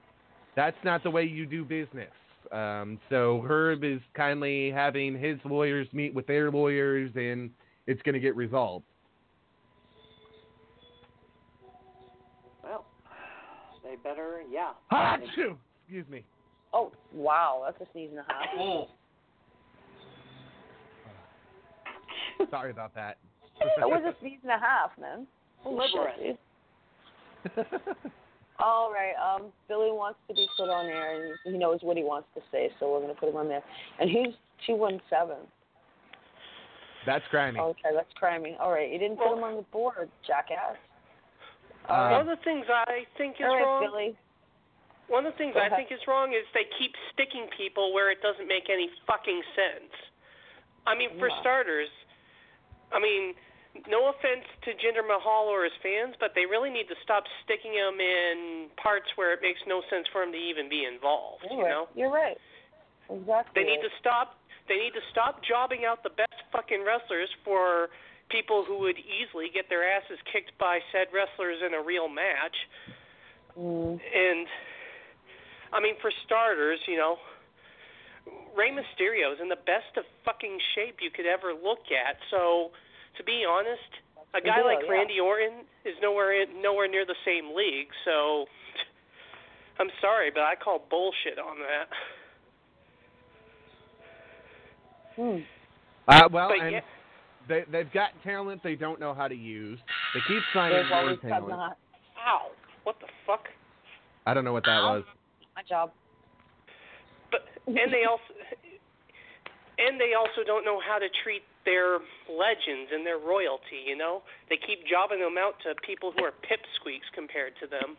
that's 0.55 0.77
not 0.85 1.03
the 1.03 1.11
way 1.11 1.25
you 1.25 1.47
do 1.47 1.65
business. 1.65 2.11
Um, 2.53 2.99
so 3.09 3.43
Herb 3.49 3.83
is 3.83 4.01
kindly 4.15 4.71
having 4.71 5.19
his 5.19 5.39
lawyers 5.45 5.89
meet 5.93 6.13
with 6.13 6.27
their 6.27 6.51
lawyers, 6.51 7.11
and 7.15 7.51
it's 7.87 8.03
going 8.03 8.13
to 8.13 8.21
get 8.21 8.37
resolved. 8.37 8.85
Well, 12.63 12.85
they 13.83 13.97
better, 13.97 14.43
yeah. 14.51 14.73
Achoo! 14.93 15.57
Excuse 15.93 16.11
me. 16.11 16.25
Oh 16.73 16.91
wow, 17.13 17.65
that's 17.67 17.79
a 17.87 17.93
sneeze 17.93 18.09
and 18.13 18.21
a 18.21 18.25
half. 18.27 18.47
Oh, 18.59 18.89
Sorry 22.51 22.71
about 22.71 22.95
that. 22.95 23.19
that 23.79 23.87
was 23.87 24.03
a 24.03 24.19
sneeze 24.23 24.39
and 24.43 24.53
a 24.53 24.59
half, 24.59 24.93
man. 24.99 25.27
Holy 25.61 25.87
shit, 26.25 26.39
dude. 27.55 27.67
All 28.59 28.91
right. 28.91 29.13
Um, 29.23 29.53
Billy 29.69 29.91
wants 29.91 30.19
to 30.29 30.35
be 30.35 30.47
put 30.57 30.71
on 30.71 30.87
air, 30.87 31.27
and 31.27 31.35
he 31.53 31.59
knows 31.59 31.81
what 31.83 31.99
he 31.99 32.05
wants 32.05 32.29
to 32.37 32.41
say, 32.51 32.71
so 32.81 32.91
we're 32.91 33.01
going 33.01 33.15
to 33.15 33.21
put 33.21 33.29
him 33.29 33.37
on 33.37 33.49
there. 33.49 33.63
And 34.01 34.09
he's 34.09 34.35
two 34.67 34.77
one 34.77 34.99
seven. 35.11 35.37
That's 37.05 37.25
grimy. 37.31 37.61
Okay, 37.61 37.91
that's 37.95 38.09
crimey. 38.21 38.59
All 38.59 38.73
right, 38.73 38.91
you 38.91 38.99
didn't 38.99 39.19
put 39.19 39.37
him 39.37 39.45
on 39.45 39.57
the 39.57 39.67
board, 39.71 40.09
jackass. 40.27 40.77
Uh, 41.87 42.09
One 42.09 42.21
of 42.23 42.39
the 42.39 42.43
things 42.45 42.65
I 42.71 43.05
think 43.19 43.37
is 43.41 43.45
All 43.47 43.55
right, 43.55 43.63
wrong. 43.63 43.85
Billy. 43.91 44.17
One 45.13 45.29
of 45.29 45.37
the 45.37 45.39
things 45.39 45.53
I 45.61 45.69
think 45.69 45.93
is 45.93 46.01
wrong 46.09 46.33
is 46.33 46.49
they 46.57 46.65
keep 46.81 46.97
sticking 47.13 47.45
people 47.53 47.93
where 47.93 48.09
it 48.11 48.25
doesn't 48.25 48.49
make 48.49 48.73
any 48.73 48.89
fucking 49.05 49.43
sense. 49.53 49.93
I 50.89 50.97
mean, 50.97 51.19
for 51.21 51.29
Yeah. 51.29 51.41
starters, 51.41 51.91
I 52.91 52.99
mean, 52.99 53.35
no 53.87 54.09
offense 54.09 54.45
to 54.63 54.73
Jinder 54.75 55.07
Mahal 55.07 55.49
or 55.49 55.65
his 55.65 55.75
fans, 55.83 56.17
but 56.19 56.35
they 56.35 56.47
really 56.47 56.71
need 56.71 56.89
to 56.89 56.97
stop 57.05 57.29
sticking 57.45 57.75
him 57.75 58.01
in 58.01 58.71
parts 58.77 59.15
where 59.17 59.33
it 59.33 59.43
makes 59.43 59.61
no 59.67 59.83
sense 59.93 60.09
for 60.09 60.23
him 60.23 60.33
to 60.33 60.39
even 60.39 60.69
be 60.71 60.85
involved. 60.87 61.45
You're 61.45 61.53
You 61.53 61.63
right. 61.65 61.71
know, 61.71 61.89
You're 61.95 62.11
right. 62.11 62.41
Exactly. 63.11 63.63
they 63.63 63.69
need 63.69 63.83
to 63.83 63.91
stop. 64.01 64.39
They 64.67 64.79
need 64.79 64.95
to 64.95 65.03
stop 65.11 65.43
jobbing 65.43 65.85
out 65.85 66.03
the 66.03 66.11
best 66.11 66.41
fucking 66.53 66.83
wrestlers 66.85 67.29
for 67.45 67.91
people 68.31 68.65
who 68.65 68.79
would 68.79 68.97
easily 68.99 69.51
get 69.51 69.69
their 69.69 69.85
asses 69.85 70.19
kicked 70.33 70.57
by 70.57 70.81
said 70.91 71.09
wrestlers 71.13 71.61
in 71.61 71.75
a 71.75 71.83
real 71.83 72.09
match. 72.09 72.57
Mm. 73.59 74.01
And 74.01 74.47
I 75.73 75.81
mean, 75.81 75.95
for 76.01 76.11
starters, 76.27 76.79
you 76.87 76.97
know, 76.97 77.17
Rey 78.57 78.71
Mysterio 78.71 79.33
is 79.33 79.41
in 79.41 79.49
the 79.49 79.61
best 79.65 79.97
of 79.97 80.05
fucking 80.25 80.59
shape 80.75 80.97
you 81.01 81.11
could 81.11 81.27
ever 81.27 81.53
look 81.53 81.89
at. 81.91 82.17
So, 82.31 82.71
to 83.17 83.25
be 83.25 83.45
honest, 83.49 83.81
a 84.35 84.41
guy 84.41 84.57
deal, 84.57 84.65
like 84.65 84.85
yeah. 84.85 84.93
Randy 84.93 85.19
Orton 85.21 85.65
is 85.85 85.95
nowhere 86.01 86.43
in, 86.43 86.61
nowhere 86.63 86.89
near 86.89 87.07
the 87.07 87.17
same 87.25 87.57
league. 87.57 87.89
So, 88.05 88.45
I'm 89.81 89.89
sorry, 90.01 90.31
but 90.33 90.43
I 90.43 90.55
call 90.55 90.85
bullshit 90.91 91.39
on 91.39 91.57
that. 91.59 91.89
Hmm. 95.17 95.39
Uh, 96.09 96.29
well, 96.33 96.49
But 96.49 96.65
and 96.65 96.73
yeah. 96.73 96.81
they 97.49 97.65
they've 97.71 97.93
got 97.93 98.11
talent 98.25 98.63
they 98.63 98.75
don't 98.77 98.99
know 99.01 99.15
how 99.15 99.29
to 99.29 99.35
use. 99.35 99.79
They 100.15 100.21
keep 100.27 100.43
signing 100.55 100.77
There's 100.77 100.89
more 100.91 100.99
always 101.01 101.19
talent. 101.21 101.49
not. 101.49 101.79
Ow! 102.27 102.51
What 102.85 102.97
the 103.01 103.07
fuck? 103.27 103.45
I 104.27 104.35
don't 104.35 104.45
know 104.45 104.53
what 104.53 104.65
that 104.65 104.81
was. 104.83 105.05
My 105.57 105.63
job. 105.69 105.93
But 107.31 107.49
and 107.67 107.93
they 107.93 108.05
also 108.09 108.33
and 109.79 110.01
they 110.01 110.15
also 110.15 110.47
don't 110.47 110.65
know 110.65 110.81
how 110.81 110.99
to 110.99 111.09
treat 111.23 111.43
their 111.65 111.99
legends 112.29 112.91
and 112.93 113.07
their 113.07 113.19
royalty. 113.19 113.81
You 113.87 113.97
know, 113.97 114.23
they 114.49 114.57
keep 114.57 114.87
jobbing 114.87 115.21
them 115.21 115.37
out 115.39 115.55
to 115.65 115.75
people 115.87 116.13
who 116.17 116.25
are 116.25 116.33
pipsqueaks 116.45 117.09
compared 117.15 117.53
to 117.61 117.67
them. 117.67 117.97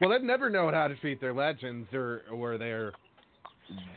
Well, 0.00 0.10
they've 0.10 0.22
never 0.22 0.48
known 0.48 0.72
how 0.72 0.88
to 0.88 0.96
treat 0.96 1.20
their 1.20 1.34
legends 1.34 1.88
or 1.92 2.22
or 2.32 2.58
their, 2.58 2.92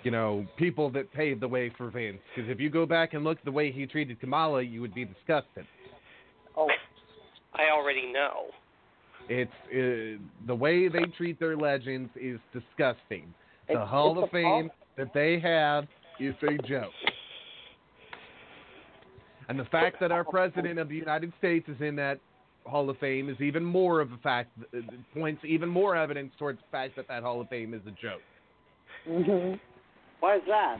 you 0.03 0.11
know, 0.11 0.45
people 0.57 0.89
that 0.91 1.11
paved 1.13 1.41
the 1.41 1.47
way 1.47 1.71
for 1.77 1.89
Vince. 1.89 2.19
Because 2.35 2.49
if 2.49 2.59
you 2.59 2.69
go 2.69 2.85
back 2.85 3.13
and 3.13 3.23
look 3.23 3.39
at 3.39 3.45
the 3.45 3.51
way 3.51 3.71
he 3.71 3.85
treated 3.85 4.19
Kamala, 4.19 4.61
you 4.61 4.81
would 4.81 4.93
be 4.93 5.05
disgusted. 5.05 5.65
Oh, 6.57 6.69
I 7.53 7.71
already 7.71 8.11
know. 8.11 8.47
It's 9.29 9.51
uh, 9.71 10.21
the 10.47 10.55
way 10.55 10.87
they 10.87 11.05
treat 11.17 11.39
their 11.39 11.55
legends 11.55 12.09
is 12.15 12.39
disgusting. 12.51 13.33
The 13.67 13.73
It's- 13.73 13.87
Hall 13.87 14.17
it's 14.19 14.25
of 14.25 14.31
Fame 14.31 14.69
that 14.97 15.13
they 15.13 15.39
have 15.39 15.85
is 16.19 16.35
a 16.43 16.57
joke. 16.67 16.91
And 19.49 19.59
the 19.59 19.65
fact 19.65 19.99
that 19.99 20.11
our 20.11 20.23
president 20.23 20.79
of 20.79 20.87
the 20.89 20.95
United 20.95 21.33
States 21.37 21.67
is 21.67 21.79
in 21.81 21.95
that 21.97 22.19
Hall 22.65 22.89
of 22.89 22.97
Fame 22.99 23.29
is 23.29 23.39
even 23.41 23.63
more 23.63 23.99
of 23.99 24.11
a 24.13 24.17
fact, 24.17 24.51
uh, 24.73 24.79
points 25.13 25.41
even 25.45 25.67
more 25.67 25.95
evidence 25.95 26.31
towards 26.39 26.59
the 26.59 26.65
fact 26.71 26.95
that 26.95 27.07
that 27.09 27.23
Hall 27.23 27.41
of 27.41 27.49
Fame 27.49 27.73
is 27.73 27.81
a 27.87 27.91
joke. 27.91 28.21
hmm 29.05 29.55
Why 30.21 30.37
is 30.37 30.41
that? 30.47 30.77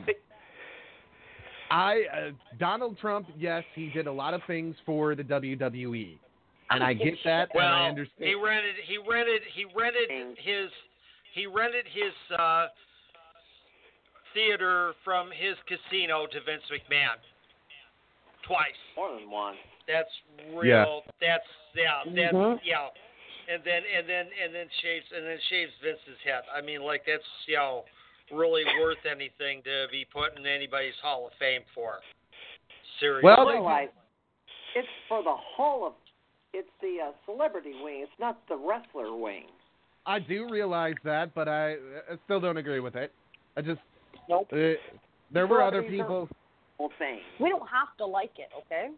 I 1.72 2.04
uh, 2.14 2.32
Donald 2.60 2.98
Trump, 3.00 3.28
yes, 3.38 3.64
he 3.76 3.90
did 3.90 4.08
a 4.08 4.12
lot 4.12 4.34
of 4.34 4.42
things 4.48 4.76
for 4.86 5.16
the 5.16 5.24
WWE, 5.24 6.18
and 6.70 6.84
I 6.84 6.94
get 6.94 7.16
that, 7.26 7.50
well, 7.54 7.66
and 7.68 7.76
I 7.76 7.90
understand. 7.90 8.30
he 8.30 8.36
rented 8.36 8.76
he 8.86 8.98
rented 8.98 9.42
he 9.54 9.66
rented 9.76 10.10
his 10.38 10.70
he 11.34 11.46
rented 11.48 11.86
his 11.92 12.14
uh, 12.38 12.68
theater 14.34 14.94
from 15.04 15.30
his 15.30 15.56
casino 15.70 16.26
to 16.28 16.40
Vince 16.42 16.64
McMahon 16.72 17.18
twice. 18.48 18.78
More 18.98 19.14
than 19.20 19.30
one. 19.30 19.56
That's 19.88 20.10
real. 20.56 21.04
Yeah. 21.06 21.12
That's 21.22 21.50
yeah. 21.76 22.00
That's 22.06 22.34
Mhm. 22.34 22.60
yeah. 22.64 22.88
And 23.50 23.62
then 23.64 23.84
and 23.86 24.08
then 24.08 24.26
and 24.42 24.56
then 24.56 24.68
shaves 24.82 25.06
and 25.16 25.26
then 25.26 25.40
shaves 25.50 25.72
Vince's 25.84 26.20
head. 26.24 26.44
I 26.54 26.62
mean, 26.62 26.82
like 26.82 27.04
that's 27.06 27.24
you 27.48 27.56
know 27.58 27.86
really 28.32 28.64
worth 28.80 29.04
anything 29.06 29.62
to 29.64 29.88
be 29.92 30.06
put 30.06 30.38
in 30.38 30.46
anybody's 30.46 30.96
Hall 31.02 31.28
of 31.28 31.34
Fame 31.40 31.64
for. 31.76 32.00
Seriously. 33.00 33.24
Well, 33.28 33.46
they- 33.46 33.90
it's 34.76 34.88
for 35.08 35.22
the 35.22 35.36
whole 35.36 35.86
of. 35.88 35.94
It's 36.54 36.70
the 36.82 36.98
uh, 37.08 37.12
celebrity 37.26 37.74
wing. 37.84 38.02
It's 38.04 38.12
not 38.20 38.40
the 38.48 38.56
wrestler 38.56 39.16
wing. 39.16 39.46
I 40.06 40.20
do 40.20 40.50
realize 40.50 40.96
that, 41.04 41.34
but 41.34 41.48
I, 41.48 41.74
I 41.74 42.18
still 42.26 42.40
don't 42.40 42.58
agree 42.58 42.80
with 42.80 42.96
it. 42.96 43.12
I 43.58 43.62
just 43.62 43.80
Nope. 44.30 44.48
uh, 44.52 44.74
there 45.32 45.48
were 45.48 45.64
other 45.64 45.84
people. 45.84 46.30
Whole 46.78 46.92
thing. 47.00 47.20
We 47.40 47.50
don't 47.50 47.68
have 47.68 47.96
to 47.98 48.06
like 48.06 48.34
it, 48.38 48.50
okay? 48.66 48.90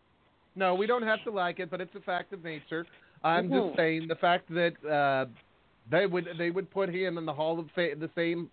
No, 0.55 0.75
we 0.75 0.87
don't 0.87 1.03
have 1.03 1.23
to 1.25 1.31
like 1.31 1.59
it, 1.59 1.69
but 1.69 1.81
it's 1.81 1.93
a 1.95 1.99
fact 2.01 2.33
of 2.33 2.43
nature. 2.43 2.85
I'm 3.23 3.49
Mhm. 3.49 3.65
just 3.65 3.77
saying 3.77 4.07
the 4.07 4.15
fact 4.15 4.47
that 4.49 4.85
uh, 4.85 5.25
they 5.89 6.05
would 6.05 6.37
they 6.37 6.51
would 6.51 6.69
put 6.71 6.89
him 6.89 7.17
in 7.17 7.25
the 7.25 7.33
Hall 7.33 7.59
of 7.59 7.69
Fame 7.71 7.99
the 7.99 8.09
same. 8.15 8.49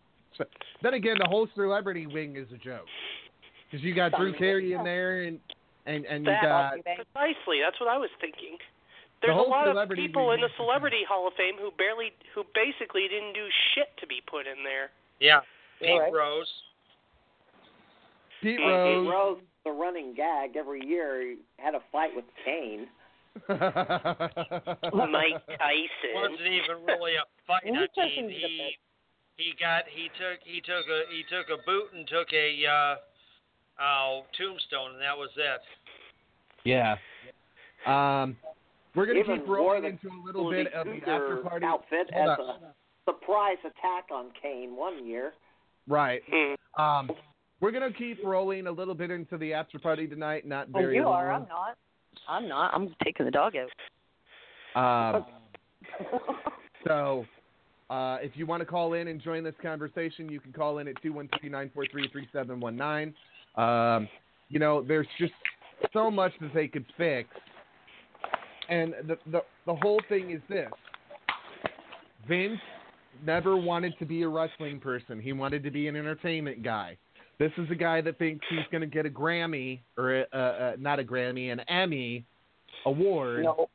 Then 0.83 0.95
again, 0.95 1.19
the 1.19 1.29
whole 1.29 1.47
celebrity 1.55 2.07
wing 2.07 2.37
is 2.37 2.51
a 2.53 2.57
joke 2.57 2.89
because 3.71 3.85
you 3.85 3.95
got 3.95 4.13
Drew 4.13 4.33
Carey 4.33 4.73
in 4.73 4.83
there 4.83 5.23
and 5.23 5.39
and 5.87 6.05
and 6.07 6.25
you 6.25 6.33
got 6.43 6.73
Precisely. 6.73 7.61
That's 7.63 7.79
what 7.81 7.89
I 7.89 7.99
was 7.99 8.11
thinking. 8.21 8.59
The 9.23 9.29
There's 9.31 9.39
a 9.39 9.49
lot 9.49 9.69
of 9.69 9.75
celebrity 9.75 10.07
people 10.07 10.33
in 10.33 10.41
the 10.41 10.51
Celebrity 10.57 11.07
Hall 11.09 11.27
of 11.29 11.35
Fame 11.35 11.55
who 11.59 11.71
barely, 11.79 12.11
who 12.35 12.43
basically 12.55 13.07
didn't 13.09 13.35
do 13.35 13.47
shit 13.75 13.89
to 14.01 14.07
be 14.07 14.21
put 14.27 14.47
in 14.47 14.65
there. 14.65 14.91
yeah. 15.21 15.41
Pete 15.81 15.91
Alright. 15.91 16.13
Rose. 16.13 16.51
Pete 18.43 18.59
Pete 18.59 18.67
Rose. 18.67 19.09
Rose, 19.11 19.39
the 19.65 19.71
running 19.71 20.15
gag 20.15 20.57
every 20.57 20.85
year, 20.85 21.23
he 21.23 21.37
had 21.59 21.75
a 21.75 21.83
fight 21.91 22.11
with 22.15 22.25
Kane. 22.45 22.87
Mike 23.49 23.59
Tyson. 25.47 26.13
wasn't 26.15 26.41
even 26.41 26.85
really 26.87 27.15
a 27.15 27.25
fight. 27.47 27.63
Well, 27.65 27.65
I 27.65 27.67
he 27.67 27.71
mean, 27.73 27.81
him 27.81 28.29
to 28.29 28.35
the 28.35 28.35
he 28.35 28.77
he 29.37 29.55
got 29.59 29.85
he 29.89 30.09
took 30.19 30.39
he 30.45 30.61
took 30.61 30.87
a 30.87 31.03
he 31.11 31.25
took 31.31 31.49
a 31.49 31.63
boot 31.65 31.89
and 31.95 32.07
took 32.07 32.29
a 32.33 32.67
uh, 32.67 32.97
oh 33.81 34.23
tombstone 34.37 34.93
and 34.93 35.01
that 35.01 35.17
was 35.17 35.31
it. 35.37 35.61
Yeah. 36.65 36.97
Um, 37.87 38.37
We're 38.95 39.07
gonna 39.07 39.25
keep 39.25 39.49
rolling 39.49 39.85
into 39.85 40.09
a 40.09 40.21
little 40.25 40.51
bit 40.51 40.73
of 40.75 40.87
the 40.87 41.01
after 41.11 41.37
party 41.39 41.65
outfit 41.67 42.11
Hold 42.13 42.31
as 42.31 42.39
on. 42.39 42.63
a 42.63 42.75
surprise 43.11 43.57
attack 43.61 44.05
on 44.13 44.27
Kane 44.41 44.77
one 44.77 45.07
year. 45.07 45.33
Right. 45.89 46.23
Um, 46.79 47.11
we're 47.61 47.71
gonna 47.71 47.93
keep 47.93 48.19
rolling 48.25 48.67
a 48.67 48.73
little 48.73 48.95
bit 48.95 49.11
into 49.11 49.39
the 49.39 49.55
after 49.55 49.79
party 49.79 50.07
tonight. 50.07 50.47
Not 50.47 50.69
Oh, 50.75 50.79
very 50.81 50.97
you 50.97 51.05
long. 51.05 51.15
are. 51.15 51.33
I'm 51.33 51.47
not. 51.49 51.77
I'm 52.29 52.47
not. 52.49 52.75
I'm 52.75 52.95
taking 53.03 53.25
the 53.25 53.33
dog 53.33 53.55
out. 53.57 53.71
Um, 55.17 55.25
so, 56.87 57.25
uh, 57.91 58.19
if 58.21 58.33
you 58.37 58.47
want 58.47 58.61
to 58.61 58.67
call 58.67 58.93
in 58.95 59.09
and 59.09 59.21
join 59.21 59.43
this 59.43 59.55
conversation, 59.63 60.29
you 60.31 60.41
can 60.41 60.53
call 60.53 60.79
in 60.79 60.89
at 60.89 60.95
213-943-3719. 61.03 63.13
Um, 63.57 64.09
you 64.49 64.59
know, 64.59 64.83
there's 64.83 65.07
just 65.19 65.33
so 65.93 66.11
much 66.11 66.33
that 66.41 66.55
they 66.55 66.69
could 66.69 66.87
fix. 66.97 67.29
And 68.69 68.95
the, 69.07 69.19
the, 69.31 69.43
the 69.67 69.75
whole 69.75 70.01
thing 70.09 70.31
is 70.31 70.41
this. 70.49 70.71
Vince 72.29 72.61
never 73.27 73.57
wanted 73.57 73.95
to 73.99 74.07
be 74.07 74.23
a 74.23 74.29
wrestling 74.29 74.79
person. 74.81 75.21
He 75.21 75.33
wanted 75.33 75.63
to 75.65 75.71
be 75.71 75.89
an 75.89 75.97
entertainment 75.97 76.63
guy. 76.63 76.97
This 77.39 77.51
is 77.59 77.69
a 77.71 77.75
guy 77.75 78.01
that 78.03 78.19
thinks 78.19 78.45
he's 78.49 78.61
going 78.71 78.83
to 78.83 78.87
get 78.87 79.05
a 79.07 79.11
Grammy, 79.11 79.81
or 79.99 80.21
a, 80.21 80.27
uh, 80.33 80.37
uh, 80.37 80.73
not 80.79 81.01
a 81.01 81.05
Grammy, 81.05 81.51
an 81.51 81.61
Emmy 81.61 82.25
award 82.87 83.43
No. 83.43 83.69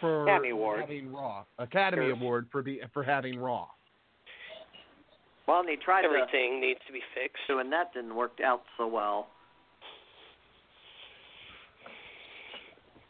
for 0.00 0.24
Academy 0.24 0.50
Award. 0.50 0.80
having 0.80 1.12
Raw. 1.12 1.44
Academy 1.58 2.06
Sure. 2.06 2.12
Award 2.12 2.48
for 2.52 2.62
be, 2.62 2.80
for 2.92 3.02
having 3.02 3.38
Raw. 3.38 3.66
Well, 5.48 5.60
and 5.60 5.68
he 5.68 5.76
tried 5.76 6.02
to 6.02 6.08
Everything 6.08 6.60
needs 6.60 6.80
to 6.86 6.92
be 6.92 7.00
fixed. 7.14 7.38
so, 7.46 7.60
and 7.60 7.72
that 7.72 7.94
didn't 7.94 8.14
work 8.14 8.38
out 8.44 8.62
so 8.76 8.86
well. 8.86 9.28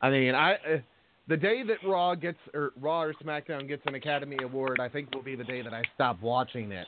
I 0.07 0.11
mean, 0.11 0.35
I 0.35 0.53
uh, 0.55 0.79
the 1.27 1.37
day 1.37 1.63
that 1.65 1.79
Raw 1.85 2.15
gets 2.15 2.39
or 2.55 2.73
Raw 2.81 3.03
or 3.03 3.15
SmackDown 3.15 3.67
gets 3.67 3.83
an 3.87 3.97
Academy 3.97 4.37
Award, 4.43 4.79
I 4.81 4.89
think 4.89 5.13
will 5.13 5.23
be 5.23 5.35
the 5.35 5.45
day 5.45 5.63
that 5.63 5.75
I 5.75 5.83
stop 5.95 6.23
watching 6.23 6.71
it. 6.71 6.87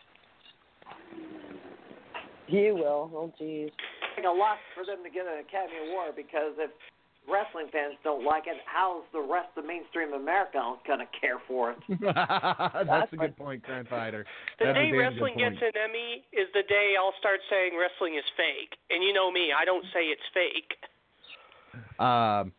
You 2.46 2.76
will. 2.76 3.10
Oh, 3.12 3.32
jeez. 3.40 3.70
Like 4.16 4.24
a 4.24 4.30
lot 4.30 4.58
for 4.74 4.86
them 4.86 5.02
to 5.02 5.10
get 5.10 5.26
an 5.26 5.40
Academy 5.40 5.90
Award 5.90 6.14
because 6.16 6.54
if 6.58 6.70
wrestling 7.28 7.66
fans 7.72 7.94
don't 8.04 8.24
like 8.24 8.46
it, 8.46 8.56
how's 8.64 9.02
the 9.12 9.20
rest 9.20 9.50
of 9.56 9.66
mainstream 9.66 10.14
America 10.14 10.62
going 10.86 11.00
to 11.00 11.10
care 11.20 11.42
for 11.46 11.72
it? 11.72 11.78
That's 12.00 13.12
a 13.12 13.16
good 13.16 13.36
point, 13.36 13.62
Grandfather. 13.64 14.24
The 14.60 14.66
That's 14.66 14.78
day 14.78 14.92
wrestling 14.92 15.34
gets 15.36 15.58
an 15.60 15.74
Emmy 15.74 16.24
is 16.32 16.46
the 16.54 16.62
day 16.68 16.94
I'll 16.94 17.18
start 17.18 17.40
saying 17.50 17.72
wrestling 17.74 18.14
is 18.14 18.24
fake. 18.38 18.78
And 18.90 19.02
you 19.02 19.12
know 19.12 19.30
me, 19.30 19.50
I 19.50 19.64
don't 19.64 19.84
say 19.92 20.06
it's 20.06 20.22
fake. 20.32 20.78
Um, 21.98 22.52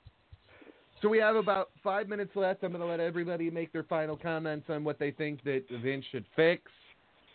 so 1.02 1.10
we 1.10 1.18
have 1.20 1.36
about 1.36 1.70
five 1.84 2.08
minutes 2.08 2.32
left. 2.36 2.64
I'm 2.64 2.72
going 2.72 2.82
to 2.82 2.88
let 2.88 3.00
everybody 3.00 3.50
make 3.50 3.72
their 3.72 3.84
final 3.84 4.16
comments 4.18 4.68
on 4.70 4.84
what 4.84 5.00
they 5.00 5.12
think 5.12 5.44
that 5.44 5.64
Vince 5.84 6.06
should 6.12 6.26
fix. 6.36 6.64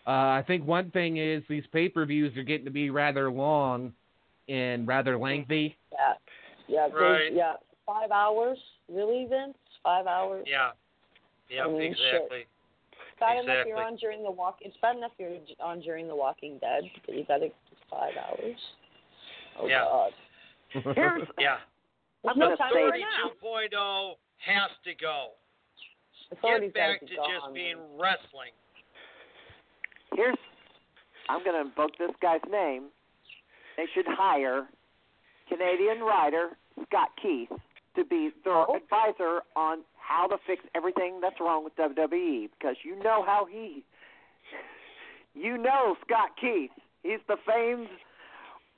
Uh, 0.07 0.11
I 0.11 0.45
think 0.47 0.67
one 0.67 0.91
thing 0.91 1.17
is 1.17 1.43
these 1.49 1.65
pay-per-views 1.73 2.37
are 2.37 2.43
getting 2.43 2.67
to 2.67 2.71
be 2.71 2.91
rather 2.91 3.31
long 3.31 3.93
and 4.49 4.87
rather 4.87 5.17
lengthy. 5.17 5.77
Yeah. 5.93 6.13
Yeah. 6.69 6.89
they- 6.89 7.31
Yeah. 7.35 7.55
Five 7.87 8.11
hours. 8.11 8.59
Really, 8.89 9.27
Vince? 9.29 9.57
Five 9.83 10.07
hours. 10.07 10.47
Yeah. 10.49 10.71
Yeah, 11.51 11.65
I 11.65 11.69
mean, 11.69 11.83
exactly. 11.83 12.47
It's 12.93 13.21
bad 13.21 13.45
enough 13.45 13.67
you're 13.67 13.83
on 13.83 13.97
during 13.97 14.23
the 14.23 14.31
walk. 14.31 14.59
It's 14.63 14.77
bad 14.83 14.97
enough 14.97 15.13
you're 15.19 15.37
on 15.61 15.81
during 15.81 16.09
the 16.09 16.17
Walking 16.17 16.59
Dead, 16.59 16.83
but 17.07 17.15
you 17.15 17.25
got 17.25 17.39
to 17.39 17.49
five 17.91 18.13
hours. 18.17 18.57
Oh 19.61 19.67
Yeah. 19.69 19.85
God. 19.85 20.13
Here's 20.97 21.29
Yeah. 21.39 21.59
There's 22.25 22.35
The 22.37 22.41
no 22.41 22.57
time 22.57 22.73
for 22.73 22.95
it 22.95 23.01
now. 23.01 23.31
32.0 23.43 24.15
has 24.39 24.71
to 24.85 24.95
go. 24.95 25.29
Get 26.43 26.75
back 26.75 27.01
to 27.01 27.07
just 27.07 27.55
being 27.55 27.77
wrestling. 27.99 28.51
here's 30.15 30.37
I'm 31.29 31.45
going 31.45 31.55
to 31.55 31.69
invoke 31.69 31.97
this 31.99 32.11
guy's 32.21 32.41
name. 32.51 32.89
They 33.77 33.85
should 33.95 34.07
hire 34.09 34.67
Canadian 35.49 36.01
writer 36.01 36.51
Scott 36.89 37.11
Keith 37.21 37.49
to 37.97 38.05
be 38.05 38.31
their 38.45 38.53
Oh. 38.69 38.77
advisor 38.77 39.43
on 39.57 39.85
how 39.99 40.27
to 40.27 40.37
fix 40.47 40.65
everything 40.75 41.21
that's 41.21 41.39
wrong 41.41 41.65
with 41.65 41.75
WWE 41.77 42.49
because 42.59 42.77
you 42.85 42.97
know 43.03 43.23
how 43.25 43.47
he 43.47 43.85
you 45.35 45.57
know 45.59 45.97
Scott 46.07 46.31
Keith. 46.41 46.71
He's 47.03 47.21
the 47.29 47.37
famed 47.47 47.89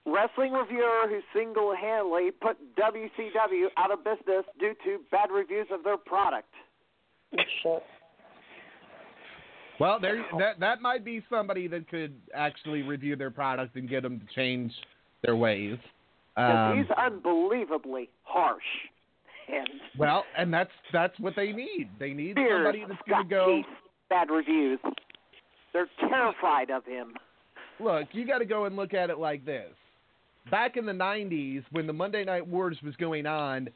wrestling 0.06 0.52
reviewer 0.52 1.08
who 1.08 1.20
single-handedly 1.34 2.30
put 2.40 2.56
WCW 2.76 3.66
out 3.76 3.90
of 3.90 4.04
business 4.04 4.44
due 4.58 4.74
to 4.84 5.00
bad 5.10 5.30
reviews 5.30 5.66
of 5.72 5.82
their 5.84 5.96
product. 5.96 6.48
Shit. 7.62 7.82
Well, 9.78 10.00
there 10.00 10.24
that 10.38 10.58
that 10.60 10.80
might 10.80 11.04
be 11.04 11.22
somebody 11.28 11.68
that 11.68 11.88
could 11.88 12.14
actually 12.34 12.82
review 12.82 13.14
their 13.14 13.30
product 13.30 13.76
and 13.76 13.88
get 13.88 14.02
them 14.04 14.20
to 14.20 14.34
change 14.34 14.72
their 15.22 15.36
ways. 15.36 15.76
Um, 16.36 16.78
he's 16.78 16.90
unbelievably 16.96 18.08
harsh. 18.22 18.62
And 19.48 19.68
well, 19.98 20.24
and 20.36 20.52
that's 20.52 20.70
that's 20.92 21.18
what 21.20 21.34
they 21.36 21.52
need. 21.52 21.90
They 21.98 22.12
need 22.12 22.36
somebody 22.36 22.84
that's 22.88 23.00
going 23.08 23.24
to 23.24 23.28
go. 23.28 23.62
Bad 24.08 24.30
reviews. 24.30 24.78
They're 25.72 25.88
terrified 26.08 26.70
of 26.70 26.84
him. 26.84 27.14
Look, 27.78 28.08
you 28.12 28.26
got 28.26 28.38
to 28.38 28.46
go 28.46 28.64
and 28.64 28.76
look 28.76 28.94
at 28.94 29.10
it 29.10 29.18
like 29.18 29.44
this. 29.44 29.70
Back 30.50 30.76
in 30.76 30.86
the 30.86 30.92
90s, 30.92 31.64
when 31.72 31.86
the 31.86 31.92
Monday 31.92 32.24
Night 32.24 32.46
Wars 32.46 32.78
was 32.84 32.94
going 32.96 33.26
on, 33.26 33.68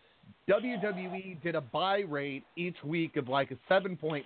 WWE 0.49 1.43
did 1.43 1.55
a 1.55 1.61
buy 1.61 2.01
rate 2.01 2.45
each 2.57 2.77
week 2.85 3.17
of 3.17 3.29
like 3.29 3.51
a 3.51 3.73
7.5. 3.73 4.25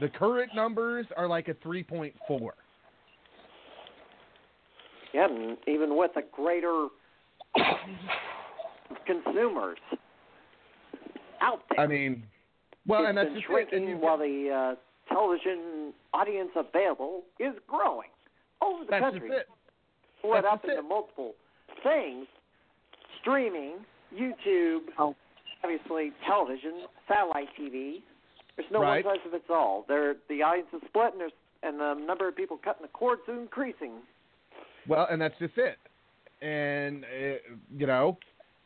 The 0.00 0.08
current 0.08 0.54
numbers 0.54 1.06
are 1.16 1.28
like 1.28 1.48
a 1.48 1.54
3.4. 1.54 2.12
Yeah, 5.12 5.26
and 5.28 5.56
even 5.66 5.96
with 5.96 6.12
a 6.16 6.22
greater 6.32 6.86
consumers 9.06 9.78
out 11.40 11.62
there. 11.70 11.80
I 11.80 11.86
mean, 11.88 12.22
well, 12.86 13.00
it's 13.00 13.08
and 13.08 13.18
that's 13.18 13.30
just 13.34 13.46
it. 13.50 13.72
And 13.72 14.00
while 14.00 14.18
the 14.18 14.76
uh, 14.76 15.12
television 15.12 15.92
audience 16.14 16.50
available 16.54 17.22
is 17.38 17.54
growing 17.66 18.08
over 18.62 18.84
the 18.84 18.90
That's 18.90 19.02
country. 19.02 19.28
just 19.28 19.40
it. 19.40 19.46
Split 20.20 20.42
That's 20.44 20.54
up 20.54 20.64
into 20.64 20.82
multiple 20.82 21.34
things: 21.82 22.26
streaming, 23.20 23.84
YouTube, 24.14 24.80
Oh. 24.98 25.14
obviously 25.64 26.12
television, 26.26 26.86
satellite 27.08 27.48
TV. 27.58 28.02
There's 28.56 28.70
no 28.70 28.80
Right. 28.80 29.04
one 29.04 29.16
size 29.20 29.30
fits 29.30 29.50
all. 29.50 29.84
There, 29.88 30.16
the 30.28 30.42
audience 30.42 30.68
is 30.72 30.82
split, 30.88 31.12
and 31.12 31.20
there's 31.20 31.32
and 31.62 31.78
the 31.78 31.92
number 31.94 32.26
of 32.26 32.34
people 32.34 32.56
cutting 32.56 32.80
the 32.82 32.88
cords 32.88 33.20
is 33.28 33.38
increasing. 33.38 33.92
Well, 34.88 35.06
and 35.10 35.20
that's 35.20 35.38
just 35.38 35.58
it. 35.58 35.76
And 36.40 37.04
uh, 37.04 37.36
you 37.76 37.86
know, 37.86 38.16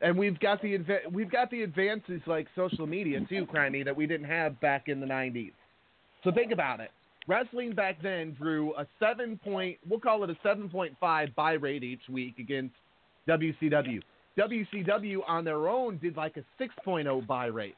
and 0.00 0.16
we've 0.16 0.38
got 0.38 0.62
the 0.62 0.78
adva- 0.78 1.10
we've 1.10 1.30
got 1.30 1.50
the 1.50 1.62
advances 1.62 2.20
like 2.26 2.46
social 2.54 2.86
media 2.86 3.20
too, 3.28 3.46
Crimey, 3.46 3.84
that 3.84 3.96
we 3.96 4.06
didn't 4.06 4.28
have 4.28 4.60
back 4.60 4.88
in 4.88 5.00
the 5.00 5.06
'90s. 5.06 5.52
So 6.22 6.30
think 6.30 6.52
about 6.52 6.78
it. 6.80 6.90
Wrestling 7.26 7.74
back 7.74 8.02
then 8.02 8.34
drew 8.38 8.74
a 8.76 8.86
seven 8.98 9.38
point, 9.42 9.78
we'll 9.88 10.00
call 10.00 10.24
it 10.24 10.30
a 10.30 10.34
7.5 10.46 11.34
buy 11.34 11.52
rate 11.52 11.82
each 11.82 12.02
week 12.10 12.38
against 12.38 12.74
WCW. 13.28 14.00
WCW 14.38 15.18
on 15.26 15.44
their 15.44 15.68
own 15.68 15.98
did 15.98 16.16
like 16.16 16.36
a 16.36 16.62
6.0 16.62 17.26
buy 17.26 17.46
rate. 17.46 17.76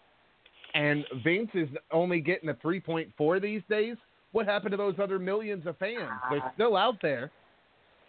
And 0.75 1.05
Vince 1.23 1.51
is 1.55 1.69
only 1.93 2.21
getting 2.21 2.49
a 2.49 2.55
3.4 2.55 3.41
these 3.41 3.63
days. 3.71 3.97
What 4.33 4.47
happened 4.47 4.73
to 4.73 4.77
those 4.77 4.97
other 5.01 5.19
millions 5.19 5.67
of 5.67 5.79
fans? 5.79 6.11
They're 6.31 6.41
ah. 6.43 6.51
still 6.55 6.77
out 6.77 6.97
there, 7.01 7.31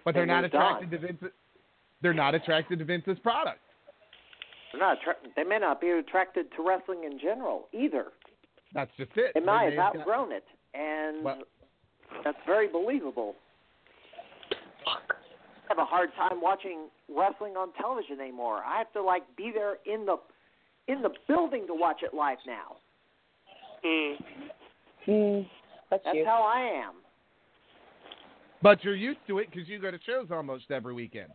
but 0.04 0.14
they're 0.14 0.26
not 0.26 0.44
attracted 0.44 0.92
to 0.92 0.98
Vince. 0.98 1.24
They're 2.02 2.14
not 2.14 2.36
attracted 2.36 2.80
to 2.80 2.86
Vince's 2.86 3.20
product. 3.20 3.60
They're 4.72 4.82
not. 4.82 4.98
Attra- 4.98 5.30
they 5.36 5.44
may 5.44 5.60
not 5.60 5.80
be 5.80 5.90
attracted 5.90 6.48
to 6.58 6.68
wrestling 6.68 7.04
in 7.06 7.20
general 7.20 7.68
either. 7.74 8.08
That's 8.74 8.92
just 8.98 9.12
it. 9.16 9.32
They 9.34 9.40
might 9.40 9.70
They've 9.70 9.80
have 9.80 9.94
got- 9.94 10.02
outgrown 10.02 10.32
it, 10.34 10.44
and 10.78 11.24
Well- 11.24 11.44
that's 12.24 12.38
very 12.46 12.68
believable. 12.68 13.36
I 14.86 15.00
have 15.70 15.80
a 15.80 15.86
hard 15.86 16.14
time 16.16 16.40
watching 16.42 16.90
wrestling 17.10 17.58
on 17.58 17.74
television 17.74 18.22
anymore. 18.22 18.64
I 18.66 18.78
have 18.78 18.92
to 18.94 19.02
like 19.02 19.24
be 19.36 19.52
there 19.52 19.78
in 19.86 20.06
the 20.06 20.18
in 20.88 21.02
the 21.02 21.10
building 21.28 21.68
to 21.68 21.74
watch 21.76 22.02
it 22.04 22.14
live 22.14 22.38
now. 22.48 22.78
Mm. 23.84 24.24
Mm, 25.08 25.50
that's 25.90 26.04
That's 26.06 26.18
how 26.26 26.42
I 26.44 26.62
am. 26.62 26.96
But 28.62 28.84
you're 28.84 28.96
used 28.96 29.20
to 29.28 29.40
it 29.40 29.50
because 29.52 29.68
you 29.68 29.80
go 29.80 29.92
to 29.92 30.00
shows 30.06 30.28
almost 30.32 30.72
every 30.72 30.94
weekend. 30.94 31.30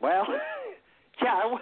Well, 0.00 0.24
yeah, 1.22 1.34
I, 1.34 1.42
w- 1.42 1.60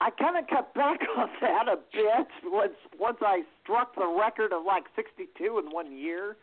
I 0.00 0.10
kind 0.10 0.36
of 0.36 0.46
cut 0.48 0.72
back 0.74 1.00
on 1.16 1.28
that 1.40 1.66
a 1.68 1.76
bit 1.92 2.26
once 2.44 2.72
once 2.98 3.18
I 3.20 3.42
struck 3.62 3.94
the 3.96 4.06
record 4.06 4.52
of 4.52 4.64
like 4.64 4.84
62 4.94 5.58
in 5.58 5.72
one 5.72 5.96
year. 5.96 6.36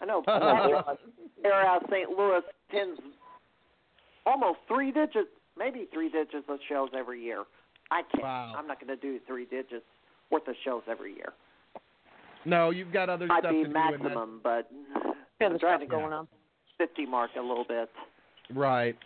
I 0.00 0.04
know 0.06 0.22
Patrick 0.26 0.98
there 1.42 1.54
out 1.66 1.84
of 1.84 1.90
St. 1.90 2.10
Louis 2.10 2.42
tends 2.70 3.00
almost 4.26 4.58
three 4.68 4.90
digits, 4.92 5.28
maybe 5.56 5.86
three 5.92 6.08
digits 6.10 6.44
of 6.48 6.58
shows 6.68 6.90
every 6.96 7.22
year. 7.22 7.44
I 7.90 8.02
can't. 8.12 8.24
Wow. 8.24 8.54
I'm 8.58 8.66
not 8.66 8.80
going 8.80 8.88
to 8.94 9.00
do 9.00 9.20
three 9.26 9.44
digits 9.44 9.84
worth 10.30 10.48
of 10.48 10.56
shows 10.64 10.82
every 10.90 11.14
year. 11.14 11.32
No, 12.44 12.70
you've 12.70 12.92
got 12.92 13.08
other 13.08 13.26
Might 13.26 13.40
stuff 13.42 13.52
be 13.52 13.58
to 13.58 13.62
do. 13.62 13.66
and 13.66 13.74
that's- 13.76 14.00
maximum, 14.02 14.40
but 14.42 14.68
Yeah, 15.40 15.46
I'm 15.46 15.52
there's 15.52 15.60
trying 15.60 15.80
to 15.80 15.86
going 15.86 16.12
on. 16.12 16.26
50 16.78 17.06
mark 17.06 17.30
a 17.38 17.40
little 17.40 17.64
bit. 17.64 17.88
Right. 18.54 18.96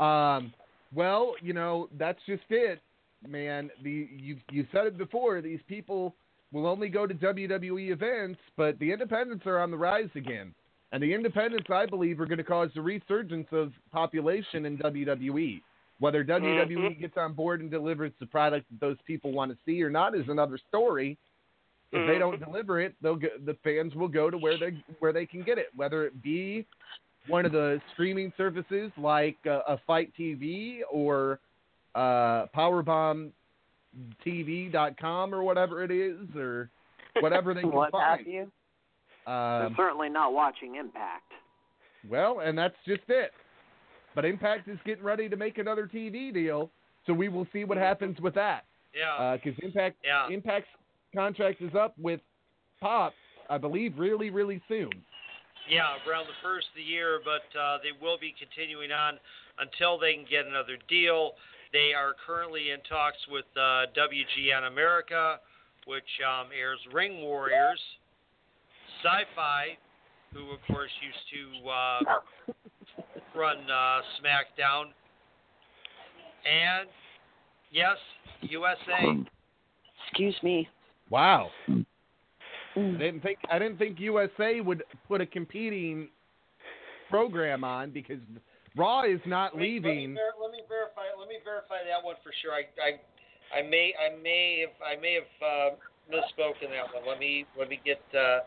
Um, 0.00 0.52
well, 0.94 1.34
you 1.40 1.52
know, 1.52 1.88
that's 1.98 2.18
just 2.26 2.42
it, 2.50 2.80
man. 3.26 3.70
The 3.82 4.08
you 4.16 4.36
you 4.50 4.66
said 4.72 4.86
it 4.86 4.98
before. 4.98 5.40
These 5.40 5.60
people 5.68 6.14
will 6.52 6.66
only 6.66 6.88
go 6.88 7.06
to 7.06 7.14
WWE 7.14 7.90
events, 7.90 8.40
but 8.56 8.78
the 8.78 8.92
independents 8.92 9.46
are 9.46 9.58
on 9.58 9.70
the 9.70 9.76
rise 9.76 10.08
again. 10.14 10.54
And 10.92 11.02
the 11.02 11.12
independents, 11.12 11.68
I 11.70 11.84
believe, 11.84 12.18
are 12.20 12.26
going 12.26 12.38
to 12.38 12.44
cause 12.44 12.70
a 12.76 12.80
resurgence 12.80 13.48
of 13.52 13.72
population 13.92 14.64
in 14.64 14.78
WWE. 14.78 15.60
Whether 16.00 16.24
WWE 16.24 16.98
gets 17.00 17.16
on 17.16 17.34
board 17.34 17.60
and 17.60 17.70
delivers 17.70 18.12
the 18.20 18.26
product 18.26 18.66
that 18.70 18.80
those 18.80 18.96
people 19.06 19.32
want 19.32 19.50
to 19.50 19.58
see 19.66 19.82
or 19.82 19.90
not 19.90 20.14
is 20.14 20.24
another 20.28 20.58
story. 20.68 21.18
If 21.90 22.06
they 22.06 22.18
don't 22.18 22.38
deliver 22.38 22.80
it, 22.80 22.94
they'll 23.02 23.16
go, 23.16 23.28
the 23.44 23.56
fans 23.64 23.94
will 23.94 24.08
go 24.08 24.30
to 24.30 24.36
where 24.36 24.58
they 24.58 24.82
where 24.98 25.12
they 25.12 25.24
can 25.24 25.42
get 25.42 25.56
it, 25.56 25.68
whether 25.74 26.04
it 26.04 26.22
be 26.22 26.66
one 27.28 27.46
of 27.46 27.52
the 27.52 27.80
streaming 27.94 28.32
services 28.36 28.90
like 28.98 29.38
uh, 29.46 29.60
a 29.66 29.78
FITE 29.86 30.12
TV 30.18 30.80
or 30.92 31.40
uh, 31.98 32.46
PowerbombTV.com 32.56 35.34
or 35.34 35.42
whatever 35.42 35.82
it 35.82 35.90
is, 35.90 36.16
or 36.36 36.70
whatever 37.20 37.54
they 37.54 37.60
can 37.62 37.72
What 37.72 37.90
find. 37.92 38.18
have 38.20 38.26
you? 38.26 38.42
Um, 39.26 39.74
They're 39.76 39.86
certainly 39.86 40.08
not 40.08 40.32
watching 40.32 40.76
Impact. 40.76 41.32
well, 42.08 42.40
and 42.40 42.56
that's 42.56 42.76
just 42.86 43.02
it. 43.08 43.32
But 44.14 44.24
Impact 44.24 44.68
is 44.68 44.78
getting 44.84 45.04
ready 45.04 45.28
to 45.28 45.36
make 45.36 45.58
another 45.58 45.86
TV 45.92 46.32
deal, 46.32 46.70
so 47.06 47.12
we 47.12 47.28
will 47.28 47.46
see 47.52 47.64
what 47.64 47.76
happens 47.78 48.18
with 48.20 48.34
that. 48.34 48.64
Yeah. 48.94 49.36
Because 49.36 49.58
Impact 49.62 49.96
Yeah. 50.04 50.28
Impact's 50.30 50.68
contract 51.14 51.60
is 51.60 51.74
up 51.74 51.94
with 51.98 52.20
Pop, 52.80 53.12
I 53.50 53.58
believe, 53.58 53.98
really, 53.98 54.30
really 54.30 54.62
soon. 54.68 54.90
Yeah, 55.68 55.96
around 56.08 56.26
the 56.26 56.32
first 56.42 56.68
of 56.68 56.76
the 56.76 56.82
year, 56.82 57.20
but 57.22 57.42
uh, 57.58 57.78
they 57.82 57.90
will 58.00 58.16
be 58.18 58.34
continuing 58.38 58.90
on 58.90 59.18
until 59.58 59.98
they 59.98 60.14
can 60.14 60.24
get 60.30 60.46
another 60.46 60.78
deal. 60.88 61.32
They 61.72 61.92
are 61.96 62.14
currently 62.26 62.70
in 62.70 62.80
talks 62.88 63.18
with 63.30 63.44
uh, 63.56 63.86
WGN 63.96 64.68
America, 64.68 65.38
which 65.86 66.04
um, 66.26 66.48
airs 66.58 66.78
Ring 66.92 67.20
Warriors, 67.20 67.80
Sci-Fi, 69.02 69.76
who 70.32 70.50
of 70.50 70.58
course 70.66 70.90
used 71.02 71.62
to 71.64 71.70
uh, 71.70 72.54
run 73.36 73.58
uh, 73.70 74.00
SmackDown, 74.20 74.84
and 76.46 76.88
yes, 77.70 77.96
USA. 78.42 79.24
Excuse 80.06 80.36
me. 80.42 80.68
Wow. 81.10 81.50
I 81.68 82.80
didn't 82.80 83.22
think 83.22 83.38
I 83.50 83.58
didn't 83.58 83.78
think 83.78 83.98
USA 83.98 84.60
would 84.60 84.84
put 85.08 85.20
a 85.20 85.26
competing 85.26 86.08
program 87.10 87.64
on 87.64 87.90
because 87.90 88.20
Raw 88.78 89.02
is 89.02 89.20
not 89.26 89.54
Let 89.54 89.60
me- 89.60 89.66
leaving. 89.74 89.90
Let 89.90 90.08
me, 90.08 90.14
ver- 90.14 90.38
let 90.40 90.52
me 90.52 90.62
verify. 90.68 91.02
Let 91.18 91.28
me 91.28 91.38
verify 91.44 91.82
that 91.84 92.02
one 92.02 92.14
for 92.22 92.32
sure. 92.40 92.52
I, 92.54 92.62
I, 92.78 93.58
I 93.58 93.62
may, 93.66 93.92
I 93.98 94.14
may 94.22 94.64
have, 94.66 94.76
I 94.78 95.00
may 95.00 95.14
have 95.18 95.32
uh, 95.42 95.70
misspoken 96.06 96.70
that 96.70 96.94
one. 96.94 97.02
Let 97.06 97.18
me, 97.18 97.44
let 97.58 97.68
me 97.68 97.80
get, 97.84 98.00
uh, 98.14 98.40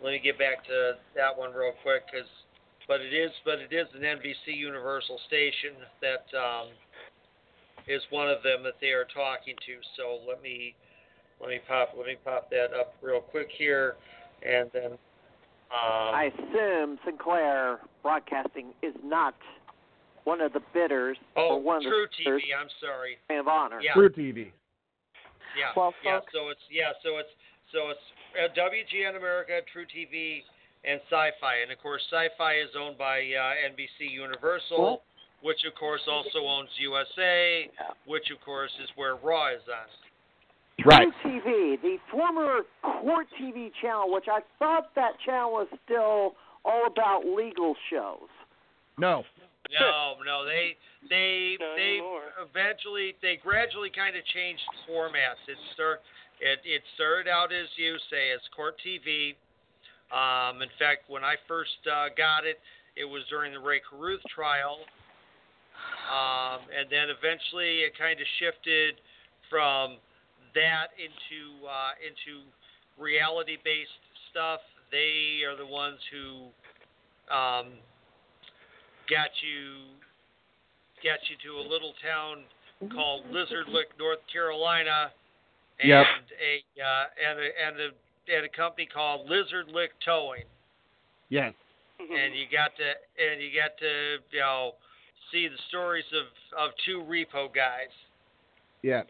let 0.00 0.12
me 0.12 0.18
get 0.18 0.38
back 0.38 0.64
to 0.66 0.96
that 1.14 1.36
one 1.36 1.52
real 1.52 1.72
quick, 1.82 2.08
because, 2.10 2.28
but 2.88 3.00
it 3.00 3.12
is, 3.12 3.30
but 3.44 3.58
it 3.58 3.72
is 3.72 3.86
an 3.94 4.00
NBC 4.00 4.56
Universal 4.56 5.20
station 5.26 5.76
that 6.00 6.24
um, 6.36 6.68
is 7.86 8.00
one 8.10 8.28
of 8.28 8.42
them 8.42 8.62
that 8.64 8.80
they 8.80 8.96
are 8.96 9.06
talking 9.12 9.54
to. 9.66 9.76
So 9.96 10.20
let 10.26 10.40
me, 10.42 10.74
let 11.40 11.50
me 11.50 11.60
pop, 11.68 11.90
let 11.96 12.06
me 12.06 12.16
pop 12.24 12.48
that 12.50 12.72
up 12.72 12.94
real 13.02 13.20
quick 13.20 13.48
here, 13.56 13.96
and 14.42 14.70
then. 14.72 14.92
Um, 15.66 16.14
I 16.14 16.30
assume 16.32 16.98
Sinclair 17.04 17.80
Broadcasting 18.02 18.72
is 18.84 18.94
not 19.02 19.34
one 20.26 20.40
of 20.40 20.52
the 20.52 20.60
bidders 20.74 21.16
oh, 21.36 21.54
or 21.54 21.62
one 21.62 21.76
of 21.78 21.82
True 21.84 22.06
the 22.10 22.24
bidders 22.24 22.42
TV. 22.42 22.60
I'm 22.60 22.68
sorry. 22.82 23.16
of 23.30 23.46
honor. 23.46 23.80
Yeah. 23.80 23.94
True 23.94 24.10
TV. 24.10 24.50
Yeah. 25.54 25.70
Well, 25.76 25.94
yeah. 26.04 26.18
folks- 26.18 26.32
So 26.34 26.50
it's 26.50 26.60
yeah. 26.68 26.92
So 27.02 27.18
it's 27.22 27.30
so 27.72 27.94
it's 27.94 28.06
uh, 28.34 28.50
WGN 28.58 29.16
America, 29.16 29.60
True 29.72 29.86
TV, 29.86 30.42
and 30.84 31.00
Sci-Fi, 31.08 31.62
and 31.62 31.70
of 31.70 31.78
course 31.78 32.02
Sci-Fi 32.10 32.54
is 32.58 32.70
owned 32.78 32.98
by 32.98 33.22
uh, 33.22 33.70
NBC 33.70 34.10
Universal, 34.10 35.02
which 35.42 35.62
of 35.66 35.74
course 35.78 36.02
also 36.10 36.44
owns 36.46 36.68
USA, 36.78 37.70
which 38.06 38.30
of 38.34 38.40
course 38.44 38.70
is 38.82 38.90
where 38.96 39.14
Raw 39.16 39.54
is 39.54 39.62
on. 39.70 39.88
Right. 40.84 41.08
True 41.22 41.40
TV, 41.40 41.80
the 41.80 41.96
former 42.10 42.60
Court 42.82 43.26
TV 43.40 43.70
channel, 43.80 44.12
which 44.12 44.26
I 44.30 44.40
thought 44.58 44.94
that 44.94 45.12
channel 45.24 45.52
was 45.52 45.68
still 45.84 46.34
all 46.64 46.86
about 46.86 47.22
legal 47.24 47.74
shows. 47.90 48.28
No. 48.98 49.24
No, 49.70 50.22
no, 50.24 50.44
they 50.44 50.76
they 51.08 51.56
Not 51.60 51.76
they 51.76 51.98
anymore. 51.98 52.30
eventually 52.38 53.14
they 53.22 53.38
gradually 53.42 53.90
kind 53.90 54.16
of 54.16 54.24
changed 54.30 54.62
formats. 54.88 55.42
It 55.48 55.58
start 55.74 56.02
it 56.40 56.60
it 56.64 56.82
started 56.94 57.28
out 57.30 57.52
as 57.52 57.66
you 57.76 57.96
say 58.10 58.30
as 58.30 58.40
Court 58.54 58.76
TV. 58.84 59.34
Um, 60.14 60.62
in 60.62 60.70
fact, 60.78 61.10
when 61.10 61.24
I 61.24 61.34
first 61.48 61.82
uh, 61.90 62.14
got 62.14 62.46
it, 62.46 62.62
it 62.94 63.04
was 63.04 63.22
during 63.28 63.52
the 63.52 63.58
Rae 63.58 63.82
Carruth 63.82 64.22
trial, 64.30 64.78
um, 66.06 66.62
and 66.70 66.86
then 66.86 67.10
eventually 67.10 67.82
it 67.82 67.98
kind 67.98 68.20
of 68.20 68.26
shifted 68.38 69.02
from 69.50 69.98
that 70.54 70.94
into 70.94 71.66
uh, 71.66 71.98
into 71.98 72.46
reality-based 72.98 74.02
stuff. 74.30 74.60
They 74.92 75.42
are 75.42 75.56
the 75.56 75.66
ones 75.66 75.98
who 76.14 76.54
um, 77.34 77.74
got 79.08 79.30
you 79.42 79.94
got 81.04 81.18
you 81.28 81.36
to 81.44 81.58
a 81.60 81.64
little 81.68 81.92
town 82.02 82.44
called 82.92 83.24
Lizard 83.30 83.68
Lick, 83.68 83.88
North 83.98 84.18
Carolina, 84.32 85.10
and 85.80 85.88
Yep. 85.88 86.06
a 86.40 86.82
uh, 86.82 87.04
and 87.30 87.38
a 87.38 87.48
and 87.66 87.80
a 87.80 88.34
and 88.36 88.44
a 88.44 88.48
company 88.48 88.86
called 88.86 89.28
Lizard 89.28 89.68
Lick 89.68 89.92
Towing, 90.04 90.44
Yes. 91.28 91.54
and 91.98 92.34
you 92.34 92.46
got 92.50 92.72
to 92.76 92.88
and 93.22 93.40
you 93.40 93.50
got 93.54 93.76
to 93.78 94.18
you 94.30 94.40
know 94.40 94.72
see 95.32 95.48
the 95.48 95.58
stories 95.68 96.04
of 96.12 96.26
of 96.58 96.70
two 96.84 97.00
repo 97.08 97.52
guys. 97.54 97.92
Yeah. 98.82 99.02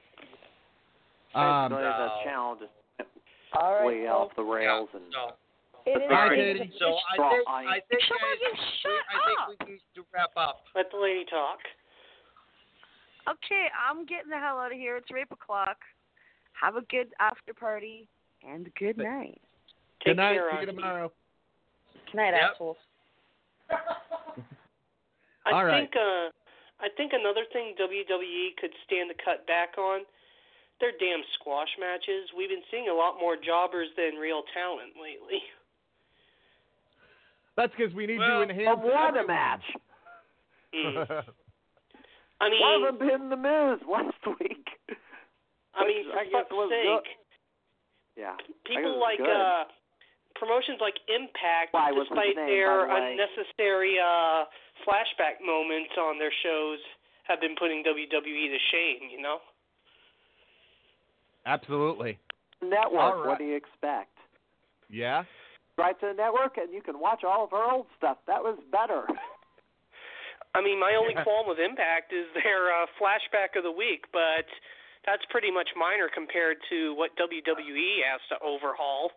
Um, 1.34 1.68
Basically, 1.70 1.84
the 1.84 2.06
no. 2.06 2.20
channel 2.24 2.56
just 2.58 2.72
went 2.98 3.10
All 3.52 3.74
right. 3.74 3.86
way 3.86 4.06
off 4.08 4.30
the 4.36 4.42
rails 4.42 4.88
and 4.94 5.02
So 5.12 5.34
It 5.86 6.02
is. 6.02 6.10
Bye, 6.10 6.34
Katie. 6.34 6.72
so 6.78 6.96
I 6.98 7.16
think. 7.30 7.48
I 7.48 7.80
think 7.88 8.02
Shut 8.02 8.18
guys, 8.18 8.38
you 8.42 8.50
we- 8.52 8.58
shut 8.82 9.02
I 9.06 9.16
think 9.26 9.38
up. 9.40 9.48
we 9.48 9.72
need 9.72 9.80
to 9.94 10.02
wrap 10.12 10.30
up. 10.36 10.64
Let 10.74 10.90
the 10.90 10.98
lady 10.98 11.24
talk. 11.30 11.58
Okay, 13.28 13.66
I'm 13.74 14.04
getting 14.06 14.30
the 14.30 14.38
hell 14.38 14.58
out 14.58 14.72
of 14.72 14.78
here. 14.78 14.96
It's 14.96 15.10
rape 15.10 15.30
o'clock. 15.32 15.78
Have 16.60 16.76
a 16.76 16.82
good 16.82 17.08
after 17.20 17.52
party 17.54 18.08
and 18.46 18.70
good 18.78 18.98
night. 18.98 19.40
Take 20.02 20.14
good 20.14 20.16
night. 20.18 20.34
care, 20.34 20.50
See 20.54 20.60
you 20.60 20.66
tomorrow. 20.66 21.12
Good 22.06 22.16
night, 22.16 22.34
Yep. 22.34 22.50
assholes. 22.54 22.76
I 23.70 25.50
All 25.52 25.64
right. 25.64 25.82
think 25.90 25.94
uh 25.96 26.30
I 26.78 26.88
think 26.96 27.12
another 27.14 27.44
thing 27.52 27.74
WWE 27.78 28.56
could 28.60 28.72
stand 28.84 29.08
to 29.10 29.16
cut 29.24 29.46
back 29.46 29.78
on 29.78 30.02
their 30.80 30.92
damn 31.00 31.22
squash 31.34 31.70
matches. 31.80 32.28
We've 32.36 32.50
been 32.50 32.64
seeing 32.70 32.88
a 32.88 32.94
lot 32.94 33.18
more 33.18 33.36
jobbers 33.36 33.88
than 33.96 34.16
real 34.16 34.42
talent 34.54 34.92
lately. 35.00 35.42
That's 37.56 37.72
because 37.76 37.94
we 37.94 38.06
need 38.06 38.18
Well, 38.18 38.44
to 38.44 38.50
enhance. 38.50 38.78
award 38.80 39.16
a 39.16 39.20
everyone. 39.20 39.26
match. 39.26 39.64
Mm. 40.74 41.06
I 42.40 42.50
mean, 42.52 42.60
One 42.60 42.74
of 42.84 42.98
them 42.98 43.08
been 43.08 43.28
the 43.30 43.36
Miz 43.40 43.80
last 43.88 44.20
week. 44.40 44.66
I 45.74 45.86
mean, 45.88 46.04
which 46.04 46.12
for 46.12 46.20
I 46.20 46.24
fuck's 46.32 46.52
was 46.52 46.68
sake, 46.68 46.84
good. 46.84 48.20
Yeah. 48.20 48.32
I 48.32 48.36
guess 48.36 48.48
it 48.52 48.68
people 48.68 49.00
like 49.00 49.18
good. 49.18 49.28
uh 49.32 49.64
promotions 50.36 50.76
like 50.84 51.00
Impact, 51.08 51.72
Why, 51.72 51.92
what's 51.96 52.08
his 52.08 52.16
despite 52.16 52.36
name, 52.36 52.44
their 52.52 52.84
the 52.84 52.92
unnecessary 52.92 53.96
uh 53.96 54.44
flashback 54.84 55.40
moments 55.40 55.96
on 55.96 56.18
their 56.20 56.32
shows, 56.44 56.78
have 57.24 57.40
been 57.40 57.56
putting 57.56 57.80
WWE 57.84 58.48
to 58.52 58.60
shame. 58.72 59.08
You 59.08 59.20
know. 59.24 59.40
Absolutely. 61.46 62.18
network. 62.62 63.00
all 63.00 63.16
right. 63.20 63.26
What 63.28 63.38
do 63.38 63.44
you 63.44 63.56
expect? 63.56 64.12
Yeah. 64.90 65.24
Right 65.78 65.98
to 66.00 66.06
the 66.08 66.14
network, 66.14 66.56
and 66.56 66.72
you 66.72 66.80
can 66.80 66.98
watch 66.98 67.20
all 67.22 67.44
of 67.44 67.52
our 67.52 67.70
old 67.70 67.86
stuff. 67.98 68.16
That 68.26 68.42
was 68.42 68.58
better. 68.72 69.04
I 70.54 70.62
mean, 70.62 70.80
my 70.80 70.96
only 70.98 71.12
qualm 71.12 71.46
with 71.46 71.58
Impact 71.58 72.12
is 72.14 72.24
their 72.32 72.72
uh, 72.72 72.86
flashback 72.96 73.58
of 73.58 73.62
the 73.62 73.70
week, 73.70 74.04
but 74.10 74.48
that's 75.04 75.22
pretty 75.28 75.50
much 75.50 75.68
minor 75.76 76.08
compared 76.12 76.56
to 76.70 76.94
what 76.94 77.10
WWE 77.20 78.00
has 78.10 78.20
to 78.30 78.36
overhaul. 78.42 79.10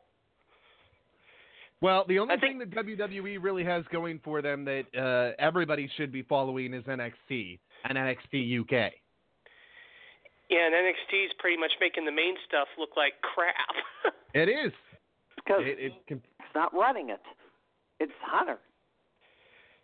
Well, 1.82 2.04
the 2.10 2.20
only 2.20 2.36
think- 2.42 2.60
thing 2.60 2.70
that 2.70 2.86
WWE 2.86 3.38
really 3.42 3.64
has 3.64 3.86
going 3.90 4.20
for 4.22 4.42
them 4.42 4.66
that 4.66 4.84
uh, 4.94 5.42
everybody 5.42 5.90
should 5.96 6.12
be 6.12 6.24
following 6.24 6.74
is 6.74 6.84
NXT 6.84 7.58
and 7.86 7.98
NXT 7.98 8.60
UK. 8.60 8.92
Yeah, 10.50 10.66
and 10.66 10.74
NXT 10.76 11.26
is 11.28 11.32
pretty 11.40 11.56
much 11.56 11.72
making 11.80 12.04
the 12.04 12.12
main 12.12 12.36
stuff 12.48 12.68
look 12.78 12.92
like 12.98 13.14
crap. 13.22 13.56
It 14.34 14.50
is. 14.50 14.72
Because 15.38 15.62
It, 15.64 15.80
it 15.80 15.94
can, 16.06 16.18
it's 16.18 16.26
not 16.56 16.74
running 16.74 17.10
it. 17.10 17.22
It's 18.00 18.12
Hunter. 18.24 18.58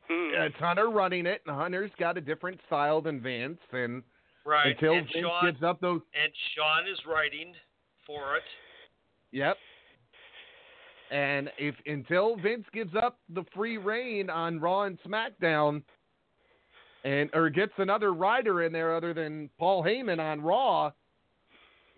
Hmm. 0.09 0.29
it's 0.35 0.55
Hunter 0.57 0.89
running 0.91 1.25
it, 1.25 1.41
and 1.47 1.55
Hunter's 1.55 1.89
got 1.99 2.15
a 2.17 2.21
different 2.21 2.59
style 2.67 3.01
than 3.01 3.21
Vince, 3.21 3.59
and 3.71 4.03
Right. 4.45 4.67
until 4.67 4.93
and 4.93 5.07
Vince 5.07 5.17
Sean 5.25 5.45
gives 5.45 5.63
up 5.63 5.81
those, 5.81 6.01
and 6.13 6.31
Sean 6.55 6.87
is 6.87 6.99
writing 7.07 7.53
for 8.05 8.35
it. 8.37 8.43
yep. 9.31 9.57
And 11.11 11.51
if 11.57 11.75
until 11.87 12.35
Vince 12.35 12.65
gives 12.73 12.93
up 12.95 13.19
the 13.29 13.43
free 13.55 13.77
reign 13.77 14.29
on 14.29 14.59
Raw 14.59 14.83
and 14.83 14.99
SmackDown, 15.01 15.81
and 17.03 17.29
or 17.33 17.49
gets 17.49 17.73
another 17.77 18.13
writer 18.13 18.63
in 18.63 18.71
there 18.71 18.95
other 18.95 19.13
than 19.13 19.49
Paul 19.57 19.83
Heyman 19.83 20.19
on 20.19 20.41
Raw, 20.41 20.91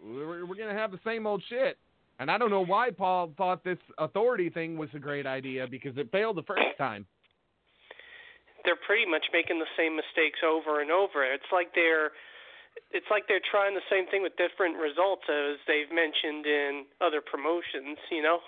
we're, 0.01 0.45
we're 0.45 0.55
gonna 0.55 0.73
have 0.73 0.91
the 0.91 0.99
same 1.05 1.25
old 1.27 1.43
shit. 1.49 1.77
And 2.19 2.31
I 2.31 2.37
don't 2.37 2.49
know 2.49 2.65
why 2.65 2.89
Paul 2.89 3.33
thought 3.37 3.63
this 3.63 3.77
authority 3.99 4.49
thing 4.49 4.77
was 4.77 4.89
a 4.95 4.99
great 4.99 5.25
idea 5.27 5.67
because 5.69 5.97
it 5.97 6.11
failed 6.11 6.37
the 6.37 6.43
first 6.43 6.65
time. 6.77 7.05
they're 8.65 8.75
pretty 8.85 9.09
much 9.09 9.25
making 9.31 9.59
the 9.59 9.69
same 9.77 9.95
mistakes 9.95 10.39
over 10.43 10.81
and 10.81 10.91
over. 10.91 11.23
It's 11.23 11.51
like 11.51 11.73
they're 11.75 12.11
it's 12.91 13.05
like 13.09 13.23
they're 13.27 13.41
trying 13.49 13.73
the 13.73 13.81
same 13.89 14.05
thing 14.07 14.21
with 14.21 14.33
different 14.37 14.77
results 14.77 15.23
as 15.29 15.57
they've 15.67 15.89
mentioned 15.89 16.45
in 16.45 16.85
other 17.01 17.21
promotions, 17.21 17.97
you 18.11 18.21
know? 18.21 18.39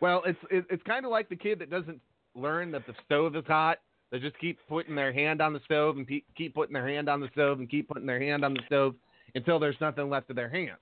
Well, 0.00 0.22
it's 0.26 0.38
it's 0.50 0.82
kind 0.84 1.04
of 1.04 1.10
like 1.10 1.28
the 1.28 1.36
kid 1.36 1.58
that 1.60 1.70
doesn't 1.70 2.00
learn 2.34 2.70
that 2.72 2.86
the 2.86 2.94
stove 3.04 3.36
is 3.36 3.44
hot. 3.46 3.78
They 4.10 4.18
just 4.18 4.38
keep 4.38 4.58
putting 4.68 4.94
their 4.94 5.12
hand 5.12 5.42
on 5.42 5.52
the 5.52 5.60
stove 5.64 5.96
and 5.96 6.06
pe- 6.06 6.22
keep 6.36 6.54
putting 6.54 6.72
their 6.72 6.88
hand 6.88 7.08
on 7.08 7.20
the 7.20 7.28
stove 7.32 7.58
and 7.58 7.68
keep 7.68 7.88
putting 7.88 8.06
their 8.06 8.20
hand 8.20 8.44
on 8.44 8.54
the 8.54 8.62
stove 8.66 8.94
until 9.34 9.58
there's 9.58 9.76
nothing 9.80 10.08
left 10.08 10.30
of 10.30 10.36
their 10.36 10.48
hand. 10.48 10.78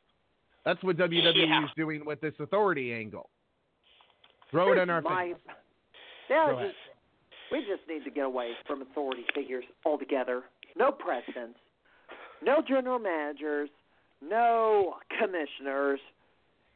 That's 0.67 0.83
what 0.83 0.97
WWE 0.97 1.47
Yeah. 1.47 1.65
is 1.65 1.71
doing 1.77 2.05
with 2.05 2.21
this 2.21 2.35
authority 2.41 2.93
angle. 2.93 3.31
Throw 4.51 4.73
it 4.73 4.79
in 4.79 4.91
our 4.91 5.01
my, 5.01 5.33
face. 5.33 5.37
Yeah, 6.29 6.53
just, 6.61 6.77
we 7.53 7.61
just 7.61 7.89
need 7.89 8.03
to 8.05 8.11
get 8.11 8.25
away 8.25 8.53
from 8.67 8.83
authority 8.83 9.25
figures 9.33 9.65
altogether. 9.85 10.43
No 10.77 10.91
presidents, 10.91 11.59
no 12.43 12.61
general 12.67 12.99
managers, 12.99 13.71
no 14.21 14.97
commissioners. 15.21 16.01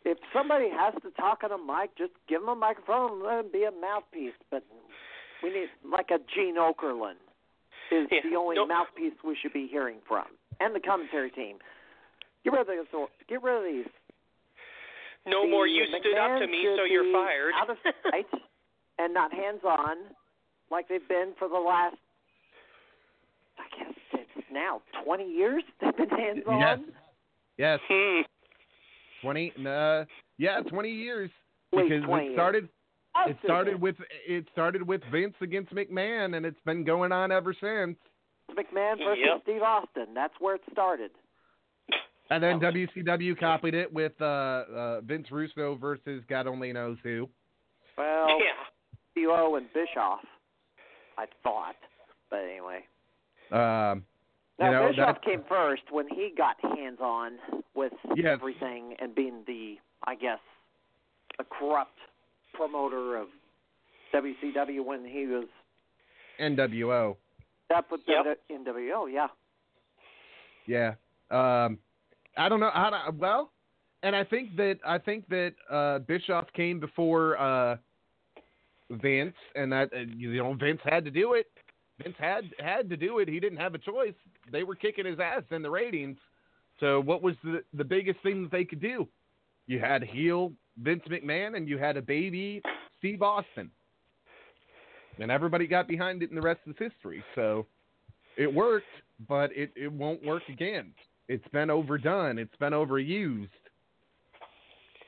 If 0.04 0.18
somebody 0.32 0.70
has 0.70 0.94
to 1.02 1.10
talk 1.20 1.42
on 1.42 1.50
a 1.52 1.58
mic, 1.58 1.90
just 1.98 2.12
give 2.28 2.40
them 2.42 2.48
a 2.48 2.54
microphone 2.54 3.12
and 3.14 3.22
let 3.22 3.42
them 3.42 3.50
be 3.52 3.64
a 3.64 3.72
mouthpiece. 3.72 4.34
But 4.52 4.62
we 5.42 5.50
need, 5.50 5.68
like 5.84 6.10
a 6.10 6.18
Gene 6.32 6.56
Okerlund, 6.56 7.18
is 7.90 8.06
Yeah, 8.10 8.20
the 8.22 8.36
only 8.36 8.54
no- 8.54 8.66
mouthpiece 8.66 9.14
we 9.24 9.34
should 9.36 9.52
be 9.52 9.66
hearing 9.66 10.00
from, 10.06 10.26
and 10.60 10.74
the 10.76 10.80
commentary 10.80 11.30
team. 11.32 11.58
Get 12.44 12.52
rid 12.52 12.60
of 12.62 12.66
the 12.68 12.72
author- 12.96 13.12
get 13.28 13.42
rid 13.42 13.56
of 13.58 13.64
these 13.64 13.92
No 15.26 15.42
the 15.42 15.48
more 15.50 15.66
you 15.66 15.84
stood 15.86 16.16
up 16.16 16.38
to 16.40 16.46
me, 16.46 16.64
so 16.76 16.84
you're 16.84 17.12
fired. 17.12 17.52
Out 17.54 17.70
of 17.70 17.76
sight 18.10 18.26
and 18.98 19.12
not 19.14 19.32
hands 19.32 19.60
on, 19.64 19.96
like 20.70 20.88
they've 20.88 21.06
been 21.08 21.32
for 21.38 21.48
the 21.48 21.58
last, 21.58 21.96
I 23.58 23.64
guess 23.78 23.94
it's 24.14 24.46
now 24.50 24.80
twenty 25.04 25.30
years. 25.30 25.62
They've 25.80 25.96
been 25.96 26.08
hands 26.08 26.42
on. 26.46 26.58
Yes. 26.60 26.78
Yes, 27.58 27.80
Hmm. 27.88 28.20
twenty. 29.22 29.52
Uh, 29.66 30.04
yeah, 30.38 30.60
twenty 30.62 30.90
years 30.90 31.30
because 31.70 32.02
20 32.04 32.26
it 32.28 32.32
started. 32.34 32.68
I'll 33.14 33.28
It 33.28 33.36
started 33.44 33.80
with 33.80 33.96
it 34.26 34.46
started 34.52 34.86
with 34.86 35.02
Vince 35.12 35.34
against 35.42 35.74
McMahon, 35.74 36.36
and 36.36 36.46
it's 36.46 36.60
been 36.64 36.84
going 36.84 37.12
on 37.12 37.30
ever 37.32 37.52
since. 37.52 37.98
McMahon 38.52 38.98
versus 38.98 39.22
Yep. 39.24 39.42
Steve 39.42 39.62
Austin. 39.62 40.14
That's 40.14 40.34
where 40.40 40.54
it 40.54 40.62
started. 40.72 41.10
And 42.30 42.42
then 42.42 42.60
WCW 42.60 43.38
copied 43.38 43.74
it 43.74 43.92
with 43.92 44.12
uh, 44.20 44.24
uh, 44.24 45.00
Vince 45.00 45.26
Russo 45.32 45.74
versus 45.74 46.22
God 46.28 46.46
only 46.46 46.72
knows 46.72 46.96
who. 47.02 47.28
Well, 47.98 48.28
Yeah. 48.28 48.52
Theo 49.14 49.56
and 49.56 49.66
Bischoff, 49.74 50.20
I 51.18 51.26
thought, 51.42 51.74
but 52.30 52.38
anyway. 52.38 52.84
Um, 53.50 54.04
Now 54.58 54.66
you 54.66 54.70
know, 54.70 54.88
Bischoff 54.90 55.16
that- 55.16 55.24
came 55.24 55.42
first 55.48 55.82
when 55.90 56.06
he 56.08 56.30
got 56.36 56.56
hands 56.76 57.00
on 57.00 57.38
with 57.74 57.92
Yes. 58.14 58.26
everything 58.40 58.94
and 59.00 59.12
being 59.14 59.42
the, 59.46 59.78
I 60.06 60.14
guess, 60.14 60.38
the 61.38 61.44
corrupt 61.44 61.98
promoter 62.54 63.16
of 63.16 63.28
WCW 64.12 64.82
when 64.84 65.04
he 65.04 65.26
was 65.26 65.46
NWO. 66.38 67.16
up 67.74 67.90
with 67.90 68.00
Yep. 68.06 68.24
the 68.48 68.54
NWO. 68.54 69.06
Yeah, 69.06 69.28
Yeah. 70.66 70.94
Um, 71.30 71.78
I 72.36 72.48
don't 72.48 72.60
know 72.60 72.70
how 72.72 72.90
to. 72.90 73.16
Well, 73.16 73.52
and 74.02 74.14
I 74.14 74.24
think 74.24 74.56
that 74.56 74.78
I 74.86 74.98
think 74.98 75.28
that 75.28 75.52
uh, 75.70 75.98
Bischoff 76.00 76.46
came 76.54 76.80
before 76.80 77.38
uh, 77.38 77.76
Vince, 78.90 79.34
and 79.54 79.72
that 79.72 79.92
uh, 79.92 80.00
you 80.16 80.36
know 80.36 80.54
Vince 80.54 80.80
had 80.84 81.04
to 81.04 81.10
do 81.10 81.34
it. 81.34 81.46
Vince 82.02 82.16
had 82.18 82.44
had 82.58 82.88
to 82.90 82.96
do 82.96 83.18
it. 83.18 83.28
He 83.28 83.40
didn't 83.40 83.58
have 83.58 83.74
a 83.74 83.78
choice. 83.78 84.14
They 84.50 84.62
were 84.62 84.74
kicking 84.74 85.06
his 85.06 85.18
ass 85.18 85.42
in 85.50 85.62
the 85.62 85.70
ratings. 85.70 86.18
So 86.78 87.00
what 87.00 87.22
was 87.22 87.34
the 87.44 87.62
the 87.74 87.84
biggest 87.84 88.20
thing 88.22 88.42
that 88.42 88.52
they 88.52 88.64
could 88.64 88.80
do? 88.80 89.06
You 89.66 89.78
had 89.78 90.02
heel 90.02 90.52
Vince 90.82 91.02
McMahon, 91.08 91.56
and 91.56 91.68
you 91.68 91.78
had 91.78 91.96
a 91.96 92.02
baby 92.02 92.62
Steve 92.98 93.22
Austin, 93.22 93.70
and 95.18 95.30
everybody 95.30 95.66
got 95.66 95.88
behind 95.88 96.22
it, 96.22 96.30
and 96.30 96.38
the 96.38 96.42
rest 96.42 96.60
is 96.66 96.74
history. 96.78 97.22
So 97.34 97.66
it 98.36 98.52
worked, 98.52 98.86
but 99.28 99.50
it, 99.54 99.70
it 99.76 99.92
won't 99.92 100.24
work 100.24 100.42
again. 100.48 100.92
It's 101.30 101.46
been 101.52 101.70
overdone. 101.70 102.38
It's 102.40 102.56
been 102.56 102.72
overused. 102.72 103.48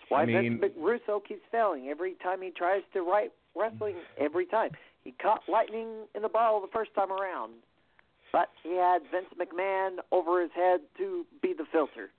why 0.08 0.22
I 0.22 0.26
mean- 0.26 0.60
Vince 0.60 0.72
Russo 0.76 1.18
keeps 1.18 1.42
failing 1.50 1.88
every 1.88 2.14
time 2.22 2.40
he 2.40 2.50
tries 2.50 2.82
to 2.92 3.02
write 3.02 3.32
wrestling. 3.56 3.96
Every 4.18 4.46
time 4.46 4.70
he 5.02 5.10
caught 5.12 5.42
lightning 5.48 6.06
in 6.14 6.22
the 6.22 6.28
bottle 6.28 6.60
the 6.60 6.68
first 6.68 6.94
time 6.94 7.10
around, 7.10 7.54
but 8.30 8.50
he 8.62 8.76
had 8.76 9.02
Vince 9.10 9.26
McMahon 9.36 9.96
over 10.12 10.40
his 10.40 10.52
head 10.52 10.82
to 10.98 11.26
be 11.42 11.54
the 11.54 11.64
filter. 11.72 12.10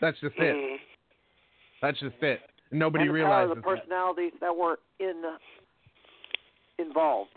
That's 0.00 0.18
just 0.20 0.36
it. 0.38 0.56
Hmm. 0.56 0.76
That's 1.82 2.00
just 2.00 2.16
it. 2.22 2.40
Nobody 2.70 3.02
and 3.02 3.10
the 3.10 3.14
realizes 3.14 3.50
of 3.50 3.56
the 3.56 3.60
that. 3.60 3.76
personalities 3.76 4.32
that 4.40 4.56
were 4.56 4.78
in 4.98 5.36
involved. 6.78 7.30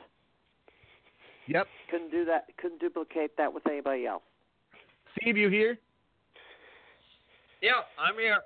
Yep. 1.47 1.67
Couldn't 1.91 2.11
do 2.11 2.23
that. 2.25 2.45
Couldn't 2.57 2.79
duplicate 2.79 3.35
that 3.35 3.51
with 3.53 3.67
anybody 3.67 4.05
else. 4.05 4.23
Steve, 5.21 5.37
you 5.37 5.49
here? 5.49 5.77
Yeah, 7.61 7.71
I'm 7.99 8.15
here. 8.15 8.41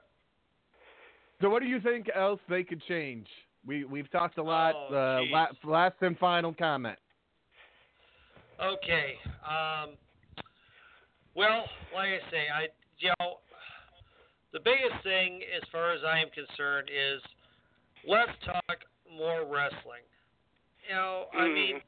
So 1.41 1.49
what 1.49 1.61
do 1.61 1.67
you 1.67 1.79
think 1.81 2.07
else 2.15 2.39
they 2.49 2.63
could 2.63 2.81
change? 2.87 3.27
We 3.65 3.83
we've 3.83 4.09
talked 4.11 4.37
a 4.37 4.43
lot. 4.43 4.73
Oh, 4.75 4.93
uh, 4.93 5.21
geez. 5.21 5.31
la- 5.31 5.71
last 5.71 5.95
and 6.01 6.17
final 6.17 6.53
comment. 6.53 6.97
Okay. 8.63 9.15
Um, 9.43 9.91
well, 11.35 11.65
like 11.93 12.09
I 12.09 12.31
say, 12.31 12.43
I 12.53 12.67
you 12.99 13.11
know, 13.19 13.37
the 14.53 14.59
biggest 14.59 15.03
thing 15.03 15.41
as 15.55 15.63
far 15.71 15.91
as 15.93 16.01
I 16.05 16.19
am 16.19 16.27
concerned 16.29 16.89
is 16.89 17.21
let's 18.07 18.31
talk 18.45 18.77
more 19.11 19.41
wrestling. 19.45 20.05
You 20.87 20.95
know, 20.95 21.27
I 21.33 21.37
Mhm. 21.47 21.53
mean, 21.53 21.81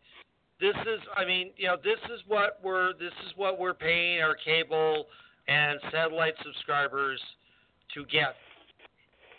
this 0.63 0.75
is 0.87 1.01
I 1.17 1.25
mean, 1.25 1.51
you 1.57 1.67
know, 1.67 1.75
this 1.83 1.99
is 2.05 2.21
what 2.25 2.59
we're 2.63 2.93
this 2.93 3.11
is 3.27 3.33
what 3.35 3.59
we're 3.59 3.73
paying 3.73 4.21
our 4.21 4.33
cable 4.33 5.07
and 5.49 5.77
satellite 5.91 6.35
subscribers 6.41 7.19
to 7.93 8.05
get 8.05 8.35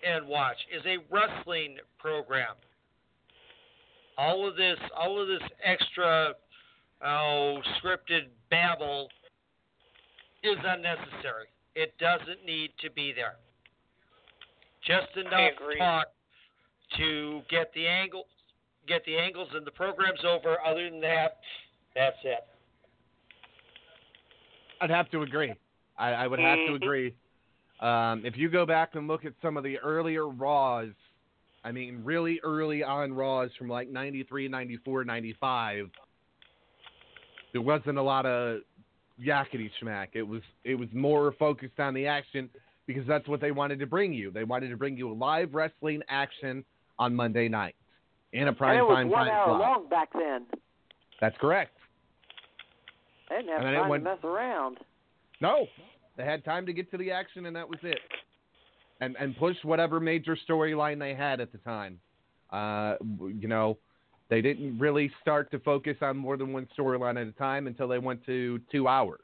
and 0.07 0.29
watch 0.29 0.59
is 0.71 0.83
a 0.85 0.99
wrestling 1.11 1.77
program. 1.99 2.55
All 4.19 4.47
of 4.47 4.55
this 4.57 4.77
all 4.95 5.19
of 5.19 5.27
this 5.27 5.41
extra 5.65 6.35
oh, 7.03 7.59
scripted 7.83 8.29
babble 8.51 9.09
is 10.43 10.59
unnecessary. 10.63 11.47
It 11.75 11.95
doesn't 11.99 12.45
need 12.45 12.71
to 12.83 12.91
be 12.91 13.15
there. 13.17 13.37
Just 14.87 15.17
enough 15.17 15.53
talk 15.79 16.07
to 16.99 17.41
get 17.49 17.73
the 17.75 17.87
angles, 17.87 18.27
get 18.87 19.05
the 19.05 19.17
angles 19.17 19.49
and 19.55 19.67
the 19.67 19.71
programs 19.71 20.21
over. 20.25 20.57
Other 20.65 20.91
than 20.91 21.01
that, 21.01 21.39
that's 21.95 22.17
it. 22.25 22.47
I'd 24.81 24.91
have 24.91 25.11
to 25.11 25.23
agree. 25.23 25.55
I, 25.97 26.11
I 26.11 26.27
would 26.27 26.39
have 26.39 26.59
to 26.67 26.73
Mhm. 26.73 26.77
agree. 26.77 27.15
Um, 27.81 28.25
if 28.25 28.37
you 28.37 28.49
go 28.49 28.67
back 28.67 28.95
and 28.95 29.09
look 29.09 29.25
at 29.25 29.35
some 29.43 29.57
of 29.57 29.65
the 29.65 29.79
earlier 29.79 30.29
Raws, 30.29 30.93
I 31.65 31.73
mean, 31.73 32.03
really 32.05 32.41
early 32.43 32.83
on 32.83 33.13
Raws 33.13 33.51
from 33.57 33.69
like 33.69 33.89
93, 33.89 34.49
94, 34.49 35.05
95, 35.05 35.91
there 37.53 37.63
wasn't 37.63 37.99
a 37.99 38.03
lot 38.03 38.27
of 38.27 38.63
yakety 39.21 39.71
schmack. 39.81 40.09
It 40.15 40.23
was 40.23 40.43
it 40.65 40.75
was 40.75 40.93
more 40.93 41.33
focused 41.33 41.79
on 41.79 41.95
the 41.95 42.07
action 42.07 42.51
because 42.87 43.07
that's 43.07 43.27
what 43.29 43.41
they 43.41 43.53
wanted 43.53 43.79
to 43.79 43.87
bring 43.87 44.13
you. 44.13 44.31
They 44.31 44.45
wanted 44.45 44.69
to 44.71 44.77
bring 44.77 44.97
you 44.97 45.13
live 45.15 45.55
wrestling 45.55 46.03
action 46.09 46.65
on 46.99 47.15
Monday 47.15 47.49
nights 47.49 47.79
in 48.35 48.49
a 48.49 48.53
prime 48.53 48.73
and 48.73 48.81
it 48.81 48.83
was 48.89 48.97
time 48.97 49.09
one 49.11 49.27
time 49.27 49.35
hour 49.35 49.47
slot. 49.47 49.61
long 49.61 49.89
back 49.89 50.09
then. 50.13 50.47
That's 51.21 51.37
correct. 51.39 51.77
They 53.31 53.37
didn't 53.37 53.53
have 53.57 53.63
And 53.67 53.77
time 53.77 53.89
went- 53.89 54.05
to 54.05 54.11
mess 54.11 54.25
around. 54.25 54.79
No, 55.41 55.67
they 56.17 56.25
had 56.25 56.45
time 56.45 56.67
to 56.67 56.73
get 56.73 56.91
to 56.91 56.99
the 56.99 57.11
action, 57.11 57.47
and 57.47 57.57
that 57.57 57.69
was 57.69 57.79
it. 57.83 57.99
And 59.01 59.17
and 59.19 59.37
push 59.37 59.57
whatever 59.65 59.99
major 60.01 60.37
storyline 60.49 60.99
they 60.99 61.15
had 61.15 61.41
at 61.41 61.51
the 61.53 61.59
time. 61.59 62.01
Uh, 62.51 62.97
you 63.21 63.49
know, 63.49 63.77
they 64.29 64.41
didn't 64.41 64.79
really 64.79 65.11
start 65.21 65.51
to 65.51 65.59
focus 65.61 65.97
on 66.03 66.17
more 66.17 66.37
than 66.37 66.53
one 66.53 66.69
storyline 66.79 67.21
at 67.21 67.27
a 67.27 67.33
time 67.33 67.67
until 67.67 67.89
they 67.89 67.99
went 67.99 68.25
to 68.27 68.61
two 68.71 68.87
hours, 68.87 69.21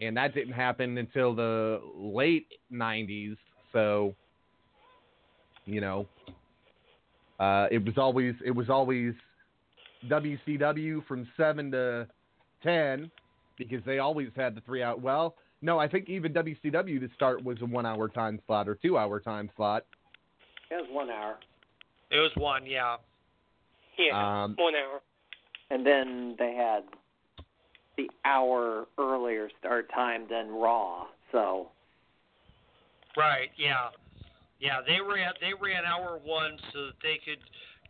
and 0.00 0.16
that 0.16 0.34
didn't 0.34 0.52
happen 0.54 0.96
until 0.98 1.34
the 1.34 1.80
late 1.96 2.46
'90s. 2.72 3.36
So, 3.72 4.14
you 5.64 5.80
know, 5.80 6.06
uh, 7.40 7.66
it 7.70 7.84
was 7.84 7.98
always 7.98 8.34
it 8.44 8.50
was 8.50 8.68
always 8.68 9.14
WCW 10.08 11.04
from 11.06 11.26
seven 11.36 11.70
to 11.72 12.06
ten 12.62 13.10
because 13.56 13.82
they 13.84 13.98
always 13.98 14.28
had 14.36 14.54
the 14.54 14.60
three 14.60 14.82
out. 14.82 15.00
Well, 15.00 15.34
no, 15.62 15.78
I 15.78 15.88
think 15.88 16.08
even 16.08 16.32
WCW 16.32 17.00
to 17.00 17.08
start 17.14 17.42
was 17.42 17.60
a 17.62 17.66
one 17.66 17.86
hour 17.86 18.08
time 18.08 18.40
slot 18.46 18.68
or 18.68 18.74
two 18.76 18.96
hour 18.96 19.20
time 19.20 19.50
slot. 19.56 19.84
It 20.70 20.76
was 20.76 20.88
one 20.90 21.10
hour. 21.10 21.38
It 22.10 22.18
was 22.18 22.30
one, 22.36 22.66
yeah. 22.66 22.96
Yeah, 23.98 24.44
Um, 24.44 24.54
one 24.58 24.74
hour. 24.74 25.00
And 25.70 25.86
then 25.86 26.36
they 26.38 26.54
had 26.54 26.84
the 27.96 28.10
hour 28.24 28.86
earlier 28.98 29.50
start 29.58 29.90
time 29.92 30.26
than 30.28 30.48
Raw. 30.50 31.06
So 31.32 31.68
Right, 33.16 33.50
yeah. 33.56 33.88
Yeah, 34.60 34.80
they 34.86 35.00
ran 35.00 35.32
they 35.40 35.52
ran 35.58 35.84
hour 35.84 36.20
one 36.22 36.58
so 36.72 36.86
that 36.86 37.00
they 37.02 37.18
could 37.24 37.40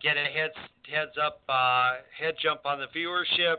get 0.00 0.16
a 0.16 0.24
heads 0.24 0.54
heads 0.90 1.18
up 1.22 1.42
uh 1.48 1.98
head 2.16 2.34
jump 2.40 2.64
on 2.64 2.78
the 2.78 2.86
viewership 2.96 3.56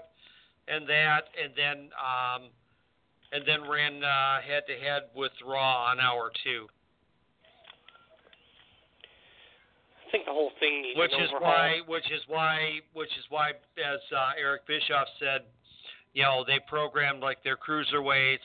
and 0.67 0.87
that 0.87 1.27
and 1.35 1.51
then 1.55 1.89
um 1.99 2.49
and 3.33 3.43
then 3.45 3.69
ran 3.69 4.03
uh 4.03 4.41
head 4.41 4.63
to 4.67 4.73
head 4.73 5.03
with 5.13 5.31
Raw 5.45 5.91
on 5.91 5.99
hour 5.99 6.31
two. 6.43 6.67
I 10.07 10.11
think 10.11 10.25
the 10.25 10.31
whole 10.31 10.51
thing 10.59 10.81
needs 10.81 10.97
Which 10.97 11.11
an 11.13 11.23
is 11.23 11.29
why 11.37 11.79
which 11.87 12.09
is 12.11 12.21
why 12.27 12.79
which 12.93 13.11
is 13.11 13.25
why 13.29 13.49
as 13.77 13.99
uh 14.15 14.31
Eric 14.39 14.65
Bischoff 14.67 15.07
said, 15.19 15.41
you 16.13 16.23
know, 16.23 16.45
they 16.47 16.59
programmed 16.67 17.21
like 17.21 17.43
their 17.43 17.57
cruiserweights 17.57 18.37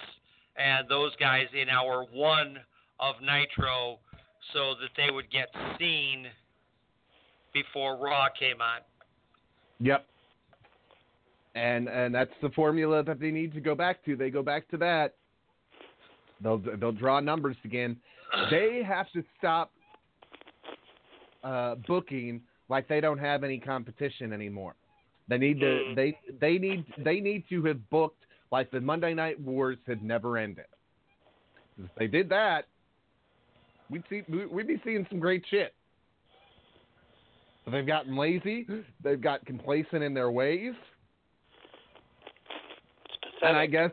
and 0.56 0.88
those 0.88 1.14
guys 1.16 1.46
in 1.54 1.68
hour 1.68 2.04
one 2.12 2.58
of 2.98 3.14
Nitro 3.20 3.98
so 4.52 4.74
that 4.80 4.90
they 4.96 5.12
would 5.12 5.30
get 5.30 5.48
seen 5.78 6.26
before 7.52 7.96
Raw 7.96 8.26
came 8.38 8.60
on. 8.60 8.80
Yep. 9.80 10.06
And 11.54 11.88
and 11.88 12.14
that's 12.14 12.30
the 12.42 12.50
formula 12.50 13.02
that 13.02 13.18
they 13.18 13.30
need 13.30 13.54
to 13.54 13.60
go 13.60 13.74
back 13.74 14.04
to. 14.04 14.16
They 14.16 14.30
go 14.30 14.42
back 14.42 14.68
to 14.70 14.76
that. 14.78 15.14
They'll 16.42 16.58
they'll 16.78 16.92
draw 16.92 17.20
numbers 17.20 17.56
again. 17.64 17.96
They 18.50 18.82
have 18.86 19.10
to 19.12 19.22
stop 19.38 19.70
uh, 21.44 21.76
booking 21.86 22.42
like 22.68 22.88
they 22.88 23.00
don't 23.00 23.18
have 23.18 23.44
any 23.44 23.58
competition 23.58 24.32
anymore. 24.32 24.74
They 25.28 25.38
need 25.38 25.60
to 25.60 25.92
they 25.94 26.18
they 26.40 26.58
need 26.58 26.84
they 26.98 27.20
need 27.20 27.44
to 27.48 27.64
have 27.64 27.88
booked 27.88 28.24
like 28.52 28.70
the 28.70 28.80
Monday 28.80 29.14
Night 29.14 29.40
Wars 29.40 29.78
had 29.86 30.02
never 30.02 30.36
ended. 30.36 30.66
If 31.78 31.90
they 31.98 32.06
did 32.06 32.28
that, 32.30 32.66
we'd 33.90 34.02
see 34.10 34.22
we'd 34.28 34.66
be 34.66 34.80
seeing 34.84 35.06
some 35.10 35.18
great 35.20 35.44
shit. 35.50 35.74
But 37.64 37.72
they've 37.72 37.86
gotten 37.86 38.16
lazy. 38.16 38.66
They've 39.02 39.20
got 39.20 39.44
complacent 39.44 40.02
in 40.02 40.14
their 40.14 40.30
ways. 40.30 40.74
And 43.42 43.56
I 43.56 43.66
guess 43.66 43.90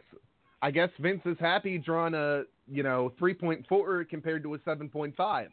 I 0.62 0.72
guess 0.72 0.90
Vince 1.00 1.22
is 1.26 1.38
happy 1.40 1.78
drawing 1.78 2.14
a 2.14 2.44
you 2.68 2.84
know 2.84 3.12
three 3.20 3.34
point 3.34 3.66
four 3.68 4.04
compared 4.06 4.44
to 4.44 4.54
a 4.54 4.60
seven 4.64 4.90
point 4.90 5.16
five. 5.16 5.50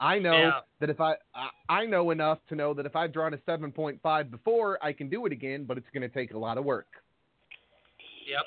I 0.00 0.20
know 0.20 0.32
Yeah. 0.38 0.60
that 0.80 0.90
if 0.90 1.00
I, 1.00 1.14
I 1.34 1.48
I 1.68 1.86
know 1.86 2.10
enough 2.12 2.38
to 2.50 2.54
know 2.54 2.72
that 2.74 2.86
if 2.86 2.94
I've 2.94 3.12
drawn 3.12 3.34
a 3.34 3.38
seven 3.44 3.72
point 3.72 3.98
five 4.02 4.30
before, 4.30 4.78
I 4.80 4.92
can 4.92 5.08
do 5.08 5.26
it 5.26 5.32
again, 5.32 5.64
but 5.64 5.76
it's 5.76 5.88
going 5.92 6.08
to 6.08 6.08
take 6.08 6.34
a 6.34 6.38
lot 6.38 6.56
of 6.56 6.64
work. 6.64 6.86
Yep. 8.28 8.44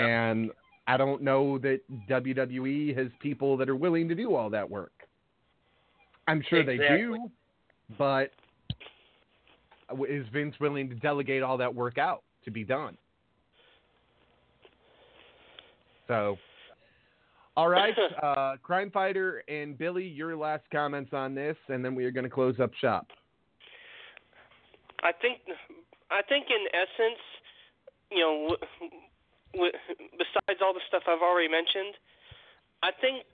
And 0.00 0.50
I 0.90 0.96
don't 0.96 1.22
know 1.22 1.56
that 1.58 1.82
WWE 2.08 2.96
has 2.98 3.06
people 3.20 3.56
that 3.58 3.68
are 3.68 3.76
willing 3.76 4.08
to 4.08 4.14
do 4.16 4.34
all 4.34 4.50
that 4.50 4.68
work. 4.68 4.90
I'm 6.26 6.42
sure 6.50 6.64
they 6.64 6.78
do, 6.78 7.28
but 7.96 8.32
is 10.08 10.26
Vince 10.32 10.56
willing 10.58 10.88
to 10.88 10.96
delegate 10.96 11.44
all 11.44 11.56
that 11.58 11.72
work 11.72 11.96
out 11.96 12.24
to 12.44 12.50
be 12.50 12.64
done? 12.64 12.96
So, 16.08 16.36
all 17.56 17.68
right, 17.68 17.94
uh, 18.22 18.56
Crime 18.60 18.90
Fighter 18.90 19.44
and 19.46 19.78
Billy, 19.78 20.08
your 20.08 20.36
last 20.36 20.64
comments 20.72 21.12
on 21.12 21.36
this, 21.36 21.56
and 21.68 21.84
then 21.84 21.94
we 21.94 22.04
are 22.04 22.10
going 22.10 22.24
to 22.24 22.30
close 22.30 22.58
up 22.58 22.72
shop. 22.80 23.06
I 25.04 25.12
think 25.12 25.38
I 26.10 26.22
think 26.28 26.46
in 26.50 26.66
essence, 26.74 27.20
you 28.10 28.18
know, 28.18 28.56
besides 29.52 30.60
all 30.62 30.74
the 30.74 30.84
stuff 30.88 31.02
I've 31.08 31.22
already 31.22 31.48
mentioned, 31.48 31.94
I 32.82 32.90
think 33.00 33.24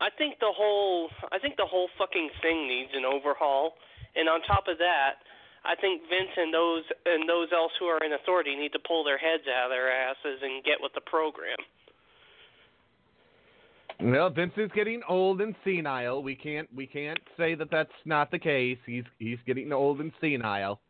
I 0.00 0.08
think 0.16 0.38
the 0.40 0.52
whole 0.52 1.10
I 1.32 1.38
think 1.38 1.56
the 1.56 1.66
whole 1.68 1.88
fucking 1.98 2.30
thing 2.42 2.66
needs 2.66 2.90
an 2.94 3.04
overhaul. 3.04 3.74
And 4.16 4.28
on 4.28 4.40
top 4.42 4.64
of 4.68 4.78
that, 4.78 5.20
I 5.64 5.74
think 5.74 6.02
Vince 6.08 6.32
and 6.36 6.52
those 6.52 6.84
and 7.04 7.28
those 7.28 7.48
else 7.52 7.72
who 7.78 7.86
are 7.86 7.98
in 8.04 8.12
authority 8.12 8.56
need 8.56 8.72
to 8.72 8.80
pull 8.86 9.04
their 9.04 9.18
heads 9.18 9.44
out 9.46 9.66
of 9.66 9.70
their 9.70 9.90
asses 9.90 10.40
and 10.42 10.64
get 10.64 10.78
with 10.80 10.92
the 10.94 11.02
program. 11.02 11.58
Well, 13.98 14.28
Vince 14.28 14.52
is 14.58 14.70
getting 14.74 15.00
old 15.08 15.40
and 15.40 15.54
senile. 15.64 16.22
We 16.22 16.34
can't 16.34 16.68
we 16.74 16.86
can't 16.86 17.20
say 17.36 17.54
that 17.54 17.70
that's 17.70 17.96
not 18.04 18.30
the 18.30 18.38
case. 18.38 18.78
He's 18.86 19.04
he's 19.18 19.38
getting 19.46 19.72
old 19.72 20.00
and 20.00 20.12
senile. 20.20 20.80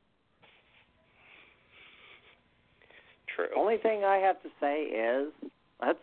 True. 3.37 3.49
Only 3.55 3.77
thing 3.77 4.03
I 4.03 4.17
have 4.17 4.43
to 4.43 4.49
say 4.59 4.85
is 4.85 5.33
let's 5.81 5.99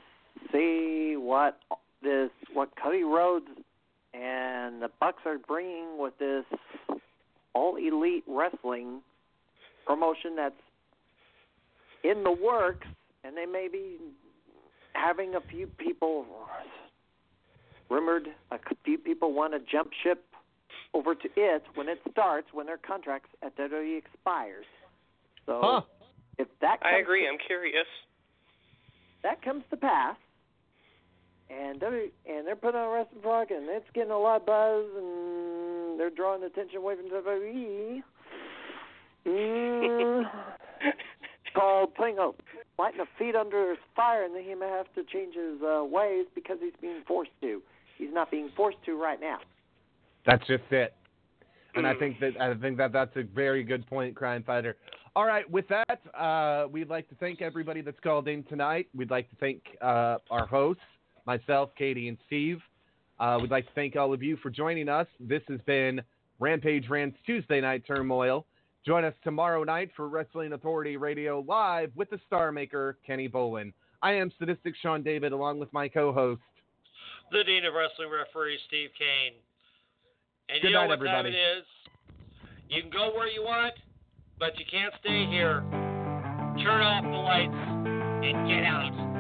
see 0.52 1.16
what 1.18 1.58
this 2.04 2.30
what 2.54 2.70
Cody 2.82 3.04
Rhodes 3.04 3.48
and 4.14 4.82
the 4.82 4.90
Bucks 5.00 5.24
are 5.26 5.40
bringing 5.40 5.98
with 5.98 6.18
this 6.20 6.46
all 7.54 7.76
elite 7.76 8.24
wrestling 8.28 9.02
promotion 9.86 10.36
that's 10.36 10.54
in 12.04 12.24
the 12.24 12.32
works, 12.32 12.88
and 13.24 13.36
they 13.36 13.46
may 13.46 13.68
be 13.72 13.98
having 14.94 15.34
a 15.36 15.42
few 15.50 15.66
people 15.66 16.26
rumored 17.90 18.28
a 18.52 18.60
few 18.86 18.98
people 18.98 19.34
want 19.34 19.54
to 19.54 19.60
jump 19.72 19.90
ship 20.04 20.24
over 20.94 21.16
to 21.16 21.28
it 21.36 21.64
when 21.76 21.90
it 21.90 22.00
starts 22.12 22.48
when 22.54 22.68
their 22.68 22.78
contracts 22.78 23.30
at 23.42 23.58
WWE 23.58 23.98
expires. 23.98 24.66
So 25.46 25.60
Huh. 25.64 25.82
If 26.38 26.48
that 26.62 26.80
I 26.82 26.98
agree. 26.98 27.24
to- 27.24 27.30
I'm 27.30 27.38
curious. 27.46 27.88
that 29.24 29.42
comes 29.42 29.64
to 29.70 29.78
pass, 29.78 30.18
and 31.50 31.80
W 31.80 32.12
and 32.26 32.48
they're 32.48 32.56
putting 32.56 32.80
on 32.80 32.88
a 32.88 32.92
wrestling 32.92 33.22
product, 33.22 33.52
and 33.52 33.70
it's 33.70 33.86
getting 33.94 34.12
a 34.12 34.18
lot 34.18 34.42
of 34.42 34.46
buzz, 34.46 34.86
and 34.98 36.00
they're 36.00 36.10
drawing 36.10 36.44
attention 36.44 36.78
away 36.78 36.96
from 36.96 37.10
WWE. 37.10 38.04
Mm, 39.26 40.24
it's 40.82 41.56
called 41.56 41.94
putting 41.96 42.18
a 42.18 42.32
lighting 42.78 43.02
a 43.02 43.06
feet 43.20 43.36
under 43.36 43.70
his 43.70 43.80
fire, 43.96 44.24
and 44.24 44.36
then 44.36 44.44
he 44.44 44.56
may 44.56 44.68
have 44.68 44.92
to 44.96 45.04
change 45.04 45.36
his 45.36 45.62
uh, 45.62 45.84
ways 45.84 46.26
because 46.36 46.58
he's 46.62 46.74
being 46.82 47.02
forced 47.08 47.32
to. 47.42 47.62
He's 47.98 48.12
not 48.12 48.32
being 48.32 48.50
forced 48.56 48.80
to 48.86 49.00
right 49.00 49.20
now. 49.22 49.38
That's 50.26 50.46
just 50.48 50.64
it. 50.72 50.94
And 51.76 51.88
I 51.88 51.96
think 51.96 52.20
that 52.20 52.40
I 52.40 52.54
think 52.54 52.78
that 52.78 52.92
that's 52.92 53.16
a 53.16 53.24
very 53.24 53.64
good 53.64 53.86
point, 53.88 54.16
Crime 54.16 54.44
Fighter. 54.44 54.76
All 55.16 55.26
right, 55.26 55.50
with 55.50 55.66
that, 55.68 56.02
uh, 56.20 56.68
we'd 56.72 56.90
like 56.90 57.08
to 57.10 57.16
thank 57.16 57.42
everybody 57.42 57.82
that's 57.82 58.00
called 58.00 58.28
in 58.28 58.44
tonight. 58.44 58.88
We'd 58.96 59.12
like 59.12 59.30
to 59.30 59.36
thank 59.36 59.62
uh, 59.82 60.18
our 60.32 60.48
hosts, 60.48 60.82
myself, 61.26 61.70
Katie, 61.78 62.08
and 62.08 62.18
Steve. 62.26 62.60
Uh, 63.20 63.38
we'd 63.40 63.52
like 63.52 63.66
to 63.68 63.74
thank 63.76 63.96
all 63.96 64.12
of 64.12 64.24
you 64.24 64.38
for 64.38 64.50
joining 64.50 64.90
us. 64.90 65.08
This 65.20 65.44
has 65.50 65.60
been 65.68 66.02
Rampage 66.40 66.90
Rants 66.90 67.18
Tuesday 67.26 67.62
Night 67.62 67.84
Turmoil. 67.86 68.46
Join 68.86 69.06
us 69.06 69.14
tomorrow 69.24 69.64
night 69.64 69.92
for 69.96 70.10
Wrestling 70.10 70.54
Authority 70.54 70.98
Radio 70.98 71.46
Live 71.48 71.92
with 71.96 72.10
the 72.10 72.20
Star 72.28 72.52
Maker, 72.52 72.98
Kenny 73.06 73.30
Bolin. 73.30 73.72
I 74.02 74.14
am 74.14 74.32
Sadistic 74.38 74.74
Sean 74.82 75.04
David, 75.04 75.32
along 75.32 75.60
with 75.60 75.72
my 75.72 75.88
co-host. 75.88 76.42
The 77.32 77.44
Dean 77.46 77.66
of 77.66 77.74
Wrestling 77.74 78.10
Referee, 78.12 78.60
Steve 78.68 78.90
Karel. 78.98 79.34
And 80.50 80.62
Good 80.62 80.68
you 80.68 80.74
know 80.74 80.82
night, 80.82 80.88
what 80.88 80.94
everybody. 80.94 81.32
time 81.32 81.34
it 81.34 81.58
is? 81.60 81.66
You 82.70 82.82
can 82.82 82.92
go 82.92 83.12
where 83.16 83.28
you 83.28 83.44
want, 83.44 83.74
but 84.40 84.58
you 84.60 84.66
can't 84.70 84.94
stay 85.00 85.26
here. 85.26 85.62
Turn 86.62 86.82
off 86.82 87.04
the 87.04 87.10
lights 87.10 87.54
and 87.54 88.48
get 88.48 88.64
out. 88.64 89.13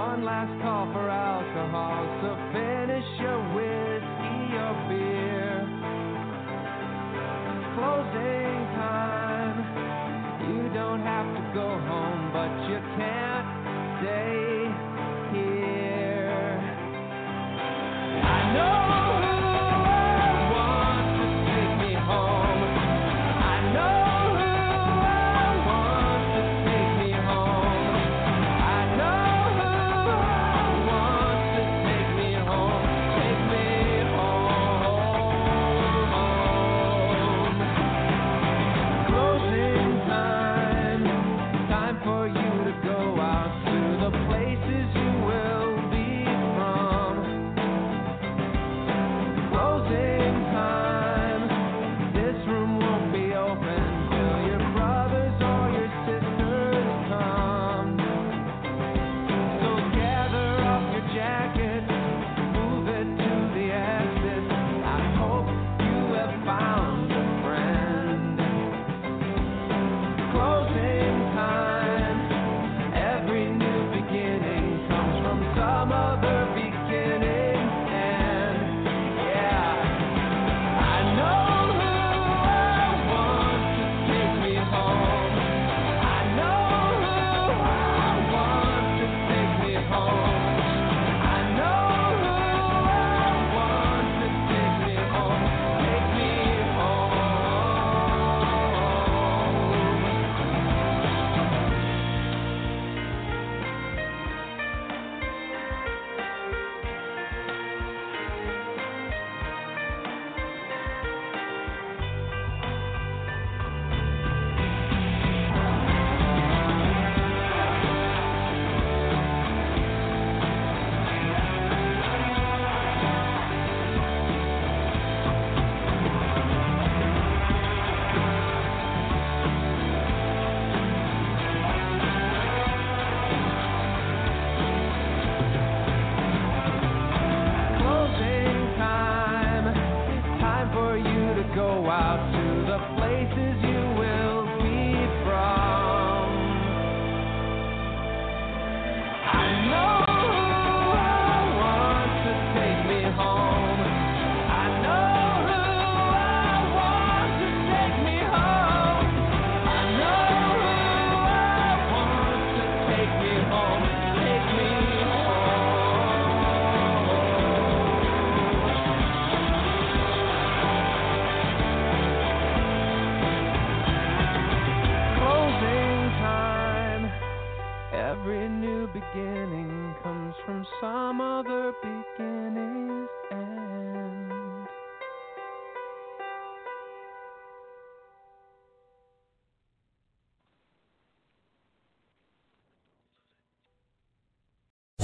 One 0.00 0.24
last 0.24 0.62
call 0.62 0.86
for 0.94 1.10
alcohol. 1.10 2.00
So 2.22 2.30
finish 2.56 3.04
your 3.20 3.38
whiskey 3.52 4.56
or 4.64 4.74
beer. 4.88 5.60
Closing 7.76 8.39